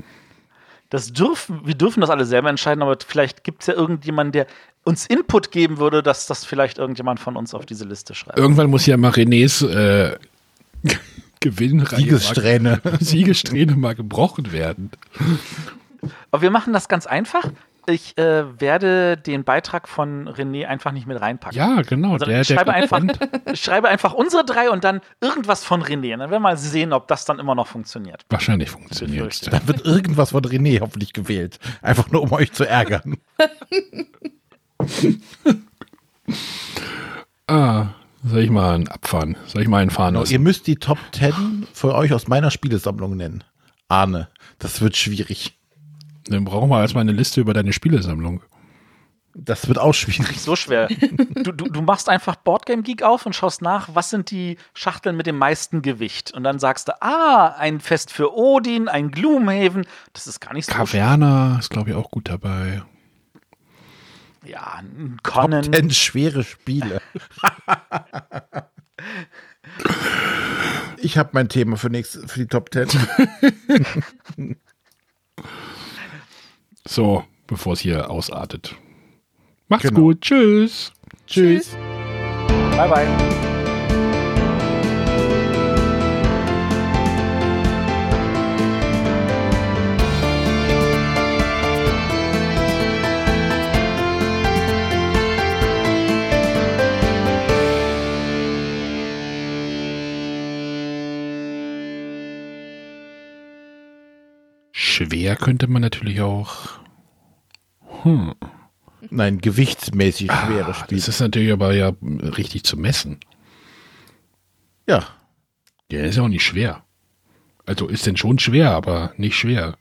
Das 0.91 1.13
dürfen, 1.13 1.67
wir 1.67 1.75
dürfen 1.75 2.01
das 2.01 2.11
alle 2.11 2.25
selber 2.25 2.49
entscheiden, 2.49 2.83
aber 2.83 2.97
vielleicht 3.07 3.45
gibt 3.45 3.63
es 3.63 3.67
ja 3.67 3.75
irgendjemanden, 3.75 4.33
der 4.33 4.47
uns 4.85 5.07
Input 5.07 5.51
geben 5.51 5.79
würde, 5.79 6.03
dass 6.03 6.27
das 6.27 6.45
vielleicht 6.45 6.79
irgendjemand 6.79 7.21
von 7.21 7.37
uns 7.37 7.55
auf 7.55 7.67
diese 7.67 7.85
Liste 7.85 8.15
schreibt. 8.15 8.39
Irgendwann 8.39 8.71
muss 8.71 8.87
ja 8.87 8.97
mal 8.97 9.11
Renés 9.11 9.67
äh, 9.67 10.17
Gewinnreihe 11.41 12.01
Siegessträhne. 12.01 12.81
mal, 12.83 12.99
Siegessträhne 13.01 13.77
mal 13.77 13.95
gebrochen 13.95 14.53
werden. 14.53 14.91
Aber 16.31 16.43
wir 16.43 16.51
machen 16.51 16.73
das 16.73 16.89
ganz 16.89 17.07
einfach. 17.07 17.51
Ich 17.87 18.19
äh, 18.19 18.61
werde 18.61 19.17
den 19.17 19.45
Beitrag 19.45 19.89
von 19.89 20.29
René 20.29 20.67
einfach 20.67 20.93
nicht 20.93 21.07
mit 21.07 21.19
reinpacken. 21.19 21.57
Ja, 21.57 21.81
genau. 21.81 22.13
Also 22.13 22.27
der, 22.27 22.43
ich, 22.43 22.49
der 22.49 22.57
schreibe 22.57 22.75
einfach, 22.75 23.01
gewinnt. 23.01 23.19
ich 23.51 23.61
schreibe 23.63 23.89
einfach 23.89 24.13
unsere 24.13 24.45
drei 24.45 24.69
und 24.69 24.85
dann 24.85 25.01
irgendwas 25.23 25.65
von 25.65 25.83
René. 25.83 26.13
Und 26.13 26.21
dann 26.21 26.31
werden 26.31 26.33
wir 26.33 26.41
mal 26.41 26.59
sehen, 26.59 26.93
ob 26.93 27.09
das 27.09 27.25
dann 27.25 27.39
immer 27.39 27.55
noch 27.55 27.67
funktioniert. 27.67 28.27
Wahrscheinlich 28.29 28.69
funktioniert 28.69 29.33
es. 29.33 29.41
Da 29.41 29.67
wird 29.67 29.87
irgendwas 29.87 30.33
von 30.33 30.45
René 30.45 30.81
hoffentlich 30.81 31.15
gewählt. 31.15 31.59
Einfach 31.81 32.11
nur, 32.11 32.23
um 32.23 32.33
euch 32.33 32.53
zu 32.53 32.69
ärgern. 32.69 33.17
Ah, 37.51 37.95
soll 38.25 38.41
ich 38.41 38.51
mal 38.51 38.75
einen 38.75 38.89
abfahren? 38.89 39.37
Soll 39.47 39.63
ich 39.63 39.69
mal 39.69 39.79
einen 39.79 39.91
fahren 39.91 40.09
Genau, 40.15 40.21
lassen? 40.21 40.33
ihr 40.33 40.39
müsst 40.41 40.67
die 40.67 40.77
Top 40.77 40.99
10 41.13 41.67
für 41.73 41.95
euch 41.95 42.13
aus 42.13 42.29
meiner 42.29 42.51
Spielesammlung 42.51 43.17
nennen. 43.17 43.45
Arne, 43.89 44.29
das 44.59 44.81
wird 44.81 44.97
schwierig. 44.97 45.59
Dann 46.27 46.45
brauchen 46.45 46.69
wir 46.69 46.81
erstmal 46.81 47.03
eine 47.03 47.13
Liste 47.13 47.41
über 47.41 47.55
deine 47.55 47.73
Spielesammlung. 47.73 48.43
Das 49.35 49.69
wird 49.69 49.79
auch 49.79 49.93
schwierig. 49.95 50.41
So 50.41 50.57
schwer. 50.57 50.89
Du, 50.89 51.53
du, 51.53 51.69
du 51.71 51.81
machst 51.81 52.09
einfach 52.09 52.35
Boardgame 52.35 52.83
Geek 52.83 53.05
auf 53.05 53.25
und 53.25 53.35
schaust 53.35 53.63
nach, 53.63 53.89
was 53.95 54.11
sind 54.11 54.33
die 54.33 54.57
Schachteln 54.75 55.17
mit 55.17 55.27
dem 55.27 55.39
meisten 55.39 55.81
Gewicht. 55.81 56.33
Und 56.33 56.43
dann 56.43 56.59
sagst 56.59 56.89
du, 56.89 57.01
ah, 57.03 57.55
ein 57.57 57.79
Fest 57.79 58.11
für 58.13 58.37
Odin, 58.37 58.89
ein 58.89 59.13
Gloomhaven. 59.13 59.87
Das 60.13 60.27
ist 60.27 60.41
gar 60.41 60.55
nicht 60.55 60.67
so 60.67 60.73
schwer. 60.73 60.85
Caverna 60.85 61.57
ist, 61.61 61.71
glaube 61.71 61.91
ich, 61.91 61.97
auch 61.97 62.11
gut 62.11 62.29
dabei. 62.29 62.83
Ja, 64.45 64.75
ein 64.79 65.19
Top 65.23 65.35
Conan. 65.35 65.73
10 65.73 65.91
schwere 65.91 66.45
Spiele. 66.45 67.01
ich 70.99 71.19
habe 71.19 71.31
mein 71.33 71.49
Thema 71.49 71.77
für, 71.77 71.91
nächste, 71.91 72.27
für 72.29 72.41
die 72.41 72.47
Top 72.47 72.71
10. 72.73 72.89
So, 76.87 77.25
bevor 77.47 77.75
es 77.75 77.81
hier 77.81 78.11
ausartet. 78.11 78.75
Macht's 79.69 79.89
Genau. 79.89 80.01
gut. 80.01 80.23
Tschüss. 80.23 80.93
Tschüss. 81.27 81.77
Bye, 82.77 82.89
bye. 82.89 83.55
Schwer 104.99 105.37
könnte 105.37 105.69
man 105.69 105.81
natürlich 105.81 106.21
auch. 106.23 106.81
Hm. 108.03 108.35
Nein, 109.11 109.39
gewichtsmäßig 109.39 110.27
schwere 110.27 110.71
Ah, 110.71 110.75
Spiele. 110.75 111.01
Das 111.01 111.07
ist 111.09 111.21
natürlich 111.21 111.53
aber 111.53 111.73
ja 111.73 111.93
richtig 112.03 112.65
zu 112.65 112.77
messen. 112.77 113.21
Ja, 114.89 115.07
Der 115.93 116.05
ist 116.05 116.17
ja 116.17 116.23
auch 116.25 116.29
nicht 116.29 116.45
schwer. 116.45 116.83
Also 117.65 117.87
ist 117.87 118.07
denn 118.07 118.17
schon 118.17 118.41
schwer, 118.41 118.73
aber 118.73 119.13
nicht 119.17 119.37
schwer. 119.37 119.77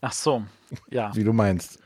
Ach 0.00 0.12
so, 0.12 0.44
ja. 0.90 1.14
wie 1.14 1.22
du 1.24 1.32
meinst. 1.32 1.78